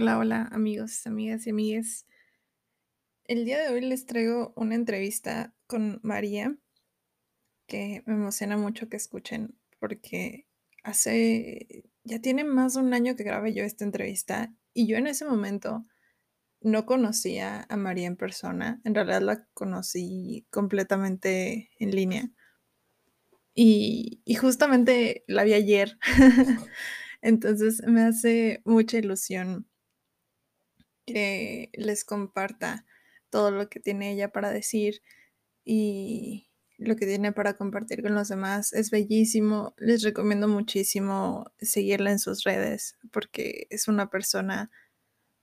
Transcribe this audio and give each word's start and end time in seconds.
Hola, 0.00 0.16
hola 0.16 0.48
amigos, 0.52 1.08
amigas 1.08 1.44
y 1.48 1.50
amigues. 1.50 2.06
El 3.24 3.44
día 3.44 3.60
de 3.60 3.70
hoy 3.70 3.80
les 3.80 4.06
traigo 4.06 4.52
una 4.54 4.76
entrevista 4.76 5.52
con 5.66 5.98
María 6.04 6.56
que 7.66 8.04
me 8.06 8.14
emociona 8.14 8.56
mucho 8.56 8.88
que 8.88 8.96
escuchen 8.96 9.58
porque 9.80 10.46
hace, 10.84 11.82
ya 12.04 12.20
tiene 12.20 12.44
más 12.44 12.74
de 12.74 12.82
un 12.82 12.94
año 12.94 13.16
que 13.16 13.24
grabé 13.24 13.52
yo 13.54 13.64
esta 13.64 13.84
entrevista 13.84 14.54
y 14.72 14.86
yo 14.86 14.96
en 14.98 15.08
ese 15.08 15.24
momento 15.24 15.84
no 16.60 16.86
conocía 16.86 17.66
a 17.68 17.76
María 17.76 18.06
en 18.06 18.16
persona, 18.16 18.80
en 18.84 18.94
realidad 18.94 19.22
la 19.22 19.48
conocí 19.52 20.46
completamente 20.50 21.70
en 21.80 21.90
línea 21.90 22.30
y, 23.52 24.22
y 24.24 24.34
justamente 24.36 25.24
la 25.26 25.42
vi 25.42 25.54
ayer, 25.54 25.98
entonces 27.20 27.82
me 27.84 28.02
hace 28.02 28.62
mucha 28.64 28.98
ilusión 28.98 29.67
que 31.12 31.70
les 31.74 32.04
comparta 32.04 32.84
todo 33.30 33.50
lo 33.50 33.68
que 33.68 33.80
tiene 33.80 34.12
ella 34.12 34.30
para 34.30 34.50
decir 34.50 35.02
y 35.64 36.48
lo 36.78 36.96
que 36.96 37.06
tiene 37.06 37.32
para 37.32 37.56
compartir 37.56 38.02
con 38.02 38.14
los 38.14 38.28
demás. 38.28 38.72
Es 38.72 38.90
bellísimo. 38.90 39.74
Les 39.78 40.02
recomiendo 40.02 40.48
muchísimo 40.48 41.52
seguirla 41.60 42.12
en 42.12 42.18
sus 42.18 42.44
redes 42.44 42.96
porque 43.12 43.66
es 43.70 43.88
una 43.88 44.10
persona 44.10 44.70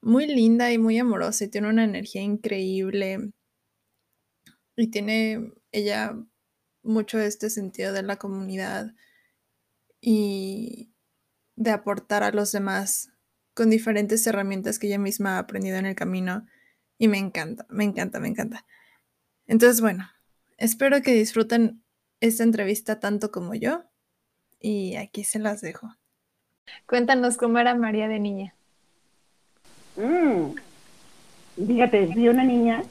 muy 0.01 0.27
linda 0.27 0.71
y 0.71 0.77
muy 0.77 0.97
amorosa 0.97 1.45
y 1.45 1.49
tiene 1.49 1.69
una 1.69 1.83
energía 1.83 2.21
increíble. 2.21 3.31
Y 4.77 4.87
tiene 4.87 5.53
ella 5.71 6.15
mucho 6.83 7.19
este 7.19 7.49
sentido 7.49 7.93
de 7.93 8.03
la 8.03 8.17
comunidad 8.17 8.93
y 10.01 10.93
de 11.55 11.71
aportar 11.71 12.23
a 12.23 12.31
los 12.31 12.51
demás 12.51 13.09
con 13.55 13.69
diferentes 13.69 14.27
herramientas 14.27 14.77
que 14.77 14.87
ella 14.87 14.99
misma 14.99 15.37
ha 15.37 15.39
aprendido 15.39 15.77
en 15.77 15.87
el 15.87 15.95
camino 15.95 16.45
y 16.99 17.07
me 17.07 17.17
encanta, 17.17 17.65
me 17.69 17.85
encanta, 17.85 18.19
me 18.19 18.27
encanta. 18.27 18.65
Entonces, 19.47 19.81
bueno, 19.81 20.07
espero 20.57 21.01
que 21.01 21.13
disfruten 21.13 21.81
esta 22.19 22.43
entrevista 22.43 22.99
tanto 22.99 23.31
como 23.31 23.55
yo 23.55 23.85
y 24.59 24.95
aquí 24.97 25.23
se 25.23 25.39
las 25.39 25.61
dejo. 25.61 25.89
Cuéntanos 26.85 27.37
cómo 27.37 27.57
era 27.57 27.75
María 27.75 28.07
de 28.07 28.19
niña. 28.19 28.53
Mm. 29.95 30.55
Fíjate, 31.65 32.11
fui 32.11 32.27
una 32.27 32.43
niña 32.43 32.83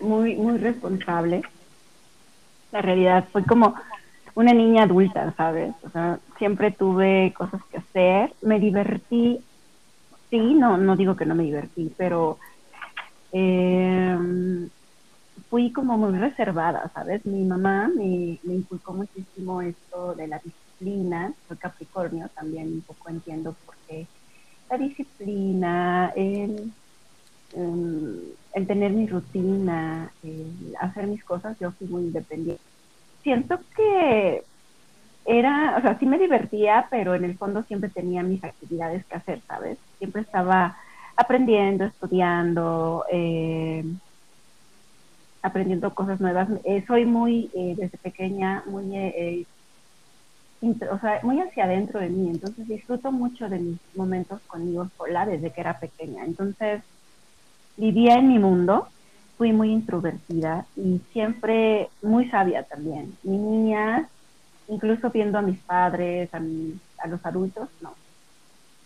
muy, 0.00 0.36
muy 0.36 0.58
responsable. 0.58 1.42
La 2.72 2.80
realidad 2.80 3.28
fue 3.30 3.44
como 3.44 3.74
una 4.34 4.54
niña 4.54 4.84
adulta, 4.84 5.34
¿sabes? 5.36 5.74
O 5.82 5.90
sea, 5.90 6.18
siempre 6.38 6.70
tuve 6.70 7.34
cosas 7.36 7.60
que 7.70 7.78
hacer, 7.78 8.32
me 8.40 8.58
divertí 8.58 9.44
sí, 10.34 10.54
no, 10.54 10.76
no 10.76 10.96
digo 10.96 11.14
que 11.14 11.26
no 11.26 11.34
me 11.36 11.44
divertí, 11.44 11.94
pero 11.96 12.38
eh, 13.32 14.18
fui 15.48 15.72
como 15.72 15.96
muy 15.96 16.18
reservada, 16.18 16.90
¿sabes? 16.92 17.24
Mi 17.24 17.44
mamá 17.44 17.88
me, 17.94 18.40
me, 18.42 18.54
inculcó 18.54 18.94
muchísimo 18.94 19.62
esto 19.62 20.14
de 20.16 20.26
la 20.26 20.40
disciplina, 20.44 21.32
soy 21.46 21.56
Capricornio, 21.56 22.28
también 22.34 22.66
un 22.66 22.82
poco 22.82 23.10
entiendo 23.10 23.54
por 23.64 23.76
qué 23.86 24.08
la 24.68 24.78
disciplina, 24.78 26.12
el, 26.16 26.72
em, 27.52 28.16
el 28.54 28.66
tener 28.66 28.90
mi 28.90 29.06
rutina, 29.06 30.12
el 30.24 30.74
hacer 30.80 31.06
mis 31.06 31.22
cosas, 31.22 31.56
yo 31.60 31.70
fui 31.72 31.86
muy 31.86 32.02
independiente. 32.02 32.62
Siento 33.22 33.60
que 33.76 34.42
era, 35.24 35.76
o 35.78 35.82
sea, 35.82 35.98
sí 35.98 36.06
me 36.06 36.18
divertía, 36.18 36.86
pero 36.90 37.14
en 37.14 37.24
el 37.24 37.38
fondo 37.38 37.62
siempre 37.64 37.90
tenía 37.90 38.22
mis 38.22 38.42
actividades 38.44 39.04
que 39.06 39.16
hacer, 39.16 39.42
¿sabes? 39.46 39.78
Siempre 39.98 40.22
estaba 40.22 40.76
aprendiendo, 41.16 41.84
estudiando, 41.84 43.04
eh, 43.10 43.84
aprendiendo 45.42 45.94
cosas 45.94 46.20
nuevas. 46.20 46.48
Eh, 46.64 46.84
soy 46.86 47.06
muy, 47.06 47.50
eh, 47.54 47.74
desde 47.76 47.98
pequeña, 47.98 48.64
muy, 48.66 49.46
o 50.60 50.98
sea, 51.00 51.20
muy 51.22 51.40
hacia 51.40 51.64
adentro 51.64 52.00
de 52.00 52.08
mí, 52.10 52.28
entonces 52.30 52.66
disfruto 52.66 53.12
mucho 53.12 53.48
de 53.48 53.58
mis 53.58 53.80
momentos 53.94 54.40
conmigo 54.46 54.88
sola 54.96 55.26
desde 55.26 55.52
que 55.52 55.60
era 55.60 55.78
pequeña. 55.78 56.24
Entonces, 56.24 56.82
vivía 57.76 58.16
en 58.16 58.28
mi 58.28 58.38
mundo, 58.38 58.88
fui 59.36 59.52
muy 59.52 59.70
introvertida 59.72 60.66
y 60.76 61.00
siempre 61.12 61.90
muy 62.02 62.30
sabia 62.30 62.64
también. 62.64 63.18
Mi 63.22 63.36
niña 63.38 64.10
incluso 64.68 65.10
viendo 65.10 65.38
a 65.38 65.42
mis 65.42 65.58
padres, 65.60 66.32
a, 66.34 66.38
a 66.98 67.08
los 67.08 67.24
adultos, 67.24 67.68
no. 67.80 67.94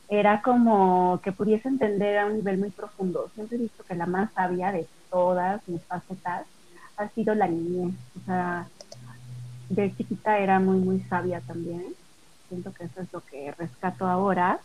Era 0.09 0.41
como 0.41 1.21
que 1.23 1.33
pudiese 1.33 1.69
entender 1.69 2.19
a 2.19 2.27
un 2.27 2.37
nivel 2.37 2.59
muy 2.59 2.71
profundo. 2.71 3.31
Siempre 3.35 3.59
he 3.59 3.61
visto 3.61 3.85
que 3.85 3.95
la 3.95 4.07
más 4.07 4.33
sabia 4.33 4.73
de 4.73 4.87
todas 5.11 5.61
mis 5.69 5.83
facetas 5.85 6.47
ha 6.97 7.09
sido 7.11 7.35
la 7.35 7.47
niñez. 7.47 7.95
O 8.17 8.25
sea, 8.25 8.67
de 9.69 9.95
chiquita 9.97 10.39
era 10.39 10.61
muy, 10.61 10.79
muy 10.79 11.01
sabia 11.03 11.41
también. 11.41 11.85
Siento 12.49 12.73
que 12.73 12.85
eso 12.85 13.03
es 13.03 13.13
lo 13.13 13.21
que 13.21 13.53
rescato 13.53 14.07
ahora. 14.07 14.61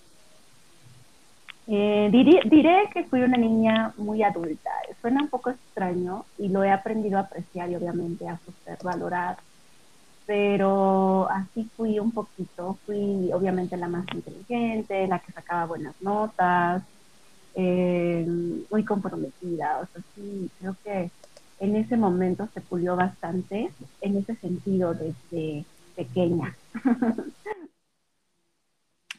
Eh, 1.68 2.10
diré, 2.12 2.42
diré, 2.46 2.90
que 2.94 3.04
fui 3.06 3.22
una 3.22 3.38
niña 3.38 3.94
muy 3.98 4.24
adulta. 4.24 4.70
Suena 5.02 5.22
un 5.22 5.30
poco 5.30 5.50
extraño 5.50 6.26
y 6.38 6.48
lo 6.50 6.64
he 6.64 6.72
aprendido 6.72 7.18
a 7.18 7.22
apreciar 7.22 7.70
y 7.70 7.76
obviamente 7.76 8.28
a 8.28 8.40
valorar 8.82 9.38
pero 10.26 11.30
así 11.30 11.70
fui 11.76 12.00
un 12.00 12.12
poquito, 12.12 12.78
fui 12.86 13.32
obviamente 13.34 13.78
la 13.78 13.88
más 13.90 14.06
inteligente, 14.14 15.08
la 15.08 15.20
que 15.20 15.32
sacaba 15.32 15.66
buenas 15.66 15.96
notas, 16.02 16.84
eh, 17.56 18.26
muy 18.72 18.86
comprometida, 18.86 19.80
o 19.80 19.88
sea, 19.88 20.04
sí, 20.16 20.50
creo 20.60 20.76
que 20.84 21.12
en 21.60 21.76
ese 21.76 21.98
momento 21.98 22.48
se 22.54 22.62
pulió 22.62 22.96
bastante 22.96 23.72
en 24.02 24.18
ese 24.18 24.36
sentido 24.36 24.94
desde 24.94 25.66
pequeña. 25.96 26.56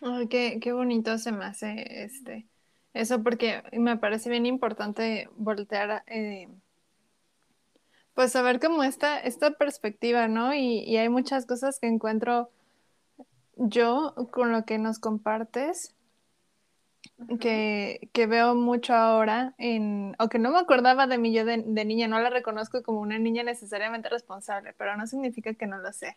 Ay, 0.02 0.28
qué, 0.28 0.58
qué 0.60 0.72
bonito 0.72 1.18
se 1.18 1.32
me 1.32 1.44
hace 1.46 2.04
este 2.04 2.48
eso 2.94 3.22
porque 3.22 3.62
me 3.72 3.96
parece 3.98 4.30
bien 4.30 4.46
importante 4.46 5.28
voltear 5.36 6.04
eh, 6.06 6.48
pues 8.14 8.36
a 8.36 8.42
ver 8.42 8.60
cómo 8.60 8.84
esta, 8.84 9.18
esta 9.20 9.52
perspectiva, 9.52 10.28
¿no? 10.28 10.54
Y, 10.54 10.80
y, 10.80 10.96
hay 10.96 11.08
muchas 11.08 11.46
cosas 11.46 11.80
que 11.80 11.88
encuentro 11.88 12.50
yo 13.56 14.14
con 14.32 14.52
lo 14.52 14.64
que 14.64 14.78
nos 14.78 14.98
compartes, 14.98 15.94
que, 17.40 18.08
que 18.12 18.26
veo 18.26 18.54
mucho 18.54 18.94
ahora, 18.94 19.54
en, 19.58 20.16
o 20.18 20.28
que 20.28 20.38
no 20.38 20.50
me 20.50 20.58
acordaba 20.58 21.06
de 21.06 21.18
mí 21.18 21.32
yo 21.32 21.44
de, 21.44 21.62
de, 21.66 21.84
niña, 21.84 22.08
no 22.08 22.18
la 22.20 22.30
reconozco 22.30 22.82
como 22.82 23.00
una 23.00 23.18
niña 23.18 23.42
necesariamente 23.42 24.08
responsable, 24.08 24.74
pero 24.78 24.96
no 24.96 25.06
significa 25.06 25.54
que 25.54 25.66
no 25.66 25.78
lo 25.78 25.92
sé. 25.92 26.16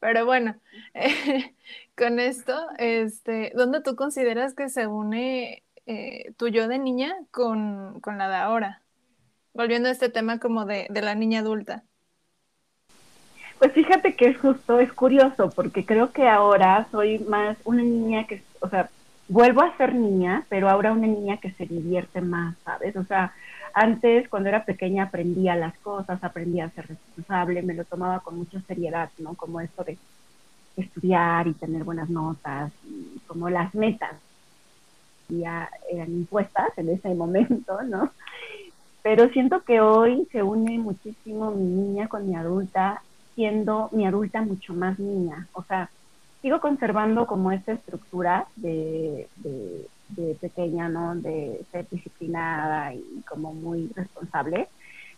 Pero 0.00 0.26
bueno, 0.26 0.56
eh, 0.94 1.54
con 1.96 2.20
esto, 2.20 2.68
este, 2.78 3.52
¿dónde 3.54 3.82
tú 3.82 3.96
consideras 3.96 4.54
que 4.54 4.68
se 4.68 4.86
une 4.86 5.62
eh, 5.86 6.32
tu 6.36 6.48
yo 6.48 6.68
de 6.68 6.78
niña 6.78 7.16
con, 7.30 8.00
con 8.00 8.18
la 8.18 8.28
de 8.28 8.36
ahora? 8.36 8.82
Volviendo 9.58 9.88
a 9.88 9.92
este 9.92 10.08
tema 10.08 10.38
como 10.38 10.64
de, 10.64 10.86
de, 10.88 11.02
la 11.02 11.16
niña 11.16 11.40
adulta? 11.40 11.82
Pues 13.58 13.72
fíjate 13.72 14.14
que 14.14 14.26
es 14.26 14.38
justo, 14.38 14.78
es 14.78 14.92
curioso, 14.92 15.50
porque 15.50 15.84
creo 15.84 16.12
que 16.12 16.28
ahora 16.28 16.86
soy 16.92 17.18
más 17.18 17.58
una 17.64 17.82
niña 17.82 18.24
que, 18.28 18.40
o 18.60 18.68
sea, 18.68 18.88
vuelvo 19.26 19.62
a 19.62 19.76
ser 19.76 19.96
niña, 19.96 20.46
pero 20.48 20.70
ahora 20.70 20.92
una 20.92 21.08
niña 21.08 21.38
que 21.38 21.50
se 21.50 21.66
divierte 21.66 22.20
más, 22.20 22.56
¿sabes? 22.64 22.94
O 22.94 23.02
sea, 23.02 23.34
antes 23.74 24.28
cuando 24.28 24.48
era 24.48 24.64
pequeña 24.64 25.04
aprendía 25.04 25.56
las 25.56 25.76
cosas, 25.78 26.22
aprendía 26.22 26.66
a 26.66 26.70
ser 26.70 26.86
responsable, 26.86 27.62
me 27.62 27.74
lo 27.74 27.84
tomaba 27.84 28.20
con 28.20 28.38
mucha 28.38 28.60
seriedad, 28.60 29.10
¿no? 29.18 29.34
Como 29.34 29.60
esto 29.60 29.82
de 29.82 29.98
estudiar 30.76 31.48
y 31.48 31.54
tener 31.54 31.82
buenas 31.82 32.08
notas, 32.08 32.70
y 32.84 33.18
como 33.26 33.50
las 33.50 33.74
metas 33.74 34.14
ya 35.28 35.68
eran 35.90 36.10
impuestas 36.10 36.68
en 36.76 36.90
ese 36.90 37.12
momento, 37.12 37.82
¿no? 37.82 38.12
Pero 39.02 39.28
siento 39.30 39.62
que 39.62 39.80
hoy 39.80 40.26
se 40.32 40.42
une 40.42 40.78
muchísimo 40.78 41.50
mi 41.50 41.64
niña 41.64 42.08
con 42.08 42.28
mi 42.28 42.34
adulta, 42.34 43.02
siendo 43.34 43.88
mi 43.92 44.06
adulta 44.06 44.42
mucho 44.42 44.74
más 44.74 44.98
niña. 44.98 45.46
O 45.52 45.62
sea, 45.62 45.90
sigo 46.42 46.60
conservando 46.60 47.26
como 47.26 47.52
esta 47.52 47.72
estructura 47.72 48.46
de, 48.56 49.28
de, 49.36 50.34
pequeña, 50.40 50.88
¿no? 50.88 51.14
De 51.14 51.60
ser 51.70 51.86
disciplinada 51.90 52.94
y 52.94 53.22
como 53.28 53.52
muy 53.54 53.90
responsable. 53.94 54.68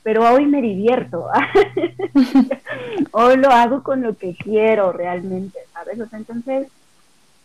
Pero 0.03 0.31
hoy 0.31 0.47
me 0.47 0.61
divierto. 0.61 1.27
hoy 3.13 3.37
lo 3.37 3.51
hago 3.51 3.83
con 3.83 4.03
lo 4.03 4.17
que 4.17 4.35
quiero 4.35 4.93
realmente, 4.93 5.59
¿sabes? 5.73 6.01
O 6.01 6.07
sea, 6.07 6.19
entonces 6.19 6.69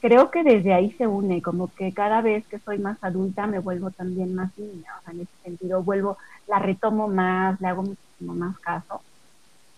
creo 0.05 0.29
que 0.29 0.43
desde 0.43 0.71
ahí 0.71 0.91
se 0.93 1.07
une, 1.07 1.41
como 1.41 1.73
que 1.73 1.91
cada 1.91 2.21
vez 2.21 2.45
que 2.47 2.59
soy 2.59 2.77
más 2.77 3.03
adulta 3.03 3.47
me 3.47 3.57
vuelvo 3.57 3.89
también 3.89 4.35
más 4.35 4.55
niña, 4.55 4.93
o 4.99 5.03
sea, 5.03 5.13
en 5.13 5.21
ese 5.21 5.31
sentido 5.43 5.81
vuelvo, 5.81 6.19
la 6.47 6.59
retomo 6.59 7.07
más, 7.07 7.59
le 7.59 7.67
hago 7.67 7.81
muchísimo 7.81 8.35
más 8.35 8.59
caso. 8.59 9.01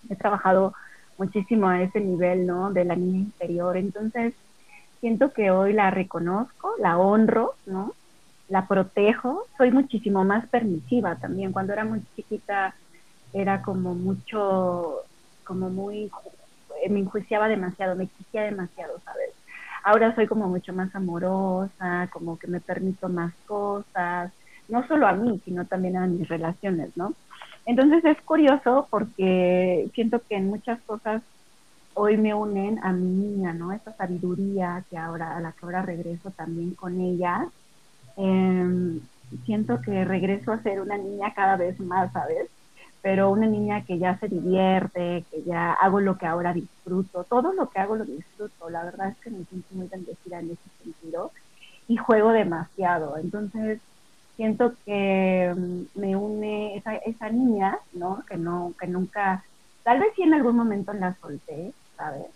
He 0.10 0.18
trabajado 0.18 0.74
muchísimo 1.18 1.70
a 1.70 1.82
ese 1.82 2.02
nivel, 2.02 2.46
¿no? 2.46 2.74
De 2.74 2.84
la 2.84 2.98
niña 2.98 3.20
interior, 3.20 3.78
entonces 3.78 4.34
siento 5.00 5.32
que 5.32 5.50
hoy 5.50 5.72
la 5.72 5.92
reconozco, 5.92 6.74
la 6.78 6.98
honro, 6.98 7.54
¿no? 7.66 7.94
la 8.50 8.68
protejo, 8.68 9.48
soy 9.58 9.72
muchísimo 9.72 10.24
más 10.26 10.48
permisiva 10.50 11.18
también. 11.18 11.52
Cuando 11.54 11.74
era 11.74 11.86
muy 11.86 12.02
chiquita 12.16 12.76
era 13.34 13.62
como 13.62 13.96
mucho, 13.96 15.06
como 15.46 15.70
muy, 15.70 16.12
me 16.90 17.00
enjuiciaba 17.00 17.48
demasiado, 17.48 17.96
me 17.96 18.06
exigía 18.06 18.44
demasiado, 18.44 19.00
¿sabes? 19.06 19.37
Ahora 19.88 20.14
soy 20.16 20.28
como 20.28 20.50
mucho 20.50 20.74
más 20.74 20.94
amorosa, 20.96 22.10
como 22.12 22.38
que 22.38 22.48
me 22.48 22.60
permito 22.60 23.08
más 23.08 23.34
cosas, 23.46 24.34
no 24.68 24.86
solo 24.86 25.08
a 25.08 25.14
mí, 25.14 25.42
sino 25.46 25.66
también 25.66 25.96
a 25.96 26.06
mis 26.08 26.28
relaciones, 26.28 26.92
¿no? 26.98 27.14
Entonces 27.66 28.04
es 28.04 28.22
curioso 28.24 28.90
porque 28.92 29.90
siento 29.96 30.22
que 30.28 30.36
en 30.36 30.50
muchas 30.50 30.82
cosas 30.84 31.24
hoy 31.94 32.18
me 32.18 32.34
unen 32.34 32.80
a 32.84 32.92
mi 32.92 33.08
niña, 33.08 33.54
¿no? 33.54 33.72
Esa 33.72 33.96
sabiduría 33.96 34.84
que 34.90 34.98
ahora, 34.98 35.38
a 35.38 35.40
la 35.40 35.54
que 35.54 35.60
ahora 35.66 35.84
regreso 35.84 36.32
también 36.32 36.76
con 36.76 37.00
ella. 37.00 37.48
Em, 38.18 39.00
siento 39.46 39.80
que 39.82 40.04
regreso 40.04 40.52
a 40.52 40.62
ser 40.64 40.82
una 40.82 40.98
niña 40.98 41.34
cada 41.34 41.56
vez 41.56 41.80
más, 41.80 42.12
¿sabes? 42.12 42.50
Pero 43.08 43.32
una 43.32 43.48
niña 43.48 43.86
que 43.86 44.00
ya 44.00 44.20
se 44.20 44.28
divierte, 44.28 45.26
que 45.32 45.42
ya 45.46 45.72
hago 45.72 46.02
lo 46.02 46.18
que 46.18 46.26
ahora 46.26 46.54
disfruto, 46.54 47.24
todo 47.24 47.54
lo 47.54 47.70
que 47.70 47.80
hago 47.80 47.96
lo 47.96 48.04
disfruto, 48.04 48.70
la 48.70 48.84
verdad 48.84 49.08
es 49.12 49.18
que 49.22 49.30
me 49.30 49.46
siento 49.46 49.74
muy 49.76 49.88
bendecida 49.88 50.42
en 50.42 50.52
ese 50.52 50.70
sentido 50.84 51.32
y 51.88 51.96
juego 51.96 52.32
demasiado, 52.34 53.18
entonces 53.18 53.82
siento 54.36 54.74
que 54.86 55.54
mm, 55.58 56.00
me 56.02 56.18
une 56.18 56.76
esa, 56.76 56.98
esa 56.98 57.30
niña, 57.30 57.80
¿no? 57.94 58.26
Que 58.30 58.36
no, 58.36 58.76
que 58.78 58.88
nunca, 58.88 59.42
tal 59.84 60.00
vez 60.02 60.10
sí 60.18 60.24
en 60.24 60.34
algún 60.34 60.58
momento 60.58 60.92
la 60.92 61.18
solté, 61.22 61.76
¿sabes? 61.96 62.28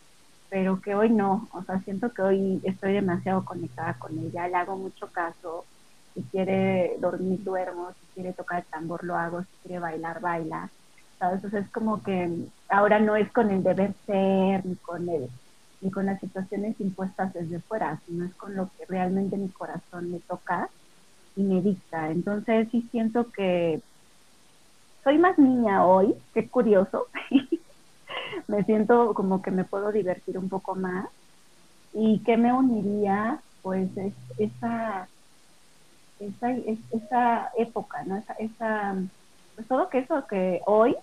Pero 0.49 0.79
que 0.81 0.95
hoy 0.95 1.09
no, 1.09 1.49
o 1.53 1.63
sea, 1.65 1.81
siento 1.81 2.13
que 2.13 2.21
hoy 2.21 2.61
estoy 2.63 2.93
demasiado 2.93 3.43
conectada 3.43 3.97
con 3.99 4.17
ella, 4.17 4.47
le 4.47 4.55
hago 4.55 4.77
mucho 4.77 5.11
caso, 5.11 5.67
si 6.13 6.23
quiere 6.29 6.97
dormir, 6.99 7.43
duermo, 7.43 7.93
si 7.99 8.07
quiere 8.13 8.33
tocar 8.33 8.59
el 8.61 8.67
tambor, 8.69 9.03
lo 9.03 9.15
hago, 9.17 9.41
si 9.43 9.49
quiere 9.63 9.79
bailar, 9.79 10.21
baila. 10.21 10.71
Entonces 11.19 11.53
es 11.65 11.71
como 11.71 12.03
que 12.03 12.29
ahora 12.69 12.99
no 12.99 13.15
es 13.15 13.31
con 13.31 13.51
el 13.51 13.63
deber 13.63 13.95
ser, 14.05 14.65
ni 14.65 14.77
con 14.77 15.09
el 15.09 15.29
ni 15.81 15.89
con 15.91 16.05
las 16.05 16.19
situaciones 16.19 16.79
impuestas 16.79 17.33
desde 17.33 17.61
fuera, 17.63 18.01
sino 18.05 18.25
es 18.25 18.35
con 18.35 18.55
lo 18.55 18.71
que 18.77 18.85
realmente 18.87 19.35
mi 19.37 19.51
corazón 19.51 20.11
me 20.11 20.19
toca 20.21 20.71
y 21.35 21.43
me 21.43 21.61
dicta. 21.61 22.11
Entonces 22.11 22.69
sí 22.71 22.87
siento 22.91 23.31
que 23.31 23.83
soy 25.03 25.17
más 25.17 25.37
niña 25.37 25.85
hoy, 25.85 26.15
qué 26.33 26.49
curioso, 26.49 27.07
me 28.47 28.63
siento 28.65 29.13
como 29.13 29.41
que 29.41 29.51
me 29.51 29.65
puedo 29.65 29.91
divertir 29.91 30.37
un 30.37 30.49
poco 30.49 30.75
más. 30.75 31.09
¿Y 31.93 32.23
qué 32.23 32.37
me 32.37 32.53
uniría? 32.53 33.43
Pues 33.61 33.95
es 33.97 34.15
esa, 34.37 35.09
esa, 36.21 36.51
esa 36.91 37.51
época, 37.57 38.03
¿no? 38.05 38.17
Esa, 38.17 38.33
esa, 38.33 38.95
pues 39.55 39.67
todo 39.67 39.89
que 39.89 39.99
eso 39.99 40.25
que 40.27 40.61
hoy 40.65 40.95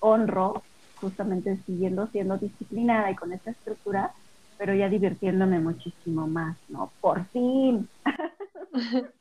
honro, 0.00 0.62
justamente 1.00 1.56
siguiendo 1.66 2.06
siendo 2.08 2.38
disciplinada 2.38 3.10
y 3.10 3.16
con 3.16 3.32
esa 3.32 3.50
estructura, 3.50 4.12
pero 4.58 4.74
ya 4.74 4.88
divirtiéndome 4.88 5.60
muchísimo 5.60 6.26
más, 6.26 6.56
¿no? 6.68 6.92
Por 7.00 7.24
fin. 7.26 7.88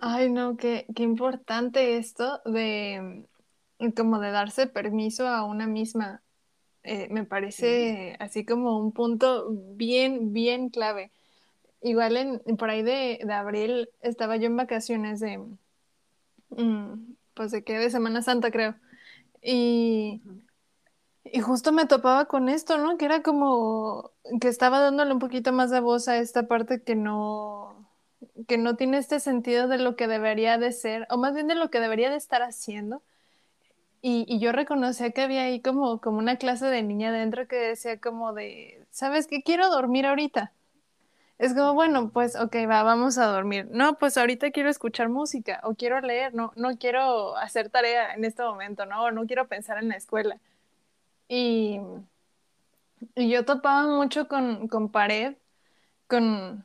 Ay, 0.00 0.30
no, 0.30 0.56
qué, 0.56 0.86
qué 0.96 1.04
importante 1.04 1.96
esto 1.96 2.40
de 2.44 3.24
como 3.96 4.20
de 4.20 4.30
darse 4.30 4.66
permiso 4.66 5.26
a 5.26 5.44
una 5.44 5.66
misma. 5.66 6.22
Eh, 6.84 7.08
me 7.10 7.24
parece 7.24 8.16
así 8.18 8.44
como 8.44 8.78
un 8.78 8.92
punto 8.92 9.48
bien, 9.76 10.32
bien 10.32 10.68
clave. 10.70 11.12
Igual 11.82 12.16
en, 12.16 12.40
por 12.56 12.70
ahí 12.70 12.82
de, 12.82 13.20
abril 13.32 13.90
estaba 14.00 14.36
yo 14.36 14.46
en 14.46 14.56
vacaciones 14.56 15.20
de, 15.20 15.38
mm, 16.50 17.14
pues 17.34 17.50
de 17.50 17.64
qué, 17.64 17.78
de 17.78 17.90
Semana 17.90 18.22
Santa 18.22 18.50
creo. 18.50 18.76
Y, 19.42 20.22
y 21.24 21.40
justo 21.40 21.72
me 21.72 21.86
topaba 21.86 22.26
con 22.26 22.48
esto, 22.48 22.78
¿no? 22.78 22.96
Que 22.98 23.06
era 23.06 23.22
como 23.22 24.10
que 24.40 24.48
estaba 24.48 24.80
dándole 24.80 25.12
un 25.12 25.18
poquito 25.18 25.52
más 25.52 25.70
de 25.70 25.80
voz 25.80 26.08
a 26.08 26.18
esta 26.18 26.46
parte 26.48 26.82
que 26.82 26.94
no, 26.94 27.88
que 28.46 28.58
no 28.58 28.76
tiene 28.76 28.98
este 28.98 29.20
sentido 29.20 29.68
de 29.68 29.78
lo 29.78 29.96
que 29.96 30.06
debería 30.08 30.58
de 30.58 30.72
ser, 30.72 31.06
o 31.10 31.18
más 31.18 31.34
bien 31.34 31.48
de 31.48 31.54
lo 31.56 31.70
que 31.70 31.80
debería 31.80 32.10
de 32.10 32.16
estar 32.16 32.42
haciendo 32.42 33.02
y, 34.02 34.38
yo 34.40 34.52
reconocía 34.52 35.12
que 35.12 35.22
había 35.22 35.44
ahí 35.44 35.60
como, 35.62 36.00
como 36.00 36.18
una 36.18 36.36
clase 36.36 36.66
de 36.66 36.82
niña 36.82 37.12
dentro 37.12 37.46
que 37.46 37.56
decía 37.56 38.00
como 38.00 38.32
de, 38.32 38.84
¿sabes 38.90 39.28
qué? 39.28 39.42
Quiero 39.42 39.70
dormir 39.70 40.06
ahorita. 40.06 40.52
Es 41.42 41.54
como, 41.54 41.74
bueno, 41.74 42.10
pues, 42.12 42.36
ok, 42.36 42.54
va, 42.70 42.84
vamos 42.84 43.18
a 43.18 43.26
dormir. 43.26 43.66
No, 43.72 43.98
pues 43.98 44.16
ahorita 44.16 44.52
quiero 44.52 44.70
escuchar 44.70 45.08
música 45.08 45.60
o 45.64 45.74
quiero 45.74 46.00
leer, 46.00 46.32
no, 46.34 46.52
no 46.54 46.78
quiero 46.78 47.36
hacer 47.36 47.68
tarea 47.68 48.14
en 48.14 48.24
este 48.24 48.44
momento, 48.44 48.86
¿no? 48.86 49.02
O 49.04 49.10
no 49.10 49.26
quiero 49.26 49.48
pensar 49.48 49.78
en 49.78 49.88
la 49.88 49.96
escuela. 49.96 50.38
Y, 51.28 51.80
y 53.14 53.28
yo 53.30 53.44
topaba 53.44 53.86
mucho 53.86 54.28
con, 54.28 54.68
con 54.68 54.90
pared, 54.90 55.36
con, 56.08 56.64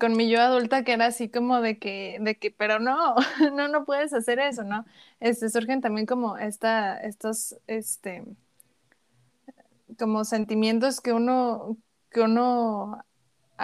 con 0.00 0.16
mi 0.16 0.30
yo 0.30 0.40
adulta 0.40 0.84
que 0.84 0.92
era 0.94 1.06
así 1.06 1.28
como 1.30 1.60
de 1.62 1.78
que, 1.78 2.18
de 2.20 2.36
que, 2.38 2.50
pero 2.50 2.80
no, 2.80 3.16
no, 3.54 3.68
no 3.68 3.84
puedes 3.84 4.12
hacer 4.14 4.38
eso, 4.40 4.64
¿no? 4.64 4.86
Este, 5.20 5.50
surgen 5.50 5.80
también 5.80 6.06
como 6.06 6.38
esta, 6.38 6.98
estos, 7.00 7.56
este, 7.66 8.24
como 9.98 10.24
sentimientos 10.24 11.00
que 11.00 11.12
uno, 11.12 11.76
que 12.10 12.20
uno 12.22 13.04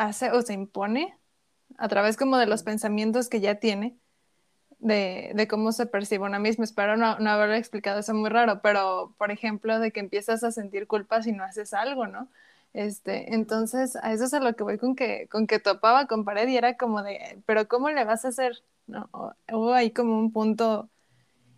hace 0.06 0.30
o 0.30 0.42
se 0.42 0.54
impone 0.54 1.18
a 1.76 1.88
través 1.88 2.16
como 2.16 2.38
de 2.38 2.46
los 2.46 2.62
pensamientos 2.62 3.28
que 3.28 3.40
ya 3.40 3.56
tiene 3.56 3.96
de, 4.78 5.32
de 5.34 5.48
cómo 5.48 5.72
se 5.72 5.86
percibe 5.86 6.24
una 6.24 6.38
misma. 6.38 6.64
Espero 6.64 6.96
no, 6.96 7.18
no 7.18 7.30
haberlo 7.30 7.54
explicado 7.54 8.00
eso 8.00 8.14
muy 8.14 8.30
raro, 8.30 8.60
pero 8.62 9.14
por 9.18 9.30
ejemplo, 9.30 9.78
de 9.80 9.92
que 9.92 10.00
empiezas 10.00 10.44
a 10.44 10.52
sentir 10.52 10.86
culpa 10.86 11.22
si 11.22 11.32
no 11.32 11.44
haces 11.44 11.74
algo, 11.74 12.06
¿no? 12.06 12.28
Este, 12.74 13.34
entonces, 13.34 13.96
a 13.96 14.12
eso 14.12 14.24
es 14.24 14.34
a 14.34 14.40
lo 14.40 14.54
que 14.54 14.62
voy 14.62 14.78
con 14.78 14.94
que, 14.94 15.26
con 15.28 15.46
que 15.46 15.58
topaba 15.58 16.06
con 16.06 16.24
pared 16.24 16.46
y 16.48 16.56
era 16.56 16.76
como 16.76 17.02
de, 17.02 17.42
pero 17.46 17.66
¿cómo 17.66 17.90
le 17.90 18.04
vas 18.04 18.24
a 18.24 18.28
hacer? 18.28 18.62
¿No? 18.86 19.08
Hubo 19.52 19.72
ahí 19.72 19.90
como 19.90 20.18
un 20.18 20.32
punto 20.32 20.88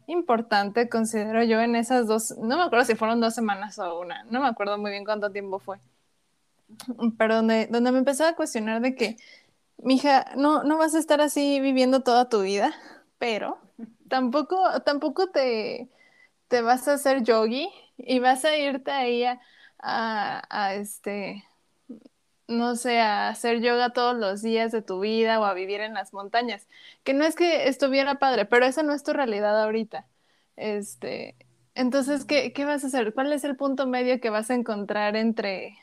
importante, 0.06 0.88
considero 0.88 1.42
yo, 1.44 1.60
en 1.60 1.76
esas 1.76 2.06
dos, 2.06 2.36
no 2.38 2.56
me 2.56 2.62
acuerdo 2.64 2.84
si 2.84 2.94
fueron 2.94 3.20
dos 3.20 3.34
semanas 3.34 3.78
o 3.78 4.00
una, 4.00 4.24
no 4.24 4.40
me 4.40 4.48
acuerdo 4.48 4.78
muy 4.78 4.90
bien 4.90 5.04
cuánto 5.04 5.30
tiempo 5.30 5.58
fue, 5.58 5.78
pero 7.18 7.36
donde, 7.36 7.66
donde 7.68 7.92
me 7.92 7.98
empezó 7.98 8.26
a 8.26 8.36
cuestionar 8.36 8.80
de 8.80 8.94
que, 8.94 9.16
mija, 9.78 10.26
no, 10.36 10.64
no 10.64 10.78
vas 10.78 10.94
a 10.94 10.98
estar 10.98 11.20
así 11.20 11.60
viviendo 11.60 12.02
toda 12.02 12.28
tu 12.28 12.42
vida, 12.42 12.74
pero 13.18 13.58
tampoco, 14.08 14.58
tampoco 14.84 15.30
te, 15.30 15.88
te 16.48 16.62
vas 16.62 16.88
a 16.88 16.94
hacer 16.94 17.22
yogi 17.22 17.70
y 17.98 18.18
vas 18.20 18.44
a 18.44 18.56
irte 18.56 18.90
ahí 18.90 19.24
a 19.24 19.40
a, 19.82 20.74
este, 20.74 21.44
no 22.48 22.76
sé, 22.76 23.00
a 23.00 23.28
hacer 23.28 23.60
yoga 23.60 23.92
todos 23.92 24.16
los 24.16 24.42
días 24.42 24.72
de 24.72 24.82
tu 24.82 25.00
vida 25.00 25.40
o 25.40 25.44
a 25.44 25.54
vivir 25.54 25.80
en 25.80 25.94
las 25.94 26.12
montañas. 26.12 26.66
Que 27.04 27.14
no 27.14 27.24
es 27.24 27.36
que 27.36 27.68
estuviera 27.68 28.18
padre, 28.18 28.44
pero 28.46 28.66
esa 28.66 28.82
no 28.82 28.92
es 28.92 29.02
tu 29.04 29.12
realidad 29.12 29.62
ahorita. 29.62 30.06
Este, 30.56 31.36
entonces, 31.74 32.24
¿qué, 32.24 32.52
qué 32.52 32.64
vas 32.64 32.84
a 32.84 32.88
hacer? 32.88 33.14
¿Cuál 33.14 33.32
es 33.32 33.44
el 33.44 33.56
punto 33.56 33.86
medio 33.86 34.20
que 34.20 34.30
vas 34.30 34.50
a 34.50 34.54
encontrar 34.54 35.16
entre, 35.16 35.78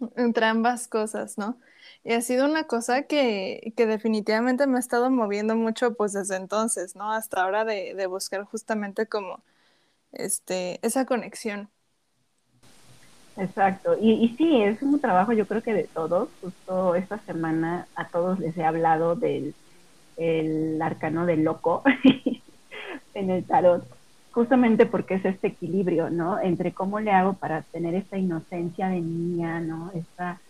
entre 0.16 0.46
ambas 0.46 0.88
cosas, 0.88 1.38
no? 1.38 1.58
Y 2.04 2.12
ha 2.12 2.20
sido 2.22 2.46
una 2.46 2.64
cosa 2.64 3.02
que, 3.02 3.72
que, 3.76 3.86
definitivamente 3.86 4.66
me 4.66 4.76
ha 4.76 4.80
estado 4.80 5.10
moviendo 5.10 5.56
mucho 5.56 5.94
pues 5.94 6.12
desde 6.12 6.36
entonces, 6.36 6.96
¿no? 6.96 7.12
Hasta 7.12 7.42
ahora 7.42 7.64
de, 7.64 7.94
de 7.94 8.06
buscar 8.06 8.44
justamente 8.44 9.06
como 9.06 9.42
este, 10.12 10.78
esa 10.82 11.04
conexión. 11.06 11.68
Exacto, 13.36 13.96
y, 14.00 14.12
y 14.12 14.36
sí, 14.36 14.62
es 14.62 14.82
un 14.82 15.00
trabajo 15.00 15.32
yo 15.32 15.46
creo 15.46 15.62
que 15.62 15.72
de 15.72 15.84
todos, 15.84 16.28
justo 16.42 16.94
esta 16.94 17.18
semana 17.20 17.86
a 17.94 18.08
todos 18.08 18.38
les 18.38 18.56
he 18.58 18.64
hablado 18.64 19.14
del 19.14 19.54
el 20.16 20.80
arcano 20.82 21.24
del 21.24 21.44
loco 21.44 21.82
en 23.14 23.30
el 23.30 23.44
tarot, 23.44 23.84
justamente 24.32 24.86
porque 24.86 25.14
es 25.14 25.24
este 25.24 25.48
equilibrio, 25.48 26.10
¿no? 26.10 26.38
Entre 26.40 26.72
cómo 26.72 27.00
le 27.00 27.12
hago 27.12 27.34
para 27.34 27.62
tener 27.62 27.94
esta 27.94 28.18
inocencia 28.18 28.88
de 28.88 29.00
niña, 29.00 29.60
¿no? 29.60 29.90
Esta 29.94 30.40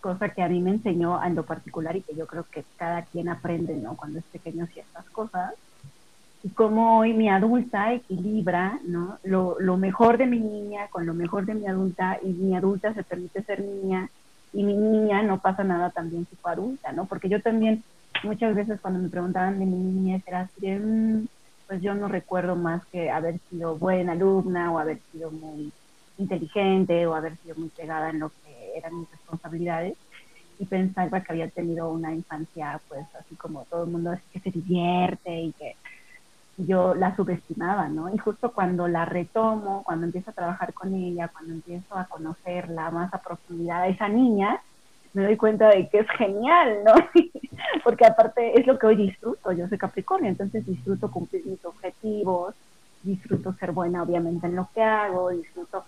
cosa 0.00 0.28
que 0.28 0.42
a 0.42 0.48
mí 0.48 0.60
me 0.60 0.70
enseñó 0.70 1.22
en 1.22 1.34
lo 1.34 1.44
particular 1.44 1.96
y 1.96 2.02
que 2.02 2.14
yo 2.14 2.26
creo 2.26 2.44
que 2.50 2.64
cada 2.76 3.02
quien 3.02 3.28
aprende, 3.28 3.76
¿no? 3.76 3.96
Cuando 3.96 4.18
es 4.18 4.24
pequeño 4.26 4.66
ciertas 4.66 5.04
cosas 5.10 5.54
y 6.42 6.50
cómo 6.50 6.98
hoy 6.98 7.12
mi 7.14 7.28
adulta 7.28 7.92
equilibra 7.92 8.78
¿no? 8.86 9.18
lo, 9.24 9.56
lo, 9.58 9.76
mejor 9.76 10.18
de 10.18 10.26
mi 10.26 10.38
niña 10.38 10.86
con 10.88 11.04
lo 11.04 11.12
mejor 11.12 11.46
de 11.46 11.54
mi 11.54 11.66
adulta 11.66 12.18
y 12.22 12.28
mi 12.28 12.54
adulta 12.54 12.94
se 12.94 13.02
permite 13.02 13.42
ser 13.42 13.60
niña 13.60 14.08
y 14.52 14.62
mi 14.62 14.74
niña 14.74 15.22
no 15.22 15.40
pasa 15.40 15.64
nada 15.64 15.90
también 15.90 16.24
tipo 16.24 16.48
adulta, 16.48 16.92
¿no? 16.92 17.04
Porque 17.04 17.28
yo 17.28 17.42
también 17.42 17.82
muchas 18.24 18.54
veces 18.54 18.80
cuando 18.80 19.00
me 19.00 19.08
preguntaban 19.08 19.58
de 19.58 19.66
mi 19.66 19.76
niña 19.76 20.20
era 20.26 20.40
así 20.40 20.60
de, 20.60 20.78
mm, 20.78 21.26
pues 21.68 21.82
yo 21.82 21.94
no 21.94 22.08
recuerdo 22.08 22.56
más 22.56 22.84
que 22.86 23.10
haber 23.10 23.38
sido 23.50 23.76
buena 23.76 24.12
alumna 24.12 24.72
o 24.72 24.78
haber 24.78 25.00
sido 25.12 25.30
muy 25.30 25.70
inteligente 26.16 27.06
o 27.06 27.14
haber 27.14 27.36
sido 27.38 27.56
muy 27.56 27.68
pegada 27.68 28.10
en 28.10 28.20
lo 28.20 28.30
que 28.30 28.72
eran 28.76 28.98
mis 28.98 29.10
responsabilidades. 29.10 29.96
y 30.60 30.66
pensaba 30.66 31.20
que 31.22 31.32
había 31.32 31.50
tenido 31.50 31.88
una 31.90 32.12
infancia, 32.12 32.80
pues 32.88 33.06
así 33.14 33.36
como 33.36 33.64
todo 33.66 33.84
el 33.84 33.90
mundo 33.90 34.12
que 34.32 34.40
se 34.40 34.50
divierte 34.50 35.32
y 35.40 35.52
que 35.52 35.76
yo 36.56 36.94
la 36.94 37.14
subestimaba, 37.14 37.88
¿no? 37.88 38.12
Y 38.12 38.18
justo 38.18 38.52
cuando 38.52 38.88
la 38.88 39.04
retomo, 39.04 39.84
cuando 39.84 40.06
empiezo 40.06 40.30
a 40.30 40.34
trabajar 40.34 40.74
con 40.74 40.94
ella, 40.94 41.28
cuando 41.28 41.54
empiezo 41.54 41.96
a 41.96 42.06
conocerla 42.08 42.90
más 42.90 43.14
a 43.14 43.22
profundidad, 43.22 43.88
esa 43.88 44.08
niña, 44.08 44.60
me 45.14 45.24
doy 45.24 45.36
cuenta 45.36 45.70
de 45.70 45.88
que 45.88 45.98
es 45.98 46.10
genial, 46.16 46.78
¿no? 46.84 46.92
Porque 47.84 48.06
aparte 48.06 48.58
es 48.58 48.66
lo 48.66 48.78
que 48.78 48.86
hoy 48.86 48.96
disfruto, 48.96 49.52
yo 49.52 49.68
soy 49.68 49.78
Capricornio, 49.78 50.28
entonces 50.28 50.66
disfruto 50.66 51.10
cumplir 51.10 51.44
mis 51.46 51.64
objetivos, 51.64 52.54
disfruto 53.02 53.52
ser 53.54 53.72
buena 53.72 54.02
obviamente 54.02 54.46
en 54.46 54.56
lo 54.56 54.68
que 54.74 54.82
hago, 54.82 55.30
disfruto, 55.30 55.84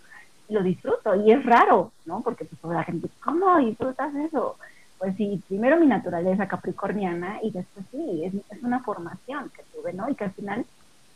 lo 0.48 0.62
disfruto 0.62 1.14
y 1.16 1.32
es 1.32 1.44
raro, 1.44 1.92
¿no? 2.06 2.20
Porque 2.22 2.44
pues 2.44 2.74
la 2.74 2.84
gente, 2.84 3.08
¿cómo 3.22 3.58
disfrutas 3.58 4.14
eso? 4.14 4.56
Pues 4.98 5.16
sí, 5.16 5.42
primero 5.48 5.78
mi 5.78 5.86
naturaleza 5.86 6.48
capricorniana 6.48 7.38
y 7.42 7.50
después 7.50 7.86
sí, 7.90 8.24
es, 8.24 8.34
es 8.34 8.62
una 8.62 8.80
formación 8.80 9.50
que 9.50 9.62
tuve, 9.74 9.92
¿no? 9.92 10.08
Y 10.10 10.14
que 10.14 10.24
al 10.24 10.32
final 10.32 10.64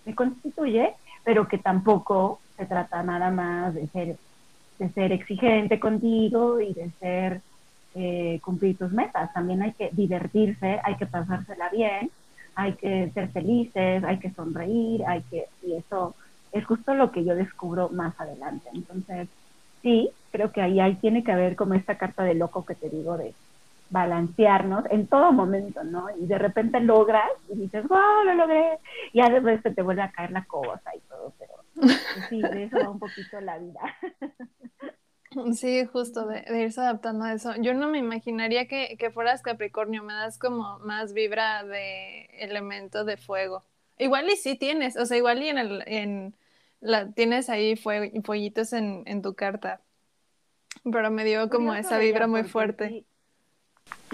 me 0.04 0.14
constituye, 0.14 0.94
pero 1.24 1.48
que 1.48 1.58
tampoco 1.58 2.40
se 2.56 2.66
trata 2.66 3.02
nada 3.02 3.30
más 3.30 3.74
de 3.74 3.86
ser, 3.88 4.16
de 4.78 4.88
ser 4.90 5.12
exigente 5.12 5.80
contigo 5.80 6.60
y 6.60 6.72
de 6.72 6.90
ser 7.00 7.40
eh, 7.94 8.40
cumplir 8.42 8.76
tus 8.76 8.92
metas. 8.92 9.32
También 9.32 9.62
hay 9.62 9.72
que 9.72 9.90
divertirse, 9.92 10.80
hay 10.82 10.96
que 10.96 11.06
pasársela 11.06 11.68
bien, 11.70 12.10
hay 12.54 12.74
que 12.74 13.10
ser 13.14 13.28
felices, 13.30 14.04
hay 14.04 14.18
que 14.18 14.30
sonreír, 14.30 15.04
hay 15.06 15.22
que, 15.22 15.46
y 15.62 15.74
eso 15.74 16.14
es 16.52 16.64
justo 16.64 16.94
lo 16.94 17.10
que 17.10 17.24
yo 17.24 17.34
descubro 17.34 17.88
más 17.90 18.18
adelante. 18.20 18.68
Entonces, 18.72 19.28
sí, 19.82 20.10
creo 20.30 20.52
que 20.52 20.62
ahí, 20.62 20.80
ahí 20.80 20.94
tiene 20.96 21.24
que 21.24 21.32
haber 21.32 21.56
como 21.56 21.74
esta 21.74 21.96
carta 21.96 22.22
de 22.24 22.34
loco 22.34 22.64
que 22.64 22.74
te 22.74 22.88
digo 22.88 23.16
de 23.16 23.34
balancearnos 23.90 24.84
en 24.90 25.06
todo 25.06 25.32
momento, 25.32 25.84
¿no? 25.84 26.06
Y 26.18 26.26
de 26.26 26.38
repente 26.38 26.80
logras 26.80 27.30
y 27.48 27.56
dices, 27.56 27.86
wow, 27.86 28.24
lo 28.24 28.34
logré, 28.34 28.78
y 29.12 29.20
a 29.20 29.28
veces 29.28 29.74
te 29.74 29.82
vuelve 29.82 30.02
a 30.02 30.10
caer 30.10 30.32
la 30.32 30.44
cosa 30.44 30.90
y 30.96 31.00
todo, 31.08 31.32
pero 31.38 31.52
pues 31.74 32.26
sí, 32.28 32.40
de 32.40 32.64
eso 32.64 32.78
va 32.78 32.90
un 32.90 32.98
poquito 32.98 33.40
la 33.40 33.58
vida. 33.58 33.80
Sí, 35.54 35.84
justo 35.86 36.26
de, 36.26 36.44
irse 36.62 36.80
adaptando 36.80 37.24
a 37.24 37.32
eso. 37.32 37.54
Yo 37.60 37.74
no 37.74 37.88
me 37.88 37.98
imaginaría 37.98 38.66
que, 38.66 38.96
que, 38.98 39.10
fueras 39.10 39.42
Capricornio, 39.42 40.02
me 40.02 40.12
das 40.12 40.38
como 40.38 40.78
más 40.80 41.12
vibra 41.12 41.64
de 41.64 42.26
elemento 42.38 43.04
de 43.04 43.16
fuego. 43.16 43.64
Igual 43.98 44.28
y 44.28 44.36
sí 44.36 44.56
tienes, 44.56 44.96
o 44.96 45.06
sea, 45.06 45.16
igual 45.16 45.42
y 45.42 45.48
en, 45.48 45.58
el, 45.58 45.82
en 45.86 46.34
la, 46.80 47.12
tienes 47.12 47.48
ahí 47.48 47.76
fuego, 47.76 48.20
fueguitos 48.22 48.72
en, 48.72 49.04
en, 49.06 49.22
tu 49.22 49.34
carta, 49.34 49.80
pero 50.90 51.10
me 51.10 51.24
dio 51.24 51.48
como 51.48 51.74
esa 51.74 51.98
vibra 51.98 52.26
muy 52.26 52.44
fuerte. 52.44 53.04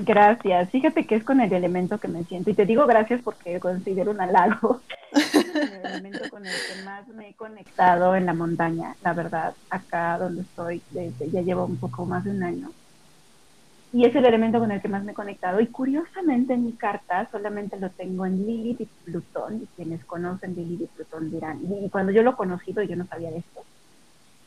Gracias. 0.04 0.70
Fíjate 0.70 1.06
que 1.06 1.16
es 1.16 1.24
con 1.24 1.40
el 1.40 1.52
elemento 1.52 1.98
que 1.98 2.08
me 2.08 2.24
siento. 2.24 2.50
Y 2.50 2.54
te 2.54 2.66
digo 2.66 2.86
gracias 2.86 3.20
porque 3.22 3.60
considero 3.60 4.10
un 4.10 4.20
halago. 4.20 4.80
el 5.12 5.86
elemento 5.86 6.30
con 6.30 6.46
el 6.46 6.52
que 6.52 6.82
más 6.84 7.06
me 7.08 7.30
he 7.30 7.34
conectado 7.34 8.14
en 8.14 8.26
la 8.26 8.34
montaña, 8.34 8.96
la 9.02 9.12
verdad, 9.12 9.54
acá 9.68 10.18
donde 10.18 10.42
estoy, 10.42 10.80
desde 10.90 11.30
ya 11.30 11.42
llevo 11.42 11.64
un 11.64 11.76
poco 11.76 12.06
más 12.06 12.24
de 12.24 12.30
un 12.30 12.42
año. 12.42 12.70
Y 13.92 14.04
es 14.06 14.14
el 14.14 14.24
elemento 14.24 14.60
con 14.60 14.70
el 14.70 14.80
que 14.80 14.88
más 14.88 15.02
me 15.02 15.12
he 15.12 15.14
conectado. 15.14 15.60
Y 15.60 15.66
curiosamente 15.66 16.54
en 16.54 16.64
mi 16.64 16.72
carta 16.72 17.28
solamente 17.30 17.78
lo 17.78 17.90
tengo 17.90 18.24
en 18.24 18.46
Lilith 18.46 18.80
y 18.80 18.86
Plutón. 19.04 19.62
Y 19.62 19.66
quienes 19.74 20.04
conocen 20.04 20.54
Lilith 20.54 20.82
y 20.82 20.86
Plutón 20.86 21.30
dirán, 21.30 21.60
y 21.62 21.90
cuando 21.90 22.12
yo 22.12 22.22
lo 22.22 22.30
he 22.30 22.36
conocido 22.36 22.82
yo 22.82 22.96
no 22.96 23.06
sabía 23.06 23.30
de 23.30 23.38
esto 23.38 23.64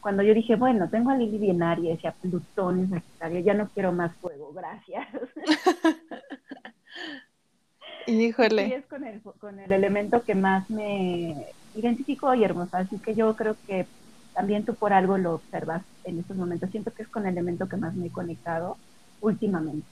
cuando 0.04 0.22
yo 0.22 0.34
dije, 0.34 0.58
bueno, 0.58 0.90
tengo 0.90 1.12
a 1.12 1.18
Lili 1.18 1.50
en 1.50 1.64
Aries 1.64 2.04
y 2.04 2.08
a 2.08 2.12
Plutón 2.12 2.80
en 2.80 2.90
Sagitario, 2.90 3.40
ya 3.40 3.54
no 3.54 3.70
quiero 3.70 3.94
más 3.94 4.14
fuego, 4.18 4.52
gracias. 4.54 5.08
Híjole. 8.08 8.68
Y 8.68 8.74
es 8.74 8.86
con 8.86 9.06
el, 9.06 9.22
con 9.22 9.60
el 9.60 9.72
elemento 9.72 10.24
que 10.24 10.36
más 10.36 10.70
me 10.70 11.48
identifico 11.74 12.34
y 12.36 12.44
hermosa, 12.44 12.80
así 12.80 13.00
que 13.00 13.16
yo 13.16 13.34
creo 13.38 13.56
que 13.66 13.88
también 14.34 14.66
tú 14.66 14.76
por 14.76 14.92
algo 14.92 15.18
lo 15.18 15.36
observas 15.36 15.84
en 16.04 16.20
estos 16.20 16.36
momentos. 16.36 16.70
Siento 16.70 16.94
que 16.94 17.04
es 17.04 17.08
con 17.08 17.26
el 17.26 17.32
elemento 17.32 17.70
que 17.70 17.78
más 17.78 17.96
me 17.96 18.08
he 18.08 18.12
conectado 18.12 18.76
últimamente. 19.22 19.88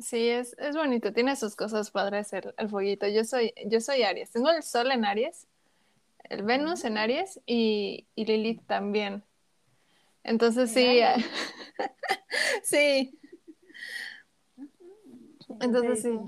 Sí, 0.00 0.28
es, 0.28 0.56
es 0.58 0.76
bonito, 0.76 1.12
tiene 1.12 1.36
sus 1.36 1.54
cosas 1.54 1.92
padres 1.92 2.32
el, 2.32 2.52
el 2.56 2.68
fueguito. 2.68 3.06
Yo 3.06 3.22
soy, 3.22 3.52
yo 3.66 3.80
soy 3.80 4.02
Aries, 4.02 4.32
tengo 4.32 4.50
el 4.50 4.64
sol 4.64 4.90
en 4.90 5.04
Aries 5.04 5.46
el 6.28 6.42
Venus 6.42 6.84
en 6.84 6.98
Aries 6.98 7.40
y, 7.46 8.06
y 8.14 8.24
Lilith 8.24 8.66
también. 8.66 9.24
Entonces 10.22 10.70
sí, 10.70 11.00
sí. 12.62 13.18
Entonces 15.60 16.02
sí. 16.02 16.18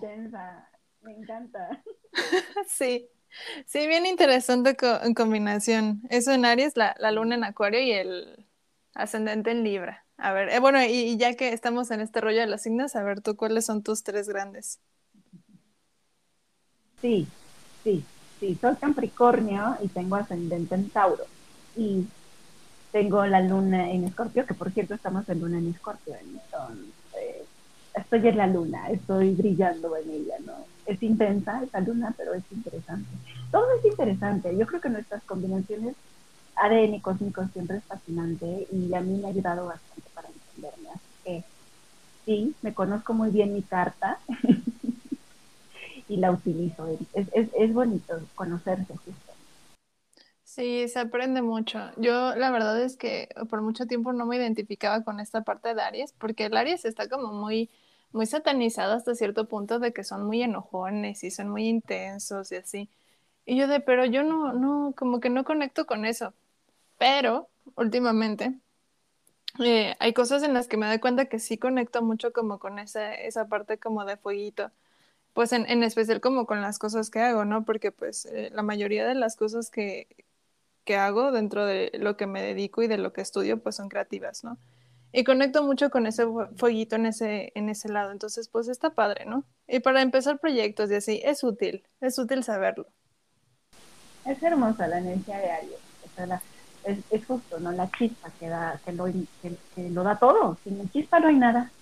Me 1.03 1.13
encanta. 1.13 1.83
sí. 2.69 3.09
Sí, 3.65 3.87
bien 3.87 4.07
interesante 4.07 4.77
en 5.03 5.15
combinación. 5.15 6.03
Eso 6.11 6.33
en 6.33 6.45
Aries, 6.45 6.77
la, 6.77 6.97
la, 6.99 7.13
luna 7.13 7.37
en 7.37 7.45
Acuario 7.45 7.81
y 7.81 7.93
el 7.93 8.49
ascendente 8.95 9.53
en 9.53 9.63
Libra. 9.63 10.05
A 10.17 10.33
ver, 10.33 10.49
eh, 10.49 10.59
bueno, 10.59 10.83
y, 10.83 10.89
y, 10.89 11.17
ya 11.17 11.35
que 11.35 11.53
estamos 11.53 11.93
en 11.93 12.01
este 12.01 12.21
rollo 12.21 12.41
de 12.41 12.49
los 12.49 12.63
signos, 12.63 12.97
a 12.97 13.05
ver 13.05 13.21
tú 13.21 13.37
cuáles 13.37 13.67
son 13.67 13.85
tus 13.85 14.03
tres 14.03 14.29
grandes. 14.29 14.81
Sí, 17.01 17.29
sí 17.85 18.05
sí, 18.41 18.59
soy 18.61 18.77
Capricornio 18.81 19.77
y 19.83 19.91
tengo 19.91 20.17
ascendente 20.17 20.75
en 20.75 20.91
Tauro. 20.91 21.27
Y 21.75 22.13
tengo 22.93 23.25
la 23.27 23.41
luna 23.43 23.91
en 23.93 24.05
Escorpio, 24.07 24.47
que 24.47 24.55
por 24.55 24.73
cierto 24.73 24.95
estamos 24.95 25.29
en 25.29 25.41
luna 25.41 25.59
en 25.59 25.69
Escorpio. 25.71 26.15
Entonces, 26.17 27.49
estoy 27.95 28.29
en 28.29 28.39
la 28.39 28.47
luna, 28.47 28.91
estoy 28.91 29.35
brillando 29.37 29.97
en 29.97 30.11
ella, 30.11 30.37
¿no? 30.45 30.69
Es 30.85 31.03
intensa 31.03 31.63
esa 31.65 31.81
luna, 31.81 32.15
pero 32.19 32.35
es 32.35 32.45
interesante. 32.51 33.11
Todo 33.53 33.67
es 33.79 33.85
interesante. 33.87 34.57
Yo 34.59 34.67
creo 34.67 34.81
que 34.81 34.91
nuestras 34.91 35.25
combinaciones 35.27 35.97
ADN 36.57 37.01
cósmicos 37.03 37.51
siempre 37.53 37.79
es 37.79 37.87
fascinante 37.87 38.69
y 38.73 38.95
a 38.95 39.01
mí 39.03 39.19
me 39.19 39.29
ha 39.29 39.31
ayudado 39.33 39.67
bastante 39.67 40.11
para 40.15 40.29
entenderme. 40.31 40.91
Así 40.95 41.15
que 41.25 41.45
sí, 42.27 42.57
me 42.63 42.75
conozco 42.75 43.15
muy 43.15 43.31
bien 43.31 43.53
mi 43.55 43.67
carta. 43.67 44.23
y 46.11 46.17
la 46.17 46.33
utilizo. 46.33 46.87
Es, 47.15 47.29
es, 47.33 47.49
es 47.57 47.73
bonito 47.73 48.21
conocerse 48.35 48.97
justo. 48.97 49.33
Sí, 50.43 50.89
se 50.89 50.99
aprende 50.99 51.43
mucho. 51.43 51.79
Yo 51.97 52.35
la 52.35 52.51
verdad 52.51 52.83
es 52.83 52.97
que 52.97 53.29
por 53.49 53.63
mucho 53.63 53.87
tiempo 53.87 54.13
no 54.13 54.27
me 54.27 54.37
identificaba 54.37 55.05
con 55.05 55.21
esta 55.21 55.43
parte 55.43 55.75
de 55.75 55.83
Aries, 55.83 56.13
porque 56.19 56.47
el 56.47 56.57
Aries 56.57 56.85
está 56.85 57.09
como 57.09 57.33
muy, 57.33 57.71
muy 58.13 58.27
satanizado 58.27 58.95
hasta 58.95 59.15
cierto 59.15 59.47
punto 59.47 59.79
de 59.79 59.93
que 59.93 60.03
son 60.03 60.27
muy 60.27 60.43
enojones 60.43 61.23
y 61.23 61.31
son 61.31 61.49
muy 61.49 61.69
intensos 61.69 62.51
y 62.51 62.57
así. 62.57 62.91
Y 63.47 63.57
yo 63.57 63.69
de, 63.69 63.79
pero 63.81 64.05
yo 64.05 64.25
no, 64.25 64.53
no, 64.53 64.93
como 64.97 65.21
que 65.21 65.31
no 65.31 65.45
conecto 65.45 65.87
con 65.87 66.05
eso. 66.05 66.35
Pero 66.99 67.49
últimamente 67.77 68.59
eh, 69.65 69.95
hay 70.01 70.13
cosas 70.15 70.43
en 70.43 70.55
las 70.55 70.69
que 70.69 70.77
me 70.77 70.87
doy 70.87 70.99
cuenta 70.99 71.27
que 71.27 71.39
sí 71.39 71.59
conecto 71.59 72.03
mucho 72.03 72.33
como 72.33 72.59
con 72.59 72.79
esa, 72.81 73.15
esa 73.15 73.49
parte 73.49 73.79
como 73.79 74.05
de 74.05 74.17
fueguito 74.17 74.73
pues 75.33 75.53
en, 75.53 75.69
en, 75.69 75.83
especial 75.83 76.21
como 76.21 76.47
con 76.47 76.61
las 76.61 76.79
cosas 76.79 77.11
que 77.11 77.21
hago, 77.21 77.45
¿no? 77.45 77.65
Porque 77.65 77.93
pues 77.93 78.27
eh, 78.27 78.51
la 78.53 78.63
mayoría 78.63 79.07
de 79.07 79.15
las 79.15 79.37
cosas 79.37 79.71
que, 79.71 80.09
que 80.85 80.97
hago 80.97 81.33
dentro 81.33 81.67
de 81.67 81.93
lo 81.95 82.17
que 82.17 82.27
me 82.27 82.43
dedico 82.43 82.83
y 82.83 82.89
de 82.89 82.99
lo 82.99 83.13
que 83.13 83.21
estudio, 83.21 83.63
pues 83.63 83.77
son 83.77 83.89
creativas, 83.89 84.45
¿no? 84.45 84.59
Y 85.13 85.25
conecto 85.25 85.63
mucho 85.65 85.91
con 85.91 86.07
ese 86.07 86.25
fueguito 86.57 86.97
en 86.97 87.07
ese, 87.07 87.53
en 87.55 87.69
ese 87.69 87.89
lado, 87.89 88.13
entonces 88.13 88.49
pues 88.49 88.69
está 88.69 88.91
padre, 88.91 89.25
¿no? 89.25 89.45
Y 89.67 89.81
para 89.81 90.03
empezar 90.03 90.39
proyectos 90.39 90.91
y 90.91 90.95
así, 90.95 91.21
es 91.25 91.43
útil, 91.43 91.85
es 92.01 92.19
útil 92.19 92.45
saberlo. 92.45 92.87
Es 94.25 94.43
hermosa 94.43 94.87
la 94.87 94.99
energía 94.99 95.39
de 95.39 95.51
Aries, 95.51 95.81
o 96.05 96.15
sea, 96.15 96.27
la, 96.27 96.43
es, 96.85 96.99
es, 97.11 97.27
justo, 97.27 97.59
¿no? 97.59 97.73
La 97.73 97.91
chispa 97.91 98.31
que, 98.39 98.49
da, 98.49 98.81
que, 98.85 98.93
lo, 98.93 99.07
que, 99.07 99.57
que 99.75 99.91
lo 99.91 100.05
da 100.05 100.19
todo, 100.19 100.59
sin 100.63 100.89
chispa 100.91 101.19
no 101.19 101.29
hay 101.29 101.37
nada. 101.37 101.73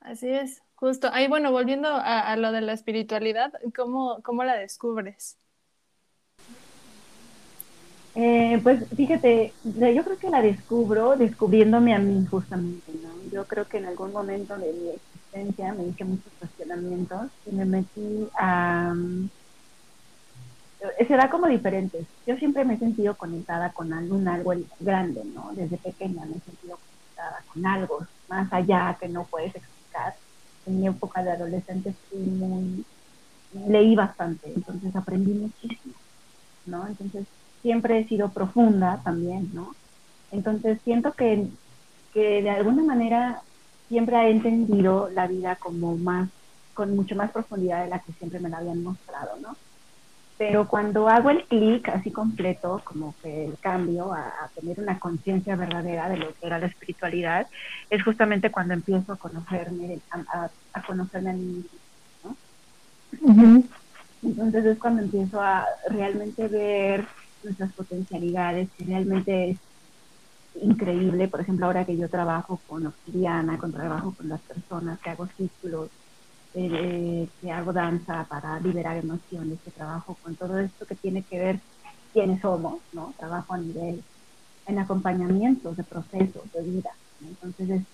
Así 0.00 0.28
es. 0.28 0.62
Justo, 0.76 1.08
ahí 1.10 1.26
bueno, 1.26 1.52
volviendo 1.52 1.88
a, 1.90 2.36
lo 2.36 2.52
de 2.52 2.60
la 2.60 2.74
espiritualidad, 2.74 3.50
¿cómo, 3.74 4.20
cómo 4.22 4.44
la 4.44 4.56
descubres? 4.56 5.38
Eh, 8.14 8.60
pues 8.62 8.86
fíjate, 8.94 9.54
yo 9.64 10.04
creo 10.04 10.18
que 10.18 10.30
la 10.30 10.42
descubro 10.42 11.16
descubriéndome 11.16 11.94
a 11.94 11.98
mí 11.98 12.26
justamente, 12.30 12.92
¿no? 13.02 13.30
Yo 13.32 13.46
creo 13.46 13.66
que 13.66 13.78
en 13.78 13.86
algún 13.86 14.12
momento 14.12 14.56
de 14.58 14.72
mi 14.72 14.88
existencia 14.90 15.72
me 15.72 15.84
hice 15.84 16.04
muchos 16.04 16.32
cuestionamientos 16.38 17.30
y 17.46 17.54
me 17.54 17.64
metí 17.64 18.28
a... 18.38 18.94
Eh, 20.98 21.06
será 21.06 21.30
como 21.30 21.46
diferentes. 21.46 22.06
Yo 22.26 22.36
siempre 22.36 22.66
me 22.66 22.74
he 22.74 22.78
sentido 22.78 23.16
conectada 23.16 23.72
con 23.72 23.94
algún 23.94 24.28
algo 24.28 24.52
grande, 24.80 25.22
¿no? 25.24 25.52
Desde 25.54 25.78
pequeña 25.78 26.26
me 26.26 26.36
he 26.36 26.40
sentido 26.40 26.78
conectada 26.78 27.42
con 27.52 27.66
algo 27.66 28.06
más 28.28 28.52
allá 28.52 28.94
que 29.00 29.08
no 29.08 29.24
puedes 29.24 29.54
explicar 29.54 30.14
en 30.66 30.80
mi 30.80 30.88
época 30.88 31.22
de 31.24 31.32
adolescente 31.32 31.96
fui 32.08 32.20
muy, 32.20 32.86
leí 33.52 33.96
bastante, 33.96 34.52
entonces 34.54 34.94
aprendí 34.96 35.34
muchísimo, 35.34 35.94
¿no? 36.64 36.86
Entonces 36.88 37.28
siempre 37.62 38.00
he 38.00 38.08
sido 38.08 38.32
profunda 38.34 39.02
también, 39.04 39.52
¿no? 39.54 39.76
Entonces 40.30 40.80
siento 40.84 41.14
que, 41.14 41.50
que 42.12 42.42
de 42.42 42.50
alguna 42.50 42.84
manera 42.84 43.44
siempre 43.88 44.16
he 44.18 44.30
entendido 44.30 45.10
la 45.10 45.26
vida 45.28 45.56
como 45.56 45.96
más, 45.98 46.30
con 46.74 46.96
mucho 46.96 47.16
más 47.16 47.32
profundidad 47.32 47.84
de 47.84 47.90
la 47.90 48.00
que 48.02 48.12
siempre 48.14 48.40
me 48.40 48.50
la 48.50 48.58
habían 48.58 48.82
mostrado, 48.82 49.38
¿no? 49.40 49.58
Pero 50.38 50.68
cuando 50.68 51.08
hago 51.08 51.30
el 51.30 51.44
clic 51.44 51.88
así 51.88 52.10
completo, 52.10 52.82
como 52.84 53.14
que 53.22 53.46
el 53.46 53.58
cambio 53.58 54.12
a, 54.12 54.50
tener 54.54 54.78
una 54.80 54.98
conciencia 54.98 55.56
verdadera 55.56 56.10
de 56.10 56.18
lo 56.18 56.28
que 56.34 56.46
era 56.46 56.58
la 56.58 56.66
espiritualidad, 56.66 57.46
es 57.88 58.02
justamente 58.02 58.50
cuando 58.50 58.74
empiezo 58.74 59.12
a 59.12 59.16
conocerme, 59.16 59.98
a, 60.10 60.82
conocerme 60.86 61.30
a 61.30 61.32
mí 61.32 61.44
mismo, 61.44 62.36
¿no? 63.22 63.62
Entonces 64.22 64.64
es 64.66 64.78
cuando 64.78 65.02
empiezo 65.02 65.40
a 65.40 65.64
realmente 65.88 66.48
ver 66.48 67.06
nuestras 67.42 67.72
potencialidades, 67.72 68.68
que 68.76 68.84
realmente 68.84 69.50
es 69.50 69.58
increíble. 70.60 71.28
Por 71.28 71.40
ejemplo, 71.40 71.66
ahora 71.66 71.84
que 71.84 71.96
yo 71.96 72.08
trabajo 72.08 72.60
con 72.66 72.86
Obsidiana, 72.86 73.56
con 73.56 73.72
trabajo 73.72 74.14
con 74.14 74.28
las 74.28 74.40
personas, 74.42 74.98
que 75.00 75.10
hago 75.10 75.26
círculos, 75.36 75.90
eh, 76.58 77.28
que 77.38 77.50
hago 77.50 77.72
danza 77.72 78.26
para 78.30 78.58
liberar 78.60 78.96
emociones, 78.96 79.60
que 79.62 79.70
trabajo 79.70 80.16
con 80.22 80.36
todo 80.36 80.58
esto 80.58 80.86
que 80.86 80.96
tiene 80.96 81.22
que 81.24 81.38
ver 81.38 81.62
quiénes 82.14 82.40
somos, 82.40 82.82
¿no? 82.92 83.14
Trabajo 83.18 83.52
a 83.52 83.58
nivel 83.58 84.02
en 84.64 84.78
acompañamiento 84.78 85.74
de 85.74 85.84
procesos 85.84 86.50
de 86.52 86.62
vida. 86.62 86.90
Entonces 87.20 87.68
es 87.68 87.86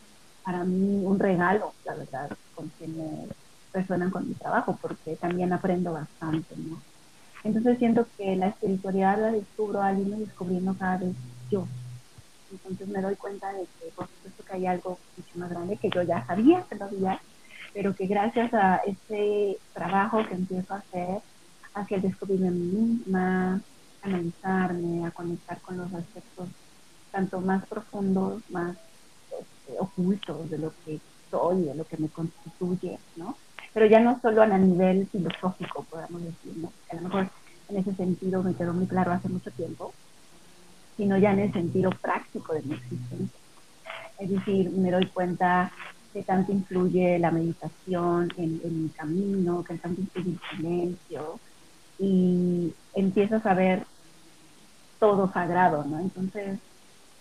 para 0.45 0.63
mí 0.65 1.05
un 1.05 1.19
regalo, 1.19 1.75
la 1.85 1.97
verdad, 1.97 2.31
con 2.55 2.69
quienes 2.71 3.31
resuenan 3.73 4.11
con 4.11 4.29
mi 4.29 4.35
trabajo, 4.35 4.79
porque 4.81 5.17
también 5.17 5.53
aprendo 5.53 5.93
bastante, 5.93 6.55
¿no? 6.57 6.83
Entonces 7.43 7.79
siento 7.79 8.07
que 8.17 8.37
la 8.37 8.49
espiritualidad 8.49 9.21
la 9.21 9.33
descubro 9.33 9.83
al 9.83 9.99
irme 9.99 10.19
descubriendo 10.19 10.77
cada 10.79 10.99
vez 10.99 11.17
yo. 11.51 11.67
Entonces 12.49 12.87
me 12.87 13.01
doy 13.03 13.17
cuenta 13.17 13.53
de 13.53 13.67
que 13.81 13.91
por 13.97 14.09
supuesto 14.09 14.45
que 14.45 14.55
hay 14.55 14.67
algo 14.67 15.01
mucho 15.17 15.39
más 15.39 15.51
grande 15.51 15.79
que 15.79 15.91
yo 15.93 16.03
ya 16.03 16.25
sabía 16.27 16.65
que 16.71 16.77
lo 16.77 16.85
había, 16.85 17.21
pero 17.73 17.95
que 17.95 18.07
gracias 18.07 18.53
a 18.55 18.81
ese 18.87 19.59
trabajo 19.73 20.27
que 20.27 20.35
empiezo 20.35 20.75
a 20.75 20.79
hacer 20.79 21.21
hacia 21.75 21.97
el 21.97 22.03
descubrirme 22.03 22.49
a 22.49 22.51
mí 22.51 22.61
misma, 22.61 23.61
analizarme, 24.03 25.07
a 25.07 25.11
conectar 25.11 25.61
con 25.61 25.79
los 25.79 25.93
aspectos 25.95 26.49
tanto 27.11 27.41
más 27.41 27.67
profundos, 27.67 28.43
más 28.51 28.77
este, 29.31 29.79
ocultos 29.79 30.51
de 30.51 30.59
lo 30.59 30.73
que 30.85 31.01
soy, 31.31 31.63
de 31.65 31.75
lo 31.75 31.85
que 31.85 31.97
me 31.99 32.09
constituye, 32.09 32.99
¿no? 33.17 33.37
Pero 33.73 33.87
ya 33.87 34.01
no 34.01 34.21
solo 34.21 34.43
a 34.43 34.47
nivel 34.47 35.09
filosófico, 35.09 35.85
podemos 35.85 36.23
decir, 36.25 36.57
¿no? 36.57 36.73
a 36.91 36.97
lo 36.97 37.03
mejor 37.03 37.29
en 37.69 37.77
ese 37.79 37.95
sentido 37.95 38.43
me 38.43 38.55
quedó 38.55 38.75
muy 38.75 38.87
claro 38.87 39.13
hace 39.13 39.29
mucho 39.29 39.51
tiempo, 39.53 39.95
sino 40.97 41.17
ya 41.17 41.33
en 41.33 41.39
el 41.39 41.53
sentido 41.53 41.91
práctico 41.91 42.53
de 42.53 42.63
mi 42.63 42.75
existencia. 42.75 43.41
Es 44.19 44.31
decir, 44.31 44.71
me 44.71 44.91
doy 44.91 45.07
cuenta 45.07 45.73
que 46.13 46.23
tanto 46.23 46.53
influye 46.53 47.19
la 47.19 47.31
meditación 47.31 48.29
en, 48.37 48.83
mi 48.83 48.91
camino, 48.91 49.65
que 49.65 49.79
tanto 49.79 50.01
influye 50.01 50.33
el 50.33 50.41
silencio, 50.57 51.41
y 51.99 52.73
empiezo 52.95 53.37
a 53.37 53.43
saber 53.43 53.87
todo 54.99 55.33
sagrado, 55.33 55.85
¿no? 55.85 56.01
Entonces, 56.01 56.59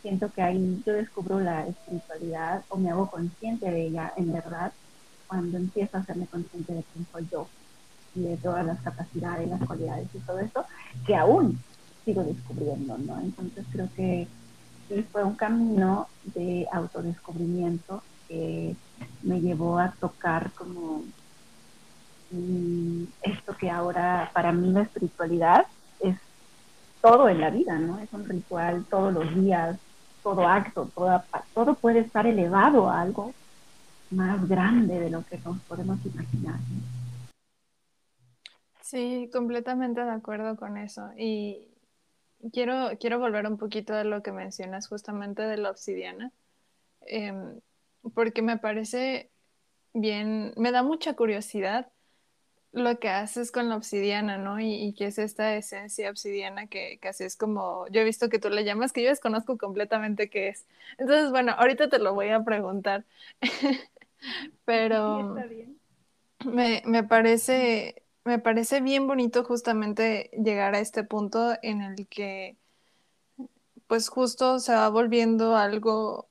siento 0.02 0.32
que 0.32 0.42
ahí 0.42 0.82
yo 0.86 0.94
descubro 0.94 1.40
la 1.40 1.68
espiritualidad 1.68 2.64
o 2.70 2.78
me 2.78 2.90
hago 2.92 3.10
consciente 3.10 3.70
de 3.70 3.88
ella 3.88 4.14
en 4.18 4.32
verdad 4.32 4.74
cuando 5.28 5.58
empiezo 5.58 5.98
a 5.98 6.02
hacerme 6.02 6.28
consciente 6.28 6.74
de 6.74 6.84
quién 6.92 7.08
soy 7.12 7.28
yo 7.32 7.48
y 8.16 8.24
de 8.24 8.38
todas 8.38 8.66
las 8.66 8.82
capacidades, 8.82 9.48
las 9.48 9.64
cualidades 9.66 10.08
y 10.14 10.20
todo 10.20 10.40
eso, 10.40 10.66
que 11.06 11.16
aún 11.16 11.60
sigo 12.04 12.24
descubriendo, 12.24 12.98
¿no? 12.98 13.20
Entonces 13.22 13.66
creo 13.72 13.90
que 13.96 14.28
fue 15.12 15.24
un 15.24 15.36
camino 15.36 16.08
de 16.36 16.68
autodescubrimiento 16.72 18.04
me 19.24 19.41
llevó 19.41 19.79
a 19.79 19.91
tocar 20.00 20.51
como 20.51 21.03
mm, 22.31 23.03
esto 23.22 23.55
que 23.57 23.70
ahora 23.70 24.29
para 24.33 24.51
mí 24.51 24.72
la 24.72 24.81
espiritualidad 24.81 25.65
es 26.00 26.17
todo 27.01 27.29
en 27.29 27.41
la 27.41 27.50
vida, 27.50 27.77
¿no? 27.79 28.00
Es 28.00 28.11
un 28.13 28.27
ritual 28.27 28.85
todos 28.89 29.13
los 29.13 29.35
días, 29.35 29.77
todo 30.24 30.48
acto, 30.48 30.89
toda, 30.94 31.25
todo 31.53 31.74
puede 31.75 32.00
estar 32.00 32.27
elevado 32.27 32.89
a 32.89 33.01
algo 33.01 33.33
más 34.11 34.48
grande 34.48 35.00
de 35.00 35.09
lo 35.09 35.24
que 35.25 35.37
nos 35.39 35.59
podemos 35.61 35.98
imaginar. 36.05 36.59
Sí, 38.81 39.29
completamente 39.31 40.03
de 40.03 40.11
acuerdo 40.11 40.57
con 40.57 40.77
eso. 40.77 41.11
Y 41.17 41.70
quiero, 42.51 42.89
quiero 43.00 43.20
volver 43.20 43.48
un 43.48 43.57
poquito 43.57 43.94
a 43.94 44.03
lo 44.03 44.22
que 44.22 44.31
mencionas 44.31 44.87
justamente 44.87 45.41
de 45.44 45.57
la 45.57 45.72
obsidiana. 45.72 46.31
Em, 47.01 47.59
porque 48.14 48.42
me 48.42 48.57
parece 48.57 49.31
bien, 49.94 50.53
me 50.57 50.72
da 50.72 50.83
mucha 50.83 51.16
curiosidad 51.16 51.92
lo 52.74 53.00
que 53.00 53.09
haces 53.09 53.51
con 53.51 53.70
la 53.70 53.75
obsidiana, 53.77 54.37
¿no? 54.37 54.59
Y, 54.59 54.75
y 54.75 54.94
qué 54.94 55.07
es 55.07 55.18
esta 55.20 55.55
esencia 55.57 56.09
obsidiana 56.11 56.68
que 56.68 57.00
casi 57.01 57.25
es 57.25 57.35
como, 57.37 57.87
yo 57.90 58.01
he 58.01 58.03
visto 58.05 58.29
que 58.29 58.40
tú 58.40 58.50
le 58.50 58.64
llamas, 58.66 58.94
que 58.94 59.03
yo 59.03 59.09
desconozco 59.09 59.57
completamente 59.57 60.29
qué 60.29 60.50
es. 60.50 60.68
Entonces, 60.98 61.31
bueno, 61.31 61.53
ahorita 61.53 61.90
te 61.90 62.00
lo 62.00 62.14
voy 62.14 62.29
a 62.29 62.44
preguntar. 62.46 63.05
Pero 64.66 65.46
Me, 66.44 66.81
me, 66.85 67.03
parece, 67.03 68.03
me 68.25 68.40
parece 68.40 68.81
bien 68.81 69.07
bonito 69.07 69.44
justamente 69.44 70.31
llegar 70.44 70.75
a 70.75 70.79
este 70.79 71.03
punto 71.03 71.53
en 71.61 71.81
el 71.81 72.07
que 72.07 72.57
pues 73.87 74.09
justo 74.09 74.59
se 74.59 74.74
va 74.74 74.90
volviendo 74.90 75.55
algo 75.57 76.29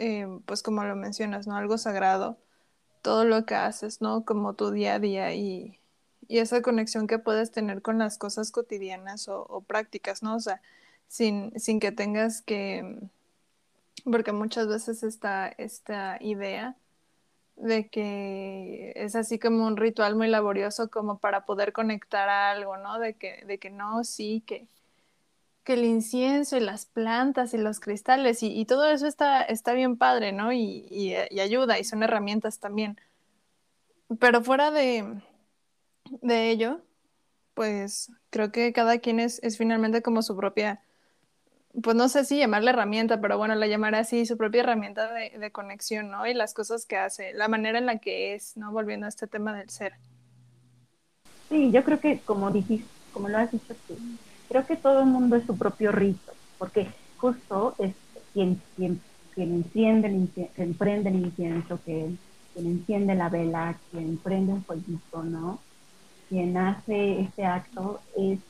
eh, 0.00 0.26
pues 0.46 0.62
como 0.62 0.82
lo 0.84 0.96
mencionas, 0.96 1.46
¿no? 1.46 1.56
Algo 1.56 1.76
sagrado, 1.78 2.38
todo 3.02 3.24
lo 3.24 3.44
que 3.46 3.54
haces, 3.54 4.00
¿no? 4.00 4.24
Como 4.24 4.54
tu 4.54 4.70
día 4.70 4.94
a 4.94 4.98
día 4.98 5.34
y, 5.34 5.78
esa 6.28 6.62
conexión 6.62 7.06
que 7.08 7.18
puedes 7.18 7.50
tener 7.50 7.82
con 7.82 7.98
las 7.98 8.16
cosas 8.18 8.52
cotidianas 8.52 9.28
o, 9.28 9.62
prácticas, 9.66 10.22
¿no? 10.22 10.36
O 10.36 10.40
sea, 10.40 10.62
sin, 11.08 11.52
sin, 11.60 11.80
que 11.80 11.92
tengas 11.92 12.42
que, 12.42 12.98
porque 14.04 14.32
muchas 14.32 14.68
veces 14.68 15.02
está 15.02 15.48
esta 15.48 16.18
idea 16.20 16.76
de 17.56 17.88
que 17.88 18.92
es 18.96 19.16
así 19.16 19.38
como 19.38 19.66
un 19.66 19.76
ritual 19.76 20.16
muy 20.16 20.28
laborioso 20.28 20.90
como 20.90 21.18
para 21.18 21.44
poder 21.46 21.72
conectar 21.72 22.28
a 22.28 22.52
algo, 22.52 22.76
¿no? 22.78 22.98
De 22.98 23.14
que, 23.14 23.44
de 23.46 23.58
que 23.58 23.70
no, 23.70 24.04
sí, 24.04 24.42
que, 24.46 24.66
que 25.64 25.74
el 25.74 25.84
incienso 25.84 26.56
y 26.56 26.60
las 26.60 26.86
plantas 26.86 27.54
y 27.54 27.58
los 27.58 27.80
cristales 27.80 28.42
y, 28.42 28.64
todo 28.64 28.90
eso 28.90 29.06
está, 29.06 29.42
está 29.42 29.72
bien 29.72 29.96
padre, 29.96 30.32
¿no? 30.32 30.52
Y, 30.52 31.14
ayuda 31.40 31.78
y 31.78 31.84
son 31.84 32.02
herramientas 32.02 32.58
también. 32.58 32.98
Pero 34.18 34.42
fuera 34.42 34.70
de, 34.70 35.20
de 36.22 36.50
ello, 36.50 36.80
pues 37.54 38.10
creo 38.30 38.50
que 38.52 38.72
cada 38.72 38.98
quien 38.98 39.20
es, 39.20 39.40
finalmente 39.56 40.02
como 40.02 40.22
su 40.22 40.36
propia, 40.36 40.82
pues 41.82 41.94
no 41.94 42.08
sé 42.08 42.24
si 42.24 42.38
llamarle 42.38 42.70
herramienta, 42.70 43.20
pero 43.20 43.38
bueno, 43.38 43.54
la 43.54 43.66
llamaré 43.66 43.98
así, 43.98 44.26
su 44.26 44.36
propia 44.36 44.62
herramienta 44.62 45.12
de, 45.12 45.38
de 45.38 45.52
conexión, 45.52 46.10
¿no? 46.10 46.26
Y 46.26 46.34
las 46.34 46.54
cosas 46.54 46.86
que 46.86 46.96
hace, 46.96 47.32
la 47.34 47.48
manera 47.48 47.78
en 47.78 47.86
la 47.86 47.98
que 47.98 48.34
es, 48.34 48.56
¿no? 48.56 48.72
Volviendo 48.72 49.06
a 49.06 49.10
este 49.10 49.26
tema 49.26 49.56
del 49.56 49.70
ser. 49.70 49.94
Sí, 51.48 51.70
yo 51.70 51.84
creo 51.84 52.00
que 52.00 52.20
como 52.20 52.50
dijiste, 52.50 52.88
como 53.12 53.28
lo 53.28 53.38
has 53.38 53.50
dicho 53.50 53.74
tú, 53.86 53.96
creo 54.50 54.66
que 54.66 54.76
todo 54.76 55.00
el 55.00 55.06
mundo 55.06 55.36
es 55.36 55.46
su 55.46 55.56
propio 55.56 55.92
rito, 55.92 56.32
porque 56.58 56.88
justo 57.18 57.76
es 57.78 57.94
quien, 58.34 58.60
quien, 58.74 59.00
quien 59.32 59.54
enciende, 59.54 60.48
quien 60.56 60.74
prende 60.74 61.08
el 61.10 61.24
incienso, 61.24 61.78
que, 61.84 62.12
quien 62.52 62.66
enciende 62.66 63.14
la 63.14 63.28
vela, 63.28 63.78
quien 63.92 64.18
prende 64.18 64.52
un 64.52 64.64
fueguito, 64.64 65.22
¿no? 65.22 65.60
Quien 66.28 66.56
hace 66.56 67.20
este 67.20 67.44
acto 67.44 68.00
es 68.16 68.40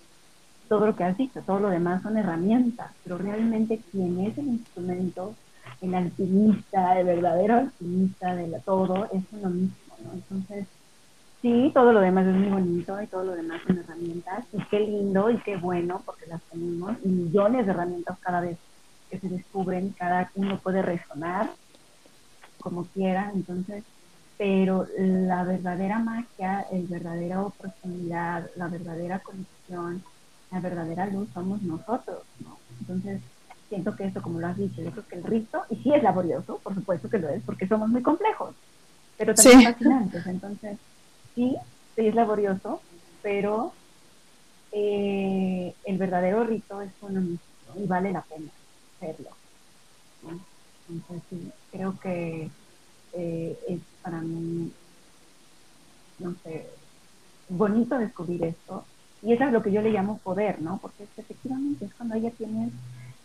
todo 0.71 0.87
lo 0.87 0.97
que 0.97 1.05
has 1.05 1.19
dicho, 1.19 1.43
todo 1.43 1.61
lo 1.61 1.69
demás 1.69 2.03
son 2.03 2.17
herramientas, 2.17 2.93
pero 3.05 3.19
realmente 3.19 3.83
quien 3.91 4.21
es 4.21 4.39
el 4.39 4.47
instrumento, 4.47 5.35
el 5.83 5.95
alpinista, 5.95 6.99
el 6.99 7.07
verdadero 7.07 7.57
alpinista 7.57 8.35
de 8.37 8.59
todo, 8.65 9.05
es 9.13 9.23
uno 9.33 9.51
mismo, 9.51 9.95
¿no? 10.03 10.15
Entonces, 10.15 10.67
Sí, 11.43 11.71
todo 11.73 11.93
lo 11.93 12.01
demás 12.01 12.27
es 12.27 12.35
muy 12.35 12.49
bonito 12.49 13.01
y 13.01 13.07
todo 13.07 13.25
lo 13.25 13.33
demás 13.35 13.63
son 13.67 13.79
herramientas. 13.79 14.45
Y 14.53 14.63
qué 14.65 14.81
lindo 14.81 15.31
y 15.31 15.39
qué 15.39 15.57
bueno 15.57 16.03
porque 16.05 16.27
las 16.27 16.43
tenemos. 16.43 16.97
Y 17.03 17.09
millones 17.09 17.65
de 17.67 17.73
herramientas 17.73 18.19
cada 18.21 18.41
vez 18.41 18.59
que 19.09 19.19
se 19.19 19.29
descubren, 19.29 19.95
cada 19.99 20.31
uno 20.35 20.59
puede 20.59 20.83
resonar 20.83 21.51
como 22.61 22.85
quiera. 22.85 23.33
Entonces, 23.35 23.85
pero 24.37 24.87
la 24.99 25.45
verdadera 25.45 25.99
magia, 25.99 26.67
la 26.71 26.79
verdadera 26.89 27.43
oportunidad, 27.43 28.51
la 28.57 28.69
verdadera 28.69 29.19
conexión, 29.21 30.03
la 30.51 30.61
verdadera 30.61 31.07
luz 31.07 31.29
somos 31.33 31.63
nosotros, 31.63 32.23
¿no? 32.41 32.59
Entonces, 32.81 33.21
siento 33.69 33.95
que 33.97 34.05
esto, 34.05 34.21
como 34.21 34.41
lo 34.41 34.47
has 34.47 34.57
dicho, 34.57 34.83
yo 34.83 34.91
creo 34.91 35.07
que 35.07 35.17
el 35.17 35.25
rito, 35.25 35.63
y 35.71 35.77
sí 35.77 35.93
es 35.93 36.03
laborioso, 36.03 36.59
por 36.63 36.75
supuesto 36.75 37.09
que 37.09 37.19
lo 37.19 37.29
es, 37.29 37.43
porque 37.45 37.69
somos 37.69 37.89
muy 37.89 38.03
complejos, 38.03 38.55
pero 39.17 39.35
también 39.35 39.63
fascinantes. 39.63 40.27
Entonces, 40.27 40.79
sí, 41.41 41.57
sí 41.95 42.07
es 42.07 42.15
laborioso, 42.15 42.83
pero 43.23 43.75
eh, 44.73 45.75
el 45.85 45.99
verdadero 45.99 46.45
rito 46.45 46.81
es 46.83 46.95
uno 47.01 47.21
mismo 47.23 47.77
y 47.77 47.87
vale 47.87 48.13
la 48.13 48.25
pena 48.25 48.53
hacerlo. 48.97 49.39
Entonces 50.89 51.23
sí, 51.31 51.53
creo 51.71 51.99
que 51.99 52.53
eh, 53.13 53.59
es 53.69 53.83
para 54.03 54.21
mí, 54.21 54.75
no 56.19 56.37
sé, 56.43 56.71
bonito 57.49 57.99
descubrir 57.99 58.45
esto. 58.45 58.89
Y 59.23 59.35
eso 59.35 59.45
es 59.45 59.53
lo 59.53 59.63
que 59.63 59.73
yo 59.73 59.83
le 59.83 59.91
llamo 59.93 60.21
poder, 60.21 60.63
¿no? 60.63 60.81
Porque 60.81 61.09
efectivamente 61.17 61.87
es 61.87 61.95
cuando 61.95 62.17
ella 62.17 62.33
tiene 62.37 62.73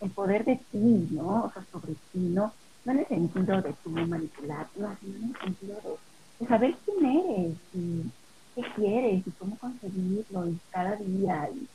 el 0.02 0.12
poder 0.12 0.46
de 0.46 0.66
ti, 0.72 1.08
¿no? 1.12 1.46
O 1.46 1.52
sea, 1.54 1.66
sobre 1.72 1.96
ti, 2.12 2.20
¿no? 2.20 2.56
No 2.86 2.92
en 2.94 3.00
el 3.00 3.08
sentido 3.08 3.62
de 3.62 3.76
tú 3.84 3.92
manipular, 3.92 4.70
no, 4.76 4.98
en 5.02 5.24
el 5.26 5.38
sentido 5.44 5.82
de, 5.82 6.15
saber 6.48 6.76
quién 6.86 7.06
eres 7.06 7.58
y 7.74 8.12
qué 8.56 8.62
quieres 8.76 9.28
y 9.28 9.32
cómo 9.32 9.58
conseguirlo 9.58 10.50
y 10.50 10.60
cada 10.70 10.96
día 10.98 11.50
y, 11.54 11.68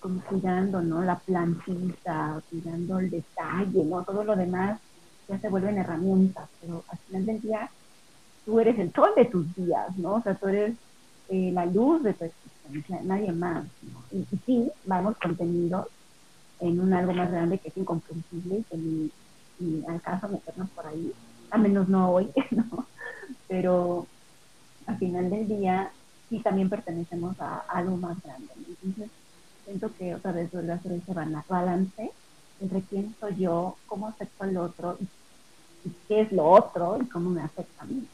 como 0.00 0.22
cuidando, 0.24 0.80
¿no? 0.80 1.02
La 1.02 1.18
plantita, 1.18 2.42
cuidando 2.48 2.98
el 3.00 3.10
detalle, 3.10 3.84
¿no? 3.84 4.02
Todo 4.04 4.24
lo 4.24 4.34
demás 4.34 4.80
ya 5.28 5.38
se 5.40 5.48
vuelven 5.50 5.78
herramientas, 5.78 6.48
pero 6.60 6.84
al 6.88 6.98
final 7.00 7.26
del 7.26 7.40
día 7.42 7.70
tú 8.46 8.60
eres 8.60 8.78
el 8.78 8.92
sol 8.92 9.10
de 9.16 9.26
tus 9.26 9.54
días, 9.54 9.96
¿no? 9.98 10.14
O 10.14 10.22
sea, 10.22 10.34
tú 10.36 10.48
eres 10.48 10.78
eh, 11.28 11.50
la 11.52 11.66
luz 11.66 12.02
de 12.02 12.14
tu 12.14 12.24
existencia, 12.24 13.00
nadie 13.04 13.32
más, 13.32 13.66
¿no? 13.82 14.06
Y, 14.10 14.26
y 14.30 14.38
sí, 14.46 14.72
vamos 14.84 15.16
contenidos 15.22 15.88
en 16.60 16.80
un 16.80 16.92
algo 16.94 17.12
más 17.12 17.30
grande 17.30 17.58
que 17.58 17.68
es 17.68 17.76
incomprensible 17.76 18.58
y 18.58 18.64
que 18.64 18.76
ni, 18.76 19.12
ni 19.58 19.84
alcanza 19.86 20.28
meternos 20.28 20.70
por 20.70 20.86
ahí, 20.86 21.12
a 21.50 21.58
menos 21.58 21.88
no 21.88 22.10
hoy, 22.12 22.32
¿no? 22.50 22.88
Pero 23.48 24.06
al 24.86 24.98
final 24.98 25.30
del 25.30 25.48
día 25.48 25.90
sí 26.28 26.40
también 26.40 26.68
pertenecemos 26.68 27.38
a, 27.40 27.60
algo 27.68 27.96
más 27.96 28.22
grande. 28.22 28.48
Entonces, 28.56 29.10
siento 29.64 29.92
que 29.96 30.14
otra 30.14 30.32
vez 30.32 30.50
vuelve 30.52 30.72
a 30.72 30.76
hacer 30.76 30.92
ese 30.92 31.12
balance 31.12 32.10
entre 32.60 32.80
quién 32.82 33.14
soy 33.20 33.36
yo, 33.36 33.76
cómo 33.86 34.08
afecto 34.08 34.44
al 34.44 34.56
otro 34.56 34.98
qué 36.06 36.22
es 36.22 36.32
lo 36.32 36.44
otro 36.44 36.98
y 37.00 37.06
cómo 37.06 37.30
me 37.30 37.40
afecta 37.40 37.82
a 37.82 37.86
mí. 37.86 38.06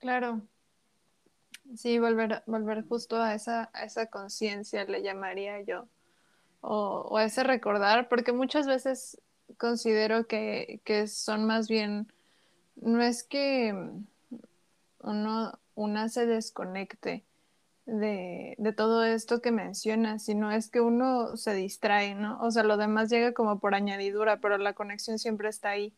Claro. 0.00 0.40
Sí, 1.76 1.98
volver, 1.98 2.42
volver 2.46 2.84
justo 2.88 3.20
a 3.20 3.34
esa, 3.34 3.70
a 3.72 3.84
esa 3.84 4.06
conciencia, 4.06 4.84
le 4.84 5.02
llamaría 5.02 5.62
yo 5.62 5.86
o, 6.60 7.16
a 7.16 7.24
ese 7.24 7.44
recordar, 7.44 8.08
porque 8.08 8.32
muchas 8.32 8.66
veces 8.66 9.20
considero 9.56 10.26
que, 10.26 10.80
son 11.06 11.46
más 11.46 11.68
bien, 11.68 12.12
no 12.80 13.02
es 13.02 13.22
que 13.22 13.74
uno, 15.02 15.58
una 15.74 16.08
se 16.08 16.26
desconecte 16.26 17.24
de, 17.86 18.54
de, 18.58 18.72
todo 18.72 19.04
esto 19.04 19.40
que 19.40 19.50
mencionas, 19.50 20.24
sino 20.24 20.52
es 20.52 20.68
que 20.70 20.80
uno 20.80 21.36
se 21.36 21.54
distrae, 21.54 22.14
¿no? 22.14 22.40
O 22.40 22.50
sea, 22.50 22.62
lo 22.62 22.76
demás 22.76 23.10
llega 23.10 23.32
como 23.32 23.58
por 23.58 23.74
añadidura, 23.74 24.40
pero 24.40 24.58
la 24.58 24.74
conexión 24.74 25.18
siempre 25.18 25.48
está 25.48 25.70
ahí. 25.70 25.94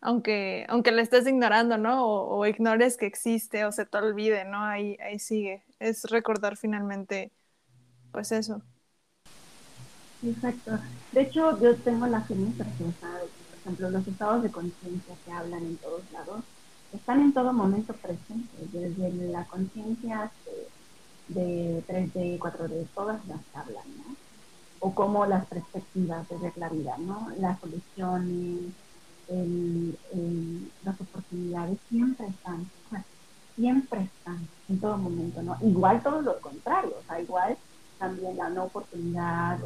Aunque, 0.00 0.64
aunque 0.68 0.92
la 0.92 1.02
estés 1.02 1.26
ignorando, 1.26 1.76
¿no? 1.76 2.06
O, 2.06 2.46
ignores 2.46 2.96
que 2.96 3.06
existe 3.06 3.66
o 3.66 3.72
se 3.72 3.84
te 3.84 3.98
olvide, 3.98 4.44
¿no? 4.46 4.64
Ahí, 4.64 4.96
ahí 5.00 5.18
sigue. 5.18 5.62
Es 5.78 6.04
recordar 6.04 6.56
finalmente, 6.56 7.30
pues 8.10 8.32
eso. 8.32 8.62
Exacto. 10.24 10.78
De 11.12 11.22
hecho, 11.22 11.60
yo 11.60 11.76
tengo 11.76 12.06
la 12.06 12.22
firme 12.22 12.52
ejemplo, 13.60 13.90
los 13.90 14.06
estados 14.06 14.42
de 14.42 14.50
conciencia 14.50 15.14
que 15.24 15.32
hablan 15.32 15.62
en 15.62 15.76
todos 15.76 16.02
lados 16.12 16.42
están 16.92 17.20
en 17.20 17.32
todo 17.32 17.52
momento 17.52 17.92
presentes, 17.94 18.72
desde 18.72 19.28
la 19.30 19.44
conciencia 19.44 20.30
de, 21.28 21.84
3D, 21.86 22.38
4D, 22.38 22.88
todas 22.94 23.24
las 23.28 23.40
hablan, 23.54 23.84
¿no? 23.98 24.16
O 24.80 24.94
como 24.94 25.26
las 25.26 25.46
perspectivas 25.46 26.28
de 26.28 26.38
ver 26.38 26.52
la 26.56 26.68
vida, 26.68 26.96
¿no? 26.98 27.28
Las 27.38 27.60
soluciones, 27.60 28.72
las 30.82 31.00
oportunidades 31.00 31.78
siempre 31.88 32.26
están, 32.26 32.68
siempre 33.54 34.02
están 34.02 34.48
en 34.68 34.80
todo 34.80 34.96
momento, 34.96 35.42
¿no? 35.42 35.56
Igual 35.60 36.02
todo 36.02 36.20
lo 36.22 36.40
contrario, 36.40 36.96
o 36.98 37.06
sea, 37.06 37.20
igual 37.20 37.56
también 37.98 38.36
la 38.36 38.48
no 38.48 38.64
oportunidad, 38.64 39.60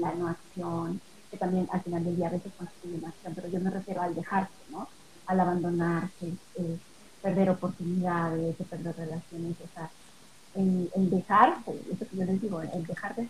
la 0.00 0.14
no 0.14 0.28
acción, 0.28 1.00
que 1.30 1.36
también 1.36 1.68
al 1.72 1.80
final 1.82 2.04
del 2.04 2.16
día 2.16 2.28
a 2.28 2.32
veces 2.32 2.52
constituye 2.56 2.98
una 2.98 3.08
acción, 3.08 3.34
pero 3.34 3.48
yo 3.48 3.60
me 3.60 3.70
refiero 3.70 4.02
al 4.02 4.14
dejarse, 4.14 4.52
¿no? 4.70 4.88
Al 5.26 5.40
abandonarse, 5.40 6.32
eh, 6.56 6.78
perder 7.22 7.50
oportunidades, 7.50 8.56
perder 8.68 8.96
relaciones, 8.96 9.56
o 9.64 9.74
sea, 9.74 9.90
el, 10.54 11.10
dejarse, 11.10 11.80
eso 11.92 12.06
que 12.08 12.16
yo 12.16 12.24
les 12.24 12.40
digo, 12.40 12.60
el 12.62 12.86
dejar 12.86 13.14
de, 13.16 13.28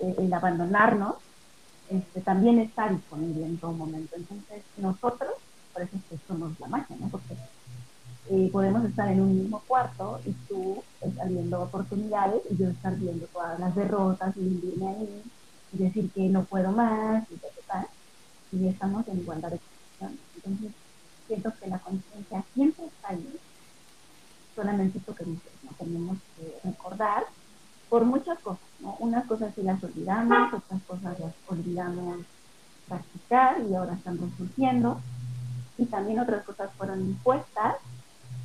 eh, 0.00 0.14
el 0.18 0.32
abandonarnos, 0.32 1.16
este, 1.88 2.20
también 2.20 2.60
está 2.60 2.88
disponible 2.88 3.44
en 3.44 3.58
todo 3.58 3.72
momento. 3.72 4.14
Entonces, 4.16 4.62
nosotros, 4.76 5.32
por 5.72 5.82
eso 5.82 5.96
es 5.96 6.04
que 6.04 6.26
somos 6.26 6.58
la 6.60 6.68
magia, 6.68 6.96
¿no? 6.98 7.08
Porque 7.08 7.34
eh, 8.30 8.48
podemos 8.52 8.84
estar 8.84 9.08
en 9.10 9.20
un 9.20 9.36
mismo 9.36 9.60
cuarto 9.66 10.20
y 10.24 10.32
tú 10.48 10.82
estás 11.00 11.28
viendo 11.28 11.60
oportunidades 11.60 12.42
y 12.50 12.56
yo 12.56 12.68
estar 12.68 12.94
viendo 12.96 13.26
todas 13.26 13.58
las 13.58 13.74
derrotas 13.74 14.36
y 14.36 14.40
vivirme 14.40 14.88
ahí 14.88 15.22
decir 15.72 16.10
que 16.12 16.28
no 16.28 16.44
puedo 16.44 16.72
más 16.72 17.24
y 17.30 17.36
tal, 17.66 17.86
y 18.52 18.68
estamos 18.68 19.06
en 19.08 19.20
igualdad 19.20 19.50
de 19.50 19.60
condiciones. 19.98 20.20
Entonces, 20.36 20.72
siento 21.26 21.52
que 21.60 21.68
la 21.68 21.78
conciencia 21.78 22.44
siempre 22.54 22.86
está 22.86 23.08
ahí, 23.10 23.40
solamente 24.54 24.98
esto 24.98 25.14
que 25.14 25.24
dices, 25.24 25.52
¿no? 25.62 25.70
Tenemos 25.78 26.18
que 26.36 26.60
recordar 26.64 27.24
por 27.88 28.04
muchas 28.04 28.38
cosas, 28.40 28.68
¿no? 28.80 28.96
Unas 28.98 29.26
cosas 29.26 29.54
sí 29.54 29.62
las 29.62 29.82
olvidamos, 29.82 30.52
otras 30.52 30.82
cosas 30.84 31.18
las 31.20 31.34
olvidamos 31.46 32.18
practicar 32.88 33.60
y 33.68 33.74
ahora 33.74 33.94
están 33.94 34.18
resurgiendo, 34.18 35.00
y 35.78 35.86
también 35.86 36.18
otras 36.18 36.44
cosas 36.44 36.70
fueron 36.76 37.00
impuestas 37.00 37.76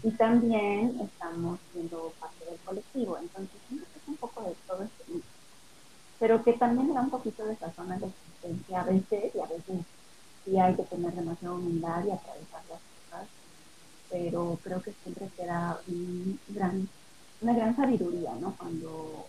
y 0.03 0.11
también 0.11 0.99
estamos 1.01 1.59
siendo 1.71 2.13
parte 2.19 2.45
del 2.45 2.59
colectivo. 2.59 3.17
Entonces, 3.17 3.59
es 3.71 4.07
un 4.07 4.15
poco 4.17 4.43
de 4.43 4.55
todo 4.67 4.83
esto, 4.83 5.03
pero 6.19 6.43
que 6.43 6.53
también 6.53 6.93
da 6.93 7.01
un 7.01 7.09
poquito 7.09 7.45
de 7.45 7.53
esa 7.53 7.71
zona 7.73 7.97
de 7.97 8.07
existencia 8.07 8.81
a 8.81 8.83
veces, 8.85 9.35
y 9.35 9.39
a 9.39 9.45
veces 9.45 9.85
sí 10.43 10.59
hay 10.59 10.75
que 10.75 10.83
tener 10.83 11.13
demasiada 11.13 11.55
humildad 11.55 12.05
y 12.05 12.11
atravesar 12.11 12.63
las 12.69 12.79
cosas, 13.09 13.27
pero 14.09 14.57
creo 14.63 14.81
que 14.81 14.93
siempre 15.03 15.29
queda 15.37 15.79
un 15.87 16.39
gran, 16.49 16.87
una 17.41 17.53
gran 17.53 17.75
sabiduría, 17.75 18.33
¿no? 18.35 18.55
Cuando 18.57 19.27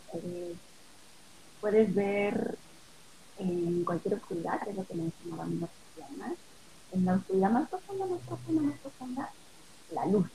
puedes 1.60 1.94
ver 1.94 2.58
en 3.38 3.84
cualquier 3.84 4.14
oscuridad, 4.14 4.62
que 4.62 4.70
es 4.70 4.76
lo 4.76 4.86
que 4.86 4.94
mencionaba 4.94 5.46
mi 5.46 5.60
en 6.92 7.04
la 7.04 7.14
oscuridad 7.14 7.50
más 7.50 7.68
profunda, 7.68 8.06
más 8.06 8.20
profunda, 8.26 8.62
más 8.62 8.78
profunda, 8.78 9.30
la 9.92 10.06
luz 10.06 10.26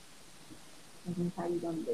es 1.05 1.39
ahí 1.39 1.59
donde 1.59 1.91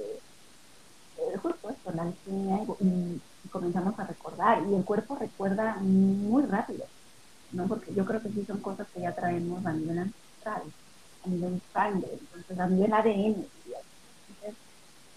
eh, 1.18 1.38
justo 1.42 1.70
esto, 1.70 1.92
la 1.94 2.04
alquimia 2.04 2.64
y, 2.80 3.22
comenzamos 3.50 4.00
a 4.00 4.06
recordar 4.06 4.64
y 4.68 4.76
el 4.76 4.86
cuerpo 4.86 5.16
recuerda 5.16 5.78
muy 5.78 6.44
rápido, 6.46 6.90
¿no? 7.52 7.68
Porque 7.68 7.94
yo 7.94 8.06
creo 8.06 8.22
que 8.22 8.32
sí 8.32 8.46
son 8.46 8.62
cosas 8.62 8.88
que 8.92 9.02
ya 9.02 9.16
traemos 9.16 9.66
a 9.66 9.74
nivel 9.74 10.00
ancestral, 10.00 10.74
a 11.24 11.30
nivel 11.30 11.62
sangre, 11.74 12.10
entonces 12.20 12.60
a 12.60 12.68
nivel 12.68 12.94
ADN, 12.94 13.48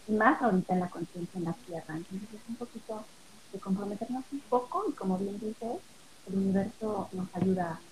y 0.06 0.12
más 0.14 0.42
ahorita 0.42 0.74
en 0.74 0.80
la 0.80 0.90
conciencia 0.90 1.38
en 1.38 1.44
la 1.44 1.54
tierra, 1.66 1.96
entonces 1.96 2.32
es 2.32 2.48
un 2.48 2.56
poquito 2.56 3.06
de 3.52 3.60
comprometernos 3.60 4.24
un 4.32 4.40
poco 4.42 4.84
y 4.88 4.94
como 4.94 5.18
bien 5.18 5.38
dices, 5.38 5.82
el 6.26 6.34
universo 6.36 7.08
nos 7.12 7.28
ayuda 7.34 7.82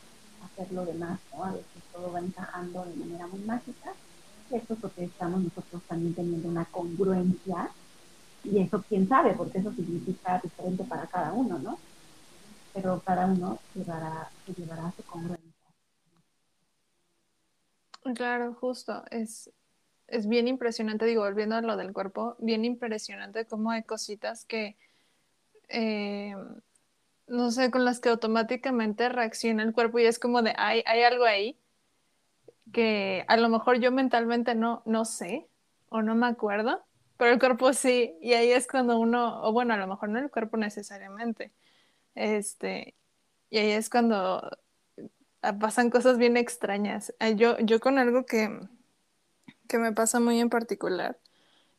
a 0.41 0.47
hacer 0.47 0.73
lo 0.73 0.85
demás, 0.85 1.21
¿no? 1.33 1.45
A 1.45 1.53
veces 1.53 1.83
todo 1.93 2.13
va 2.13 2.21
encajando 2.21 2.85
de 2.87 2.97
manera 2.97 3.27
muy 3.27 3.41
mágica 3.41 3.97
eso 4.51 4.77
porque 4.81 5.05
estamos 5.05 5.43
nosotros 5.43 5.83
también 5.87 6.15
teniendo 6.15 6.49
una 6.49 6.65
congruencia 6.67 7.75
y 8.45 8.61
eso 8.61 8.83
quién 8.89 9.09
sabe, 9.09 9.35
porque 9.35 9.59
eso 9.59 9.73
significa 9.73 10.41
diferente 10.43 10.85
para 10.85 11.07
cada 11.07 11.33
uno, 11.33 11.59
¿no? 11.59 11.79
Pero 12.73 13.03
cada 13.05 13.27
uno 13.27 13.59
llevará, 13.75 14.29
llevará 14.57 14.93
su 14.97 15.03
congruencia. 15.05 15.49
Claro, 18.15 18.55
justo, 18.55 19.05
es, 19.11 19.51
es 20.07 20.27
bien 20.29 20.49
impresionante, 20.49 21.05
digo, 21.05 21.23
volviendo 21.23 21.57
a 21.57 21.63
lo 21.63 21.77
del 21.77 21.93
cuerpo, 21.93 22.37
bien 22.39 22.65
impresionante 22.65 23.47
cómo 23.47 23.71
hay 23.71 23.83
cositas 23.83 24.45
que, 24.45 24.77
eh, 25.69 26.35
no 27.27 27.51
sé, 27.51 27.71
con 27.71 27.85
las 27.85 28.01
que 28.01 28.09
automáticamente 28.09 29.09
reacciona 29.09 29.63
el 29.63 29.73
cuerpo 29.73 29.99
y 29.99 30.07
es 30.07 30.19
como 30.19 30.43
de, 30.43 30.55
hay, 30.57 30.83
hay 30.87 31.03
algo 31.03 31.25
ahí 31.25 31.59
que 32.73 33.25
a 33.29 33.37
lo 33.37 33.49
mejor 33.49 33.79
yo 33.81 33.91
mentalmente 33.93 34.55
no, 34.55 34.83
no 34.85 35.05
sé 35.05 35.49
o 35.89 36.03
no 36.03 36.15
me 36.15 36.27
acuerdo, 36.27 36.83
pero 37.19 37.33
el 37.33 37.41
cuerpo 37.41 37.75
sí, 37.75 38.17
y 38.23 38.35
ahí 38.35 38.53
es 38.53 38.69
cuando 38.69 38.99
uno, 39.01 39.43
o 39.45 39.53
bueno, 39.53 39.75
a 39.75 39.79
lo 39.79 39.89
mejor 39.89 40.11
no 40.11 40.21
el 40.21 40.31
cuerpo 40.33 40.59
necesariamente, 40.59 41.53
este, 42.17 42.97
y 43.51 43.59
ahí 43.59 43.71
es 43.73 43.91
cuando 43.91 44.43
pasan 45.61 45.91
cosas 45.91 46.19
bien 46.19 46.37
extrañas. 46.37 47.15
Eh, 47.21 47.35
yo, 47.37 47.59
yo 47.61 47.81
con 47.81 47.99
algo 47.99 48.25
que, 48.27 48.49
que 49.69 49.79
me 49.79 49.93
pasa 49.93 50.21
muy 50.21 50.41
en 50.41 50.51
particular, 50.51 51.19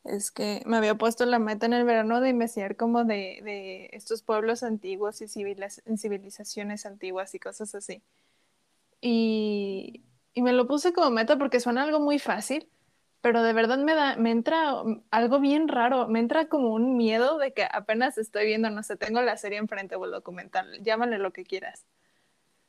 es 0.06 0.32
que 0.32 0.64
me 0.66 0.78
había 0.78 0.96
puesto 0.98 1.26
la 1.26 1.40
meta 1.40 1.66
en 1.68 1.74
el 1.74 1.86
verano 1.86 2.22
de 2.22 2.30
investigar 2.30 2.78
como 2.78 3.06
de, 3.06 3.42
de 3.44 3.90
estos 3.94 4.24
pueblos 4.24 4.64
antiguos 4.64 5.22
y 5.22 5.28
civilizaciones 5.30 6.86
antiguas 6.86 7.36
y 7.36 7.40
cosas 7.40 7.76
así. 7.76 8.04
Y 9.02 10.04
y 10.34 10.42
me 10.44 10.54
lo 10.54 10.68
puse 10.68 10.94
como 10.94 11.10
meta 11.12 11.38
porque 11.38 11.60
suena 11.60 11.84
algo 11.84 12.00
muy 12.00 12.20
fácil, 12.20 12.70
pero 13.22 13.44
de 13.44 13.54
verdad 13.54 13.78
me 13.80 13.96
da, 13.96 14.16
me 14.16 14.32
entra 14.32 14.84
algo 15.12 15.40
bien 15.40 15.68
raro, 15.68 16.08
me 16.08 16.20
entra 16.20 16.48
como 16.48 16.74
un 16.74 16.96
miedo 16.98 17.38
de 17.38 17.54
que 17.54 17.68
apenas 17.70 18.18
estoy 18.18 18.46
viendo, 18.46 18.70
no 18.70 18.84
sé, 18.84 18.96
tengo 18.98 19.22
la 19.22 19.38
serie 19.38 19.58
enfrente 19.58 19.96
o 19.96 20.06
el 20.06 20.12
documental, 20.12 20.82
llámale 20.84 21.18
lo 21.18 21.34
que 21.34 21.44
quieras. 21.44 21.86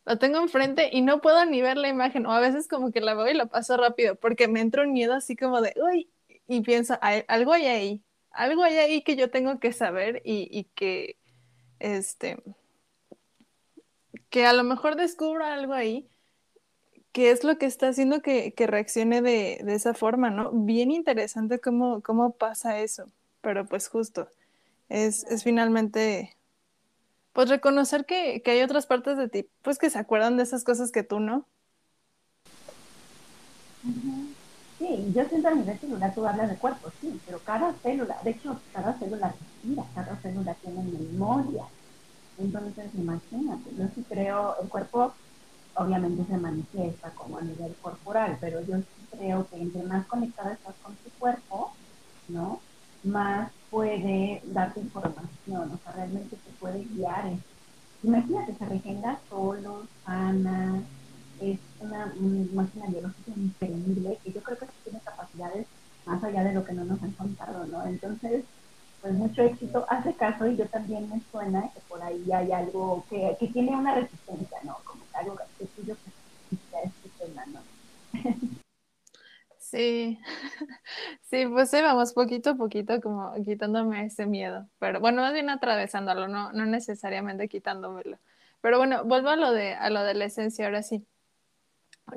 Lo 0.07 0.19
tengo 0.19 0.39
enfrente 0.39 0.91
y 0.93 1.03
no 1.03 1.21
puedo 1.21 1.45
ni 1.45 1.63
ver 1.63 1.77
la 1.77 1.89
imagen, 1.89 2.27
o 2.27 2.33
a 2.33 2.41
veces 2.41 2.69
como 2.69 2.91
que 2.91 3.01
la 3.01 3.15
veo 3.15 3.29
y 3.29 3.35
la 3.35 3.47
paso 3.47 3.77
rápido, 3.77 4.17
porque 4.17 4.49
me 4.49 4.61
entra 4.61 4.83
un 4.83 4.93
miedo 4.93 5.15
así 5.15 5.37
como 5.37 5.61
de, 5.61 5.75
uy, 5.77 6.11
y 6.49 6.63
pienso, 6.63 6.99
algo 7.01 7.53
hay 7.53 7.67
ahí, 7.67 8.05
algo 8.31 8.65
hay 8.65 8.77
ahí 8.79 9.03
que 9.03 9.17
yo 9.17 9.31
tengo 9.31 9.61
que 9.61 9.73
saber 9.73 10.23
y, 10.25 10.49
y 10.51 10.65
que, 10.75 11.17
este, 11.79 12.43
que 14.31 14.47
a 14.47 14.53
lo 14.53 14.65
mejor 14.65 14.97
descubra 14.97 15.53
algo 15.55 15.75
ahí 15.75 16.09
qué 17.13 17.31
es 17.31 17.45
lo 17.45 17.59
que 17.59 17.67
está 17.67 17.89
haciendo 17.89 18.23
que, 18.23 18.53
reaccione 18.57 19.23
de, 19.23 19.63
esa 19.67 19.95
forma, 19.95 20.31
¿no? 20.31 20.51
Bien 20.53 20.91
interesante 20.91 21.59
cómo, 21.61 22.01
cómo 22.03 22.33
pasa 22.33 22.79
eso, 22.81 23.07
pero 23.41 23.67
pues 23.67 23.89
justo, 23.89 24.29
es, 24.89 25.25
finalmente, 25.43 26.37
pues 27.33 27.49
reconocer 27.49 28.05
que, 28.07 28.43
hay 28.45 28.63
otras 28.63 28.87
partes 28.87 29.17
de 29.17 29.29
ti, 29.29 29.47
pues 29.63 29.79
que 29.79 29.91
se 29.91 29.99
acuerdan 29.99 30.37
de 30.37 30.45
esas 30.45 30.65
cosas 30.65 30.93
que 30.93 31.03
tú 31.03 31.21
no. 31.21 31.47
Sí, 34.79 35.13
yo 35.15 35.25
siento 35.29 35.49
a 35.49 35.55
nivel 35.55 35.79
celular 35.79 36.15
tú 36.15 36.27
hablas 36.27 36.49
de 36.49 36.57
cuerpo, 36.57 36.91
sí, 37.01 37.21
pero 37.27 37.39
cada 37.41 37.73
célula, 37.83 38.19
de 38.25 38.31
hecho, 38.31 38.59
cada 38.73 38.99
célula 38.99 39.35
respira, 39.39 39.85
cada 39.95 40.17
célula 40.17 40.55
tiene 40.55 40.83
memoria. 40.83 41.65
Entonces, 42.39 42.87
imagínate, 42.95 43.71
yo 43.77 43.85
sí 43.95 44.05
creo, 44.09 44.57
el 44.63 44.69
cuerpo 44.69 45.13
obviamente 45.75 46.25
se 46.27 46.37
manifiesta 46.39 47.11
como 47.15 47.39
a 47.39 47.43
nivel 47.43 47.75
corporal, 47.81 48.39
pero 48.41 48.61
yo 48.63 48.77
creo 49.11 49.47
que 49.49 49.57
entre 49.57 49.83
más 49.85 50.07
conectada 50.07 50.53
estás 50.53 50.75
con 50.83 50.97
tu 50.97 51.11
cuerpo, 51.19 51.73
¿no? 52.29 52.61
Más 53.03 53.53
puede 53.71 54.43
darte 54.47 54.81
información, 54.81 55.73
o 55.73 55.79
sea, 55.79 55.93
realmente 55.93 56.37
te 56.37 56.51
puede 56.59 56.85
guiar. 56.85 57.33
Imagínate, 58.03 58.55
se 58.57 58.67
regenera 58.67 59.21
solo, 59.29 59.87
sana, 60.05 60.83
es 61.41 61.59
una, 61.79 62.13
máquina 62.53 62.87
biológica 62.89 63.33
increíble, 63.37 64.19
que 64.23 64.33
yo 64.33 64.43
creo 64.43 64.59
que 64.59 64.67
tiene 64.85 65.01
capacidades 65.01 65.67
más 66.07 66.23
allá 66.25 66.45
de 66.45 66.55
lo 66.55 66.65
que 66.65 66.73
no 66.73 66.85
nos 66.85 67.03
han 67.03 67.13
contado, 67.13 67.67
¿no? 67.67 67.85
Entonces, 67.87 68.45
pues 69.01 69.15
mucho 69.15 69.43
éxito, 69.43 69.87
hace 69.89 70.15
caso 70.15 70.47
y 70.47 70.57
yo 70.57 70.69
también 70.69 71.09
me 71.09 71.21
suena 71.31 71.71
que 71.73 71.81
por 71.89 72.03
ahí 72.03 72.31
hay 72.33 72.53
algo 72.53 73.05
que, 73.09 73.37
que 73.41 73.49
tiene 73.49 73.77
una 73.77 73.95
resistencia, 73.95 74.59
¿no? 74.65 74.77
Como 74.85 75.05
algo 75.15 75.37
que 75.59 75.67
tuyo 75.67 75.97
este 76.51 77.29
¿no? 77.53 77.61
Sí, 79.59 80.19
sí, 81.31 81.47
pues 81.47 81.71
sí, 81.71 81.81
vamos 81.81 82.13
poquito 82.13 82.51
a 82.51 82.55
poquito 82.57 83.01
como 83.01 83.33
quitándome 83.45 84.05
ese 84.05 84.27
miedo, 84.27 84.67
pero 84.81 84.99
bueno, 84.99 85.23
más 85.23 85.33
bien 85.33 85.49
atravesándolo, 85.49 86.27
no, 86.27 86.53
no 86.53 86.67
necesariamente 86.67 87.49
quitándomelo. 87.49 88.19
Pero 88.61 88.79
bueno, 88.79 89.05
vuelvo 89.05 89.29
a 89.29 89.37
lo 89.37 89.53
de, 89.53 89.75
a 89.75 89.89
lo 89.91 90.03
de 90.03 90.15
la 90.15 90.25
esencia 90.25 90.67
ahora 90.67 90.83
sí. 90.83 91.07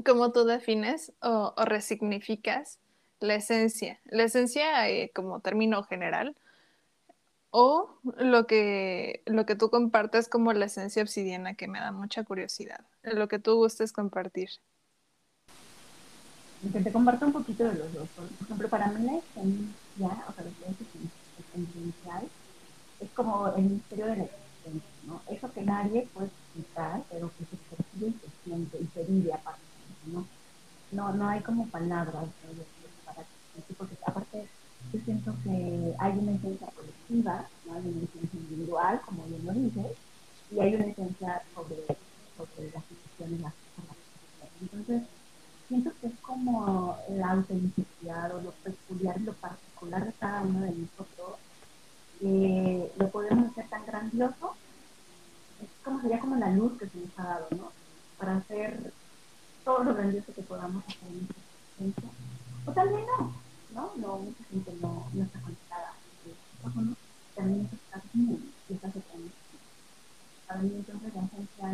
¿Cómo 0.03 0.31
tú 0.31 0.45
defines 0.45 1.13
o, 1.21 1.53
o 1.55 1.65
resignificas 1.65 2.79
la 3.19 3.35
esencia? 3.35 3.99
La 4.05 4.23
esencia 4.23 4.89
eh, 4.89 5.11
como 5.13 5.39
término 5.39 5.83
general 5.83 6.35
o 7.55 7.99
lo 8.17 8.47
que, 8.47 9.21
lo 9.27 9.45
que 9.45 9.55
tú 9.55 9.69
compartes 9.69 10.27
como 10.27 10.53
la 10.53 10.65
esencia 10.65 11.03
obsidiana, 11.03 11.53
que 11.53 11.67
me 11.67 11.79
da 11.79 11.91
mucha 11.91 12.23
curiosidad. 12.23 12.83
Lo 13.03 13.27
que 13.27 13.37
tú 13.37 13.53
gustes 13.53 13.93
compartir. 13.93 14.49
Que 16.73 16.81
te 16.81 16.91
comparto 16.91 17.27
un 17.27 17.33
poquito 17.33 17.65
de 17.65 17.75
los 17.75 17.93
dos. 17.93 18.09
Por 18.09 18.25
ejemplo, 18.41 18.69
para 18.69 18.87
mí 18.87 19.05
la 19.05 19.17
esencia, 19.17 20.25
o 20.27 20.33
sea, 20.33 20.45
esencia 20.45 20.87
esencial, 21.45 22.23
es 22.99 23.09
como 23.11 23.47
el 23.55 23.65
misterio 23.65 24.07
de 24.07 24.15
la 24.17 24.23
existencia, 24.23 24.89
¿no? 25.05 25.21
Eso 25.29 25.53
que 25.53 25.61
nadie 25.61 26.07
puede 26.11 26.29
explicar, 26.29 27.03
pero 27.11 27.29
que 27.37 27.45
se 27.45 27.57
percibe 27.69 28.07
y 28.07 28.13
se 28.13 28.43
siente 28.43 28.77
y 28.81 28.87
se 28.95 29.03
vive 29.03 29.31
aparte, 29.31 29.61
¿no? 30.07 30.25
No, 30.91 31.13
no 31.13 31.27
hay 31.27 31.41
como 31.41 31.67
palabras 31.67 32.23
¿no? 32.23 32.63
para 33.05 33.21
porque 33.77 33.95
aparte 34.07 34.47
yo 34.91 34.99
siento 35.05 35.35
que 35.43 35.93
hay 35.99 36.17
una 36.17 36.31
esencia 36.31 36.67
hay 37.13 37.87
una 37.87 38.03
esencia 38.03 38.39
individual, 38.39 39.01
como 39.05 39.23
bien 39.25 39.45
lo 39.45 39.53
dices, 39.53 39.97
y 40.51 40.59
hay 40.59 40.75
una 40.75 40.85
esencia 40.85 41.43
sobre, 41.53 41.85
sobre 42.37 42.71
las 42.71 42.83
instituciones, 42.89 43.41
las 43.41 43.53
Entonces, 44.61 45.03
siento 45.67 45.91
que 46.01 46.07
es 46.07 46.13
como 46.21 46.97
la 47.09 47.31
autenticidad 47.31 48.35
o 48.35 48.41
lo 48.41 48.51
peculiar 48.63 49.19
lo 49.21 49.33
particular 49.33 50.05
de 50.05 50.13
cada 50.13 50.41
uno 50.41 50.61
de 50.61 50.71
nosotros, 50.71 51.37
que 52.19 52.91
lo 52.97 53.09
podemos 53.09 53.51
hacer 53.51 53.69
tan 53.69 53.85
grandioso, 53.85 54.55
es 55.61 55.69
como 55.83 56.01
sería 56.01 56.19
como 56.19 56.35
la 56.35 56.49
luz 56.49 56.77
que 56.79 56.87
se 56.89 56.97
nos 56.97 57.19
ha 57.19 57.23
dado, 57.23 57.47
¿no? 57.51 57.71
Para 58.17 58.37
hacer 58.37 58.93
todo 59.63 59.83
lo 59.83 59.93
grandioso 59.93 60.33
que 60.33 60.41
podamos 60.41 60.83
hacer 60.87 61.09
en 61.09 61.17
nuestra 61.17 61.41
existencia. 61.77 62.09
O 62.65 62.71
también 62.71 63.05
no, 63.05 63.33
¿no? 63.73 63.91
No, 63.97 64.17
mucha 64.17 64.43
gente 64.45 64.73
no, 64.81 65.07
no 65.13 65.23
está 65.23 65.41
conectada. 65.41 65.93
También 67.35 67.35
también 67.35 67.69
está 67.71 68.01
bien 68.13 68.53
y 68.69 68.73
está 68.73 68.89
Para 70.47 70.61
mí 70.61 70.71
entonces 70.75 71.15
la 71.15 71.23
esencia 71.23 71.71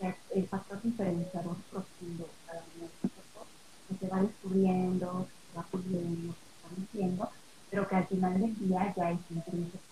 es 0.00 0.14
el 0.34 0.48
factor 0.48 0.80
diferenciador 0.82 1.56
profundo 1.70 2.26
para 2.46 2.62
nosotros, 2.80 3.46
que 3.88 3.94
se 3.96 4.08
va 4.08 4.22
descubriendo, 4.22 5.28
se 5.50 5.58
va 5.58 5.64
puliendo, 5.64 6.32
que 6.32 6.38
se 6.38 6.62
va 6.64 6.70
metiendo, 6.78 7.30
pero 7.70 7.86
que 7.88 7.96
al 7.96 8.06
final 8.06 8.40
del 8.40 8.58
día 8.58 8.94
ya 8.96 9.10
es 9.10 9.18
intrínseco. 9.30 9.84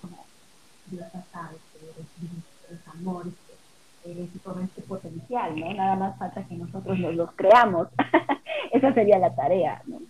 Como 0.00 0.24
Dios 0.86 1.06
ya 1.12 1.24
sabe 1.32 1.56
que 1.72 1.78
eres 4.10 4.30
todo 4.42 4.60
este 4.60 4.82
potencial, 4.82 5.58
¿no? 5.58 5.72
Nada 5.74 5.96
más 5.96 6.18
falta 6.18 6.44
que 6.44 6.56
nosotros 6.56 6.98
nos 6.98 7.14
los 7.14 7.32
creamos. 7.32 7.88
Esa 8.72 8.92
sería 8.94 9.18
la 9.18 9.34
tarea, 9.34 9.82
¿no? 9.86 10.00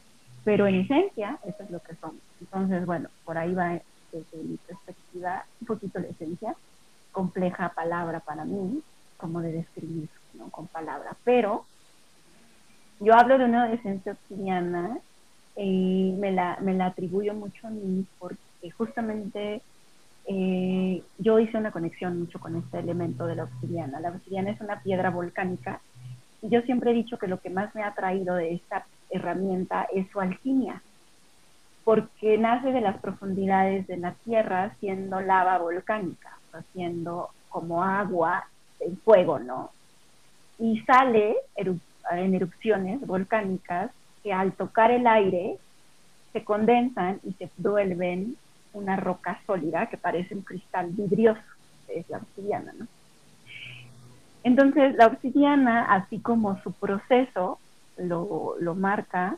Pero 0.44 0.66
en 0.66 0.75
esencia, 0.77 1.38
eso 1.44 1.62
es 1.62 1.70
lo 1.70 1.81
que 1.81 1.94
somos. 1.96 2.20
Entonces, 2.42 2.85
bueno, 2.85 3.09
por 3.24 3.38
ahí 3.38 3.55
va 3.55 3.81
desde 4.11 4.42
mi 4.42 4.57
perspectiva 4.57 5.44
un 5.61 5.66
poquito 5.68 6.00
la 6.00 6.09
esencia, 6.09 6.57
compleja 7.12 7.68
palabra 7.70 8.20
para 8.20 8.44
mí, 8.44 8.83
como 9.16 9.40
de 9.40 9.52
describir, 9.52 10.09
¿no? 10.35 10.50
Con 10.50 10.66
palabra. 10.66 11.16
Pero 11.22 11.64
yo 12.98 13.14
hablo 13.14 13.38
de 13.38 13.44
una 13.44 13.72
esencia 13.72 14.12
obsidiana 14.12 14.98
y 15.57 16.16
me 16.18 16.33
la, 16.33 16.59
me 16.61 16.74
la 16.74 16.87
atribuyo 16.87 17.33
mucho 17.33 17.68
a 17.68 17.70
mí 17.70 18.05
porque 18.18 18.70
justamente 18.76 19.62
eh, 20.26 21.02
yo 21.18 21.38
hice 21.38 21.59
una 21.59 21.70
conexión 21.70 22.18
mucho 22.18 22.40
con 22.40 22.57
este 22.57 22.81
elemento 22.81 23.26
de 23.26 23.37
la 23.37 23.44
obsidiana. 23.44 24.00
La 24.00 24.11
obsidiana 24.11 24.50
es 24.50 24.61
una 24.61 24.81
piedra 24.83 25.11
volcánica 25.11 25.81
y 26.40 26.48
yo 26.48 26.61
siempre 26.62 26.90
he 26.90 26.94
dicho 26.94 27.18
que 27.18 27.28
lo 27.28 27.40
que 27.40 27.50
más 27.50 27.72
me 27.74 27.85
ha 27.85 27.94
traído 27.94 28.35
de 28.35 28.55
esta 28.55 28.85
herramienta 29.11 29.87
es 29.92 30.11
su 30.11 30.20
alquimia, 30.20 30.83
porque 31.84 32.38
nace 32.38 32.72
de 32.72 32.80
las 32.80 32.98
profundidades 32.98 33.86
de 33.86 33.96
la 33.96 34.12
tierra 34.24 34.74
siendo 34.80 35.20
lava 35.20 35.58
volcánica, 35.58 36.38
siendo 36.72 37.30
como 37.48 37.82
agua 37.82 38.44
en 38.80 38.96
fuego, 38.98 39.38
¿no? 39.38 39.70
Y 40.58 40.80
sale 40.80 41.36
en 41.56 42.34
erupciones 42.34 43.00
volcánicas 43.06 43.90
que 44.22 44.32
al 44.32 44.52
tocar 44.52 44.90
el 44.90 45.06
aire 45.06 45.56
se 46.32 46.44
condensan 46.44 47.20
y 47.24 47.32
se 47.32 47.50
vuelven 47.56 48.36
una 48.72 48.96
roca 48.96 49.40
sólida 49.46 49.86
que 49.86 49.96
parece 49.96 50.34
un 50.34 50.42
cristal 50.42 50.90
vidrioso, 50.90 51.42
es 51.88 52.08
la 52.08 52.18
obsidiana, 52.18 52.72
¿no? 52.78 52.86
Entonces, 54.44 54.96
la 54.96 55.06
obsidiana, 55.06 55.84
así 55.92 56.18
como 56.18 56.60
su 56.62 56.72
proceso 56.72 57.58
lo, 57.96 58.56
lo 58.58 58.74
marca, 58.74 59.36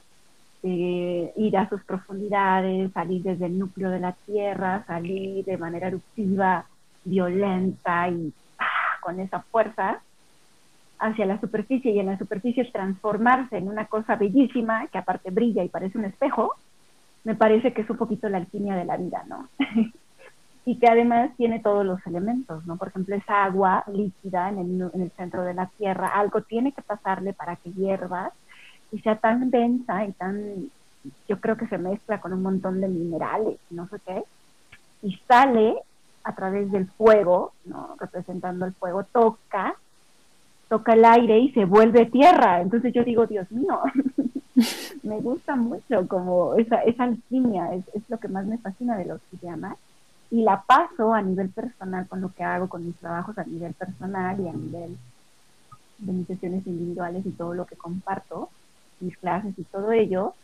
eh, 0.66 1.32
ir 1.36 1.58
a 1.58 1.68
sus 1.68 1.84
profundidades, 1.84 2.90
salir 2.92 3.22
desde 3.22 3.46
el 3.46 3.58
núcleo 3.58 3.90
de 3.90 4.00
la 4.00 4.12
Tierra, 4.12 4.82
salir 4.86 5.44
de 5.44 5.58
manera 5.58 5.88
eruptiva, 5.88 6.64
violenta 7.04 8.08
y 8.08 8.32
¡ah! 8.58 8.98
con 9.02 9.20
esa 9.20 9.40
fuerza 9.40 10.00
hacia 10.98 11.26
la 11.26 11.38
superficie 11.38 11.92
y 11.92 12.00
en 12.00 12.06
la 12.06 12.16
superficie 12.16 12.64
transformarse 12.64 13.58
en 13.58 13.68
una 13.68 13.84
cosa 13.84 14.16
bellísima 14.16 14.86
que 14.86 14.96
aparte 14.96 15.30
brilla 15.30 15.62
y 15.62 15.68
parece 15.68 15.98
un 15.98 16.06
espejo, 16.06 16.54
me 17.24 17.34
parece 17.34 17.74
que 17.74 17.82
es 17.82 17.90
un 17.90 17.98
poquito 17.98 18.30
la 18.30 18.38
alquimia 18.38 18.74
de 18.74 18.86
la 18.86 18.96
vida, 18.96 19.22
¿no? 19.28 19.48
y 20.64 20.78
que 20.78 20.88
además 20.88 21.30
tiene 21.36 21.60
todos 21.60 21.84
los 21.84 22.04
elementos, 22.06 22.64
¿no? 22.66 22.78
Por 22.78 22.88
ejemplo, 22.88 23.14
esa 23.16 23.44
agua 23.44 23.84
líquida 23.92 24.48
en 24.48 24.58
el, 24.58 24.90
en 24.94 25.02
el 25.02 25.10
centro 25.10 25.42
de 25.42 25.52
la 25.52 25.66
tierra, 25.76 26.08
algo 26.08 26.40
tiene 26.40 26.72
que 26.72 26.80
pasarle 26.80 27.34
para 27.34 27.56
que 27.56 27.70
hierva 27.72 28.32
y 28.94 29.00
sea 29.00 29.16
tan 29.16 29.50
densa 29.50 30.04
y 30.04 30.12
tan, 30.12 30.70
yo 31.28 31.40
creo 31.40 31.56
que 31.56 31.66
se 31.66 31.78
mezcla 31.78 32.20
con 32.20 32.32
un 32.32 32.42
montón 32.42 32.80
de 32.80 32.86
minerales, 32.86 33.58
no 33.70 33.88
sé 33.88 33.96
qué, 34.06 34.22
y 35.02 35.18
sale 35.26 35.74
a 36.22 36.34
través 36.34 36.70
del 36.70 36.86
fuego, 36.86 37.52
¿no? 37.64 37.96
Representando 37.98 38.64
el 38.66 38.72
fuego, 38.72 39.02
toca 39.02 39.74
toca 40.68 40.94
el 40.94 41.04
aire 41.04 41.38
y 41.38 41.52
se 41.52 41.64
vuelve 41.64 42.06
tierra. 42.06 42.60
Entonces 42.60 42.92
yo 42.92 43.04
digo, 43.04 43.26
Dios 43.26 43.50
mío, 43.50 43.80
me 45.02 45.20
gusta 45.20 45.56
mucho 45.56 46.06
como 46.08 46.54
esa, 46.54 46.76
esa 46.82 47.04
alquimia, 47.04 47.74
es, 47.74 47.84
es, 47.94 48.08
lo 48.08 48.18
que 48.18 48.28
más 48.28 48.46
me 48.46 48.58
fascina 48.58 48.96
de 48.96 49.06
la 49.06 49.14
obsidiana. 49.14 49.76
Y 50.30 50.42
la 50.42 50.62
paso 50.62 51.12
a 51.12 51.22
nivel 51.22 51.50
personal 51.50 52.08
con 52.08 52.20
lo 52.20 52.32
que 52.32 52.44
hago, 52.44 52.68
con 52.68 52.86
mis 52.86 52.96
trabajos 52.96 53.36
a 53.38 53.44
nivel 53.44 53.74
personal 53.74 54.40
y 54.40 54.48
a 54.48 54.52
nivel 54.52 54.96
de 55.98 56.12
mis 56.12 56.26
sesiones 56.26 56.66
individuales 56.66 57.24
y 57.26 57.30
todo 57.30 57.54
lo 57.54 57.66
que 57.66 57.76
comparto, 57.76 58.48
mis 59.04 59.16
clases 59.18 59.54
y 59.58 59.64
todo 59.64 59.92
ello, 59.92 60.34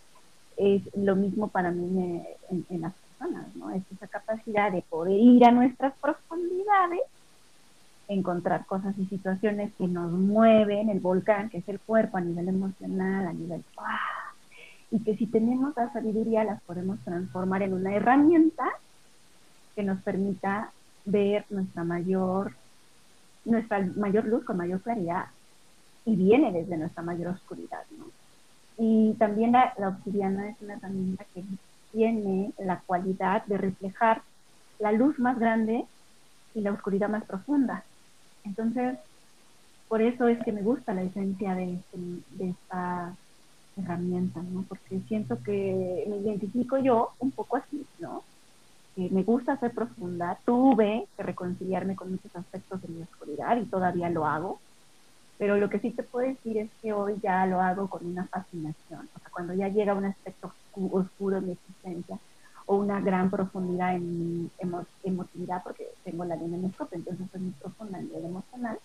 es 0.56 0.82
lo 0.94 1.16
mismo 1.16 1.48
para 1.48 1.70
mí 1.70 2.24
en, 2.50 2.66
en 2.68 2.80
las 2.80 2.92
personas, 2.94 3.54
¿no? 3.56 3.70
Es 3.70 3.82
esa 3.92 4.06
capacidad 4.06 4.70
de 4.70 4.82
poder 4.82 5.18
ir 5.18 5.44
a 5.44 5.50
nuestras 5.50 5.94
profundidades 6.00 7.00
encontrar 8.10 8.66
cosas 8.66 8.98
y 8.98 9.06
situaciones 9.06 9.72
que 9.78 9.86
nos 9.86 10.10
mueven, 10.10 10.90
el 10.90 10.98
volcán, 10.98 11.48
que 11.48 11.58
es 11.58 11.68
el 11.68 11.78
cuerpo 11.78 12.18
a 12.18 12.20
nivel 12.20 12.48
emocional, 12.48 13.26
a 13.26 13.32
nivel... 13.32 13.64
Y 14.90 14.98
que 15.04 15.16
si 15.16 15.26
tenemos 15.26 15.76
la 15.76 15.92
sabiduría 15.92 16.42
las 16.42 16.60
podemos 16.62 16.98
transformar 17.04 17.62
en 17.62 17.74
una 17.74 17.94
herramienta 17.94 18.64
que 19.76 19.84
nos 19.84 20.02
permita 20.02 20.72
ver 21.04 21.44
nuestra 21.50 21.84
mayor, 21.84 22.54
nuestra 23.44 23.80
mayor 23.94 24.24
luz 24.24 24.44
con 24.44 24.56
mayor 24.56 24.82
claridad 24.82 25.26
y 26.04 26.16
viene 26.16 26.50
desde 26.50 26.76
nuestra 26.76 27.04
mayor 27.04 27.28
oscuridad, 27.28 27.84
¿no? 27.96 28.06
Y 28.82 29.12
también 29.18 29.52
la, 29.52 29.74
obsidiana 29.76 30.48
es 30.48 30.56
una 30.62 30.72
herramienta 30.72 31.26
que 31.34 31.44
tiene 31.92 32.54
la 32.58 32.80
cualidad 32.80 33.44
de 33.44 33.58
reflejar 33.58 34.22
la 34.78 34.90
luz 34.90 35.18
más 35.18 35.38
grande 35.38 35.84
y 36.54 36.62
la 36.62 36.72
oscuridad 36.72 37.10
más 37.10 37.24
profunda. 37.26 37.84
Entonces, 38.42 38.98
por 39.86 40.00
eso 40.00 40.28
es 40.28 40.42
que 40.42 40.52
me 40.52 40.62
gusta 40.62 40.94
la 40.94 41.02
esencia 41.02 41.54
de, 41.54 41.78
de 41.92 42.48
esta 42.48 43.14
herramienta, 43.76 44.40
¿no? 44.40 44.64
Porque 44.66 45.00
siento 45.08 45.42
que 45.42 46.06
me 46.08 46.16
identifico 46.16 46.78
yo 46.78 47.10
un 47.18 47.32
poco 47.32 47.58
así, 47.58 47.84
¿no? 47.98 48.22
Que 48.96 49.10
me 49.10 49.24
gusta 49.24 49.58
ser 49.58 49.72
profunda, 49.72 50.38
tuve 50.46 51.06
que 51.18 51.22
reconciliarme 51.22 51.96
con 51.96 52.12
muchos 52.12 52.34
aspectos 52.34 52.80
de 52.80 52.88
mi 52.88 53.02
oscuridad 53.02 53.58
y 53.58 53.66
todavía 53.66 54.08
lo 54.08 54.24
hago, 54.24 54.58
pero 55.40 55.56
lo 55.56 55.70
que 55.70 55.78
sí 55.78 55.90
te 55.92 56.02
puedo 56.02 56.28
decir 56.28 56.58
es 56.58 56.68
que 56.82 56.92
hoy 56.92 57.18
ya 57.22 57.46
lo 57.46 57.62
hago 57.62 57.88
con 57.88 58.04
una 58.04 58.26
fascinación, 58.26 59.08
o 59.16 59.18
sea, 59.20 59.30
cuando 59.32 59.54
ya 59.54 59.68
llega 59.68 59.94
un 59.94 60.04
aspecto 60.04 60.52
oscuro 60.92 61.38
en 61.38 61.46
mi 61.46 61.52
existencia, 61.52 62.18
o 62.66 62.76
una 62.76 63.00
gran 63.00 63.30
profundidad 63.30 63.94
en 63.94 64.42
mi 64.42 64.50
emotividad, 65.02 65.62
porque 65.62 65.88
tengo 66.04 66.26
la 66.26 66.36
línea 66.36 66.58
en 66.58 66.66
escope, 66.66 66.94
entonces 66.94 67.26
soy 67.32 67.40
muy 67.40 67.52
profunda 67.52 67.96
a 67.96 68.02
nivel 68.02 68.26
emocional, 68.26 68.78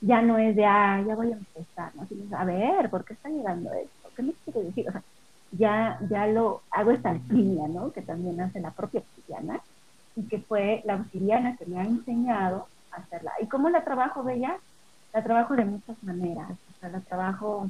ya 0.00 0.22
no 0.22 0.38
es 0.38 0.54
de, 0.54 0.64
ah, 0.64 1.02
ya 1.04 1.16
voy 1.16 1.32
a 1.32 1.36
empezar, 1.36 1.90
¿no? 1.96 2.06
Sino, 2.06 2.38
a 2.38 2.44
ver, 2.44 2.88
¿por 2.88 3.04
qué 3.04 3.14
está 3.14 3.28
llegando 3.28 3.72
esto? 3.72 4.08
¿Qué 4.14 4.22
me 4.22 4.34
quiere 4.44 4.62
decir? 4.62 4.88
O 4.88 4.92
sea, 4.92 5.02
ya, 5.50 5.98
ya 6.08 6.28
lo 6.28 6.62
hago 6.70 6.92
esta 6.92 7.10
alquimia, 7.10 7.66
¿no? 7.66 7.90
Que 7.90 8.02
también 8.02 8.40
hace 8.40 8.60
la 8.60 8.70
propia 8.70 9.00
obsidiana, 9.00 9.60
y 10.14 10.28
que 10.28 10.38
fue 10.38 10.82
la 10.84 10.94
obsidiana 10.94 11.56
que 11.56 11.66
me 11.66 11.80
ha 11.80 11.82
enseñado 11.82 12.68
a 12.92 12.98
hacerla. 12.98 13.32
¿Y 13.40 13.48
cómo 13.48 13.68
la 13.68 13.82
trabajo, 13.82 14.22
Bella? 14.22 14.60
La 15.12 15.22
trabajo 15.22 15.54
de 15.56 15.64
muchas 15.64 16.02
maneras, 16.02 16.50
o 16.50 16.78
sea, 16.80 16.88
la 16.88 17.00
trabajo 17.02 17.68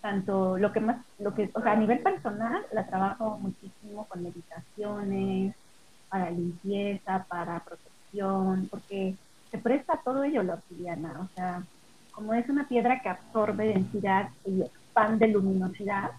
tanto 0.00 0.58
lo 0.58 0.72
que 0.72 0.80
más, 0.80 1.04
lo 1.18 1.34
que, 1.34 1.50
o 1.54 1.60
sea, 1.60 1.72
a 1.72 1.76
nivel 1.76 2.02
personal, 2.02 2.64
la 2.72 2.86
trabajo 2.86 3.38
muchísimo 3.38 4.06
con 4.08 4.22
meditaciones, 4.22 5.54
para 6.08 6.30
limpieza, 6.30 7.26
para 7.28 7.62
protección, 7.64 8.68
porque 8.70 9.16
se 9.50 9.58
presta 9.58 10.00
todo 10.04 10.24
ello 10.24 10.42
la 10.42 10.54
obsidiana, 10.54 11.20
o 11.20 11.28
sea, 11.34 11.66
como 12.10 12.34
es 12.34 12.48
una 12.48 12.66
piedra 12.68 13.00
que 13.02 13.08
absorbe 13.08 13.66
densidad 13.68 14.30
y 14.44 14.62
expande 14.62 15.28
luminosidad, 15.28 16.10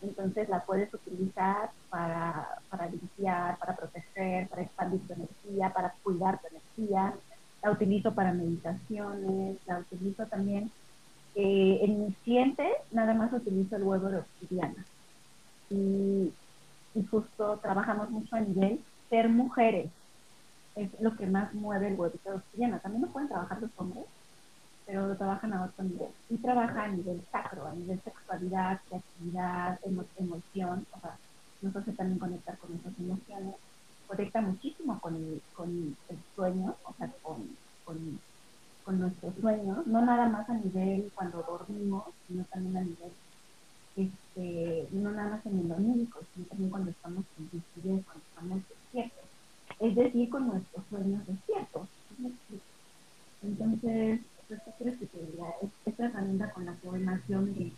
entonces 0.00 0.48
la 0.48 0.64
puedes 0.64 0.92
utilizar 0.94 1.70
para, 1.88 2.46
para 2.68 2.88
limpiar, 2.88 3.58
para 3.58 3.74
proteger, 3.76 4.48
para 4.48 4.62
expandir 4.62 5.06
tu 5.06 5.14
energía, 5.14 5.72
para 5.72 5.94
cuidar 6.02 6.40
tu 6.40 6.46
energía, 6.48 7.14
la 7.62 7.70
utilizo 7.70 8.14
para 8.14 8.32
meditaciones, 8.32 9.56
la 9.66 9.78
utilizo 9.78 10.26
también 10.26 10.70
eh, 11.34 11.78
en 11.82 12.06
mi 12.06 12.12
cliente 12.24 12.66
nada 12.90 13.14
más 13.14 13.32
utilizo 13.32 13.76
el 13.76 13.84
huevo 13.84 14.08
de 14.08 14.18
obsidiana. 14.18 14.84
Y, 15.70 16.32
justo 17.12 17.58
trabajamos 17.58 18.10
mucho 18.10 18.34
a 18.34 18.40
nivel 18.40 18.80
ser 19.08 19.28
mujeres. 19.28 19.88
Es 20.74 20.88
lo 21.00 21.16
que 21.16 21.26
más 21.26 21.54
mueve 21.54 21.88
el 21.88 21.94
huevito 21.94 22.30
de 22.30 22.36
obsidiana. 22.36 22.80
También 22.80 23.02
lo 23.02 23.08
pueden 23.08 23.28
trabajar 23.28 23.60
los 23.62 23.70
hombres, 23.76 24.04
pero 24.84 25.06
lo 25.06 25.16
trabajan 25.16 25.52
a 25.52 25.64
otro 25.64 25.84
nivel. 25.84 26.08
Y 26.28 26.38
trabaja 26.38 26.84
a 26.84 26.88
nivel 26.88 27.22
sacro, 27.30 27.66
a 27.68 27.72
nivel 27.72 28.00
sexualidad, 28.02 28.80
creatividad, 28.88 29.78
emoción. 30.16 30.86
O 30.92 31.00
sea, 31.00 31.16
nos 31.62 31.76
hace 31.76 31.92
también 31.92 32.18
conectar 32.18 32.58
con 32.58 32.74
esas 32.74 32.98
emociones. 32.98 33.54
Conecta 34.08 34.40
muchísimo 34.40 35.00
con 35.00 35.14
el, 35.14 35.42
con 35.54 35.96
el 36.08 36.18
sueño, 36.34 36.74
o 36.82 36.94
sea, 36.94 37.12
con, 37.22 37.56
con 37.84 38.18
con 38.88 39.00
nuestros 39.00 39.34
sueños, 39.42 39.86
no 39.86 40.00
nada 40.00 40.30
más 40.30 40.48
a 40.48 40.54
nivel 40.54 41.12
cuando 41.14 41.42
dormimos, 41.42 42.04
sino 42.26 42.42
también 42.44 42.78
a 42.78 42.80
nivel, 42.80 43.12
este, 43.96 44.88
no 44.92 45.10
nada 45.10 45.32
más 45.32 45.44
en 45.44 45.58
el 45.60 45.70
onírico, 45.70 46.20
sino 46.32 46.46
también 46.46 46.70
cuando 46.70 46.90
estamos 46.92 47.26
en 47.36 47.44
lucidez, 47.52 48.06
cuando 48.06 48.24
estamos 48.30 48.62
despiertos. 48.66 49.24
Es 49.80 49.94
decir, 49.94 50.30
con 50.30 50.48
nuestros 50.48 50.86
sueños 50.88 51.26
despiertos. 51.26 51.88
Entonces, 53.42 54.20
pues, 54.48 54.60
¿qué 54.64 54.72
crees 54.78 54.98
que 55.00 55.06
te 55.06 55.18
diría? 55.18 55.46
Esta 55.84 56.06
herramienta 56.06 56.50
con 56.54 56.64
la 56.64 56.74
hoy 56.90 57.00
nació 57.00 57.42
mi 57.42 57.76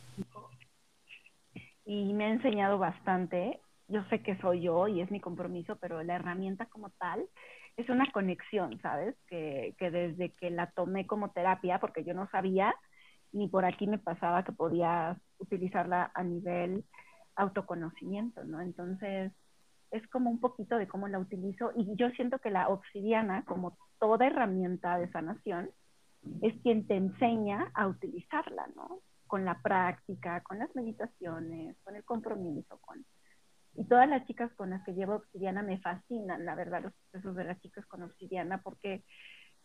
y 1.86 2.14
me 2.14 2.26
ha 2.26 2.30
enseñado 2.30 2.78
bastante. 2.78 3.60
Yo 3.90 4.04
sé 4.04 4.22
que 4.22 4.36
soy 4.38 4.62
yo 4.62 4.86
y 4.86 5.00
es 5.00 5.10
mi 5.10 5.20
compromiso, 5.20 5.76
pero 5.76 6.02
la 6.02 6.14
herramienta 6.14 6.66
como 6.66 6.90
tal 6.90 7.26
es 7.76 7.88
una 7.88 8.10
conexión, 8.12 8.80
¿sabes? 8.80 9.16
Que, 9.26 9.74
que 9.78 9.90
desde 9.90 10.30
que 10.34 10.50
la 10.50 10.70
tomé 10.70 11.06
como 11.06 11.30
terapia, 11.30 11.80
porque 11.80 12.04
yo 12.04 12.14
no 12.14 12.28
sabía, 12.30 12.74
ni 13.32 13.48
por 13.48 13.64
aquí 13.64 13.86
me 13.86 13.98
pasaba 13.98 14.44
que 14.44 14.52
podía 14.52 15.18
utilizarla 15.38 16.10
a 16.14 16.22
nivel 16.22 16.84
autoconocimiento, 17.34 18.44
¿no? 18.44 18.60
Entonces, 18.60 19.32
es 19.90 20.06
como 20.08 20.30
un 20.30 20.40
poquito 20.40 20.78
de 20.78 20.86
cómo 20.86 21.08
la 21.08 21.18
utilizo 21.18 21.72
y 21.74 21.96
yo 21.96 22.10
siento 22.10 22.38
que 22.38 22.50
la 22.50 22.68
obsidiana, 22.68 23.44
como 23.44 23.76
toda 23.98 24.26
herramienta 24.26 24.98
de 24.98 25.10
sanación, 25.10 25.70
es 26.42 26.54
quien 26.62 26.86
te 26.86 26.96
enseña 26.96 27.70
a 27.74 27.88
utilizarla, 27.88 28.68
¿no? 28.76 29.00
Con 29.26 29.44
la 29.44 29.60
práctica, 29.60 30.42
con 30.42 30.58
las 30.58 30.74
meditaciones, 30.76 31.76
con 31.82 31.96
el 31.96 32.04
compromiso, 32.04 32.78
con 32.78 33.04
y 33.80 33.84
todas 33.86 34.06
las 34.06 34.26
chicas 34.26 34.52
con 34.56 34.68
las 34.68 34.84
que 34.84 34.92
llevo 34.92 35.14
obsidiana 35.14 35.62
me 35.62 35.80
fascinan, 35.80 36.44
la 36.44 36.54
verdad, 36.54 36.82
los 36.82 36.92
procesos 36.92 37.34
de 37.34 37.44
las 37.44 37.58
chicas 37.62 37.86
con 37.86 38.02
obsidiana, 38.02 38.60
porque 38.62 39.04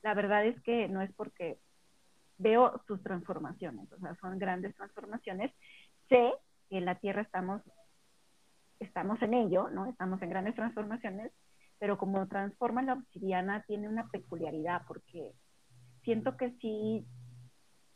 la 0.04 0.14
verdad 0.14 0.46
es 0.46 0.58
que 0.64 0.88
no 0.88 1.02
es 1.02 1.14
porque 1.16 1.60
veo 2.38 2.82
sus 2.88 3.04
transformaciones, 3.04 3.92
o 3.92 4.00
sea, 4.00 4.16
son 4.22 4.40
grandes 4.40 4.74
transformaciones. 4.78 5.52
Sé 6.08 6.32
que 6.70 6.78
en 6.78 6.86
la 6.86 6.96
Tierra 6.96 7.24
estamos, 7.24 7.62
estamos 8.80 9.22
en 9.22 9.34
ello, 9.34 9.70
¿no? 9.70 9.88
Estamos 9.88 10.22
en 10.22 10.30
grandes 10.30 10.56
transformaciones, 10.56 11.34
pero 11.78 11.98
como 11.98 12.26
transforma 12.30 12.84
la 12.84 12.94
obsidiana 12.94 13.66
tiene 13.68 13.90
una 13.90 14.08
peculiaridad, 14.08 14.84
porque 14.88 15.34
siento 16.06 16.38
que 16.38 16.52
sí 16.62 17.06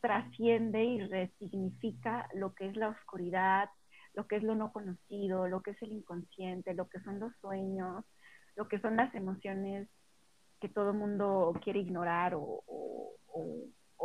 trasciende 0.01 0.83
y 0.83 0.99
resignifica 0.99 2.27
lo 2.33 2.53
que 2.55 2.67
es 2.67 2.75
la 2.75 2.89
oscuridad, 2.89 3.69
lo 4.19 4.27
que 4.27 4.35
es 4.35 4.43
lo 4.43 4.53
no 4.53 4.73
conocido, 4.73 5.47
lo 5.47 5.61
que 5.61 5.71
es 5.71 5.81
el 5.81 5.93
inconsciente, 5.93 6.73
lo 6.73 6.89
que 6.89 6.99
son 6.99 7.21
los 7.21 7.33
sueños, 7.39 8.03
lo 8.57 8.67
que 8.67 8.77
son 8.81 8.97
las 8.97 9.15
emociones 9.15 9.87
que 10.59 10.67
todo 10.67 10.93
mundo 10.93 11.57
quiere 11.63 11.79
ignorar 11.79 12.33
o, 12.35 13.13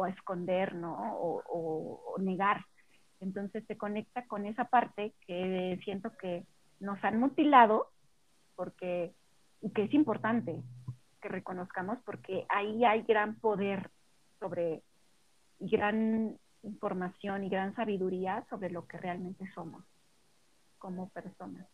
esconder, 0.08 0.72
¿no? 0.76 0.96
O, 1.18 2.14
negar. 2.20 2.64
Entonces 3.18 3.64
se 3.66 3.76
conecta 3.76 4.24
con 4.28 4.46
esa 4.46 4.66
parte 4.66 5.14
que 5.26 5.80
siento 5.82 6.12
que 6.16 6.46
nos 6.78 7.02
han 7.02 7.18
mutilado 7.18 7.88
porque, 8.54 9.12
y 9.62 9.70
que 9.70 9.82
es 9.82 9.94
importante 9.94 10.62
que 11.20 11.28
reconozcamos 11.28 11.98
porque 12.04 12.46
ahí 12.50 12.84
hay 12.84 13.02
gran 13.02 13.34
poder 13.40 13.90
sobre, 14.38 14.84
y 15.58 15.68
gran 15.70 16.38
información 16.62 17.42
y 17.42 17.48
gran 17.48 17.74
sabiduría 17.74 18.46
sobre 18.48 18.70
lo 18.70 18.86
que 18.86 18.98
realmente 18.98 19.44
somos 19.56 19.84
como 20.84 21.08
persona. 21.08 21.66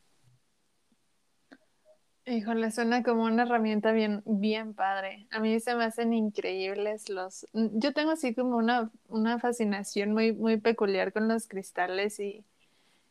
Híjole, 2.26 2.70
suena 2.70 3.02
como 3.02 3.24
una 3.24 3.42
herramienta 3.42 3.90
bien, 3.90 4.22
bien 4.24 4.72
padre. 4.72 5.26
A 5.32 5.40
mí 5.40 5.58
se 5.58 5.74
me 5.74 5.82
hacen 5.82 6.12
increíbles 6.12 7.08
los... 7.08 7.44
Yo 7.52 7.92
tengo 7.92 8.12
así 8.12 8.36
como 8.36 8.56
una, 8.56 8.88
una 9.08 9.40
fascinación 9.40 10.12
muy, 10.12 10.32
muy 10.32 10.58
peculiar 10.58 11.12
con 11.12 11.26
los 11.26 11.48
cristales 11.48 12.20
y, 12.20 12.44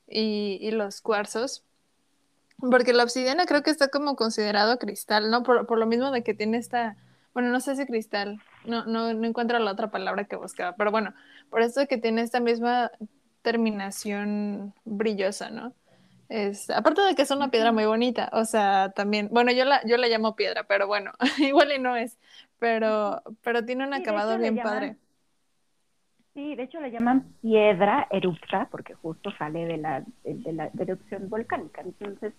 y, 0.08 0.72
los 0.72 1.02
cuarzos. 1.02 1.66
Porque 2.60 2.94
la 2.94 3.04
obsidiana 3.04 3.46
creo 3.46 3.62
que 3.62 3.72
está 3.72 3.90
como 3.90 4.16
considerado 4.16 4.80
cristal, 4.80 5.30
¿no? 5.30 5.44
Por, 5.44 5.68
por, 5.68 5.80
lo 5.80 5.86
mismo 5.86 6.12
de 6.12 6.24
que 6.24 6.34
tiene 6.34 6.60
esta, 6.60 6.96
bueno, 7.34 7.50
no 7.50 7.60
sé 7.60 7.76
si 7.76 7.86
cristal, 7.86 8.42
no, 8.64 8.86
no, 8.86 9.14
no 9.14 9.28
encuentro 9.28 9.60
la 9.60 9.74
otra 9.74 9.92
palabra 9.92 10.24
que 10.24 10.38
buscaba, 10.38 10.78
pero 10.78 10.92
bueno, 10.92 11.14
por 11.50 11.62
eso 11.62 11.88
que 11.88 11.98
tiene 11.98 12.22
esta 12.22 12.40
misma 12.40 12.90
terminación 13.42 14.74
brillosa, 14.86 15.50
¿no? 15.50 15.74
Es, 16.30 16.70
aparte 16.70 17.02
de 17.02 17.16
que 17.16 17.24
es 17.24 17.32
una 17.32 17.50
piedra 17.50 17.72
muy 17.72 17.86
bonita, 17.86 18.30
o 18.34 18.46
sea, 18.46 18.92
también, 18.96 19.30
bueno, 19.32 19.52
yo 19.52 19.66
la, 19.66 19.84
yo 19.86 19.98
la 19.98 20.08
llamo 20.08 20.36
piedra, 20.36 20.64
pero 20.64 20.86
bueno, 20.86 21.12
igual 21.40 21.72
y 21.72 21.80
no 21.80 21.96
es, 21.96 22.20
pero, 22.60 23.24
pero 23.42 23.66
tiene 23.66 23.88
un 23.88 23.96
acabado 23.96 24.38
bien 24.38 24.58
padre. 24.58 24.96
Sí, 26.36 26.56
de 26.56 26.64
hecho 26.64 26.80
le 26.80 26.92
llaman 26.92 27.34
piedra 27.42 28.08
erupta, 28.12 28.68
porque 28.70 28.94
justo 28.94 29.32
sale 29.40 29.66
de 29.66 29.78
la, 29.78 30.04
de, 30.24 30.54
la 30.54 30.70
erupción 30.80 31.30
volcánica, 31.30 31.82
entonces 31.82 32.34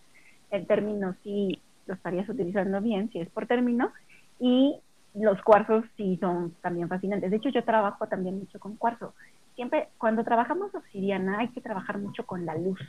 el 0.53 0.69
término 0.69 1.17
sí 1.25 1.61
lo 1.87 1.95
estarías 1.95 2.29
utilizando 2.29 2.81
bien, 2.81 3.11
si 3.11 3.19
es 3.19 3.29
por 3.31 3.49
término, 3.49 3.93
y 4.39 4.77
los 5.15 5.43
cuarzos 5.43 5.85
sí 5.97 6.17
son 6.21 6.55
también 6.63 6.89
fascinantes. 6.89 7.31
De 7.31 7.39
hecho, 7.39 7.49
yo 7.49 7.65
trabajo 7.65 8.07
también 8.07 8.39
mucho 8.39 8.61
con 8.61 8.77
cuarzo. 8.77 9.15
Siempre, 9.57 9.89
cuando 9.99 10.23
trabajamos 10.23 10.73
obsidiana, 10.75 11.41
hay 11.41 11.49
que 11.49 11.61
trabajar 11.61 11.99
mucho 11.99 12.25
con 12.25 12.47
la 12.47 12.55
luz. 12.55 12.81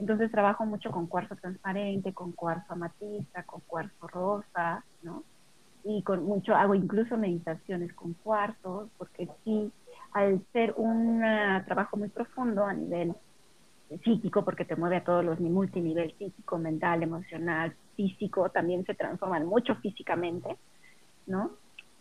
Entonces 0.00 0.30
trabajo 0.30 0.64
mucho 0.64 0.90
con 0.90 1.06
cuarzo 1.06 1.36
transparente, 1.36 2.14
con 2.14 2.32
cuarzo 2.32 2.72
amatista, 2.72 3.42
con 3.42 3.60
cuarzo 3.66 4.08
rosa, 4.08 4.82
¿no? 5.02 5.24
Y 5.84 6.02
con 6.02 6.24
mucho, 6.24 6.54
hago 6.54 6.74
incluso 6.74 7.18
meditaciones 7.18 7.92
con 7.92 8.14
cuarzos, 8.14 8.88
porque 8.96 9.28
sí, 9.44 9.70
al 10.12 10.40
ser 10.52 10.72
un 10.78 11.20
trabajo 11.66 11.98
muy 11.98 12.08
profundo 12.08 12.64
a 12.64 12.72
nivel 12.72 13.14
psíquico, 14.02 14.42
porque 14.42 14.64
te 14.64 14.76
mueve 14.76 14.96
a 14.96 15.04
todos 15.04 15.22
los 15.22 15.38
multinivel 15.38 16.14
psíquico, 16.16 16.56
mental, 16.56 17.02
emocional, 17.02 17.74
físico, 17.94 18.48
también 18.48 18.86
se 18.86 18.94
transforman 18.94 19.44
mucho 19.44 19.74
físicamente, 19.76 20.56
¿no? 21.26 21.50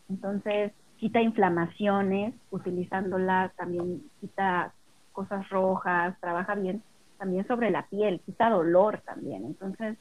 Entonces, 0.08 0.72
quita 0.98 1.22
inflamaciones, 1.22 2.34
utilizándola, 2.50 3.52
también 3.58 4.04
quita 4.22 4.74
cosas 5.12 5.50
rojas, 5.50 6.18
trabaja 6.22 6.56
bien 6.56 6.82
también 7.20 7.46
sobre 7.48 7.70
la 7.70 7.88
piel, 7.88 8.22
quita 8.26 8.50
dolor 8.50 9.02
también. 9.06 9.46
Entonces, 9.46 9.98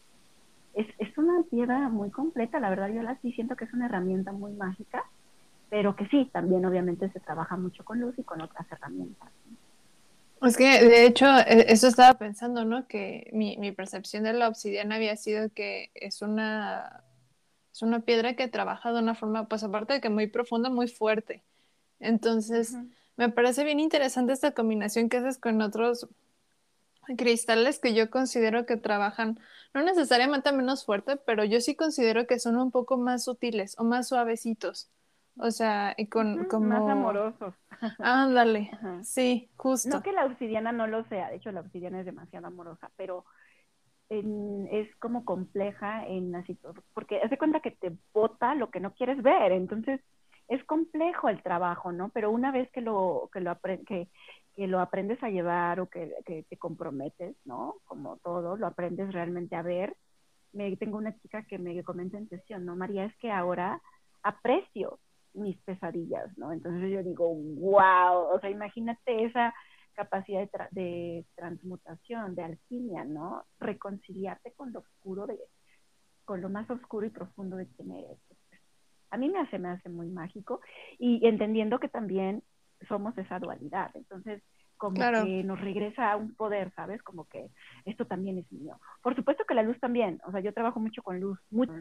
es, 0.75 0.87
es 0.99 1.19
una 1.19 1.43
piedra 1.51 1.89
muy 1.89 2.11
completa, 2.11 2.61
la 2.61 2.71
verdad 2.71 2.89
yo 2.89 3.03
la 3.03 3.19
sí 3.21 3.33
siento 3.33 3.57
que 3.57 3.65
es 3.65 3.73
una 3.75 3.87
herramienta 3.87 4.33
muy 4.33 4.53
mágica, 4.53 5.05
pero 5.69 5.97
que 5.97 6.07
sí, 6.07 6.31
también 6.33 6.65
obviamente 6.65 7.11
se 7.11 7.21
trabaja 7.21 7.57
mucho 7.57 7.85
con 7.85 8.01
luz 8.01 8.19
y 8.19 8.23
con 8.23 8.41
otras 8.41 8.71
herramientas. 8.73 9.29
Es 10.41 10.57
que, 10.57 10.85
de 10.85 11.07
hecho, 11.07 11.27
e, 11.27 11.73
eso 11.73 11.89
estaba 11.89 12.17
pensando, 12.17 12.65
¿no? 12.65 12.87
Que 12.87 13.29
mi, 13.33 13.57
mi 13.59 13.73
percepción 13.73 14.23
de 14.23 14.33
la 14.33 14.49
obsidiana 14.49 14.95
había 14.95 15.17
sido 15.17 15.51
que 15.53 15.91
es 15.95 16.23
una, 16.23 17.03
es 17.73 17.83
una 17.83 18.01
piedra 18.01 18.35
que 18.35 18.49
trabaja 18.49 18.93
de 18.93 19.01
una 19.01 19.15
forma, 19.15 19.49
pues 19.49 19.65
aparte 19.65 19.95
de 19.95 20.01
que 20.01 20.11
muy 20.11 20.29
profunda, 20.29 20.71
muy 20.71 20.89
fuerte. 20.89 21.43
Entonces, 22.01 22.77
me 23.17 23.29
parece 23.29 23.65
bien 23.65 23.81
interesante 23.81 24.33
esta 24.33 24.53
combinación 24.53 25.09
que 25.09 25.17
haces 25.17 25.39
con 25.39 25.61
otros 25.61 26.09
cristales 27.17 27.79
que 27.79 27.95
yo 27.95 28.11
considero 28.11 28.67
que 28.67 28.77
trabajan, 28.77 29.39
no 29.75 29.83
necesariamente 29.83 30.53
menos 30.53 30.85
fuerte, 30.85 31.17
pero 31.17 31.45
yo 31.45 31.61
sí 31.61 31.77
considero 31.77 32.27
que 32.27 32.39
son 32.39 32.57
un 32.57 32.71
poco 32.71 32.99
más 32.99 33.25
sutiles 33.25 33.75
o 33.79 33.85
más 33.85 34.09
suavecitos. 34.09 34.91
O 35.41 35.51
sea, 35.51 35.95
y 35.97 36.09
con 36.09 36.47
como... 36.47 36.67
Más 36.67 36.91
amorosos. 36.91 37.55
Ándale, 37.99 38.71
sí, 39.03 39.51
justo. 39.57 39.89
No 39.89 40.03
que 40.03 40.13
la 40.13 40.27
obsidiana 40.27 40.73
no 40.73 40.87
lo 40.87 41.05
sea, 41.05 41.31
de 41.31 41.37
hecho 41.37 41.53
la 41.53 41.61
obsidiana 41.61 42.01
es 42.01 42.07
demasiado 42.07 42.47
amorosa, 42.47 42.91
pero 42.97 43.25
es 44.11 44.97
como 44.97 45.25
compleja 45.25 46.07
en 46.07 46.33
la 46.33 46.43
situación, 46.45 46.83
porque 46.95 47.21
hace 47.21 47.37
cuenta 47.37 47.61
que 47.61 47.73
te 47.73 47.93
bota 48.15 48.55
lo 48.55 48.71
que 48.71 48.81
no 48.81 48.95
quieres 48.95 49.23
ver, 49.23 49.53
entonces 49.53 50.01
es 50.49 50.65
complejo 50.65 51.29
el 51.29 51.43
trabajo, 51.43 51.93
¿no? 51.93 52.09
Pero 52.09 52.31
una 52.31 52.51
vez 52.51 52.71
que 52.73 52.81
lo, 52.81 53.29
que 53.33 53.41
lo, 53.41 53.59
que, 53.87 54.09
que 54.59 54.67
lo 54.67 54.81
aprendes 54.81 55.23
a 55.23 55.31
llevar 55.31 55.79
o 55.79 55.89
que, 55.89 56.13
te 56.27 56.57
comprometes, 56.57 57.37
¿no? 57.45 57.77
Como 57.85 58.17
todo, 58.17 58.57
lo 58.57 58.67
aprendes 58.67 59.13
realmente 59.13 59.55
a 59.55 59.63
ver. 59.63 59.95
Me, 60.53 60.77
tengo 60.77 60.99
una 60.99 61.17
chica 61.21 61.45
que 61.45 61.59
me 61.61 61.81
comenta 61.85 62.19
en 62.19 62.29
sesión, 62.29 62.67
¿no? 62.67 62.75
María, 62.75 63.05
es 63.05 63.17
que 63.19 63.31
ahora 63.31 63.81
aprecio 64.25 64.99
mis 65.33 65.57
pesadillas, 65.59 66.37
¿no? 66.37 66.53
Entonces 66.53 66.91
yo 66.91 67.05
digo, 67.05 67.33
wow, 67.33 68.35
o 68.35 68.41
sea, 68.41 68.51
imagínate 68.51 69.27
esa 69.27 69.55
capacidad 69.95 70.41
de, 70.41 70.51
de 70.73 71.27
transmutación, 71.37 72.35
de 72.35 72.43
alquimia, 72.43 73.05
¿no? 73.05 73.45
Reconciliarte 73.61 74.55
con 74.55 74.73
lo 74.73 74.81
oscuro, 74.81 75.29
de, 75.29 75.39
con 76.25 76.41
lo 76.41 76.49
más 76.49 76.69
oscuro 76.69 77.07
y 77.07 77.11
profundo 77.11 77.57
de 77.57 77.69
quién 77.77 77.93
eres. 77.93 78.19
A 79.11 79.19
mí 79.19 79.29
me 79.29 79.39
hace, 79.39 79.61
me 79.61 79.69
hace 79.69 79.89
muy 79.89 80.09
mágico 80.09 80.61
y 80.99 81.25
entendiendo 81.29 81.79
que 81.79 81.89
también 81.89 82.43
somos 82.87 83.17
esa 83.19 83.39
dualidad. 83.39 83.91
Entonces, 83.95 84.43
como 84.77 84.97
que 84.97 85.43
nos 85.43 85.61
regresa 85.61 86.13
a 86.13 86.17
un 86.17 86.35
poder, 86.35 86.73
¿sabes? 86.75 87.03
Como 87.03 87.25
que 87.25 87.51
esto 87.85 88.07
también 88.07 88.39
es 88.39 88.51
mío. 88.53 88.79
Por 89.03 89.17
supuesto 89.17 89.45
que 89.45 89.55
la 89.55 89.65
luz 89.65 89.79
también, 89.81 90.21
o 90.25 90.31
sea, 90.31 90.41
yo 90.41 90.55
trabajo 90.55 90.79
mucho 90.79 91.03
con 91.03 91.21
luz, 91.21 91.39
mucho 91.51 91.73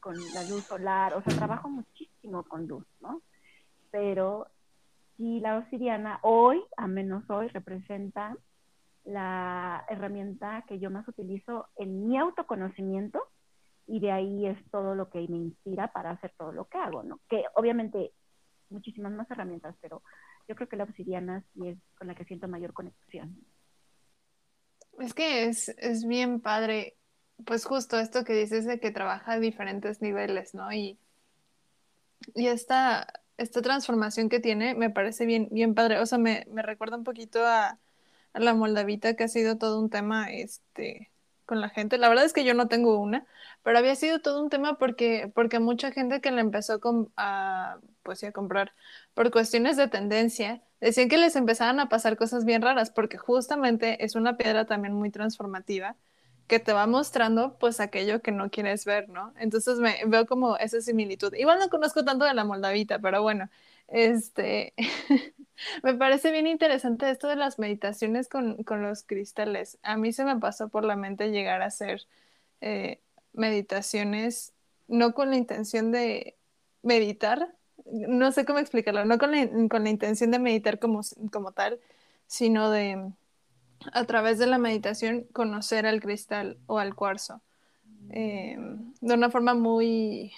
con 0.00 0.14
la 0.34 0.42
luz 0.44 0.64
solar, 0.64 1.14
o 1.14 1.22
sea, 1.22 1.36
trabajo 1.36 1.68
muchísimo 1.68 2.42
con 2.44 2.66
luz, 2.66 2.86
¿no? 3.00 3.20
Pero 3.90 4.46
sí, 5.16 5.40
la 5.40 5.58
obsidiana 5.58 6.20
hoy, 6.22 6.62
a 6.76 6.86
menos 6.86 7.28
hoy, 7.28 7.48
representa 7.48 8.34
la 9.04 9.84
herramienta 9.88 10.64
que 10.66 10.78
yo 10.78 10.90
más 10.90 11.06
utilizo 11.06 11.66
en 11.76 12.08
mi 12.08 12.18
autoconocimiento 12.18 13.22
y 13.86 14.00
de 14.00 14.12
ahí 14.12 14.46
es 14.46 14.58
todo 14.70 14.94
lo 14.94 15.08
que 15.10 15.18
me 15.28 15.36
inspira 15.36 15.92
para 15.92 16.10
hacer 16.10 16.32
todo 16.36 16.52
lo 16.52 16.66
que 16.66 16.78
hago, 16.78 17.02
¿no? 17.02 17.20
Que 17.28 17.44
obviamente 17.54 18.12
muchísimas 18.70 19.12
más 19.12 19.30
herramientas, 19.30 19.74
pero 19.80 20.02
yo 20.48 20.56
creo 20.56 20.68
que 20.68 20.76
la 20.76 20.84
obsidiana 20.84 21.44
sí 21.52 21.68
es 21.68 21.78
con 21.96 22.08
la 22.08 22.14
que 22.14 22.24
siento 22.24 22.48
mayor 22.48 22.72
conexión. 22.72 23.36
Es 24.98 25.14
que 25.14 25.44
es, 25.44 25.68
es 25.78 26.06
bien 26.06 26.40
padre, 26.40 26.96
pues 27.44 27.64
justo 27.64 27.98
esto 27.98 28.24
que 28.24 28.32
dices 28.32 28.64
de 28.64 28.80
que 28.80 28.90
trabaja 28.90 29.32
a 29.32 29.40
diferentes 29.40 30.00
niveles, 30.00 30.54
¿no? 30.54 30.72
Y, 30.72 30.98
y 32.34 32.48
esta, 32.48 33.06
esta 33.36 33.62
transformación 33.62 34.28
que 34.28 34.40
tiene 34.40 34.74
me 34.74 34.90
parece 34.90 35.26
bien, 35.26 35.48
bien 35.52 35.74
padre. 35.74 36.00
O 36.00 36.06
sea, 36.06 36.18
me, 36.18 36.46
me 36.50 36.62
recuerda 36.62 36.96
un 36.96 37.04
poquito 37.04 37.44
a, 37.44 37.78
a, 38.32 38.40
la 38.40 38.54
moldavita, 38.54 39.14
que 39.14 39.24
ha 39.24 39.28
sido 39.28 39.58
todo 39.58 39.78
un 39.80 39.90
tema, 39.90 40.32
este, 40.32 41.12
con 41.48 41.60
la 41.60 41.70
gente. 41.70 41.98
La 41.98 42.08
verdad 42.08 42.26
es 42.26 42.32
que 42.32 42.44
yo 42.44 42.54
no 42.54 42.68
tengo 42.68 43.00
una, 43.00 43.26
pero 43.64 43.78
había 43.78 43.96
sido 43.96 44.20
todo 44.20 44.42
un 44.42 44.50
tema 44.50 44.78
porque, 44.78 45.32
porque 45.34 45.58
mucha 45.58 45.90
gente 45.90 46.20
que 46.20 46.30
le 46.30 46.42
empezó 46.42 46.78
a, 47.16 47.78
pues, 48.04 48.22
a 48.22 48.32
comprar 48.32 48.72
por 49.14 49.30
cuestiones 49.32 49.76
de 49.76 49.88
tendencia, 49.88 50.62
decían 50.80 51.08
que 51.08 51.16
les 51.18 51.34
empezaban 51.36 51.80
a 51.80 51.88
pasar 51.88 52.16
cosas 52.16 52.44
bien 52.44 52.62
raras, 52.62 52.90
porque 52.90 53.18
justamente 53.18 54.04
es 54.04 54.14
una 54.14 54.36
piedra 54.36 54.66
también 54.66 54.94
muy 54.94 55.10
transformativa 55.10 55.96
que 56.46 56.60
te 56.60 56.72
va 56.72 56.86
mostrando 56.86 57.58
pues 57.58 57.78
aquello 57.80 58.22
que 58.22 58.32
no 58.32 58.50
quieres 58.50 58.84
ver, 58.86 59.08
¿no? 59.08 59.34
Entonces 59.38 59.78
me 59.78 59.96
veo 60.06 60.26
como 60.26 60.56
esa 60.58 60.80
similitud. 60.80 61.34
Igual 61.34 61.58
no 61.58 61.68
conozco 61.68 62.04
tanto 62.04 62.24
de 62.24 62.34
la 62.34 62.44
moldavita, 62.44 62.98
pero 63.00 63.22
bueno, 63.22 63.50
este, 63.88 64.74
me 65.82 65.94
parece 65.94 66.30
bien 66.30 66.46
interesante 66.46 67.10
esto 67.10 67.28
de 67.28 67.36
las 67.36 67.58
meditaciones 67.58 68.28
con, 68.28 68.64
los 68.66 69.02
cristales. 69.02 69.78
A 69.82 69.96
mí 69.96 70.12
se 70.12 70.24
me 70.24 70.38
pasó 70.38 70.68
por 70.68 70.84
la 70.84 70.96
mente 70.96 71.30
llegar 71.30 71.62
a 71.62 71.66
hacer 71.66 72.06
eh, 72.60 73.00
meditaciones 73.32 74.52
no 74.88 75.12
con 75.12 75.30
la 75.30 75.36
intención 75.36 75.92
de 75.92 76.36
meditar, 76.82 77.54
no 77.84 78.32
sé 78.32 78.44
cómo 78.44 78.58
explicarlo, 78.58 79.04
no 79.04 79.18
con 79.18 79.32
la, 79.32 79.46
con 79.68 79.84
la 79.84 79.90
intención 79.90 80.30
de 80.30 80.38
meditar 80.38 80.78
como, 80.78 81.02
como 81.30 81.52
tal, 81.52 81.78
sino 82.26 82.70
de 82.70 83.12
a 83.92 84.04
través 84.04 84.38
de 84.38 84.46
la 84.46 84.58
meditación 84.58 85.24
conocer 85.32 85.86
al 85.86 86.00
cristal 86.00 86.58
o 86.66 86.78
al 86.78 86.94
cuarzo. 86.94 87.42
Eh, 88.10 88.56
de 89.00 89.14
una 89.14 89.30
forma 89.30 89.54
muy, 89.54 90.32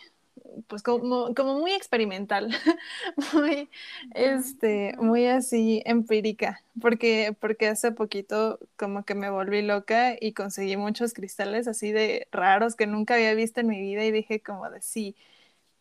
pues 0.68 0.82
como, 0.82 1.34
como 1.34 1.58
muy 1.58 1.72
experimental, 1.72 2.50
muy, 3.34 3.68
este, 4.14 4.94
muy 4.98 5.26
así 5.26 5.82
empírica, 5.86 6.62
porque, 6.80 7.36
porque 7.40 7.68
hace 7.68 7.92
poquito 7.92 8.58
como 8.76 9.04
que 9.04 9.14
me 9.14 9.30
volví 9.30 9.62
loca 9.62 10.16
y 10.20 10.32
conseguí 10.34 10.76
muchos 10.76 11.12
cristales 11.14 11.68
así 11.68 11.92
de 11.92 12.28
raros 12.32 12.76
que 12.76 12.86
nunca 12.86 13.14
había 13.14 13.34
visto 13.34 13.60
en 13.60 13.68
mi 13.68 13.80
vida 13.80 14.04
y 14.04 14.10
dije 14.12 14.40
como 14.42 14.68
de 14.70 14.82
sí. 14.82 15.16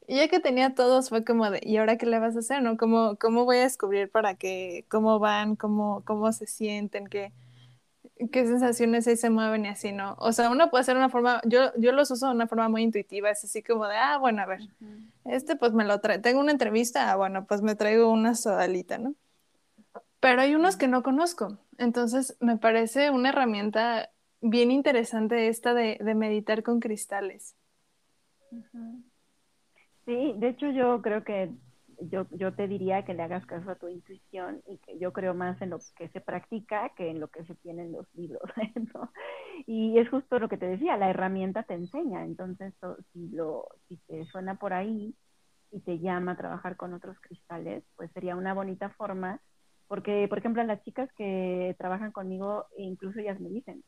Ya 0.08 0.28
que 0.28 0.40
tenía 0.40 0.74
todos 0.76 1.10
fue 1.10 1.24
como 1.24 1.50
de, 1.52 1.62
¿y 1.64 1.78
ahora 1.78 1.98
qué 1.98 2.06
le 2.08 2.20
vas 2.20 2.36
a 2.36 2.40
hacer? 2.40 2.64
¿No? 2.64 2.78
¿Cómo, 2.78 3.16
cómo 3.18 3.46
voy 3.46 3.58
a 3.58 3.62
descubrir 3.64 4.10
para 4.10 4.36
qué, 4.36 4.86
cómo 4.90 5.20
van, 5.20 5.56
cómo, 5.56 6.04
cómo 6.06 6.32
se 6.34 6.48
sienten, 6.48 7.08
qué, 7.08 7.32
qué 8.28 8.46
sensaciones 8.46 9.08
ahí 9.08 9.16
se 9.16 9.30
mueven 9.30 9.66
y 9.66 9.70
así, 9.70 9.92
¿no? 9.92 10.16
O 10.20 10.32
sea, 10.34 10.50
uno 10.50 10.70
puede 10.70 10.82
hacer 10.82 10.98
una 10.98 11.10
forma, 11.10 11.42
yo, 11.46 11.72
yo 11.78 11.92
los 11.94 12.12
uso 12.12 12.28
de 12.28 12.34
una 12.34 12.48
forma 12.48 12.68
muy 12.68 12.84
intuitiva, 12.84 13.30
es 13.30 13.44
así 13.44 13.64
como 13.64 13.88
de, 13.88 13.96
ah, 13.96 14.18
bueno, 14.18 14.42
a 14.42 14.46
ver, 14.46 14.62
este 15.26 15.56
pues 15.56 15.74
me 15.74 15.86
lo 15.86 16.00
trae, 16.02 16.20
tengo 16.20 16.40
una 16.40 16.52
entrevista, 16.52 17.12
ah, 17.12 17.16
bueno, 17.16 17.46
pues 17.46 17.62
me 17.62 17.76
traigo 17.76 18.12
una 18.12 18.36
sodalita, 18.36 18.98
¿no? 18.98 19.16
Pero 20.20 20.42
hay 20.42 20.54
unos 20.54 20.76
que 20.76 20.90
no 20.90 21.02
conozco, 21.02 21.58
entonces 21.78 22.36
me 22.42 22.58
parece 22.58 23.10
una 23.10 23.30
herramienta 23.30 24.10
bien 24.42 24.72
interesante 24.72 25.48
esta 25.48 25.74
de, 25.74 25.98
meditar 26.16 26.64
con 26.64 26.80
cristales. 26.80 27.56
Sí, 30.06 30.34
de 30.38 30.50
hecho 30.50 30.70
yo 30.72 31.02
creo 31.02 31.24
que 31.24 31.52
yo, 32.02 32.26
yo 32.32 32.54
te 32.54 32.68
diría 32.68 33.04
que 33.04 33.14
le 33.14 33.24
hagas 33.24 33.46
caso 33.46 33.72
a 33.72 33.76
tu 33.76 33.88
intuición 33.88 34.62
y 34.68 34.78
que 34.78 34.98
yo 35.00 35.14
creo 35.14 35.34
más 35.34 35.62
en 35.62 35.72
lo 35.72 35.80
que 35.96 36.10
se 36.10 36.22
practica 36.22 36.90
que 36.96 37.10
en 37.10 37.20
lo 37.20 37.28
que 37.28 37.44
se 37.46 37.56
tiene 37.56 37.84
en 37.84 37.92
los 37.92 38.08
libros. 38.16 38.42
¿no? 38.94 39.12
Y 39.68 39.98
es 39.98 40.10
justo 40.10 40.40
lo 40.40 40.50
que 40.50 40.58
te 40.58 40.68
decía, 40.68 40.98
la 40.98 41.10
herramienta 41.10 41.64
te 41.64 41.74
enseña, 41.74 42.24
entonces 42.24 42.74
si, 43.14 43.30
lo, 43.30 43.68
si 43.88 43.98
te 44.08 44.26
suena 44.26 44.56
por 44.56 44.74
ahí 44.74 45.16
y 45.72 45.80
te 45.82 46.00
llama 46.00 46.34
a 46.34 46.38
trabajar 46.38 46.76
con 46.76 46.94
otros 46.94 47.20
cristales, 47.20 47.84
pues 47.96 48.12
sería 48.14 48.36
una 48.36 48.54
bonita 48.54 48.90
forma, 48.92 49.42
porque 49.88 50.28
por 50.28 50.40
ejemplo 50.40 50.64
las 50.64 50.84
chicas 50.84 51.10
que 51.14 51.76
trabajan 51.78 52.12
conmigo, 52.12 52.66
incluso 52.78 53.20
ellas 53.20 53.40
me 53.40 53.50
dicen, 53.50 53.84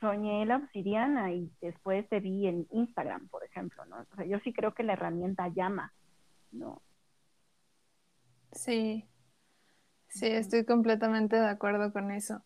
soñé 0.00 0.44
la 0.46 0.56
obsidiana 0.56 1.32
y 1.32 1.50
después 1.60 2.08
te 2.08 2.20
vi 2.20 2.46
en 2.46 2.66
Instagram, 2.70 3.28
por 3.28 3.44
ejemplo, 3.44 3.84
¿no? 3.86 3.96
O 4.12 4.16
sea, 4.16 4.26
yo 4.26 4.38
sí 4.40 4.52
creo 4.52 4.74
que 4.74 4.82
la 4.82 4.92
herramienta 4.92 5.48
llama, 5.48 5.92
¿no? 6.52 6.82
Sí, 8.62 9.08
sí, 10.08 10.26
estoy 10.26 10.64
completamente 10.64 11.36
de 11.36 11.46
acuerdo 11.48 11.92
con 11.92 12.10
eso. 12.10 12.44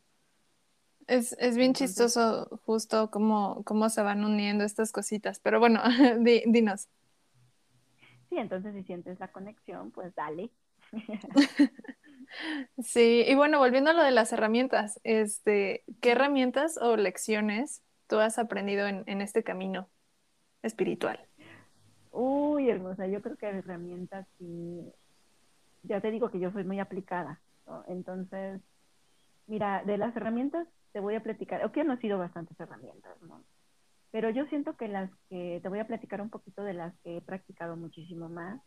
Es, 1.08 1.34
es 1.38 1.56
bien 1.56 1.74
chistoso 1.74 2.48
justo 2.64 3.10
cómo, 3.10 3.64
cómo 3.64 3.88
se 3.90 4.02
van 4.02 4.24
uniendo 4.24 4.64
estas 4.64 4.92
cositas, 4.92 5.40
pero 5.40 5.58
bueno, 5.60 5.82
dinos. 6.46 6.88
Sí, 8.28 8.36
entonces 8.38 8.74
si 8.74 8.82
sientes 8.84 9.20
la 9.20 9.28
conexión, 9.32 9.90
pues 9.90 10.14
dale. 10.14 10.50
Sí, 12.82 13.24
y 13.26 13.34
bueno, 13.34 13.58
volviendo 13.58 13.90
a 13.90 13.94
lo 13.94 14.02
de 14.02 14.10
las 14.10 14.32
herramientas, 14.32 15.00
este, 15.04 15.84
¿qué 16.00 16.12
herramientas 16.12 16.78
o 16.78 16.96
lecciones 16.96 17.82
tú 18.08 18.18
has 18.18 18.38
aprendido 18.38 18.86
en, 18.88 19.04
en 19.06 19.20
este 19.20 19.44
camino 19.44 19.90
espiritual? 20.62 21.28
Uy, 22.12 22.68
hermosa, 22.70 23.06
yo 23.06 23.22
creo 23.22 23.36
que 23.36 23.46
herramientas 23.48 24.26
sí, 24.38 24.92
ya 25.82 26.00
te 26.00 26.10
digo 26.10 26.30
que 26.30 26.40
yo 26.40 26.50
soy 26.52 26.64
muy 26.64 26.80
aplicada, 26.80 27.40
¿no? 27.66 27.84
Entonces, 27.88 28.60
mira, 29.46 29.82
de 29.84 29.98
las 29.98 30.14
herramientas 30.16 30.66
te 30.92 31.00
voy 31.00 31.14
a 31.14 31.22
platicar, 31.22 31.64
o 31.64 31.72
que 31.72 31.80
han 31.80 32.00
sido 32.00 32.18
bastantes 32.18 32.58
herramientas, 32.58 33.20
¿no? 33.22 33.42
Pero 34.10 34.30
yo 34.30 34.44
siento 34.46 34.76
que 34.76 34.88
las 34.88 35.10
que 35.28 35.60
te 35.62 35.68
voy 35.68 35.78
a 35.78 35.86
platicar 35.86 36.20
un 36.20 36.30
poquito 36.30 36.64
de 36.64 36.74
las 36.74 36.96
que 37.00 37.18
he 37.18 37.20
practicado 37.20 37.76
muchísimo 37.76 38.28
más 38.28 38.60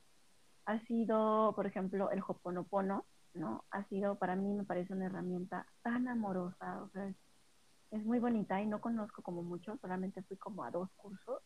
ha 0.66 0.80
sido, 0.86 1.54
por 1.56 1.66
ejemplo, 1.66 2.10
el 2.12 2.24
Hoponopono, 2.26 3.06
¿no? 3.34 3.66
Ha 3.72 3.84
sido, 3.86 4.16
para 4.16 4.36
mí 4.36 4.54
me 4.54 4.64
parece 4.64 4.94
una 4.94 5.08
herramienta 5.08 5.66
tan 5.82 6.08
amorosa, 6.08 6.82
o 6.84 6.90
sea, 6.90 7.08
es, 7.92 8.06
muy 8.06 8.20
bonita 8.20 8.62
y 8.62 8.66
no 8.66 8.82
conozco 8.82 9.22
como 9.22 9.44
mucho, 9.44 9.78
solamente 9.78 10.24
fui 10.24 10.38
como 10.38 10.64
a 10.64 10.72
dos 10.72 10.90
cursos, 10.96 11.42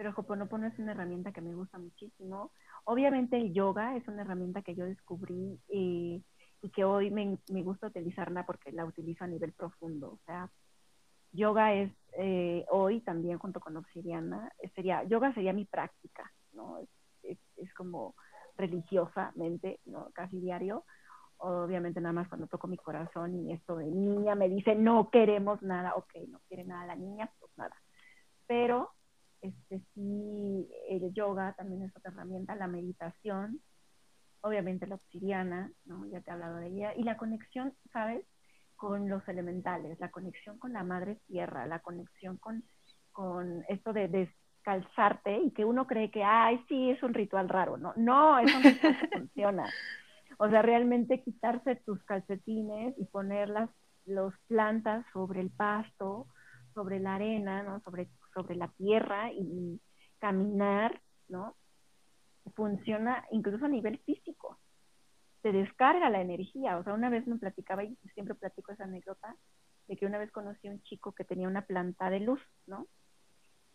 pero 0.00 0.14
Hoponopono 0.16 0.66
es 0.66 0.78
una 0.78 0.92
herramienta 0.92 1.30
que 1.30 1.42
me 1.42 1.54
gusta 1.54 1.78
muchísimo. 1.78 2.52
Obviamente 2.84 3.36
el 3.36 3.52
yoga 3.52 3.96
es 3.96 4.08
una 4.08 4.22
herramienta 4.22 4.62
que 4.62 4.74
yo 4.74 4.86
descubrí 4.86 5.60
eh, 5.68 6.22
y 6.62 6.70
que 6.70 6.84
hoy 6.84 7.10
me, 7.10 7.36
me, 7.50 7.62
gusta 7.62 7.88
utilizarla 7.88 8.46
porque 8.46 8.72
la 8.72 8.86
utilizo 8.86 9.24
a 9.24 9.26
nivel 9.26 9.52
profundo, 9.52 10.12
o 10.12 10.18
sea, 10.24 10.50
yoga 11.32 11.74
es 11.74 11.92
eh, 12.16 12.64
hoy 12.70 13.02
también 13.02 13.38
junto 13.38 13.60
con 13.60 13.76
obsidiana, 13.76 14.50
sería, 14.74 15.04
yoga 15.04 15.34
sería 15.34 15.52
mi 15.52 15.66
práctica, 15.66 16.32
¿no? 16.54 16.78
Es, 17.22 17.38
es, 17.58 17.74
como 17.74 18.14
religiosamente, 18.56 19.80
¿no? 19.84 20.08
Casi 20.14 20.40
diario. 20.40 20.86
Obviamente 21.36 22.00
nada 22.00 22.14
más 22.14 22.28
cuando 22.28 22.46
toco 22.46 22.68
mi 22.68 22.78
corazón 22.78 23.34
y 23.34 23.52
esto 23.52 23.76
de 23.76 23.84
niña 23.84 24.34
me 24.34 24.48
dice 24.48 24.74
no 24.74 25.10
queremos 25.10 25.60
nada, 25.60 25.92
ok, 25.94 26.14
no 26.28 26.40
quiere 26.48 26.64
nada 26.64 26.86
la 26.86 26.96
niña, 26.96 27.30
pues 27.38 27.52
nada. 27.58 27.76
Pero 28.46 28.94
este 29.42 29.80
sí, 29.94 30.68
el 30.88 31.12
yoga 31.12 31.54
también 31.54 31.82
es 31.82 31.96
otra 31.96 32.10
herramienta, 32.10 32.54
la 32.54 32.66
meditación, 32.66 33.60
obviamente 34.40 34.86
la 34.86 34.96
obsidiana, 34.96 35.72
¿no? 35.84 36.06
Ya 36.06 36.20
te 36.20 36.30
he 36.30 36.34
hablado 36.34 36.56
de 36.56 36.68
ella, 36.68 36.94
y 36.94 37.02
la 37.02 37.16
conexión, 37.16 37.74
¿sabes? 37.92 38.24
con 38.80 39.10
los 39.10 39.28
elementales, 39.28 40.00
la 40.00 40.10
conexión 40.10 40.58
con 40.58 40.72
la 40.72 40.82
madre 40.82 41.20
tierra, 41.26 41.66
la 41.66 41.80
conexión 41.80 42.38
con, 42.38 42.64
con 43.12 43.62
esto 43.68 43.92
de 43.92 44.08
descalzarte 44.08 45.36
y 45.36 45.50
que 45.50 45.66
uno 45.66 45.86
cree 45.86 46.10
que, 46.10 46.24
ay, 46.24 46.64
sí, 46.66 46.88
es 46.88 47.02
un 47.02 47.12
ritual 47.12 47.50
raro. 47.50 47.76
No, 47.76 47.92
no, 47.96 48.38
eso 48.38 48.58
no 48.58 48.70
funciona. 49.12 49.66
O 50.38 50.48
sea, 50.48 50.62
realmente 50.62 51.22
quitarse 51.22 51.76
tus 51.76 52.02
calcetines 52.04 52.94
y 52.98 53.04
poner 53.04 53.50
las 53.50 53.68
los 54.06 54.34
plantas 54.48 55.04
sobre 55.12 55.40
el 55.40 55.50
pasto, 55.50 56.26
sobre 56.74 57.00
la 57.00 57.16
arena, 57.16 57.62
¿no? 57.62 57.80
sobre, 57.80 58.08
sobre 58.42 58.56
la 58.56 58.68
tierra 58.68 59.32
y 59.32 59.80
caminar, 60.18 61.00
¿no? 61.28 61.56
Funciona 62.54 63.24
incluso 63.30 63.64
a 63.64 63.68
nivel 63.68 63.98
físico 64.00 64.58
te 65.42 65.52
descarga 65.52 66.10
la 66.10 66.20
energía. 66.20 66.76
O 66.78 66.84
sea, 66.84 66.94
una 66.94 67.10
vez 67.10 67.26
me 67.26 67.36
platicaba, 67.36 67.84
y 67.84 67.96
siempre 68.14 68.34
platico 68.34 68.72
esa 68.72 68.84
anécdota, 68.84 69.36
de 69.88 69.96
que 69.96 70.06
una 70.06 70.18
vez 70.18 70.30
conocí 70.30 70.68
a 70.68 70.72
un 70.72 70.82
chico 70.82 71.12
que 71.12 71.24
tenía 71.24 71.48
una 71.48 71.62
planta 71.62 72.10
de 72.10 72.20
luz, 72.20 72.40
¿no? 72.66 72.86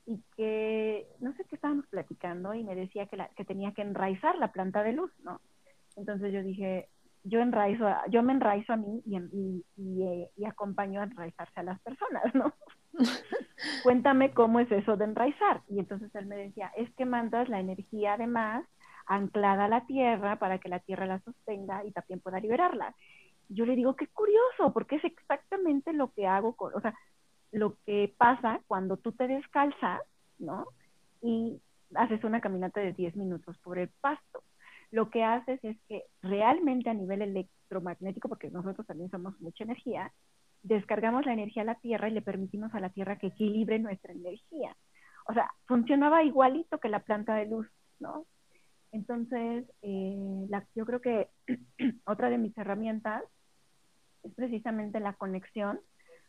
Y 0.06 0.24
que, 0.36 1.08
no 1.20 1.34
sé 1.36 1.46
qué 1.46 1.56
estábamos 1.56 1.88
platicando, 1.88 2.54
y 2.54 2.64
me 2.64 2.76
decía 2.76 3.08
que, 3.08 3.18
la, 3.18 3.30
que 3.30 3.46
tenía 3.46 3.74
que 3.74 3.82
enraizar 3.82 4.38
la 4.38 4.52
planta 4.52 4.84
de 4.84 4.94
luz, 4.94 5.12
¿no? 5.20 5.42
Entonces 5.96 6.32
yo 6.32 6.44
dije, 6.44 6.90
yo 7.24 7.42
enraizo, 7.42 7.88
yo 8.10 8.22
me 8.22 8.34
enraizo 8.34 8.74
a 8.74 8.78
mí 8.78 9.02
y, 9.06 9.18
y, 9.18 9.66
y, 9.78 10.04
eh, 10.04 10.32
y 10.36 10.46
acompaño 10.46 11.02
a 11.02 11.06
enraizarse 11.06 11.60
a 11.60 11.64
las 11.64 11.82
personas, 11.82 12.24
¿no? 12.36 12.54
Cuéntame 13.84 14.34
cómo 14.34 14.60
es 14.60 14.72
eso 14.72 14.98
de 14.98 15.06
enraizar. 15.06 15.62
Y 15.68 15.80
entonces 15.80 16.14
él 16.16 16.26
me 16.26 16.36
decía, 16.36 16.72
es 16.76 16.92
que 16.96 17.06
mandas 17.06 17.50
la 17.50 17.60
energía 17.60 18.14
además 18.14 18.66
anclada 19.08 19.66
a 19.66 19.70
la 19.70 19.86
tierra 19.86 20.38
para 20.40 20.60
que 20.60 20.70
la 20.70 20.80
tierra 20.80 21.06
la 21.06 21.20
sostenga 21.22 21.86
y 21.86 21.92
también 21.92 22.20
pueda 22.20 22.40
liberarla. 22.40 22.96
Yo 23.50 23.66
le 23.66 23.76
digo, 23.76 23.96
qué 23.96 24.08
curioso, 24.08 24.74
porque 24.74 24.96
es 24.96 25.04
exactamente 25.04 25.94
lo 25.94 26.12
que 26.14 26.26
hago, 26.26 26.54
con, 26.56 26.74
o 26.74 26.82
sea, 26.82 26.96
lo 27.52 27.78
que 27.86 28.14
pasa 28.18 28.60
cuando 28.68 28.98
tú 28.98 29.12
te 29.12 29.28
descalzas, 29.28 30.02
¿no? 30.40 30.66
Y 31.22 31.62
haces 31.94 32.24
una 32.24 32.42
caminata 32.42 32.80
de 32.80 32.94
10 32.94 33.16
minutos 33.16 33.58
por 33.60 33.78
el 33.78 33.90
pasto. 34.02 34.44
Lo 34.92 35.10
que 35.10 35.24
haces 35.24 35.64
es 35.64 35.78
que 35.88 36.04
realmente 36.22 36.90
a 36.90 36.94
nivel 36.94 37.22
electromagnético, 37.22 38.30
porque 38.30 38.50
nosotros 38.50 38.86
también 38.88 39.12
somos 39.12 39.40
mucha 39.40 39.64
energía, 39.64 40.12
descargamos 40.66 41.26
la 41.26 41.34
energía 41.34 41.62
a 41.62 41.66
la 41.66 41.76
Tierra 41.76 42.10
y 42.10 42.14
le 42.14 42.22
permitimos 42.22 42.74
a 42.74 42.80
la 42.80 42.90
Tierra 42.90 43.18
que 43.18 43.28
equilibre 43.28 43.80
nuestra 43.80 44.14
energía. 44.14 44.76
O 45.28 45.34
sea, 45.34 45.52
funcionaba 45.68 46.24
igualito 46.24 46.80
que 46.80 46.90
la 46.90 47.00
planta 47.00 47.36
de 47.36 47.46
luz, 47.46 47.68
¿no? 48.00 48.26
Entonces, 48.92 49.66
eh, 49.82 50.46
la, 50.50 50.66
yo 50.76 50.86
creo 50.86 51.02
que 51.02 51.30
otra 52.06 52.30
de 52.30 52.38
mis 52.38 52.58
herramientas 52.58 53.24
es 54.24 54.34
precisamente 54.34 55.00
la 55.00 55.14
conexión 55.14 55.80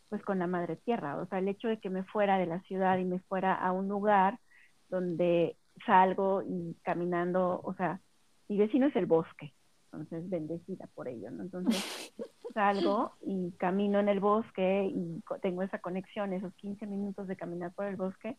pues 0.09 0.23
con 0.23 0.39
la 0.39 0.47
madre 0.47 0.77
tierra, 0.77 1.17
o 1.17 1.25
sea, 1.27 1.39
el 1.39 1.49
hecho 1.49 1.67
de 1.67 1.79
que 1.79 1.89
me 1.89 2.03
fuera 2.03 2.37
de 2.37 2.45
la 2.45 2.61
ciudad 2.61 2.97
y 2.97 3.03
me 3.03 3.19
fuera 3.19 3.53
a 3.53 3.73
un 3.73 3.89
lugar 3.89 4.39
donde 4.87 5.57
salgo 5.85 6.43
y 6.43 6.77
caminando, 6.81 7.59
o 7.61 7.73
sea, 7.73 7.99
mi 8.47 8.57
vecino 8.57 8.87
es 8.87 8.95
el 8.95 9.05
bosque, 9.05 9.53
entonces 9.91 10.29
bendecida 10.29 10.87
por 10.93 11.07
ello, 11.07 11.31
¿no? 11.31 11.43
Entonces 11.43 12.13
salgo 12.53 13.13
y 13.21 13.51
camino 13.53 13.99
en 13.99 14.09
el 14.09 14.19
bosque 14.19 14.85
y 14.85 15.23
tengo 15.41 15.63
esa 15.63 15.79
conexión, 15.79 16.33
esos 16.33 16.53
15 16.55 16.85
minutos 16.85 17.27
de 17.27 17.35
caminar 17.35 17.73
por 17.73 17.85
el 17.85 17.95
bosque, 17.95 18.37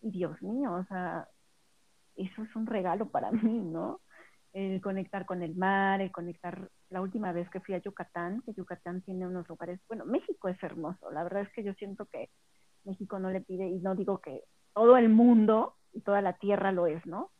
y 0.00 0.10
Dios 0.10 0.40
mío, 0.42 0.72
o 0.72 0.84
sea, 0.84 1.28
eso 2.16 2.42
es 2.42 2.56
un 2.56 2.66
regalo 2.66 3.10
para 3.10 3.30
mí, 3.32 3.60
¿no? 3.60 4.00
El 4.52 4.80
conectar 4.80 5.26
con 5.26 5.42
el 5.42 5.54
mar, 5.54 6.00
el 6.00 6.10
conectar, 6.10 6.70
la 6.90 7.00
última 7.00 7.32
vez 7.32 7.48
que 7.50 7.60
fui 7.60 7.74
a 7.74 7.82
Yucatán, 7.82 8.42
que 8.42 8.54
Yucatán 8.54 9.02
tiene 9.02 9.26
unos 9.26 9.48
lugares, 9.48 9.80
bueno, 9.88 10.04
México 10.06 10.48
es 10.48 10.62
hermoso, 10.62 11.10
la 11.10 11.22
verdad 11.22 11.42
es 11.42 11.52
que 11.52 11.62
yo 11.62 11.74
siento 11.74 12.06
que 12.06 12.30
México 12.84 13.18
no 13.18 13.30
le 13.30 13.40
pide, 13.40 13.68
y 13.68 13.78
no 13.80 13.94
digo 13.94 14.18
que 14.18 14.44
todo 14.74 14.96
el 14.96 15.08
mundo 15.08 15.74
y 15.92 16.00
toda 16.00 16.22
la 16.22 16.34
tierra 16.34 16.72
lo 16.72 16.86
es, 16.86 17.04
¿no? 17.04 17.30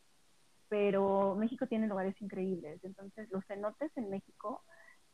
Pero 0.68 1.34
México 1.36 1.66
tiene 1.66 1.86
lugares 1.86 2.20
increíbles, 2.20 2.82
entonces 2.84 3.30
los 3.30 3.44
cenotes 3.46 3.90
en 3.96 4.10
México, 4.10 4.62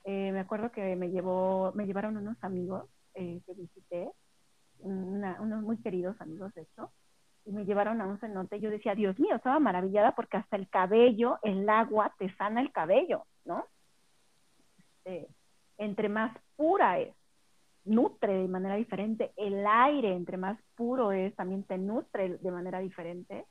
eh, 0.05 0.33
me 0.33 0.41
acuerdo 0.41 0.73
que 0.73 0.97
me 0.97 1.11
llevó, 1.11 1.73
me 1.75 1.87
llevaron 1.87 2.17
unos 2.17 2.37
amigos 2.43 2.89
eh, 3.15 3.41
que 3.47 3.55
visité, 3.55 4.11
unos 4.81 5.63
muy 5.63 5.79
queridos 5.79 6.21
amigos 6.21 6.53
de 6.55 6.63
hecho, 6.63 6.91
y 7.47 7.53
me 7.53 7.65
llevaron 7.65 8.01
a 8.01 8.07
un 8.07 8.19
cenote, 8.19 8.59
yo 8.61 8.71
decía, 8.71 8.95
Dios 8.95 9.19
mío, 9.19 9.37
estaba 9.37 9.59
maravillada 9.59 10.15
porque 10.15 10.37
hasta 10.37 10.57
el 10.57 10.69
cabello, 10.69 11.39
el 11.43 11.69
agua 11.69 12.15
te 12.19 12.35
sana 12.37 12.61
el 12.61 12.73
cabello, 12.73 13.27
¿no? 13.45 13.67
Este, 15.05 15.29
entre 15.79 16.09
más 16.09 16.37
pura 16.57 16.99
es, 16.99 17.15
nutre 17.85 18.33
de 18.33 18.49
manera 18.49 18.77
diferente, 18.77 19.33
el 19.37 19.67
aire 19.67 20.15
entre 20.15 20.37
más 20.37 20.59
puro 20.75 21.13
es, 21.13 21.35
también 21.37 21.65
te 21.65 21.77
nutre 21.77 22.39
de 22.39 22.51
manera 22.51 22.79
diferente. 22.79 23.45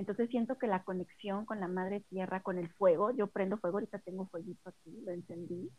Entonces 0.00 0.30
siento 0.30 0.56
que 0.56 0.66
la 0.66 0.82
conexión 0.82 1.44
con 1.44 1.60
la 1.60 1.68
madre 1.68 2.00
tierra, 2.08 2.42
con 2.42 2.56
el 2.56 2.72
fuego, 2.72 3.10
yo 3.10 3.26
prendo 3.26 3.58
fuego, 3.58 3.76
ahorita 3.76 3.98
tengo 3.98 4.26
fueguito 4.28 4.70
aquí, 4.70 4.98
lo 5.04 5.12
encendí, 5.12 5.70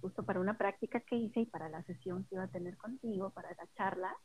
justo 0.00 0.24
para 0.24 0.40
una 0.40 0.56
práctica 0.56 1.00
que 1.00 1.16
hice 1.16 1.40
y 1.40 1.46
para 1.46 1.68
la 1.68 1.82
sesión 1.82 2.24
que 2.24 2.36
iba 2.36 2.44
a 2.44 2.48
tener 2.48 2.78
contigo, 2.78 3.28
para 3.28 3.50
la 3.50 3.68
charla, 3.76 4.16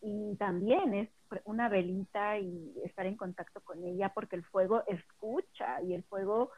y 0.00 0.36
también 0.36 0.94
es 0.94 1.10
una 1.44 1.68
velita 1.68 2.38
y 2.38 2.72
estar 2.84 3.06
en 3.06 3.16
contacto 3.16 3.60
con 3.62 3.82
ella 3.82 4.12
porque 4.14 4.36
el 4.36 4.44
fuego 4.44 4.84
escucha 4.86 5.82
y 5.82 5.92
el 5.94 6.04
fuego 6.04 6.52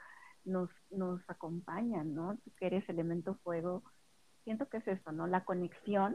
nos, 0.44 0.68
nos 0.90 1.22
acompaña, 1.30 2.04
¿no? 2.04 2.36
Tú 2.44 2.50
que 2.58 2.66
eres 2.66 2.86
elemento 2.90 3.36
fuego, 3.42 3.84
siento 4.44 4.68
que 4.68 4.78
es 4.78 4.86
eso, 4.86 5.12
¿no? 5.12 5.26
La 5.26 5.46
conexión 5.46 6.14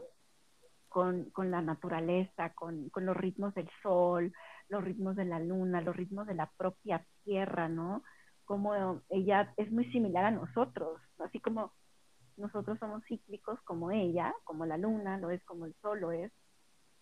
con, 0.88 1.24
con 1.30 1.50
la 1.50 1.60
naturaleza, 1.60 2.50
con, 2.54 2.88
con, 2.90 3.04
los 3.04 3.16
ritmos 3.16 3.52
del 3.54 3.68
sol, 3.82 4.32
los 4.72 4.82
ritmos 4.82 5.14
de 5.16 5.26
la 5.26 5.38
luna, 5.38 5.82
los 5.82 5.94
ritmos 5.94 6.26
de 6.26 6.34
la 6.34 6.50
propia 6.56 7.04
tierra, 7.24 7.68
¿no? 7.68 8.02
Como 8.44 9.02
ella 9.10 9.52
es 9.58 9.70
muy 9.70 9.84
similar 9.92 10.24
a 10.24 10.30
nosotros, 10.30 11.00
así 11.18 11.38
como 11.40 11.72
nosotros 12.38 12.78
somos 12.78 13.04
cíclicos 13.04 13.60
como 13.62 13.90
ella, 13.90 14.34
como 14.44 14.64
la 14.66 14.78
luna, 14.78 15.18
lo 15.18 15.30
es 15.30 15.44
como 15.44 15.66
el 15.66 15.74
sol 15.82 16.00
lo 16.00 16.12
es, 16.12 16.32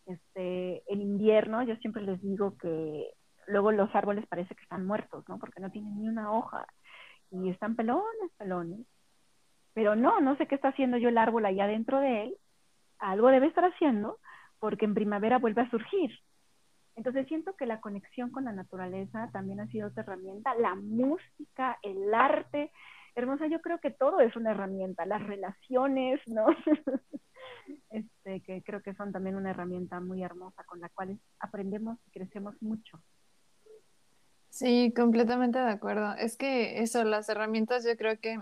este, 0.07 0.83
en 0.93 1.01
invierno 1.01 1.63
yo 1.63 1.77
siempre 1.77 2.03
les 2.03 2.21
digo 2.21 2.57
que 2.59 3.13
luego 3.47 3.71
los 3.71 3.95
árboles 3.95 4.27
parece 4.27 4.55
que 4.55 4.63
están 4.63 4.85
muertos, 4.85 5.25
¿no? 5.29 5.39
Porque 5.39 5.61
no 5.61 5.71
tienen 5.71 5.97
ni 6.01 6.09
una 6.09 6.33
hoja 6.33 6.67
y 7.31 7.51
están 7.51 7.77
pelones, 7.77 8.33
pelones. 8.37 8.81
Pero 9.75 9.95
no, 9.95 10.21
no 10.21 10.37
sé 10.37 10.49
qué 10.49 10.57
está 10.57 10.69
haciendo 10.69 10.97
yo 10.99 11.09
el 11.09 11.19
árbol 11.19 11.47
allá 11.47 11.69
dentro 11.69 12.01
de 12.01 12.25
él. 12.25 12.37
Algo 12.99 13.29
debe 13.29 13.47
estar 13.47 13.65
haciendo 13.65 14.19
porque 14.59 14.85
en 14.85 14.95
primavera 14.95 15.39
vuelve 15.39 15.63
a 15.63 15.71
surgir. 15.71 16.11
Entonces 16.97 17.27
siento 17.29 17.57
que 17.57 17.67
la 17.67 17.81
conexión 17.81 18.31
con 18.31 18.45
la 18.45 18.53
naturaleza 18.53 19.31
también 19.33 19.61
ha 19.61 19.67
sido 19.69 19.89
otra 19.89 20.03
herramienta. 20.03 20.55
La 20.57 20.75
música, 20.75 21.79
el 21.83 22.13
arte, 22.13 22.71
hermosa, 23.15 23.47
yo 23.47 23.61
creo 23.61 23.79
que 23.79 23.91
todo 23.91 24.21
es 24.21 24.37
una 24.37 24.51
herramienta. 24.51 25.07
Las 25.07 25.27
relaciones, 25.27 26.21
¿no? 26.27 26.47
este, 27.91 28.41
que 28.43 28.63
creo 28.63 28.83
que 28.83 28.95
son 28.95 29.13
también 29.13 29.37
una 29.37 29.51
herramienta 29.51 30.01
muy 30.01 30.23
hermosa 30.23 30.65
con 30.65 30.81
la 30.81 30.89
cual 30.91 31.19
aprendemos 31.39 31.99
y 32.07 32.11
crecemos 32.11 32.61
mucho. 32.61 33.01
Sí, 34.51 34.93
completamente 34.95 35.59
de 35.59 35.71
acuerdo. 35.71 36.15
Es 36.15 36.37
que 36.37 36.83
eso, 36.83 37.05
las 37.05 37.29
herramientas, 37.29 37.85
yo 37.85 37.97
creo 37.97 38.19
que, 38.19 38.39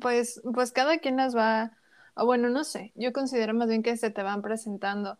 pues, 0.00 0.40
pues 0.54 0.72
cada 0.72 0.98
quien 0.98 1.16
las 1.16 1.36
va, 1.36 1.76
o 2.14 2.24
bueno, 2.24 2.48
no 2.48 2.64
sé, 2.64 2.92
yo 2.94 3.12
considero 3.12 3.52
más 3.54 3.68
bien 3.68 3.82
que 3.82 3.96
se 3.96 4.10
te 4.10 4.22
van 4.22 4.40
presentando 4.42 5.18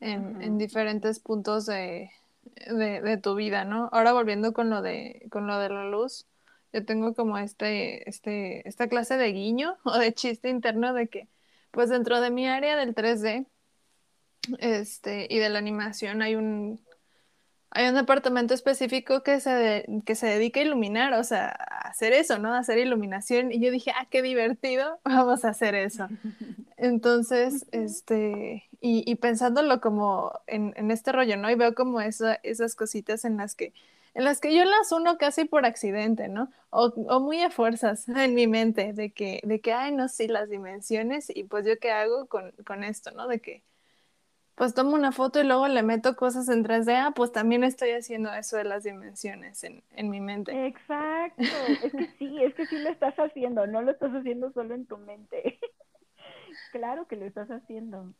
en, 0.00 0.42
en 0.42 0.58
diferentes 0.58 1.20
puntos 1.20 1.66
de, 1.66 2.10
de, 2.66 3.00
de, 3.00 3.16
tu 3.16 3.34
vida, 3.34 3.64
¿no? 3.64 3.88
Ahora 3.92 4.12
volviendo 4.12 4.52
con 4.52 4.70
lo 4.70 4.82
de, 4.82 5.26
con 5.30 5.46
lo 5.46 5.58
de 5.58 5.68
la 5.68 5.84
luz, 5.84 6.26
yo 6.72 6.84
tengo 6.84 7.14
como 7.14 7.38
este, 7.38 8.08
este, 8.08 8.68
esta 8.68 8.88
clase 8.88 9.16
de 9.16 9.32
guiño 9.32 9.76
o 9.84 9.98
de 9.98 10.12
chiste 10.12 10.48
interno 10.48 10.92
de 10.92 11.08
que 11.08 11.28
pues 11.70 11.90
dentro 11.90 12.20
de 12.20 12.30
mi 12.30 12.48
área 12.48 12.76
del 12.76 12.94
3D 12.94 13.46
este, 14.58 15.26
y 15.30 15.38
de 15.38 15.48
la 15.48 15.58
animación 15.58 16.22
hay 16.22 16.34
un, 16.34 16.80
hay 17.70 17.88
un 17.88 17.94
departamento 17.94 18.54
específico 18.54 19.22
que 19.22 19.40
se, 19.40 19.86
que 20.04 20.14
se 20.14 20.26
dedica 20.26 20.60
a 20.60 20.62
iluminar, 20.62 21.12
o 21.14 21.24
sea, 21.24 21.48
a 21.48 21.88
hacer 21.88 22.12
eso, 22.12 22.38
¿no? 22.38 22.54
A 22.54 22.58
hacer 22.58 22.78
iluminación. 22.78 23.52
Y 23.52 23.60
yo 23.60 23.70
dije, 23.70 23.92
ah, 23.94 24.06
qué 24.10 24.22
divertido, 24.22 25.00
vamos 25.04 25.44
a 25.44 25.50
hacer 25.50 25.74
eso. 25.74 26.08
Entonces, 26.76 27.66
este, 27.72 28.68
y, 28.80 29.10
y 29.10 29.14
pensándolo 29.16 29.80
como 29.80 30.32
en, 30.46 30.74
en, 30.76 30.90
este 30.90 31.12
rollo, 31.12 31.36
¿no? 31.36 31.50
Y 31.50 31.54
veo 31.54 31.74
como 31.74 32.00
esa, 32.00 32.34
esas 32.42 32.74
cositas 32.74 33.24
en 33.24 33.38
las 33.38 33.54
que 33.54 33.72
en 34.16 34.24
las 34.24 34.40
que 34.40 34.54
yo 34.54 34.64
las 34.64 34.92
uno 34.92 35.18
casi 35.18 35.44
por 35.44 35.66
accidente, 35.66 36.28
¿no? 36.28 36.50
O, 36.70 36.86
o, 36.86 37.20
muy 37.20 37.42
a 37.42 37.50
fuerzas 37.50 38.08
en 38.08 38.34
mi 38.34 38.46
mente, 38.46 38.94
de 38.94 39.12
que, 39.12 39.40
de 39.44 39.60
que, 39.60 39.74
ay, 39.74 39.92
no 39.92 40.08
sé, 40.08 40.28
las 40.28 40.48
dimensiones, 40.48 41.30
y 41.34 41.44
pues 41.44 41.66
yo 41.66 41.78
qué 41.78 41.90
hago 41.90 42.26
con, 42.26 42.52
con 42.64 42.82
esto, 42.82 43.10
¿no? 43.10 43.28
De 43.28 43.40
que, 43.40 43.62
pues 44.54 44.72
tomo 44.72 44.94
una 44.94 45.12
foto 45.12 45.38
y 45.38 45.44
luego 45.44 45.68
le 45.68 45.82
meto 45.82 46.16
cosas 46.16 46.48
en 46.48 46.64
3D, 46.64 46.94
ah, 46.96 47.12
pues 47.14 47.30
también 47.30 47.62
estoy 47.62 47.90
haciendo 47.90 48.32
eso 48.32 48.56
de 48.56 48.64
las 48.64 48.84
dimensiones 48.84 49.62
en, 49.64 49.82
en 49.90 50.08
mi 50.08 50.22
mente. 50.22 50.66
Exacto, 50.66 51.42
es 51.84 51.92
que 51.92 52.08
sí, 52.18 52.42
es 52.42 52.54
que 52.54 52.66
sí 52.66 52.78
lo 52.78 52.88
estás 52.88 53.14
haciendo, 53.16 53.66
no 53.66 53.82
lo 53.82 53.90
estás 53.90 54.14
haciendo 54.14 54.50
solo 54.52 54.74
en 54.74 54.86
tu 54.86 54.96
mente. 54.96 55.60
claro 56.72 57.06
que 57.06 57.16
lo 57.16 57.24
estás 57.24 57.50
haciendo. 57.50 58.14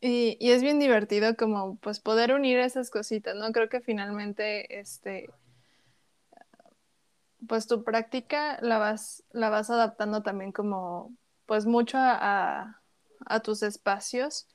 Y, 0.00 0.36
y, 0.40 0.50
es 0.52 0.62
bien 0.62 0.78
divertido 0.78 1.36
como 1.36 1.76
pues 1.76 2.00
poder 2.00 2.32
unir 2.32 2.58
esas 2.58 2.90
cositas, 2.90 3.36
¿no? 3.36 3.52
Creo 3.52 3.68
que 3.68 3.80
finalmente 3.80 4.80
este 4.80 5.28
pues 7.46 7.66
tu 7.66 7.84
práctica 7.84 8.58
la 8.62 8.78
vas, 8.78 9.24
la 9.32 9.50
vas 9.50 9.70
adaptando 9.70 10.22
también 10.22 10.52
como 10.52 11.14
pues 11.46 11.66
mucho 11.66 11.98
a, 11.98 12.80
a, 13.26 13.40
tus 13.40 13.62
espacios 13.62 14.46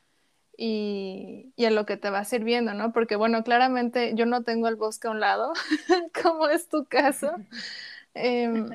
y, 0.57 1.53
y, 1.55 1.65
a 1.65 1.71
lo 1.71 1.85
que 1.85 1.97
te 1.97 2.09
va 2.09 2.23
sirviendo, 2.23 2.73
¿no? 2.73 2.91
Porque 2.91 3.15
bueno, 3.15 3.43
claramente 3.43 4.13
yo 4.15 4.25
no 4.25 4.43
tengo 4.43 4.67
el 4.67 4.75
bosque 4.75 5.07
a 5.07 5.11
un 5.11 5.19
lado, 5.19 5.53
como 6.23 6.47
es 6.47 6.67
tu 6.67 6.85
caso. 6.85 7.31
Eh, 8.15 8.65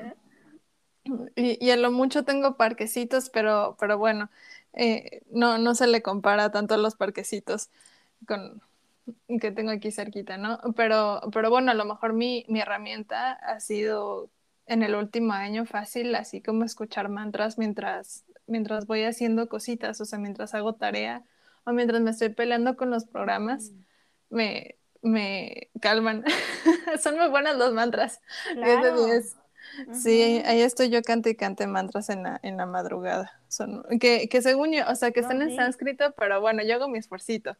y, 1.35 1.63
y, 1.65 1.71
a 1.71 1.77
lo 1.77 1.91
mucho 1.91 2.23
tengo 2.25 2.57
parquecitos, 2.57 3.29
pero, 3.29 3.77
pero 3.79 3.97
bueno, 3.97 4.29
eh, 4.73 5.21
no, 5.31 5.57
no 5.57 5.75
se 5.75 5.87
le 5.87 6.01
compara 6.01 6.51
tanto 6.51 6.73
a 6.73 6.77
los 6.77 6.95
parquecitos 6.95 7.69
con, 8.27 8.61
que 9.39 9.51
tengo 9.51 9.71
aquí 9.71 9.91
cerquita, 9.91 10.37
¿no? 10.37 10.59
Pero, 10.75 11.21
pero 11.31 11.49
bueno, 11.49 11.71
a 11.71 11.75
lo 11.75 11.85
mejor 11.85 12.13
mi, 12.13 12.45
mi 12.49 12.59
herramienta 12.59 13.33
ha 13.33 13.59
sido 13.59 14.29
en 14.65 14.83
el 14.83 14.95
último 14.95 15.33
año 15.33 15.65
fácil, 15.65 16.15
así 16.15 16.41
como 16.41 16.63
escuchar 16.63 17.09
mantras 17.09 17.57
mientras, 17.57 18.25
mientras 18.47 18.87
voy 18.87 19.03
haciendo 19.03 19.47
cositas, 19.47 20.01
o 20.01 20.05
sea, 20.05 20.19
mientras 20.19 20.53
hago 20.55 20.73
tarea 20.73 21.23
o 21.65 21.71
mientras 21.71 22.01
me 22.01 22.11
estoy 22.11 22.29
peleando 22.29 22.75
con 22.75 22.89
los 22.89 23.05
programas, 23.05 23.71
me, 24.29 24.75
me 25.01 25.69
calman. 25.81 26.23
Son 27.01 27.17
muy 27.17 27.29
buenas 27.29 27.57
los 27.57 27.73
mantras. 27.73 28.21
Claro. 28.53 28.81
10 28.81 28.95
de 28.95 29.13
10. 29.13 29.37
Sí, 29.93 30.41
ahí 30.45 30.61
estoy 30.61 30.89
yo 30.89 31.01
cante 31.01 31.31
y 31.31 31.35
cante 31.35 31.67
mantras 31.67 32.09
en 32.09 32.23
la, 32.23 32.39
en 32.43 32.57
la 32.57 32.65
madrugada. 32.65 33.41
Son, 33.47 33.83
que, 33.99 34.27
que 34.29 34.41
según 34.41 34.71
yo, 34.71 34.83
o 34.89 34.95
sea, 34.95 35.11
que 35.11 35.19
están 35.19 35.41
en 35.41 35.55
sánscrito, 35.55 36.13
pero 36.17 36.41
bueno, 36.41 36.63
yo 36.63 36.75
hago 36.75 36.87
mi 36.87 36.99
esfuercito. 36.99 37.55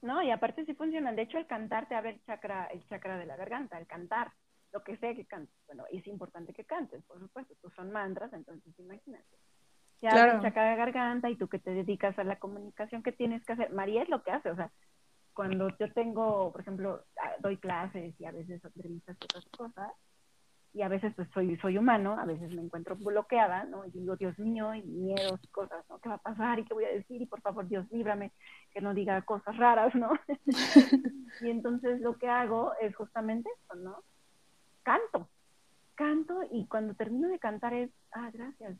No, 0.00 0.22
y 0.22 0.30
aparte 0.30 0.64
sí 0.64 0.74
funcionan. 0.74 1.16
De 1.16 1.22
hecho, 1.22 1.38
el 1.38 1.46
cantar 1.46 1.88
te 1.88 1.94
abre 1.94 2.10
el 2.10 2.24
chakra, 2.24 2.66
el 2.66 2.86
chakra 2.88 3.18
de 3.18 3.26
la 3.26 3.36
garganta, 3.36 3.78
el 3.78 3.86
cantar, 3.86 4.32
lo 4.72 4.82
que 4.82 4.96
sea 4.96 5.14
que 5.14 5.26
cantes. 5.26 5.54
Bueno, 5.66 5.84
es 5.90 6.06
importante 6.06 6.52
que 6.52 6.64
cantes, 6.64 7.02
por 7.04 7.20
supuesto. 7.20 7.54
Tú 7.60 7.70
son 7.70 7.92
mantras, 7.92 8.32
entonces 8.32 8.76
imagínate. 8.78 9.36
Ya 10.00 10.10
claro. 10.10 10.36
el 10.36 10.42
chakra 10.42 10.70
de 10.70 10.76
garganta 10.76 11.30
y 11.30 11.36
tú 11.36 11.48
que 11.48 11.60
te 11.60 11.70
dedicas 11.70 12.18
a 12.18 12.24
la 12.24 12.36
comunicación, 12.40 13.04
¿qué 13.04 13.12
tienes 13.12 13.44
que 13.44 13.52
hacer? 13.52 13.72
María 13.72 14.02
es 14.02 14.08
lo 14.08 14.24
que 14.24 14.32
hace, 14.32 14.50
o 14.50 14.56
sea, 14.56 14.72
cuando 15.32 15.68
yo 15.78 15.92
tengo, 15.92 16.52
por 16.52 16.60
ejemplo, 16.60 17.04
ah, 17.22 17.32
doy 17.40 17.56
clases 17.56 18.14
y 18.20 18.24
a 18.24 18.32
veces 18.32 18.64
entrevistas 18.64 19.16
y 19.20 19.24
otras 19.24 19.44
cosas, 19.56 19.92
y 20.74 20.82
a 20.82 20.88
veces 20.88 21.12
pues 21.14 21.28
soy, 21.34 21.56
soy 21.58 21.76
humano, 21.76 22.18
a 22.18 22.24
veces 22.24 22.50
me 22.52 22.62
encuentro 22.62 22.96
bloqueada, 22.96 23.64
¿no? 23.64 23.84
Y 23.84 23.90
digo, 23.90 24.16
Dios 24.16 24.38
mío, 24.38 24.74
y 24.74 24.82
miedos 24.82 25.38
y 25.42 25.48
cosas, 25.48 25.84
¿no? 25.90 25.98
¿Qué 25.98 26.08
va 26.08 26.14
a 26.14 26.18
pasar 26.18 26.58
y 26.58 26.64
qué 26.64 26.72
voy 26.72 26.84
a 26.84 26.92
decir? 26.92 27.20
Y 27.20 27.26
por 27.26 27.42
favor, 27.42 27.68
Dios, 27.68 27.86
líbrame, 27.90 28.32
que 28.72 28.80
no 28.80 28.94
diga 28.94 29.20
cosas 29.22 29.56
raras, 29.58 29.94
¿no? 29.94 30.12
y 31.42 31.50
entonces 31.50 32.00
lo 32.00 32.16
que 32.16 32.28
hago 32.28 32.72
es 32.80 32.96
justamente 32.96 33.50
eso, 33.64 33.74
¿no? 33.74 34.02
Canto, 34.82 35.28
canto 35.94 36.40
y 36.50 36.66
cuando 36.66 36.94
termino 36.94 37.28
de 37.28 37.38
cantar 37.38 37.74
es, 37.74 37.90
ah, 38.12 38.30
gracias, 38.32 38.78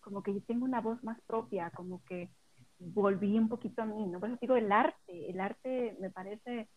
como 0.00 0.22
que 0.22 0.34
yo 0.34 0.42
tengo 0.42 0.64
una 0.64 0.80
voz 0.80 1.02
más 1.02 1.20
propia, 1.22 1.70
como 1.70 2.04
que 2.04 2.30
volví 2.78 3.36
un 3.38 3.48
poquito 3.48 3.82
a 3.82 3.86
mí, 3.86 4.06
¿no? 4.06 4.20
Por 4.20 4.28
eso 4.28 4.38
digo, 4.40 4.54
el 4.54 4.70
arte, 4.70 5.30
el 5.30 5.40
arte 5.40 5.96
me 6.00 6.10
parece 6.10 6.68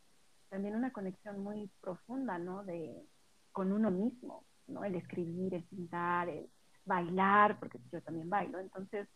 también 0.49 0.76
una 0.76 0.91
conexión 0.91 1.43
muy 1.43 1.70
profunda, 1.82 2.39
¿no? 2.39 2.63
De, 2.63 3.05
con 3.51 3.72
uno 3.72 3.89
mismo, 3.91 4.43
¿no? 4.68 4.84
El 4.84 4.95
escribir, 4.95 5.53
el 5.53 5.63
pintar, 5.63 6.30
el 6.30 6.49
bailar, 6.86 7.59
porque 7.59 7.80
yo 7.91 8.01
también 8.01 8.30
bailo. 8.30 8.59
Entonces, 8.59 9.07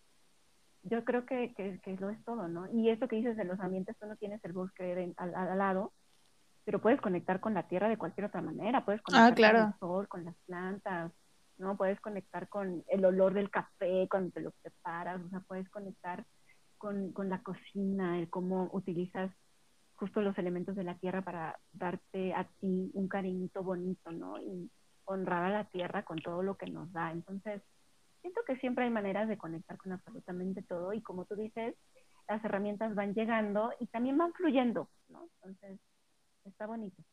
yo 0.84 1.04
creo 1.04 1.26
que, 1.26 1.54
que, 1.56 1.80
que 1.84 1.96
lo 1.98 2.10
es 2.10 2.24
todo, 2.24 2.48
¿no? 2.48 2.72
Y 2.72 2.90
eso 2.90 3.08
que 3.08 3.18
dices 3.18 3.38
de 3.38 3.44
los 3.44 3.60
ambientes, 3.60 3.98
tú 4.00 4.08
no 4.08 4.16
tienes 4.16 4.44
el 4.44 4.54
bosque 4.54 5.14
al, 5.18 5.36
al, 5.36 5.58
lado, 5.58 5.94
pero 6.66 6.80
puedes 6.80 7.02
conectar 7.02 7.40
con 7.40 7.54
la 7.54 7.68
tierra 7.68 7.90
de 7.90 7.98
cualquier 7.98 8.26
otra 8.26 8.42
manera, 8.42 8.86
puedes 8.86 9.02
conectar 9.02 9.32
ah, 9.32 9.36
claro. 9.36 9.60
con 9.60 9.68
el 9.68 9.80
sol, 9.80 10.08
con 10.08 10.26
las 10.26 10.36
plantas, 10.46 11.12
¿no? 11.58 11.76
Puedes 11.76 12.00
conectar 12.00 12.48
con 12.48 12.84
el 12.88 13.06
olor 13.06 13.34
del 13.34 13.50
café 13.50 14.08
cuando 14.10 14.32
te 14.32 14.42
lo 14.42 14.52
preparas, 14.52 15.22
o 15.22 15.30
sea, 15.30 15.42
puedes 15.42 15.70
conectar 15.70 16.26
con, 16.78 17.12
con 17.12 17.30
la 17.30 17.42
cocina, 17.44 18.18
el 18.18 18.30
cómo 18.30 18.70
utilizas 18.72 19.32
justo 19.96 20.22
los 20.22 20.38
elementos 20.38 20.78
de 20.78 20.86
la 20.86 20.98
tierra 20.98 21.22
para 21.22 21.60
darte 21.74 22.34
a 22.34 22.46
ti 22.62 22.90
un 22.94 23.10
cariñito 23.10 23.62
bonito, 23.64 24.12
¿no? 24.12 24.40
Y 24.42 24.72
honrar 25.10 25.44
a 25.44 25.50
la 25.50 25.66
tierra 25.66 26.04
con 26.04 26.20
todo 26.20 26.44
lo 26.44 26.56
que 26.56 26.68
nos 26.68 26.92
da. 26.94 27.12
Entonces, 27.12 27.62
siento 28.22 28.42
que 28.46 28.58
siempre 28.58 28.86
hay 28.86 28.90
maneras 28.92 29.28
de 29.28 29.38
conectar 29.38 29.78
con 29.78 29.92
absolutamente 29.92 30.62
todo 30.62 30.94
y 30.94 31.02
como 31.02 31.26
tú 31.26 31.36
dices, 31.36 31.76
las 32.28 32.44
herramientas 32.46 32.94
van 32.94 33.14
llegando 33.14 33.72
y 33.80 33.88
también 33.88 34.18
van 34.18 34.34
fluyendo, 34.34 34.90
¿no? 35.08 35.28
Entonces, 35.42 35.80
está 36.46 36.68
bonito. 36.68 37.04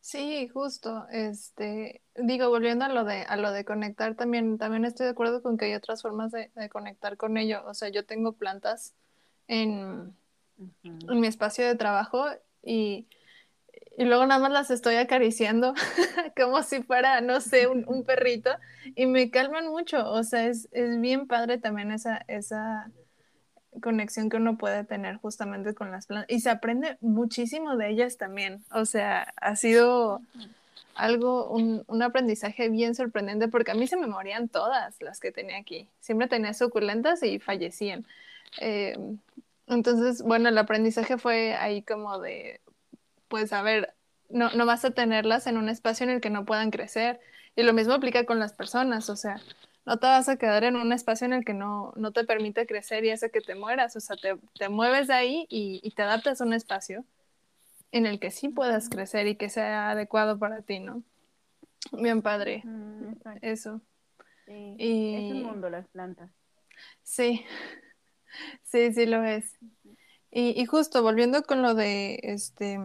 Sí, 0.00 0.48
justo. 0.48 1.06
Este, 1.10 2.02
digo, 2.14 2.48
volviendo 2.50 2.84
a 2.84 2.88
lo 2.88 3.04
de, 3.04 3.22
a 3.22 3.36
lo 3.36 3.50
de 3.50 3.64
conectar, 3.64 4.14
también, 4.14 4.56
también 4.56 4.84
estoy 4.84 5.04
de 5.04 5.12
acuerdo 5.12 5.42
con 5.42 5.58
que 5.58 5.66
hay 5.66 5.74
otras 5.74 6.02
formas 6.02 6.30
de, 6.30 6.50
de 6.54 6.68
conectar 6.68 7.16
con 7.16 7.36
ello. 7.36 7.62
O 7.66 7.74
sea, 7.74 7.88
yo 7.88 8.06
tengo 8.06 8.32
plantas 8.32 8.94
en, 9.48 10.14
en 10.82 11.20
mi 11.20 11.26
espacio 11.26 11.66
de 11.66 11.74
trabajo 11.74 12.26
y, 12.62 13.08
y, 13.98 14.04
luego 14.04 14.26
nada 14.26 14.40
más 14.40 14.52
las 14.52 14.70
estoy 14.70 14.96
acariciando 14.96 15.74
como 16.36 16.62
si 16.62 16.82
fuera, 16.82 17.20
no 17.20 17.40
sé, 17.40 17.66
un, 17.66 17.84
un, 17.86 18.04
perrito 18.04 18.50
y 18.94 19.06
me 19.06 19.30
calman 19.30 19.68
mucho. 19.68 20.08
O 20.10 20.22
sea, 20.22 20.46
es, 20.46 20.68
es 20.72 21.00
bien 21.00 21.26
padre 21.26 21.58
también 21.58 21.90
esa, 21.90 22.24
esa 22.28 22.90
conexión 23.80 24.28
que 24.28 24.36
uno 24.36 24.56
puede 24.56 24.84
tener 24.84 25.16
justamente 25.16 25.74
con 25.74 25.90
las 25.90 26.06
plantas 26.06 26.30
y 26.30 26.40
se 26.40 26.50
aprende 26.50 26.96
muchísimo 27.00 27.76
de 27.76 27.90
ellas 27.90 28.16
también. 28.16 28.64
O 28.72 28.84
sea, 28.84 29.32
ha 29.36 29.56
sido 29.56 30.20
algo, 30.94 31.48
un, 31.50 31.84
un, 31.86 32.02
aprendizaje 32.02 32.68
bien 32.68 32.94
sorprendente 32.94 33.48
porque 33.48 33.70
a 33.70 33.74
mí 33.74 33.86
se 33.86 33.96
me 33.96 34.06
morían 34.06 34.48
todas 34.48 34.96
las 35.00 35.20
que 35.20 35.32
tenía 35.32 35.58
aquí. 35.58 35.88
Siempre 36.00 36.28
tenía 36.28 36.54
suculentas 36.54 37.22
y 37.22 37.38
fallecían. 37.38 38.04
Eh, 38.60 38.96
entonces, 39.68 40.22
bueno, 40.22 40.48
el 40.48 40.58
aprendizaje 40.58 41.18
fue 41.18 41.54
ahí 41.54 41.82
como 41.82 42.18
de, 42.18 42.60
pues 43.28 43.52
a 43.52 43.62
ver, 43.62 43.94
no, 44.28 44.50
no 44.50 44.66
vas 44.66 44.84
a 44.84 44.90
tenerlas 44.90 45.46
en 45.46 45.56
un 45.56 45.68
espacio 45.68 46.04
en 46.04 46.10
el 46.10 46.20
que 46.20 46.30
no 46.30 46.44
puedan 46.44 46.70
crecer. 46.70 47.20
Y 47.56 47.62
lo 47.62 47.72
mismo 47.72 47.94
aplica 47.94 48.24
con 48.24 48.38
las 48.38 48.52
personas, 48.52 49.10
o 49.10 49.16
sea, 49.16 49.40
no 49.84 49.98
te 49.98 50.06
vas 50.06 50.28
a 50.28 50.36
quedar 50.36 50.64
en 50.64 50.76
un 50.76 50.92
espacio 50.92 51.24
en 51.24 51.32
el 51.32 51.44
que 51.44 51.54
no, 51.54 51.92
no 51.96 52.12
te 52.12 52.24
permite 52.24 52.66
crecer 52.66 53.04
y 53.04 53.10
hace 53.10 53.30
que 53.30 53.40
te 53.40 53.54
mueras. 53.54 53.96
O 53.96 54.00
sea, 54.00 54.16
te, 54.16 54.36
te 54.58 54.68
mueves 54.68 55.08
de 55.08 55.14
ahí 55.14 55.46
y, 55.48 55.80
y, 55.82 55.90
te 55.92 56.02
adaptas 56.02 56.40
a 56.40 56.44
un 56.44 56.52
espacio 56.52 57.04
en 57.90 58.04
el 58.04 58.20
que 58.20 58.30
sí 58.30 58.50
puedas 58.50 58.90
crecer 58.90 59.26
y 59.26 59.36
que 59.36 59.48
sea 59.48 59.90
adecuado 59.90 60.38
para 60.38 60.60
ti, 60.60 60.78
¿no? 60.78 61.02
Bien 61.92 62.20
padre. 62.20 62.62
Mm, 62.64 63.14
Eso. 63.40 63.80
Sí. 64.44 64.74
Y... 64.78 65.14
Es 65.14 65.32
un 65.32 65.42
mundo 65.44 65.70
las 65.70 65.88
plantas. 65.88 66.30
Sí, 67.02 67.44
sí, 68.62 68.92
sí 68.92 69.06
lo 69.06 69.24
es. 69.24 69.58
Y, 70.30 70.60
y 70.60 70.66
justo 70.66 71.02
volviendo 71.02 71.42
con 71.44 71.62
lo 71.62 71.74
de 71.74 72.20
este 72.22 72.78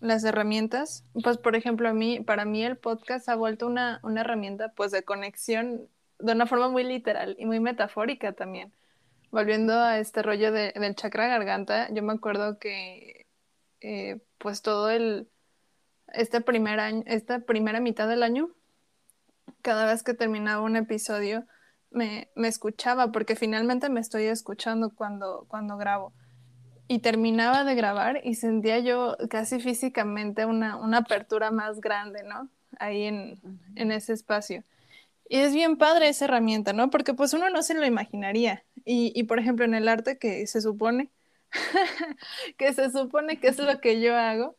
las 0.00 0.24
herramientas, 0.24 1.04
pues 1.22 1.38
por 1.38 1.56
ejemplo 1.56 1.88
a 1.88 1.92
mí, 1.92 2.20
para 2.20 2.44
mí 2.44 2.64
el 2.64 2.76
podcast 2.76 3.28
ha 3.28 3.34
vuelto 3.34 3.66
una, 3.66 4.00
una 4.02 4.20
herramienta 4.20 4.72
pues 4.76 4.92
de 4.92 5.02
conexión 5.02 5.88
de 6.18 6.32
una 6.32 6.46
forma 6.46 6.68
muy 6.68 6.84
literal 6.84 7.36
y 7.38 7.46
muy 7.46 7.60
metafórica 7.60 8.32
también. 8.32 8.72
Volviendo 9.30 9.74
a 9.74 9.98
este 9.98 10.22
rollo 10.22 10.52
de, 10.52 10.72
del 10.72 10.94
chakra 10.94 11.28
garganta, 11.28 11.92
yo 11.92 12.02
me 12.02 12.12
acuerdo 12.12 12.58
que 12.58 13.26
eh, 13.80 14.20
pues 14.38 14.62
todo 14.62 14.90
el, 14.90 15.28
este 16.12 16.40
primer 16.40 16.80
año, 16.80 17.02
esta 17.06 17.40
primera 17.40 17.80
mitad 17.80 18.08
del 18.08 18.22
año, 18.22 18.50
cada 19.62 19.86
vez 19.86 20.02
que 20.02 20.14
terminaba 20.14 20.62
un 20.62 20.76
episodio, 20.76 21.44
me, 21.90 22.30
me, 22.34 22.48
escuchaba, 22.48 23.12
porque 23.12 23.36
finalmente 23.36 23.88
me 23.88 24.00
estoy 24.00 24.24
escuchando 24.24 24.94
cuando, 24.94 25.46
cuando 25.48 25.76
grabo. 25.76 26.12
Y 26.88 27.00
terminaba 27.00 27.64
de 27.64 27.74
grabar 27.74 28.20
y 28.24 28.34
sentía 28.34 28.78
yo 28.78 29.16
casi 29.28 29.60
físicamente 29.60 30.46
una, 30.46 30.76
una 30.76 30.98
apertura 30.98 31.50
más 31.50 31.80
grande, 31.80 32.22
¿no? 32.22 32.48
Ahí 32.78 33.04
en, 33.04 33.38
en 33.76 33.92
ese 33.92 34.14
espacio. 34.14 34.64
Y 35.28 35.38
es 35.38 35.52
bien 35.52 35.76
padre 35.76 36.08
esa 36.08 36.24
herramienta, 36.24 36.72
¿no? 36.72 36.88
Porque 36.88 37.12
pues 37.12 37.34
uno 37.34 37.50
no 37.50 37.62
se 37.62 37.74
lo 37.74 37.84
imaginaría. 37.84 38.64
Y, 38.84 39.12
y 39.14 39.24
por 39.24 39.38
ejemplo, 39.38 39.66
en 39.66 39.74
el 39.74 39.88
arte 39.88 40.18
que 40.18 40.46
se 40.46 40.62
supone, 40.62 41.10
que 42.56 42.72
se 42.72 42.90
supone 42.90 43.38
que 43.38 43.48
es 43.48 43.58
lo 43.58 43.80
que 43.80 44.00
yo 44.00 44.16
hago, 44.16 44.56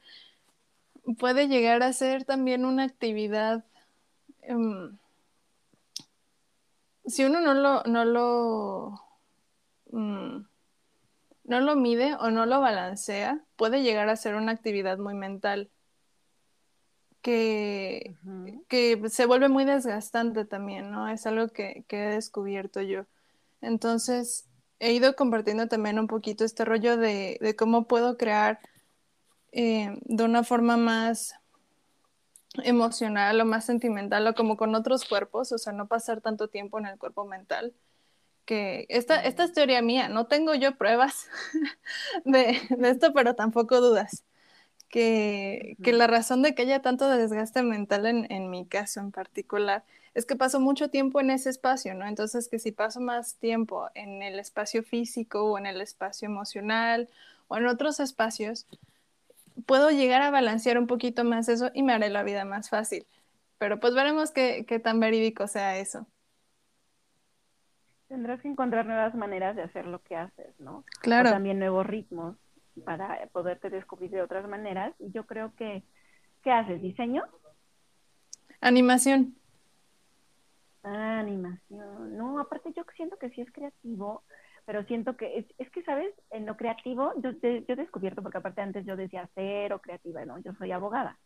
puede 1.17 1.47
llegar 1.47 1.81
a 1.81 1.93
ser 1.93 2.23
también 2.25 2.65
una 2.65 2.83
actividad. 2.83 3.65
Um, 4.47 4.97
si 7.07 7.25
uno 7.25 7.41
no 7.41 7.55
lo, 7.55 7.83
no 7.83 8.05
lo, 8.05 9.01
um, 9.87 10.45
no 11.49 11.59
lo 11.61 11.75
mide 11.75 12.13
o 12.19 12.29
no 12.29 12.45
lo 12.45 12.61
balancea, 12.61 13.43
puede 13.55 13.81
llegar 13.81 14.07
a 14.07 14.15
ser 14.15 14.35
una 14.35 14.51
actividad 14.51 14.99
muy 14.99 15.15
mental 15.15 15.71
que, 17.23 18.15
uh 18.23 18.27
-huh. 18.29 18.65
que 18.67 19.09
se 19.09 19.25
vuelve 19.25 19.49
muy 19.49 19.65
desgastante 19.65 20.45
también, 20.45 20.91
¿no? 20.91 21.09
Es 21.09 21.25
algo 21.25 21.47
que, 21.49 21.85
que, 21.87 22.05
he 22.05 22.09
descubierto 22.11 22.81
yo. 22.81 23.05
Entonces, 23.61 24.47
he 24.79 24.93
ido 24.93 25.15
compartiendo 25.15 25.67
también 25.67 25.97
un 25.97 26.05
poquito 26.07 26.45
este 26.45 26.65
rollo 26.65 26.97
de, 26.97 27.39
de 27.41 27.55
cómo 27.55 27.87
puedo 27.87 28.15
crear 28.17 28.59
eh, 29.51 29.97
de 30.03 30.23
una 30.23 30.43
forma 30.43 30.77
más 30.77 31.33
emocional 32.63 33.41
o 33.41 33.45
más 33.45 33.65
sentimental 33.65 34.27
o 34.27 34.35
como 34.35 34.55
con 34.55 34.75
otros 34.75 35.03
cuerpos, 35.05 35.51
o 35.51 35.57
sea, 35.57 35.73
no 35.73 35.87
pasar 35.87 36.21
tanto 36.21 36.47
tiempo 36.49 36.77
en 36.77 36.85
el 36.85 36.99
cuerpo 36.99 37.25
mental. 37.25 37.73
Que 38.49 38.87
esta, 38.89 39.23
esta 39.23 39.43
es 39.43 39.53
teoría 39.53 39.83
mía, 39.83 40.09
no 40.09 40.25
tengo 40.25 40.55
yo 40.55 40.75
pruebas 40.75 41.27
de, 42.25 42.59
de 42.69 42.89
esto, 42.89 43.13
pero 43.13 43.35
tampoco 43.35 43.79
dudas 43.79 44.23
que, 44.89 45.77
que, 45.83 45.93
la 45.93 46.07
razón 46.07 46.41
de 46.41 46.55
que 46.55 46.63
haya 46.63 46.81
tanto 46.81 47.07
desgaste 47.09 47.61
mental 47.61 48.05
en, 48.07 48.31
en, 48.31 48.49
mi 48.49 48.65
caso 48.65 48.99
en 48.99 49.11
particular 49.11 49.83
es 50.15 50.25
que 50.25 50.35
paso 50.35 50.59
mucho 50.59 50.89
tiempo 50.89 51.21
en 51.21 51.29
ese 51.29 51.51
espacio, 51.51 51.93
¿no? 51.93 52.07
Entonces 52.07 52.49
que 52.49 52.59
si 52.59 52.71
paso 52.71 52.99
más 52.99 53.35
tiempo 53.35 53.89
en 53.93 54.23
el 54.23 54.39
espacio 54.39 54.83
físico 54.83 55.43
o 55.43 55.57
en 55.57 55.67
el 55.67 55.79
espacio 55.81 56.27
emocional 56.27 57.07
o 57.47 57.57
en 57.57 57.67
otros 57.67 57.99
espacios, 57.99 58.65
puedo 59.65 59.91
llegar 59.91 60.21
a 60.23 60.31
balancear 60.31 60.79
un 60.79 60.87
poquito 60.87 61.23
más 61.23 61.49
eso 61.49 61.69
y 61.73 61.83
me 61.83 61.93
haré 61.93 62.09
la 62.09 62.23
vida 62.23 62.43
más 62.45 62.69
fácil. 62.69 63.05
Pero 63.59 63.79
pues 63.79 63.93
veremos 63.93 64.31
qué, 64.31 64.65
qué 64.67 64.79
tan 64.79 64.99
verídico 64.99 65.47
sea 65.47 65.77
eso. 65.77 66.07
Tendrás 68.09 68.41
que 68.41 68.47
encontrar 68.47 68.87
nuevas 68.87 69.13
maneras 69.13 69.55
de 69.55 69.61
hacer 69.61 69.85
lo 69.85 70.01
que 70.01 70.15
haces, 70.15 70.59
¿no? 70.59 70.83
Claro. 70.99 71.29
O 71.29 71.31
también 71.31 71.59
nuevos 71.59 71.85
ritmos 71.85 72.35
para 72.83 73.25
poderte 73.27 73.69
descubrir 73.69 74.09
de 74.09 74.23
otras 74.23 74.47
maneras. 74.49 74.95
Y 74.99 75.11
yo 75.11 75.25
creo 75.27 75.53
que, 75.55 75.83
¿qué 76.43 76.51
haces? 76.51 76.81
¿Diseño? 76.81 77.23
Animación. 78.61 79.35
Ah, 80.83 81.19
animación. 81.19 82.17
No, 82.17 82.39
aparte 82.39 82.73
yo 82.75 82.83
siento 82.95 83.17
que 83.17 83.29
sí 83.29 83.41
es 83.41 83.51
creativo, 83.51 84.23
pero 84.65 84.83
siento 84.85 85.15
que 85.15 85.37
es, 85.39 85.45
es 85.59 85.69
que, 85.69 85.83
¿sabes? 85.83 86.13
En 86.31 86.47
lo 86.47 86.57
creativo, 86.57 87.13
yo, 87.21 87.31
yo, 87.31 87.39
he 87.67 87.75
descubierto, 87.75 88.23
porque 88.23 88.39
aparte 88.39 88.61
antes 88.61 88.85
yo 88.85 88.95
decía 88.95 89.29
cero 89.35 89.79
creativa, 89.83 90.25
¿no? 90.25 90.39
Yo 90.39 90.53
soy 90.53 90.71
abogada. 90.71 91.19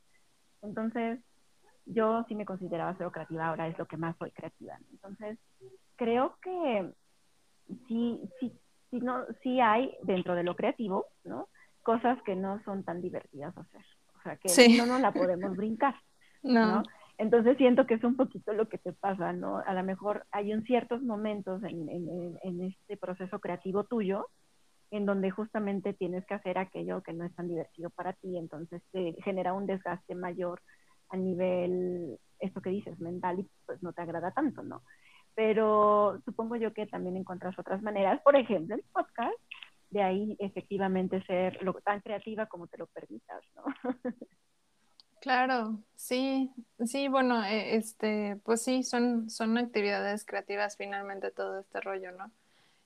Entonces, 0.61 1.19
yo 1.85 2.25
sí 2.27 2.35
me 2.35 2.45
consideraba 2.45 2.95
cero 2.97 3.11
creativa, 3.11 3.47
ahora 3.47 3.67
es 3.67 3.77
lo 3.77 3.85
que 3.85 3.97
más 3.97 4.17
soy 4.17 4.31
creativa. 4.31 4.77
Entonces, 4.91 5.37
creo 5.95 6.37
que 6.41 6.93
sí, 7.87 8.19
sí 8.39 8.51
sí, 8.93 8.99
no, 8.99 9.25
sí 9.41 9.59
hay 9.59 9.95
dentro 10.03 10.35
de 10.35 10.43
lo 10.43 10.55
creativo, 10.55 11.07
¿no? 11.23 11.49
Cosas 11.81 12.21
que 12.23 12.35
no 12.35 12.63
son 12.63 12.83
tan 12.83 13.01
divertidas 13.01 13.57
hacer. 13.57 13.81
O 14.19 14.21
sea, 14.21 14.37
que 14.37 14.49
sí. 14.49 14.77
no 14.77 14.85
nos 14.85 15.01
la 15.01 15.11
podemos 15.11 15.55
brincar, 15.57 15.95
no. 16.43 16.65
¿no? 16.67 16.83
Entonces 17.17 17.57
siento 17.57 17.85
que 17.85 17.95
es 17.95 18.03
un 18.03 18.15
poquito 18.15 18.53
lo 18.53 18.69
que 18.69 18.77
te 18.77 18.93
pasa, 18.93 19.33
¿no? 19.33 19.57
A 19.57 19.73
lo 19.73 19.83
mejor 19.83 20.25
hay 20.31 20.53
un 20.53 20.63
ciertos 20.63 21.01
momentos 21.01 21.63
en, 21.63 21.89
en, 21.89 22.37
en 22.41 22.63
este 22.63 22.97
proceso 22.97 23.39
creativo 23.39 23.83
tuyo 23.83 24.27
en 24.91 25.05
donde 25.05 25.31
justamente 25.31 25.93
tienes 25.93 26.25
que 26.25 26.35
hacer 26.35 26.57
aquello 26.57 27.01
que 27.01 27.13
no 27.13 27.25
es 27.25 27.33
tan 27.35 27.47
divertido 27.47 27.89
para 27.89 28.13
ti, 28.13 28.37
entonces 28.37 28.81
te 28.91 29.15
genera 29.23 29.53
un 29.53 29.65
desgaste 29.65 30.13
mayor 30.13 30.61
a 31.09 31.17
nivel, 31.17 32.19
esto 32.39 32.61
que 32.61 32.69
dices, 32.69 32.99
mental 32.99 33.39
y 33.39 33.49
pues 33.65 33.81
no 33.81 33.93
te 33.93 34.03
agrada 34.03 34.31
tanto, 34.31 34.61
¿no? 34.61 34.83
Pero 35.35 36.21
supongo 36.25 36.55
yo 36.55 36.73
que 36.73 36.85
también 36.85 37.17
encuentras 37.17 37.57
otras 37.57 37.81
maneras, 37.81 38.21
por 38.21 38.35
ejemplo, 38.35 38.75
el 38.75 38.83
podcast, 38.91 39.35
de 39.89 40.01
ahí 40.01 40.35
efectivamente 40.39 41.23
ser 41.25 41.61
lo, 41.63 41.73
tan 41.75 42.01
creativa 42.01 42.47
como 42.47 42.67
te 42.67 42.77
lo 42.77 42.87
permitas, 42.87 43.43
¿no? 43.55 43.63
Claro, 45.21 45.79
sí, 45.95 46.51
sí, 46.85 47.07
bueno, 47.07 47.45
este, 47.45 48.41
pues 48.43 48.61
sí, 48.61 48.83
son, 48.83 49.29
son 49.29 49.57
actividades 49.57 50.25
creativas 50.25 50.75
finalmente 50.75 51.31
todo 51.31 51.61
este 51.61 51.79
rollo, 51.79 52.11
¿no? 52.11 52.29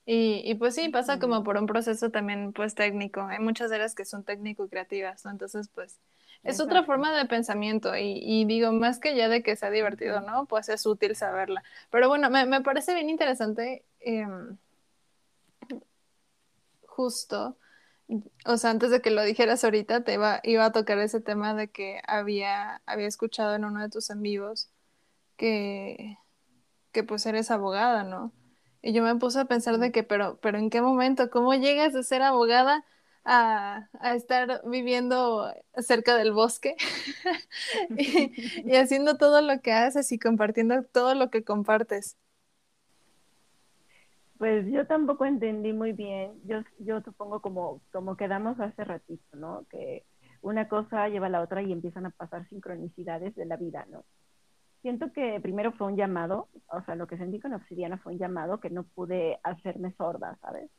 Y, 0.06 0.42
y 0.44 0.54
pues 0.54 0.76
sí, 0.76 0.88
pasa 0.88 1.18
como 1.18 1.42
por 1.42 1.56
un 1.56 1.66
proceso 1.66 2.12
también 2.12 2.52
pues 2.52 2.76
técnico, 2.76 3.22
hay 3.22 3.40
muchas 3.40 3.72
áreas 3.72 3.96
que 3.96 4.04
son 4.04 4.22
técnico-creativas, 4.22 5.24
¿no? 5.24 5.32
Entonces 5.32 5.68
pues 5.68 5.98
es 6.44 6.60
otra 6.60 6.84
forma 6.84 7.16
de 7.16 7.26
pensamiento 7.26 7.96
y, 7.96 8.20
y, 8.22 8.44
digo, 8.44 8.72
más 8.72 8.98
que 9.00 9.14
ya 9.14 9.28
de 9.28 9.42
que 9.42 9.56
sea 9.56 9.70
divertido, 9.70 10.20
¿no? 10.20 10.46
Pues 10.46 10.68
es 10.68 10.86
útil 10.86 11.14
saberla. 11.16 11.62
Pero 11.90 12.08
bueno, 12.08 12.30
me, 12.30 12.46
me 12.46 12.62
parece 12.62 12.94
bien 12.94 13.10
interesante 13.10 13.84
eh, 14.00 14.26
justo, 16.98 17.56
o 18.46 18.56
sea, 18.56 18.70
antes 18.70 18.90
de 18.90 19.00
que 19.02 19.10
lo 19.10 19.22
dijeras 19.22 19.62
ahorita, 19.64 20.02
te 20.02 20.14
iba, 20.14 20.40
iba 20.42 20.64
a 20.64 20.72
tocar 20.72 20.98
ese 20.98 21.20
tema 21.20 21.54
de 21.54 21.68
que 21.68 22.00
había, 22.06 22.82
había 22.86 23.06
escuchado 23.06 23.54
en 23.54 23.64
uno 23.64 23.80
de 23.82 23.90
tus 23.90 24.10
en 24.10 24.22
vivos 24.22 24.70
que, 25.36 26.18
que 26.92 27.04
pues 27.04 27.26
eres 27.26 27.50
abogada, 27.50 28.04
¿no? 28.04 28.32
Y 28.82 28.92
yo 28.92 29.02
me 29.02 29.14
puse 29.16 29.40
a 29.40 29.44
pensar 29.44 29.78
de 29.78 29.92
que, 29.92 30.02
pero, 30.04 30.38
pero 30.40 30.58
¿en 30.58 30.70
qué 30.70 30.80
momento? 30.80 31.30
¿Cómo 31.30 31.54
llegas 31.54 31.94
a 31.94 32.02
ser 32.02 32.22
abogada 32.22 32.84
a, 33.24 33.88
estar 34.14 34.62
viviendo 34.64 35.52
cerca 35.76 36.16
del 36.16 36.32
bosque 36.32 36.76
y, 37.96 38.76
haciendo 38.76 39.16
todo 39.16 39.40
lo 39.42 39.60
que 39.60 39.72
haces 39.72 40.10
y 40.12 40.18
compartiendo 40.18 40.82
todo 40.84 41.14
lo 41.14 41.30
que 41.30 41.44
compartes. 41.44 42.16
Pues 44.38 44.66
yo 44.70 44.86
tampoco 44.86 45.24
entendí 45.24 45.72
muy 45.72 45.92
bien, 45.92 46.32
yo, 46.44 46.62
yo 46.78 47.00
supongo 47.02 47.40
como, 47.40 47.82
como 47.92 48.16
quedamos 48.16 48.60
hace 48.60 48.84
ratito, 48.84 49.36
¿no? 49.36 49.66
Que 49.68 50.04
una 50.42 50.68
cosa 50.68 51.08
lleva 51.08 51.26
a 51.26 51.30
la 51.30 51.42
otra 51.42 51.62
y 51.62 51.72
empiezan 51.72 52.06
a 52.06 52.10
pasar 52.10 52.48
sincronicidades 52.48 53.34
de 53.34 53.46
la 53.46 53.56
vida, 53.56 53.84
¿no? 53.90 54.04
Siento 54.82 55.12
que 55.12 55.40
primero 55.40 55.72
fue 55.72 55.88
un 55.88 55.96
llamado, 55.96 56.48
o 56.68 56.82
sea, 56.82 56.94
lo 56.94 57.08
que 57.08 57.18
sentí 57.18 57.40
con 57.40 57.52
Obsidiana 57.52 57.98
fue 57.98 58.12
un 58.12 58.18
llamado 58.18 58.60
que 58.60 58.70
no 58.70 58.84
pude 58.84 59.40
hacerme 59.42 59.92
sorda, 59.94 60.38
¿sabes? 60.40 60.70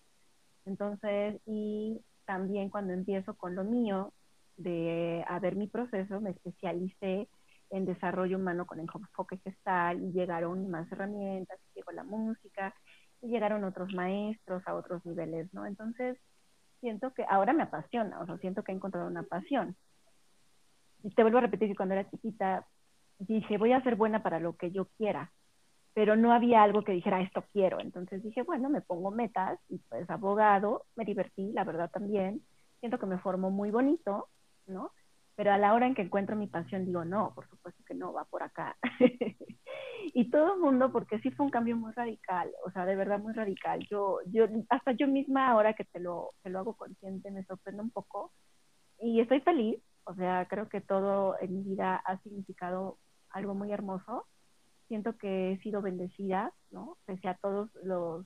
Entonces, 0.66 1.42
y 1.46 2.02
también 2.30 2.70
cuando 2.70 2.94
empiezo 2.94 3.34
con 3.34 3.56
lo 3.56 3.64
mío, 3.64 4.14
de 4.56 5.26
a 5.28 5.40
ver 5.40 5.56
mi 5.56 5.66
proceso, 5.66 6.22
me 6.22 6.30
especialicé 6.30 7.28
en 7.72 7.86
desarrollo 7.88 8.38
humano 8.38 8.68
con 8.68 8.80
enfoque 8.80 9.40
gestal 9.40 10.04
y 10.04 10.12
llegaron 10.12 10.70
más 10.70 10.92
herramientas, 10.92 11.60
llegó 11.74 11.92
la 11.92 12.04
música 12.04 12.76
y 13.24 13.30
llegaron 13.30 13.64
otros 13.64 13.92
maestros 13.96 14.62
a 14.68 14.76
otros 14.76 15.04
niveles, 15.08 15.52
¿no? 15.56 15.66
Entonces, 15.66 16.20
siento 16.82 17.16
que 17.16 17.26
ahora 17.28 17.52
me 17.52 17.64
apasiona, 17.64 18.20
o 18.20 18.28
sea, 18.28 18.38
siento 18.38 18.64
que 18.64 18.74
he 18.74 18.76
encontrado 18.76 19.08
una 19.08 19.24
pasión. 19.24 19.76
Y 21.02 21.10
te 21.10 21.24
vuelvo 21.24 21.40
a 21.40 21.42
repetir 21.42 21.70
que 21.70 21.76
cuando 21.76 21.96
era 21.96 22.12
chiquita 22.12 22.64
dije, 23.18 23.58
voy 23.58 23.72
a 23.72 23.82
ser 23.82 23.96
buena 23.96 24.22
para 24.22 24.40
lo 24.40 24.56
que 24.56 24.70
yo 24.70 24.86
quiera, 25.00 25.32
pero 25.94 26.16
no 26.16 26.34
había 26.34 26.64
algo 26.64 26.84
que 26.84 26.92
dijera, 26.94 27.22
esto 27.22 27.44
quiero. 27.52 27.80
Entonces 27.80 28.24
dije, 28.24 28.44
bueno, 28.44 28.70
me 28.70 28.82
pongo 28.82 29.12
metas 29.12 29.60
y 29.70 29.80
pues 29.90 30.10
abogado, 30.10 30.86
me 30.96 31.06
divertí, 31.06 31.52
la 31.54 31.64
verdad 31.64 31.90
también. 31.92 32.42
Siento 32.80 33.00
que 33.00 33.06
me 33.06 33.20
formó 33.20 33.52
muy 33.52 33.72
bonito, 33.72 34.30
¿no? 34.68 34.92
Pero 35.36 35.54
a 35.54 35.58
la 35.58 35.74
hora 35.74 35.88
en 35.88 35.96
que 35.96 36.02
encuentro 36.02 36.36
mi 36.36 36.48
pasión 36.48 36.86
digo, 36.86 37.06
no, 37.06 37.34
por 37.34 37.48
supuesto 37.50 37.82
que 37.86 37.94
no, 37.94 38.14
va 38.14 38.26
por 38.26 38.44
acá. 38.44 38.78
y 40.14 40.30
todo 40.30 40.56
el 40.56 40.60
mundo, 40.60 40.92
porque 40.92 41.20
sí 41.20 41.32
fue 41.32 41.46
un 41.46 41.52
cambio 41.52 41.76
muy 41.78 41.92
radical, 41.94 42.52
o 42.66 42.72
sea, 42.72 42.86
de 42.86 42.96
verdad 42.96 43.20
muy 43.20 43.34
radical. 43.34 43.86
Yo, 43.90 44.20
yo, 44.28 44.48
hasta 44.70 44.92
yo 44.92 45.08
misma 45.08 45.50
ahora 45.50 45.74
que 45.74 45.86
te 45.86 46.00
lo, 46.00 46.32
te 46.44 46.50
lo 46.50 46.60
hago 46.60 46.76
consciente, 46.76 47.32
me 47.32 47.46
sorprende 47.46 47.82
un 47.82 47.92
poco 47.92 48.32
y 49.00 49.22
estoy 49.22 49.40
feliz, 49.42 49.82
o 50.04 50.14
sea, 50.16 50.46
creo 50.50 50.68
que 50.68 50.82
todo 50.82 51.38
en 51.40 51.56
mi 51.56 51.64
vida 51.64 51.96
ha 51.96 52.18
significado 52.20 52.98
algo 53.30 53.54
muy 53.56 53.72
hermoso. 53.72 54.26
Siento 54.90 55.16
que 55.18 55.54
he 55.54 55.60
sido 55.60 55.82
bendecida, 55.82 56.52
¿no? 56.72 56.98
Pese 57.06 57.30
a 57.30 57.36
todos 57.36 57.70
los 57.84 58.26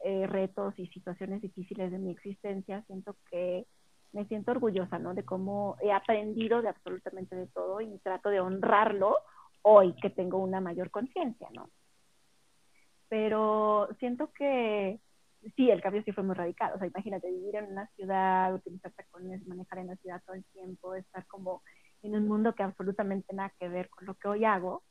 eh, 0.00 0.26
retos 0.26 0.78
y 0.78 0.86
situaciones 0.86 1.42
difíciles 1.42 1.90
de 1.90 1.98
mi 1.98 2.12
existencia, 2.12 2.82
siento 2.86 3.16
que 3.30 3.66
me 4.12 4.24
siento 4.26 4.52
orgullosa, 4.52 4.98
¿no? 5.00 5.14
De 5.14 5.24
cómo 5.24 5.76
he 5.82 5.92
aprendido 5.92 6.62
de 6.62 6.68
absolutamente 6.68 7.34
de 7.34 7.48
todo 7.48 7.80
y 7.80 7.98
trato 7.98 8.30
de 8.30 8.38
honrarlo 8.38 9.16
hoy 9.62 9.94
que 10.00 10.10
tengo 10.10 10.38
una 10.38 10.60
mayor 10.60 10.90
conciencia, 10.90 11.48
¿no? 11.52 11.68
Pero 13.08 13.88
siento 13.98 14.30
que 14.32 15.00
sí, 15.56 15.70
el 15.70 15.82
cambio 15.82 16.04
sí 16.04 16.12
fue 16.12 16.22
muy 16.22 16.36
radical. 16.36 16.72
O 16.74 16.78
sea, 16.78 16.86
imagínate 16.86 17.30
vivir 17.30 17.56
en 17.56 17.72
una 17.72 17.88
ciudad, 17.96 18.54
utilizar 18.54 18.92
tacones, 18.92 19.44
manejar 19.48 19.80
en 19.80 19.88
la 19.88 19.96
ciudad 19.96 20.22
todo 20.24 20.36
el 20.36 20.44
tiempo, 20.52 20.94
estar 20.94 21.26
como 21.26 21.62
en 22.02 22.14
un 22.14 22.28
mundo 22.28 22.54
que 22.54 22.62
absolutamente 22.62 23.34
nada 23.34 23.52
que 23.58 23.68
ver 23.68 23.88
con 23.90 24.06
lo 24.06 24.14
que 24.14 24.28
hoy 24.28 24.44
hago, 24.44 24.84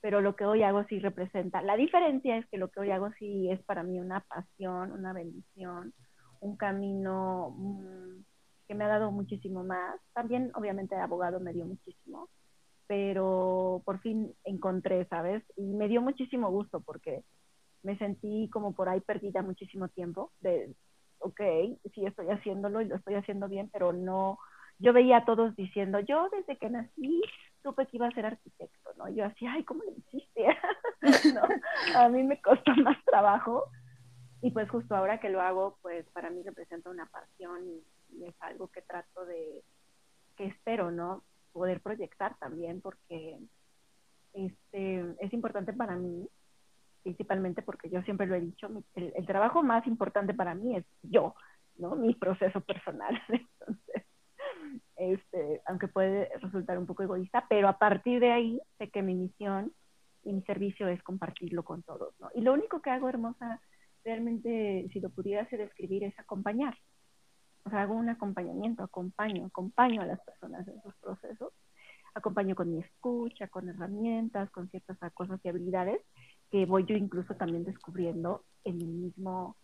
pero 0.00 0.20
lo 0.20 0.36
que 0.36 0.44
hoy 0.44 0.62
hago 0.62 0.84
sí 0.84 0.98
representa. 0.98 1.62
La 1.62 1.76
diferencia 1.76 2.36
es 2.36 2.46
que 2.48 2.58
lo 2.58 2.68
que 2.68 2.80
hoy 2.80 2.90
hago 2.90 3.10
sí 3.18 3.50
es 3.50 3.62
para 3.64 3.82
mí 3.82 3.98
una 3.98 4.20
pasión, 4.20 4.92
una 4.92 5.12
bendición, 5.12 5.92
un 6.40 6.56
camino 6.56 7.54
mm, 7.56 8.24
que 8.68 8.74
me 8.74 8.84
ha 8.84 8.88
dado 8.88 9.10
muchísimo 9.10 9.64
más. 9.64 10.00
También, 10.12 10.50
obviamente, 10.54 10.94
de 10.94 11.00
abogado 11.00 11.40
me 11.40 11.52
dio 11.52 11.66
muchísimo, 11.66 12.28
pero 12.86 13.82
por 13.84 14.00
fin 14.00 14.32
encontré, 14.44 15.06
¿sabes? 15.06 15.42
Y 15.56 15.74
me 15.74 15.88
dio 15.88 16.00
muchísimo 16.00 16.50
gusto 16.50 16.80
porque 16.80 17.24
me 17.82 17.96
sentí 17.98 18.48
como 18.52 18.74
por 18.74 18.88
ahí 18.88 19.00
perdida 19.00 19.42
muchísimo 19.42 19.88
tiempo 19.88 20.32
de, 20.40 20.74
ok, 21.18 21.40
sí 21.94 22.06
estoy 22.06 22.28
haciéndolo 22.28 22.80
y 22.80 22.86
lo 22.86 22.96
estoy 22.96 23.14
haciendo 23.14 23.48
bien, 23.48 23.68
pero 23.72 23.92
no, 23.92 24.38
yo 24.78 24.92
veía 24.92 25.18
a 25.18 25.24
todos 25.24 25.56
diciendo, 25.56 26.00
yo 26.00 26.28
desde 26.30 26.56
que 26.56 26.70
nací 26.70 27.22
supe 27.68 27.86
que 27.86 27.96
iba 27.96 28.06
a 28.06 28.12
ser 28.12 28.24
arquitecto, 28.24 28.90
¿no? 28.96 29.08
Yo 29.10 29.26
así, 29.26 29.46
ay, 29.46 29.62
¿cómo 29.64 29.82
lo 29.84 29.92
hiciste? 29.92 30.46
A 31.94 32.08
mí 32.08 32.22
me 32.22 32.40
costó 32.40 32.74
más 32.76 32.96
trabajo 33.04 33.70
y 34.40 34.50
pues 34.50 34.70
justo 34.70 34.96
ahora 34.96 35.20
que 35.20 35.28
lo 35.28 35.40
hago, 35.40 35.78
pues 35.82 36.06
para 36.12 36.30
mí 36.30 36.42
representa 36.42 36.90
una 36.90 37.06
pasión 37.06 37.68
y, 37.68 37.84
es 38.24 38.34
algo 38.40 38.68
que 38.68 38.80
trato 38.80 39.26
de, 39.26 39.62
que 40.36 40.46
espero, 40.46 40.90
¿no? 40.90 41.22
Poder 41.52 41.82
proyectar 41.82 42.38
también 42.38 42.80
porque 42.80 43.38
este, 44.32 45.14
es 45.20 45.32
importante 45.34 45.74
para 45.74 45.94
mí 45.96 46.26
principalmente 47.02 47.62
porque 47.62 47.90
yo 47.90 48.02
siempre 48.02 48.26
lo 48.26 48.34
he 48.34 48.40
dicho, 48.40 48.68
el, 48.94 49.26
trabajo 49.26 49.62
más 49.62 49.86
importante 49.86 50.34
para 50.34 50.54
mí 50.54 50.76
es 50.76 50.84
yo, 51.02 51.34
¿no? 51.76 51.96
Mi 51.96 52.14
proceso 52.14 52.60
personal. 52.60 53.20
Entonces, 53.28 54.04
este, 54.96 55.62
aunque 55.66 55.88
puede 55.88 56.28
resultar 56.38 56.78
un 56.78 56.86
poco 56.86 57.02
egoísta, 57.02 57.46
pero 57.48 57.68
a 57.68 57.78
partir 57.78 58.20
de 58.20 58.32
ahí 58.32 58.60
sé 58.78 58.90
que 58.90 59.02
mi 59.02 59.14
misión 59.14 59.72
y 60.24 60.32
mi 60.32 60.42
servicio 60.42 60.88
es 60.88 61.02
compartirlo 61.02 61.64
con 61.64 61.82
todos, 61.82 62.14
¿no? 62.20 62.28
Y 62.34 62.40
lo 62.40 62.52
único 62.52 62.80
que 62.82 62.90
hago, 62.90 63.08
hermosa, 63.08 63.60
realmente, 64.04 64.88
si 64.92 65.00
lo 65.00 65.10
pudiera 65.10 65.42
hacer 65.42 65.60
escribir, 65.60 66.04
es 66.04 66.18
acompañar. 66.18 66.76
O 67.64 67.70
sea, 67.70 67.82
hago 67.82 67.94
un 67.94 68.08
acompañamiento, 68.08 68.82
acompaño, 68.82 69.46
acompaño 69.46 70.02
a 70.02 70.06
las 70.06 70.20
personas 70.20 70.66
en 70.68 70.80
sus 70.82 70.94
procesos, 70.96 71.52
acompaño 72.14 72.54
con 72.54 72.72
mi 72.72 72.80
escucha, 72.80 73.48
con 73.48 73.68
herramientas, 73.68 74.50
con 74.50 74.68
ciertas 74.70 74.98
cosas 75.12 75.40
y 75.44 75.48
habilidades 75.48 76.00
que 76.50 76.64
voy 76.66 76.84
yo 76.86 76.96
incluso 76.96 77.34
también 77.34 77.64
descubriendo 77.64 78.44
en 78.64 78.80
el 78.80 78.88
mismo, 78.88 79.56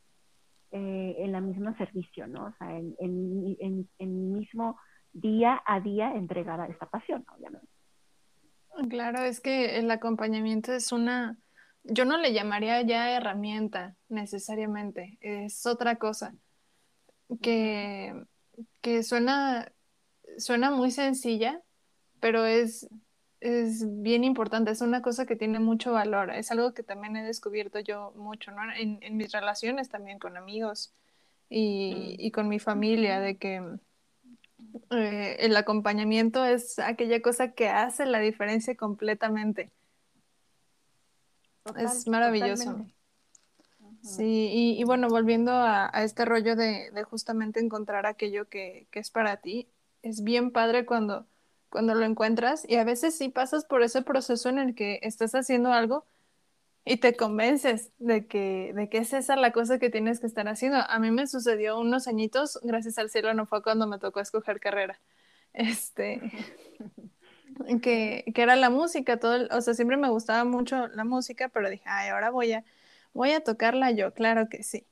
eh, 0.71 1.17
en 1.19 1.33
la 1.33 1.41
misma 1.41 1.77
servicio, 1.79 2.27
¿no? 2.27 2.47
O 2.47 2.53
sea, 2.59 2.79
en, 2.79 2.95
en, 2.99 3.57
en, 3.61 3.89
en 3.99 4.33
mismo 4.35 4.79
día 5.15 5.63
a 5.65 5.81
día 5.81 6.13
entregada 6.15 6.65
a 6.65 6.69
esta 6.69 6.87
pasión, 6.87 7.25
obviamente. 7.35 7.67
Claro, 8.91 9.23
es 9.23 9.41
que 9.41 9.79
el 9.79 9.91
acompañamiento 9.91 10.73
es 10.73 10.93
una, 10.93 11.39
yo 11.85 12.05
no 12.05 12.19
le 12.19 12.33
llamaría 12.33 12.83
ya 12.83 13.17
herramienta 13.17 13.97
necesariamente, 14.09 15.17
es 15.21 15.65
otra 15.65 15.97
cosa 15.97 16.35
que, 17.41 18.27
que 18.83 19.03
suena, 19.03 19.73
suena 20.37 20.71
muy 20.71 20.91
sencilla, 20.91 21.63
pero 22.21 22.45
es 22.45 22.89
es 23.45 23.85
bien 24.01 24.25
importante, 24.25 24.71
es 24.71 24.81
una 24.81 25.03
cosa 25.03 25.27
que 25.27 25.37
tiene 25.37 25.59
mucho 25.59 25.93
valor, 25.93 26.31
es 26.31 26.51
algo 26.51 26.73
que 26.73 26.83
también 26.83 27.15
he 27.15 27.23
descubierto 27.23 27.79
yo 27.79 28.15
mucho, 28.17 28.53
¿no? 28.53 28.63
En, 28.75 29.19
mis 29.19 29.33
relaciones 29.33 29.91
también 29.91 30.19
con 30.19 30.39
amigos 30.39 30.95
y, 31.51 32.17
mm. 32.19 32.31
con 32.31 32.49
mi 32.49 32.59
familia, 32.59 33.21
de 33.21 33.37
que 33.37 33.63
eh, 34.91 35.37
el 35.41 35.57
acompañamiento 35.57 36.45
es 36.45 36.79
aquella 36.79 37.21
cosa 37.23 37.53
que 37.53 37.69
hace 37.69 38.07
la 38.07 38.19
diferencia 38.19 38.77
completamente. 38.77 39.71
es 41.77 42.07
maravilloso. 42.09 42.87
Sí, 44.03 44.77
y, 44.79 44.85
bueno, 44.85 45.09
volviendo 45.09 45.53
a, 45.53 45.89
este 46.05 46.27
rollo 46.27 46.57
de, 46.57 46.91
justamente 47.09 47.61
encontrar 47.61 48.05
aquello 48.05 48.49
que, 48.49 48.87
que 48.91 48.99
es 48.99 49.11
para 49.11 49.39
ti, 49.39 49.69
es 50.03 50.23
bien 50.23 50.51
padre 50.51 50.85
cuando 50.85 51.27
cuando 51.75 51.97
lo 51.97 52.05
encuentras 52.05 52.65
y 52.69 52.77
a 52.77 52.85
veces 52.85 53.19
sí 53.19 53.31
pasas 53.31 53.65
por 53.65 53.83
ese 53.83 54.01
proceso 54.01 54.49
en 54.49 54.61
el 54.61 54.77
que 54.77 55.01
estás 55.03 55.35
haciendo 55.35 55.73
algo 55.73 56.07
y 56.85 56.99
te 56.99 57.17
convences 57.17 57.93
de 57.99 58.27
que, 58.27 58.73
de 58.75 58.89
que 58.89 58.99
es 58.99 59.13
esa 59.13 59.37
la 59.37 59.53
cosa 59.53 59.79
que 59.79 59.91
tienes 59.91 60.21
que 60.21 60.27
estar 60.27 60.49
haciendo. 60.49 60.79
A 60.79 60.99
mí 60.99 61.11
me 61.11 61.27
sucedió 61.27 61.79
unos 61.79 62.07
añitos, 62.07 62.59
gracias 62.63 62.99
al 62.99 63.11
cielo 63.11 63.33
no 63.35 63.47
fue 63.47 63.63
cuando 63.63 63.87
me 63.87 63.99
tocó 63.99 64.21
escoger 64.21 64.61
carrera, 64.61 65.01
este, 65.55 66.21
que, 67.83 68.25
que 68.35 68.43
era 68.43 68.57
la 68.57 68.71
música, 68.71 69.19
todo, 69.19 69.47
o 69.51 69.61
sea, 69.61 69.75
siempre 69.75 69.97
me 69.97 70.11
gustaba 70.11 70.45
mucho 70.45 70.89
la 70.89 71.05
música, 71.05 71.49
pero 71.49 71.71
dije, 71.71 71.85
ay, 71.87 72.11
ahora 72.11 72.31
voy 72.31 72.53
a, 72.53 72.65
voy 73.15 73.33
a 73.33 73.43
tocarla 73.43 73.91
yo, 73.91 74.13
claro 74.13 74.49
que 74.49 74.63
sí. 74.63 74.87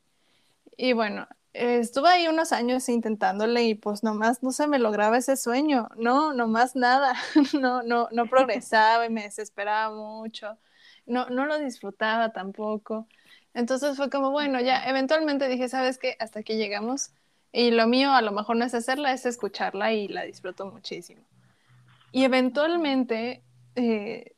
Y 0.77 0.95
bueno, 0.95 1.29
estuve 1.53 2.09
ahí 2.09 2.29
unos 2.29 2.53
años 2.53 2.89
intentándole 2.89 3.65
y 3.65 3.75
pues 3.75 4.03
nomás 4.03 4.43
no 4.43 4.53
se 4.53 4.67
me 4.67 4.79
lograba 4.79 5.19
ese 5.19 5.37
sueño, 5.37 5.89
no, 5.97 6.33
nomás 6.33 6.75
nada, 6.77 7.15
no, 7.61 7.83
no, 7.83 8.09
no 8.13 8.27
progresaba 8.27 9.05
y 9.07 9.11
me 9.11 9.25
desesperaba 9.25 9.95
mucho, 9.95 10.59
no, 11.07 11.29
no 11.31 11.47
lo 11.47 11.59
disfrutaba 11.59 12.33
tampoco. 12.33 13.07
Entonces 13.55 13.97
fue 13.97 14.11
como, 14.11 14.31
bueno, 14.31 14.61
ya 14.61 14.89
eventualmente 14.89 15.49
dije, 15.49 15.69
¿sabes 15.69 15.99
qué? 15.99 16.17
Hasta 16.19 16.41
aquí 16.41 16.57
llegamos 16.57 17.11
y 17.53 17.71
lo 17.71 17.87
mío 17.87 18.13
a 18.13 18.23
lo 18.23 18.33
mejor 18.33 18.57
no 18.57 18.65
es 18.65 18.75
hacerla, 18.75 19.13
es 19.13 19.27
escucharla 19.27 19.93
y 19.93 20.09
la 20.09 20.23
disfruto 20.23 20.67
muchísimo. 20.67 21.23
Y 22.13 22.25
eventualmente, 22.25 23.43
eh, 23.75 24.35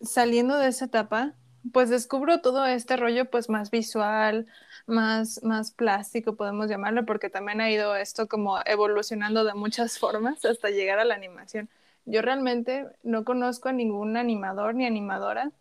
saliendo 0.00 0.58
de 0.58 0.68
esa 0.68 0.86
etapa, 0.86 1.34
pues 1.72 1.90
descubro 1.90 2.40
todo 2.40 2.66
este 2.66 2.96
rollo 2.96 3.30
pues 3.30 3.48
más 3.48 3.70
visual, 3.70 4.46
más, 4.86 5.42
más 5.42 5.72
plástico, 5.72 6.36
podemos 6.36 6.68
llamarlo, 6.68 7.06
porque 7.06 7.30
también 7.30 7.60
ha 7.60 7.70
ido 7.70 7.96
esto 7.96 8.28
como 8.28 8.58
evolucionando 8.66 9.44
de 9.44 9.54
muchas 9.54 9.98
formas 10.00 10.44
hasta 10.44 10.70
llegar 10.70 10.98
a 10.98 11.04
la 11.04 11.14
animación. 11.14 11.68
Yo 12.06 12.22
realmente 12.22 12.86
no 13.02 13.24
conozco 13.24 13.68
a 13.68 13.72
ningún 13.72 14.16
animador 14.16 14.74
ni 14.74 14.84
animadora 14.86 15.52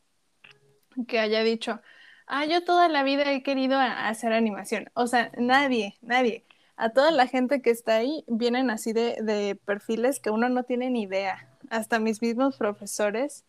que 1.08 1.20
haya 1.20 1.44
dicho, 1.44 1.82
ah, 2.28 2.46
yo 2.46 2.64
toda 2.64 2.90
la 2.90 3.04
vida 3.04 3.32
he 3.32 3.44
querido 3.44 3.80
hacer 3.80 4.34
animación. 4.34 4.90
O 4.94 5.08
sea, 5.08 5.32
nadie, 5.38 5.98
nadie. 6.02 6.46
A 6.76 6.90
toda 6.90 7.12
la 7.12 7.28
gente 7.28 7.62
que 7.62 7.70
está 7.70 7.96
ahí 7.98 8.24
vienen 8.28 8.70
así 8.70 8.94
de, 8.94 9.22
de 9.22 9.56
perfiles 9.56 10.20
que 10.20 10.32
uno 10.32 10.50
no 10.50 10.64
tiene 10.64 10.90
ni 10.90 11.04
idea. 11.04 11.48
Hasta 11.70 12.00
mis 12.00 12.22
mismos 12.22 12.58
profesores, 12.58 13.46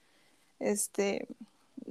este, 0.61 1.28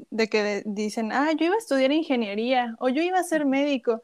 de 0.10 0.30
que 0.30 0.64
dicen, 0.66 1.12
ah, 1.12 1.32
yo 1.38 1.46
iba 1.46 1.56
a 1.56 1.60
estudiar 1.60 1.92
ingeniería 1.92 2.76
o 2.80 2.90
yo 2.90 3.02
iba 3.02 3.20
a 3.20 3.24
ser 3.24 3.46
médico, 3.46 4.02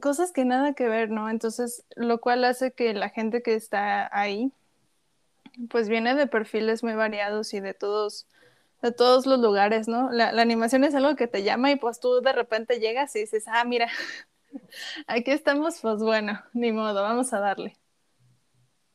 cosas 0.00 0.32
que 0.32 0.44
nada 0.44 0.74
que 0.74 0.88
ver, 0.88 1.10
¿no? 1.10 1.28
Entonces, 1.30 1.84
lo 1.96 2.20
cual 2.20 2.44
hace 2.44 2.72
que 2.72 2.94
la 2.94 3.10
gente 3.10 3.42
que 3.42 3.54
está 3.54 4.08
ahí, 4.16 4.52
pues 5.68 5.88
viene 5.88 6.14
de 6.14 6.26
perfiles 6.26 6.82
muy 6.82 6.94
variados 6.94 7.54
y 7.54 7.60
de 7.60 7.74
todos, 7.74 8.26
de 8.84 8.92
todos 8.92 9.24
los 9.24 9.40
lugares, 9.40 9.88
¿no? 9.88 10.12
La, 10.12 10.30
la 10.32 10.42
animación 10.42 10.84
es 10.84 10.94
algo 10.94 11.16
que 11.16 11.26
te 11.26 11.42
llama 11.42 11.70
y 11.70 11.76
pues 11.76 12.00
tú 12.00 12.20
de 12.20 12.34
repente 12.34 12.80
llegas 12.80 13.16
y 13.16 13.20
dices, 13.20 13.46
ah, 13.48 13.64
mira, 13.64 13.88
aquí 15.06 15.30
estamos, 15.30 15.80
pues 15.80 16.02
bueno, 16.02 16.38
ni 16.52 16.70
modo, 16.70 17.02
vamos 17.02 17.32
a 17.32 17.40
darle. 17.40 17.78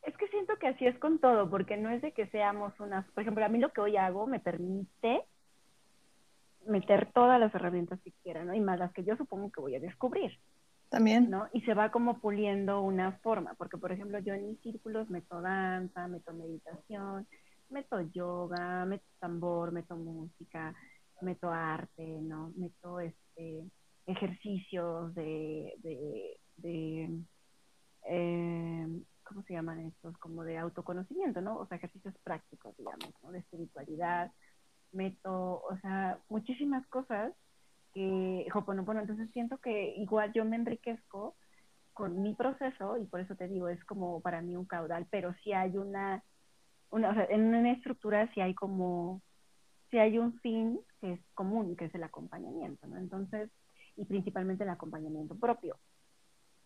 Es 0.03 0.15
que 0.15 0.27
siento 0.27 0.57
que 0.57 0.67
así 0.67 0.85
es 0.85 0.97
con 0.99 1.17
todo, 1.17 1.49
porque 1.49 1.75
no 1.75 1.89
es 1.89 2.03
de 2.03 2.11
que 2.11 2.27
seamos 2.27 2.79
unas, 2.79 3.03
por 3.11 3.23
ejemplo, 3.23 3.43
a 3.43 3.49
mí 3.49 3.57
lo 3.57 3.73
que 3.73 3.81
hoy 3.81 3.97
hago 3.97 4.27
me 4.27 4.39
permite 4.39 5.23
meter 6.67 7.11
todas 7.11 7.39
las 7.39 7.53
herramientas 7.55 7.99
que 8.01 8.13
quiera, 8.21 8.45
¿no? 8.45 8.53
Y 8.53 8.59
más 8.59 8.77
las 8.77 8.93
que 8.93 9.03
yo 9.03 9.17
supongo 9.17 9.51
que 9.51 9.61
voy 9.61 9.75
a 9.75 9.79
descubrir. 9.79 10.37
También. 10.89 11.29
¿no? 11.29 11.47
Y 11.53 11.61
se 11.61 11.75
va 11.75 11.91
como 11.91 12.19
puliendo 12.19 12.81
una 12.81 13.13
forma, 13.23 13.53
porque 13.55 13.77
por 13.77 13.91
ejemplo 13.91 14.17
yo 14.19 14.33
en 14.33 14.49
mis 14.49 14.59
círculos 14.61 15.09
meto 15.09 15.39
danza, 15.39 16.07
meto 16.07 16.33
meditación, 16.33 17.27
meto 17.69 18.01
yoga, 18.01 18.85
meto 18.85 19.05
tambor, 19.19 19.71
meto 19.71 19.95
música, 19.95 20.73
meto 21.21 21.49
arte, 21.49 22.05
¿no? 22.21 22.51
Meto 22.55 22.99
este 22.99 23.65
ejercicios 24.05 25.13
de, 25.13 25.73
de, 25.83 26.39
de 26.57 27.19
eh, 28.07 28.87
¿cómo 29.23 29.43
se 29.43 29.53
llaman 29.53 29.79
estos? 29.81 30.17
Como 30.17 30.43
de 30.43 30.57
autoconocimiento, 30.57 31.41
¿no? 31.41 31.57
O 31.57 31.67
sea, 31.67 31.77
ejercicios 31.77 32.15
prácticos, 32.23 32.75
digamos, 32.77 33.13
¿no? 33.21 33.31
De 33.31 33.39
espiritualidad, 33.39 34.31
meto, 34.91 35.61
o 35.61 35.77
sea, 35.81 36.19
muchísimas 36.29 36.85
cosas 36.87 37.33
que 37.93 38.47
Hoponopono, 38.53 39.01
entonces 39.01 39.29
siento 39.31 39.57
que 39.59 39.95
igual 39.97 40.31
yo 40.33 40.45
me 40.45 40.55
enriquezco 40.55 41.35
con 41.93 42.21
mi 42.21 42.33
proceso 42.33 42.97
y 42.97 43.05
por 43.05 43.19
eso 43.19 43.35
te 43.35 43.47
digo, 43.47 43.67
es 43.67 43.83
como 43.85 44.21
para 44.21 44.41
mí 44.41 44.55
un 44.55 44.65
caudal, 44.65 45.07
pero 45.11 45.33
si 45.43 45.53
hay 45.53 45.77
una, 45.77 46.23
una 46.91 47.09
o 47.09 47.13
sea, 47.13 47.25
en 47.25 47.53
una 47.53 47.71
estructura 47.71 48.31
si 48.33 48.41
hay 48.41 48.53
como, 48.53 49.21
si 49.91 49.97
hay 49.97 50.17
un 50.17 50.39
fin 50.39 50.79
que 51.01 51.13
es 51.13 51.21
común, 51.33 51.75
que 51.75 51.85
es 51.85 51.95
el 51.95 52.03
acompañamiento, 52.03 52.87
¿no? 52.87 52.97
Entonces, 52.97 53.49
y 53.95 54.05
principalmente 54.05 54.63
el 54.63 54.69
acompañamiento 54.69 55.35
propio. 55.35 55.77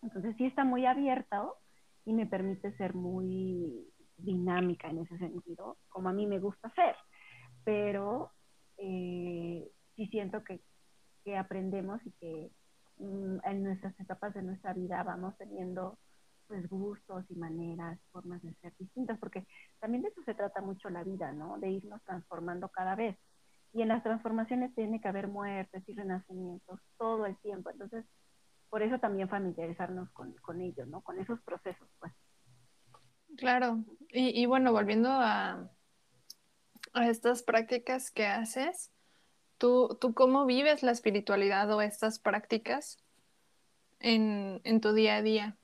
Entonces 0.02 0.34
sí 0.36 0.46
está 0.46 0.64
muy 0.64 0.86
abierto 0.86 1.56
y 2.04 2.12
me 2.12 2.26
permite 2.26 2.76
ser 2.76 2.94
muy 2.94 3.88
dinámica 4.16 4.88
en 4.88 4.98
ese 4.98 5.18
sentido, 5.18 5.78
como 5.88 6.08
a 6.08 6.12
mí 6.12 6.26
me 6.26 6.38
gusta 6.38 6.70
ser 6.74 6.94
pero 7.64 8.30
eh, 8.76 9.68
sí 9.96 10.06
siento 10.08 10.44
que, 10.44 10.60
que, 11.24 11.36
aprendemos 11.36 12.00
y 12.06 12.12
que 12.12 12.50
mm, 12.98 13.38
en 13.44 13.62
nuestras 13.64 13.98
etapas 13.98 14.34
de 14.34 14.42
nuestra 14.42 14.74
vida 14.74 15.02
vamos 15.02 15.36
teniendo 15.38 15.98
pues 16.46 16.68
gustos 16.68 17.24
y 17.30 17.34
maneras, 17.34 17.98
formas 18.12 18.42
de 18.42 18.54
ser 18.54 18.72
distintas, 18.78 19.18
porque 19.18 19.46
también 19.80 20.02
de 20.02 20.08
eso 20.08 20.22
se 20.24 20.34
trata 20.34 20.60
mucho 20.60 20.90
la 20.90 21.02
vida, 21.04 21.32
¿no? 21.32 21.58
De 21.58 21.70
irnos 21.70 22.02
transformando 22.04 22.68
cada 22.68 22.94
vez. 22.94 23.16
Y 23.72 23.82
en 23.82 23.88
las 23.88 24.02
transformaciones 24.02 24.74
tiene 24.74 25.00
que 25.00 25.08
haber 25.08 25.28
muertes 25.28 25.82
y 25.88 25.94
renacimientos 25.94 26.80
todo 26.96 27.26
el 27.26 27.36
tiempo. 27.38 27.70
Entonces, 27.70 28.04
por 28.70 28.82
eso 28.82 28.98
también 28.98 29.28
familiarizarnos 29.28 30.10
con, 30.10 30.32
con 30.34 30.60
ellos, 30.60 30.86
¿no? 30.88 31.00
Con 31.00 31.18
esos 31.18 31.40
procesos, 31.42 31.88
pues. 31.98 32.12
Claro. 33.36 33.84
Y, 34.10 34.40
y 34.40 34.46
bueno, 34.46 34.72
volviendo 34.72 35.08
a, 35.10 35.70
a 36.92 37.08
estas 37.08 37.42
prácticas 37.42 38.10
que 38.10 38.26
haces, 38.26 38.92
¿tú, 39.58 39.96
¿tú 40.00 40.14
cómo 40.14 40.46
vives 40.46 40.82
la 40.82 40.92
espiritualidad 40.92 41.70
o 41.72 41.80
estas 41.80 42.18
prácticas 42.18 42.98
en, 43.98 44.60
en 44.64 44.80
tu 44.80 44.92
día 44.92 45.16
a 45.16 45.22
día? 45.22 45.56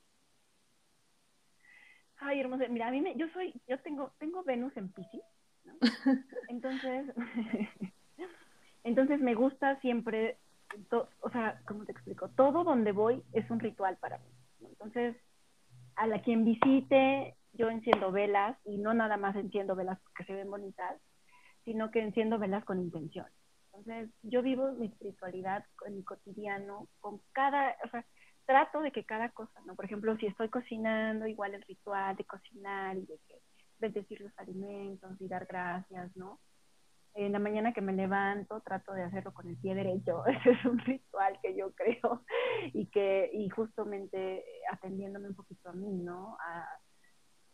Ay, 2.21 2.41
hermosa, 2.41 2.69
mira, 2.69 2.89
a 2.89 2.91
mí 2.91 3.01
me, 3.01 3.17
yo 3.17 3.29
soy, 3.33 3.55
yo 3.67 3.79
tengo, 3.81 4.13
tengo 4.19 4.45
Venus 4.45 4.77
en 4.77 4.93
Pisces, 4.93 5.23
¿no? 5.65 5.75
Entonces, 6.49 7.07
entonces 8.85 9.21
me 9.21 9.35
gusta 9.35 9.81
siempre, 9.81 10.39
o 11.21 11.31
sea, 11.31 11.61
¿cómo 11.67 11.85
te 11.85 11.93
explico? 11.93 12.29
Todo 12.31 12.65
donde 12.65 12.93
voy 12.93 13.23
es 13.33 13.51
un 13.51 13.61
ritual 13.61 13.97
para 13.99 14.19
mí. 14.19 14.31
Entonces, 14.69 15.17
a 15.97 16.07
la 16.07 16.23
quien 16.23 16.45
visite, 16.45 17.37
yo 17.53 17.71
enciendo 17.71 18.13
velas 18.13 18.57
y 18.65 18.79
no 18.79 18.95
nada 18.95 19.17
más 19.17 19.37
enciendo 19.37 19.75
velas 19.75 19.99
que 20.15 20.25
se 20.25 20.35
ven 20.35 20.51
bonitas, 20.51 21.01
sino 21.65 21.91
que 21.91 22.01
enciendo 22.01 22.39
velas 22.39 22.65
con 22.65 22.81
intención. 22.81 23.27
Entonces, 23.73 24.11
yo 24.23 24.43
vivo 24.43 24.73
mi 24.73 24.87
espiritualidad 24.87 25.65
en 25.87 25.97
mi 25.97 26.05
cotidiano, 26.05 26.89
con 27.01 27.21
cada, 27.33 27.77
o 27.85 27.89
sea, 27.91 28.05
trato 28.51 28.81
de 28.81 28.91
que 28.91 29.05
cada 29.05 29.29
cosa, 29.29 29.61
¿no? 29.65 29.77
Por 29.77 29.85
ejemplo, 29.85 30.17
si 30.17 30.27
estoy 30.27 30.49
cocinando, 30.49 31.29
igual 31.29 31.55
el 31.55 31.63
ritual 31.63 32.17
de 32.17 32.25
cocinar 32.25 32.97
y 32.97 33.07
de 33.07 33.17
que 33.29 33.37
bendecir 33.79 34.21
los 34.21 34.37
alimentos 34.39 35.13
y 35.21 35.29
dar 35.29 35.47
gracias, 35.47 36.17
¿no? 36.17 36.41
En 37.15 37.31
la 37.31 37.39
mañana 37.39 37.73
que 37.73 37.81
me 37.81 37.93
levanto, 37.93 38.61
trato 38.63 38.93
de 38.93 39.05
hacerlo 39.05 39.33
con 39.33 39.49
el 39.49 39.57
pie 39.57 39.77
derecho. 39.77 40.27
Ese 40.27 40.51
es 40.51 40.65
un 40.65 40.81
ritual 40.81 41.39
que 41.41 41.55
yo 41.57 41.73
creo 41.77 42.25
y 42.75 42.87
que, 42.87 43.31
y 43.33 43.49
justamente 43.51 44.45
atendiéndome 44.73 45.29
un 45.29 45.37
poquito 45.37 45.69
a 45.69 45.73
mí, 45.73 46.03
¿no? 46.03 46.37
A, 46.41 46.67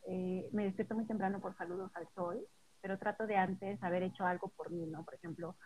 eh, 0.08 0.48
me 0.52 0.64
despierto 0.64 0.94
muy 0.94 1.04
temprano 1.04 1.40
por 1.40 1.54
saludos 1.58 1.90
al 1.94 2.08
sol 2.14 2.42
pero 2.80 2.98
trato 2.98 3.26
de 3.26 3.36
antes 3.36 3.82
haber 3.82 4.04
hecho 4.04 4.24
algo 4.24 4.48
por 4.50 4.70
mí, 4.70 4.86
¿no? 4.86 5.04
Por 5.04 5.14
ejemplo, 5.14 5.56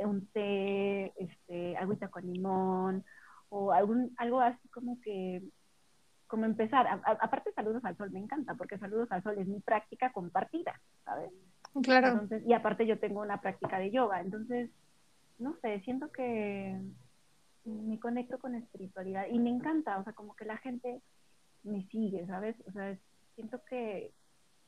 eh, 0.00 0.06
un 0.06 0.26
té, 0.28 1.12
este, 1.22 1.76
agüita 1.76 2.08
con 2.08 2.24
limón, 2.24 3.04
o 3.54 3.72
algún, 3.72 4.14
algo 4.16 4.40
así 4.40 4.68
como 4.68 5.00
que, 5.00 5.42
como 6.26 6.46
empezar. 6.46 6.86
aparte, 7.04 7.52
saludos 7.52 7.84
al 7.84 7.96
sol 7.96 8.10
me 8.10 8.20
encanta, 8.20 8.54
porque 8.54 8.78
saludos 8.78 9.12
al 9.12 9.22
sol 9.22 9.36
es 9.38 9.46
mi 9.46 9.60
práctica 9.60 10.10
compartida, 10.10 10.80
¿sabes? 11.04 11.30
Claro. 11.82 12.08
Entonces, 12.08 12.42
y 12.46 12.54
aparte 12.54 12.86
yo 12.86 12.98
tengo 12.98 13.20
una 13.20 13.40
práctica 13.40 13.78
de 13.78 13.90
yoga, 13.90 14.20
entonces, 14.20 14.70
no 15.38 15.56
sé, 15.60 15.80
siento 15.80 16.10
que 16.10 16.80
me 17.64 18.00
conecto 18.00 18.38
con 18.38 18.54
espiritualidad 18.54 19.26
y 19.30 19.38
me 19.38 19.50
encanta, 19.50 19.98
o 19.98 20.04
sea, 20.04 20.12
como 20.14 20.34
que 20.34 20.46
la 20.46 20.56
gente 20.58 21.02
me 21.62 21.86
sigue, 21.88 22.26
¿sabes? 22.26 22.56
O 22.66 22.72
sea, 22.72 22.96
siento 23.36 23.60
que 23.68 24.12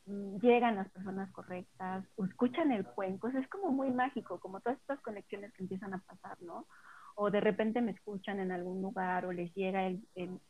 Mm, 0.06 0.36
llegan 0.40 0.76
las 0.76 0.90
personas 0.90 1.30
correctas, 1.32 2.04
o 2.16 2.26
escuchan 2.26 2.72
el 2.72 2.84
cuenco, 2.84 3.28
es 3.28 3.48
como 3.48 3.70
muy 3.72 3.90
mágico, 3.90 4.38
como 4.38 4.60
todas 4.60 4.78
estas 4.80 5.00
conexiones 5.00 5.52
que 5.54 5.62
empiezan 5.62 5.94
a 5.94 5.98
pasar, 5.98 6.40
¿no? 6.42 6.66
O 7.14 7.30
de 7.30 7.40
repente 7.40 7.80
me 7.80 7.92
escuchan 7.92 8.40
en 8.40 8.50
algún 8.50 8.82
lugar 8.82 9.24
o 9.24 9.32
les 9.32 9.54
llega 9.54 9.86
el, 9.86 10.02
el, 10.14 10.40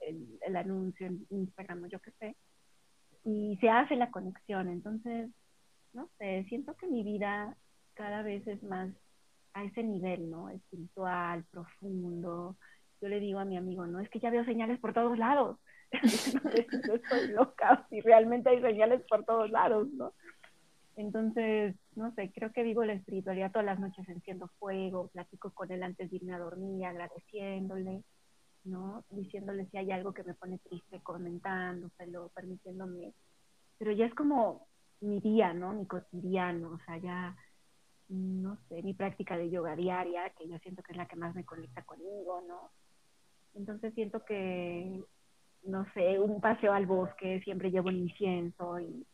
el, 0.40 0.56
anuncio 0.56 1.06
en 1.06 1.26
Instagram 1.30 1.84
o 1.84 1.86
yo 1.86 2.00
qué 2.00 2.10
sé, 2.12 2.36
y 3.24 3.56
se 3.60 3.68
hace 3.68 3.96
la 3.96 4.10
conexión. 4.10 4.68
Entonces, 4.68 5.30
no 5.92 6.08
sé, 6.18 6.44
siento 6.48 6.74
que 6.74 6.86
mi 6.86 7.02
vida 7.02 7.56
cada 7.94 8.22
vez 8.22 8.46
es 8.46 8.62
más 8.62 8.90
a 9.52 9.64
ese 9.64 9.82
nivel, 9.82 10.30
¿no? 10.30 10.48
Espiritual, 10.48 11.44
profundo. 11.50 12.56
Yo 13.00 13.08
le 13.08 13.20
digo 13.20 13.38
a 13.38 13.44
mi 13.44 13.56
amigo, 13.56 13.86
no, 13.86 14.00
es 14.00 14.08
que 14.08 14.20
ya 14.20 14.30
veo 14.30 14.44
señales 14.44 14.80
por 14.80 14.94
todos 14.94 15.18
lados 15.18 15.58
no 16.88 16.94
estoy 16.94 17.28
loca, 17.28 17.86
si 17.90 18.00
realmente 18.00 18.50
hay 18.50 18.60
señales 18.60 19.02
por 19.08 19.24
todos 19.24 19.50
lados, 19.50 19.88
¿no? 19.92 20.12
Entonces, 20.96 21.74
no 21.96 22.12
sé, 22.14 22.32
creo 22.32 22.52
que 22.52 22.62
vivo 22.62 22.84
la 22.84 22.94
espiritualidad 22.94 23.52
todas 23.52 23.66
las 23.66 23.80
noches 23.80 24.08
enciendo 24.08 24.48
fuego, 24.58 25.08
platico 25.08 25.50
con 25.52 25.70
él 25.70 25.82
antes 25.82 26.10
de 26.10 26.16
irme 26.16 26.34
a 26.34 26.38
dormir, 26.38 26.84
agradeciéndole, 26.86 28.02
¿no? 28.64 29.04
Diciéndole 29.10 29.66
si 29.66 29.78
hay 29.78 29.90
algo 29.90 30.12
que 30.12 30.24
me 30.24 30.34
pone 30.34 30.58
triste, 30.58 31.00
comentándoselo, 31.02 32.30
permitiéndome. 32.34 33.14
Pero 33.78 33.92
ya 33.92 34.06
es 34.06 34.14
como 34.14 34.66
mi 35.00 35.20
día, 35.20 35.52
¿no? 35.52 35.72
Mi 35.72 35.86
cotidiano, 35.86 36.72
o 36.72 36.78
sea, 36.86 36.98
ya, 36.98 37.36
no 38.08 38.58
sé, 38.68 38.82
mi 38.82 38.94
práctica 38.94 39.36
de 39.36 39.50
yoga 39.50 39.76
diaria, 39.76 40.30
que 40.30 40.48
yo 40.48 40.58
siento 40.58 40.82
que 40.82 40.92
es 40.92 40.98
la 40.98 41.06
que 41.06 41.16
más 41.16 41.34
me 41.34 41.44
conecta 41.44 41.82
conmigo, 41.82 42.42
¿no? 42.48 42.70
Entonces 43.54 43.94
siento 43.94 44.24
que 44.24 45.04
no 45.64 45.86
sé, 45.94 46.18
un 46.18 46.40
paseo 46.40 46.72
al 46.72 46.86
bosque, 46.86 47.40
siempre 47.42 47.70
llevo 47.70 47.88
un 47.88 47.96
incienso 47.96 48.78
y, 48.80 49.06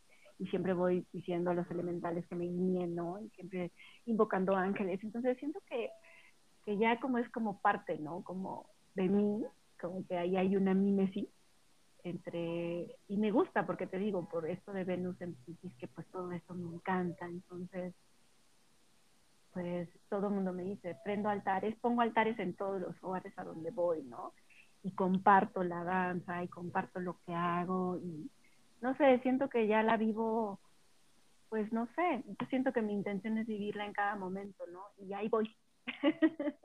siempre 0.47 0.72
voy 0.72 1.07
diciendo 1.12 1.51
a 1.51 1.55
los 1.55 1.70
elementales 1.70 2.26
que 2.26 2.34
me 2.34 2.47
guíen, 2.47 2.95
¿no? 2.95 3.20
Y 3.20 3.28
siempre 3.30 3.72
invocando 4.07 4.57
ángeles. 4.57 5.03
Entonces 5.03 5.36
siento 5.38 5.61
que, 5.68 5.91
que 6.64 6.78
ya 6.78 6.99
como 7.01 7.18
es 7.18 7.28
como 7.30 7.61
parte, 7.61 7.99
¿no? 7.99 8.22
Como 8.22 8.66
de 8.95 9.09
mí, 9.09 9.45
como 9.80 10.07
que 10.07 10.16
ahí 10.16 10.36
hay 10.36 10.57
una 10.57 10.74
mímesis 10.74 11.28
entre, 12.05 12.97
y 13.09 13.16
me 13.16 13.30
gusta 13.30 13.66
porque 13.66 13.86
te 13.86 13.99
digo, 13.99 14.28
por 14.28 14.49
esto 14.49 14.72
de 14.72 14.84
Venus 14.84 15.20
en 15.20 15.34
Pisces, 15.34 15.72
que 15.78 15.88
pues 15.88 16.07
todo 16.09 16.32
esto 16.32 16.55
me 16.55 16.74
encanta, 16.74 17.26
entonces, 17.26 17.95
pues 19.53 19.88
todo 20.09 20.28
el 20.28 20.34
mundo 20.34 20.53
me 20.53 20.62
dice, 20.62 20.97
prendo 21.05 21.28
altares, 21.28 21.76
pongo 21.80 22.01
altares 22.01 22.38
en 22.38 22.55
todos 22.55 22.80
los 22.80 22.97
hogares 23.03 23.36
a 23.38 23.45
donde 23.45 23.70
voy, 23.70 24.03
¿no? 24.03 24.32
Y 24.82 24.93
comparto 24.93 25.62
la 25.62 25.84
danza 25.84 26.43
y 26.43 26.49
comparto 26.49 27.01
lo 27.01 27.18
que 27.26 27.34
hago 27.34 27.99
y 27.99 28.30
no 28.81 28.97
sé, 28.97 29.18
siento 29.20 29.49
que 29.49 29.66
ya 29.66 29.83
la 29.83 29.97
vivo, 29.97 30.61
pues 31.49 31.72
no 31.72 31.87
sé, 31.95 32.24
yo 32.26 32.47
siento 32.49 32.72
que 32.72 32.83
mi 32.83 32.93
intención 32.93 33.39
es 33.39 33.47
vivirla 33.47 33.85
en 33.87 33.93
cada 33.93 34.16
momento, 34.16 34.64
¿no? 34.66 34.83
Y 34.99 35.12
ahí 35.12 35.28
voy. 35.28 35.55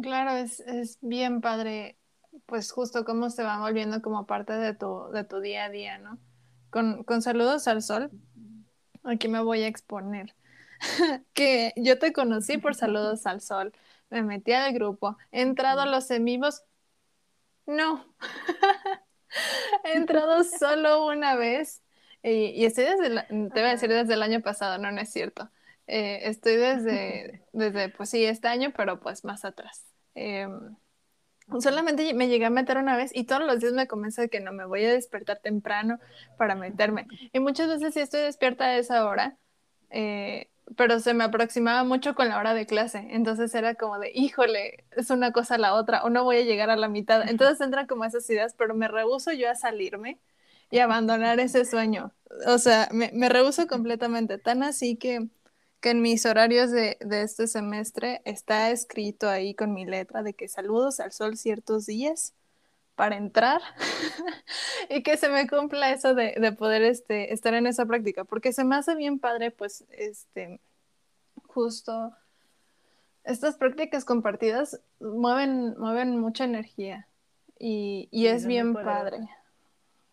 Claro, 0.00 0.30
es, 0.30 0.60
es 0.60 0.98
bien 1.02 1.42
padre 1.42 1.98
pues 2.46 2.72
justo 2.72 3.04
cómo 3.04 3.30
se 3.30 3.42
va 3.42 3.58
volviendo 3.58 4.00
como 4.02 4.26
parte 4.26 4.54
de 4.54 4.74
tu, 4.74 5.10
de 5.12 5.24
tu 5.24 5.40
día 5.40 5.66
a 5.66 5.70
día, 5.70 5.98
¿no? 5.98 6.18
Con, 6.70 7.04
con 7.04 7.22
saludos 7.22 7.68
al 7.68 7.82
sol, 7.82 8.10
aquí 9.04 9.28
me 9.28 9.42
voy 9.42 9.62
a 9.62 9.68
exponer. 9.68 10.34
que 11.34 11.72
yo 11.76 11.98
te 11.98 12.12
conocí 12.12 12.58
por 12.58 12.74
saludos 12.74 13.26
al 13.26 13.40
sol, 13.40 13.72
me 14.10 14.22
metí 14.22 14.52
al 14.52 14.72
grupo, 14.72 15.16
he 15.30 15.42
entrado 15.42 15.82
a 15.82 15.86
los 15.86 16.10
en 16.10 16.24
vivos, 16.24 16.64
no, 17.66 18.04
he 19.84 19.96
entrado 19.96 20.44
solo 20.44 21.06
una 21.06 21.36
vez 21.36 21.82
y, 22.22 22.64
estoy 22.64 22.84
desde, 22.84 23.22
te 23.28 23.60
voy 23.60 23.62
a 23.62 23.70
decir 23.70 23.88
desde 23.88 24.14
el 24.14 24.22
año 24.22 24.40
pasado, 24.42 24.78
no, 24.78 24.92
no 24.92 25.00
es 25.00 25.10
cierto. 25.10 25.50
Eh, 25.86 26.20
estoy 26.28 26.56
desde, 26.56 27.42
desde, 27.52 27.88
pues 27.88 28.10
sí, 28.10 28.24
este 28.24 28.48
año, 28.48 28.72
pero 28.76 29.00
pues 29.00 29.24
más 29.24 29.44
atrás. 29.44 29.84
Em, 30.14 30.76
Solamente 31.60 32.14
me 32.14 32.28
llegué 32.28 32.46
a 32.46 32.50
meter 32.50 32.78
una 32.78 32.96
vez 32.96 33.10
y 33.14 33.24
todos 33.24 33.42
los 33.42 33.60
días 33.60 33.72
me 33.72 33.86
comienza 33.86 34.22
de 34.22 34.28
que 34.28 34.40
no 34.40 34.52
me 34.52 34.64
voy 34.64 34.84
a 34.84 34.92
despertar 34.92 35.40
temprano 35.40 35.98
para 36.38 36.54
meterme. 36.54 37.06
Y 37.32 37.40
muchas 37.40 37.68
veces 37.68 37.94
sí 37.94 38.00
estoy 38.00 38.20
despierta 38.22 38.64
a 38.66 38.78
esa 38.78 39.04
hora, 39.06 39.36
eh, 39.90 40.48
pero 40.76 41.00
se 41.00 41.14
me 41.14 41.24
aproximaba 41.24 41.84
mucho 41.84 42.14
con 42.14 42.28
la 42.28 42.38
hora 42.38 42.54
de 42.54 42.66
clase. 42.66 43.06
Entonces 43.10 43.54
era 43.54 43.74
como 43.74 43.98
de, 43.98 44.10
híjole, 44.14 44.84
es 44.92 45.10
una 45.10 45.32
cosa 45.32 45.56
a 45.56 45.58
la 45.58 45.74
otra 45.74 46.02
o 46.04 46.10
no 46.10 46.24
voy 46.24 46.36
a 46.38 46.42
llegar 46.42 46.70
a 46.70 46.76
la 46.76 46.88
mitad. 46.88 47.28
Entonces 47.28 47.60
entran 47.60 47.86
como 47.86 48.04
esas 48.04 48.28
ideas, 48.30 48.54
pero 48.56 48.74
me 48.74 48.88
rehuso 48.88 49.32
yo 49.32 49.50
a 49.50 49.54
salirme 49.54 50.20
y 50.70 50.78
abandonar 50.78 51.40
ese 51.40 51.64
sueño. 51.64 52.12
O 52.46 52.58
sea, 52.58 52.88
me, 52.92 53.10
me 53.14 53.28
rehuso 53.28 53.66
completamente. 53.66 54.38
Tan 54.38 54.62
así 54.62 54.96
que 54.96 55.28
que 55.82 55.90
en 55.90 56.00
mis 56.00 56.24
horarios 56.26 56.70
de, 56.70 56.96
este 57.10 57.48
semestre 57.48 58.22
está 58.24 58.70
escrito 58.70 59.28
ahí 59.28 59.54
con 59.54 59.74
mi 59.74 59.84
letra 59.84 60.22
de 60.22 60.32
que 60.32 60.48
saludos 60.48 61.00
al 61.00 61.12
sol 61.12 61.36
ciertos 61.36 61.86
días 61.86 62.34
para 63.02 63.16
entrar 63.16 63.60
y 64.88 65.02
que 65.02 65.16
se 65.16 65.28
me 65.28 65.48
cumpla 65.48 65.90
eso 65.90 66.14
de, 66.14 66.54
poder 66.56 66.82
este, 66.82 67.34
estar 67.34 67.52
en 67.52 67.66
esa 67.66 67.84
práctica, 67.84 68.22
porque 68.22 68.52
se 68.52 68.62
me 68.62 68.76
hace 68.76 68.94
bien 68.94 69.18
padre, 69.18 69.50
pues, 69.50 69.84
este, 69.90 70.60
justo 71.48 72.12
estas 73.24 73.56
prácticas 73.56 74.04
compartidas 74.04 74.80
mueven, 75.00 75.76
mueven 75.80 76.16
mucha 76.20 76.44
energía 76.44 77.08
y, 77.58 78.08
es 78.12 78.46
bien 78.46 78.72
padre. 78.72 79.28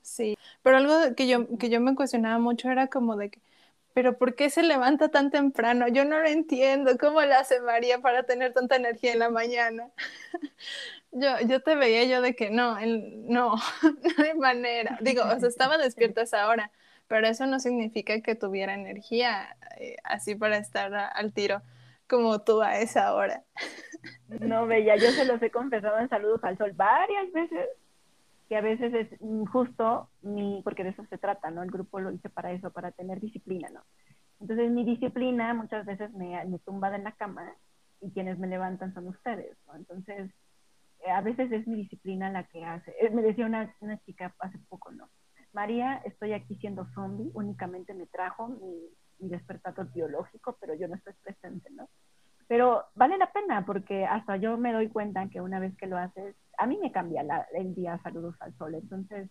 Sí, 0.02 0.36
pero 0.64 0.78
algo 0.78 1.14
que 1.16 1.28
yo, 1.28 1.46
que 1.60 1.70
yo 1.70 1.80
me 1.82 1.94
cuestionaba 1.94 2.40
mucho 2.40 2.72
era 2.72 2.88
como 2.88 3.18
de 3.18 3.30
que, 3.30 3.40
pero 3.94 4.18
¿por 4.18 4.34
qué 4.34 4.50
se 4.50 4.64
levanta 4.64 5.10
tan 5.10 5.30
temprano? 5.30 5.88
Yo 5.90 6.06
no 6.06 6.20
lo 6.20 6.28
entiendo. 6.28 6.98
¿Cómo 6.98 7.22
lo 7.22 7.36
hace 7.36 7.62
María 7.62 8.00
para 8.00 8.24
tener 8.24 8.54
tanta 8.54 8.78
energía 8.78 9.14
en 9.14 9.20
la 9.20 9.30
mañana? 9.30 9.92
yo, 11.12 11.30
yo 11.48 11.62
te 11.62 11.76
veía 11.76 12.06
yo 12.06 12.22
de 12.22 12.36
que 12.36 12.50
no, 12.50 12.78
no, 12.80 13.56
no 14.18 14.24
hay 14.24 14.38
manera. 14.38 14.98
Digo, 15.02 15.24
o 15.24 15.40
sea, 15.40 15.50
estaba 15.50 15.78
despierta 15.80 16.22
esa 16.22 16.48
hora, 16.48 16.72
pero 17.08 17.28
eso 17.28 17.46
no 17.48 17.60
significa 17.60 18.22
que 18.22 18.36
tuviera 18.36 18.74
energía 18.74 19.56
eh, 19.80 19.98
así 20.04 20.36
para 20.36 20.58
estar 20.58 20.94
al 20.94 21.34
tiro 21.34 21.62
como 22.08 22.40
tú 22.40 22.62
a 22.62 22.80
esa 22.80 23.14
hora. 23.14 23.44
no, 24.28 24.66
Bella, 24.66 24.96
yo 24.96 25.12
se 25.12 25.26
los 25.26 25.42
he 25.42 25.52
confesado 25.52 26.00
en 26.00 26.10
Saludos 26.10 26.44
al 26.44 26.58
Sol 26.58 26.72
varias 26.74 27.32
veces 27.32 27.68
que 28.48 28.58
a 28.58 28.62
veces 28.62 28.92
es 28.96 29.08
justo 29.52 30.10
mi, 30.24 30.62
porque 30.64 30.84
de 30.84 30.90
eso 30.90 31.06
se 31.06 31.20
trata, 31.20 31.52
¿no? 31.52 31.62
El 31.62 31.70
grupo 31.70 32.00
lo 32.00 32.12
hice 32.12 32.30
para 32.30 32.52
eso, 32.52 32.72
para 32.72 32.92
tener 32.92 33.20
disciplina, 33.20 33.70
¿no? 33.70 33.84
Entonces 34.40 34.72
mi 34.72 34.84
disciplina 34.84 35.54
muchas 35.54 35.86
veces 35.86 36.12
me, 36.14 36.44
me 36.46 36.58
tumba 36.58 36.94
en 36.96 37.04
la 37.04 37.12
cama 37.12 37.54
y 38.02 38.10
quienes 38.10 38.40
me 38.40 38.48
levantan 38.48 38.92
son 38.96 39.08
ustedes, 39.08 39.56
¿no? 39.68 39.76
Entonces, 39.76 40.32
a 41.08 41.22
veces 41.22 41.52
es 41.52 41.68
mi 41.68 41.78
disciplina 41.78 42.30
la 42.30 42.44
que 42.46 42.64
hace. 42.66 42.94
Eh, 43.00 43.10
me 43.10 43.22
decía 43.22 43.46
una, 43.46 43.74
una 43.80 43.98
chica 44.00 44.34
hace 44.40 44.58
poco, 44.70 44.92
¿no? 44.92 45.10
María, 45.54 46.02
estoy 46.06 46.34
aquí 46.34 46.56
siendo 46.56 46.86
zombie, 46.94 47.32
únicamente 47.34 47.94
me 47.94 48.06
trajo 48.08 48.50
mi, 48.50 48.90
mi 49.20 49.30
despertador 49.30 49.92
biológico, 49.92 50.58
pero 50.60 50.74
yo 50.76 50.88
no 50.88 50.96
estoy 50.96 51.14
presente, 51.22 51.70
¿no? 51.72 51.90
Pero 52.48 52.86
vale 52.96 53.18
la 53.18 53.32
pena 53.32 53.66
porque 53.66 54.06
hasta 54.06 54.38
yo 54.38 54.58
me 54.58 54.74
doy 54.74 54.90
cuenta 54.90 55.30
que 55.30 55.42
una 55.42 55.60
vez 55.60 55.76
que 55.78 55.88
lo 55.88 55.98
haces, 55.98 56.36
a 56.58 56.66
mí 56.66 56.78
me 56.82 56.92
cambia 56.92 57.24
el 57.54 57.76
día 57.76 58.00
saludos 58.02 58.36
al 58.40 58.56
sol. 58.58 58.74
Entonces, 58.74 59.30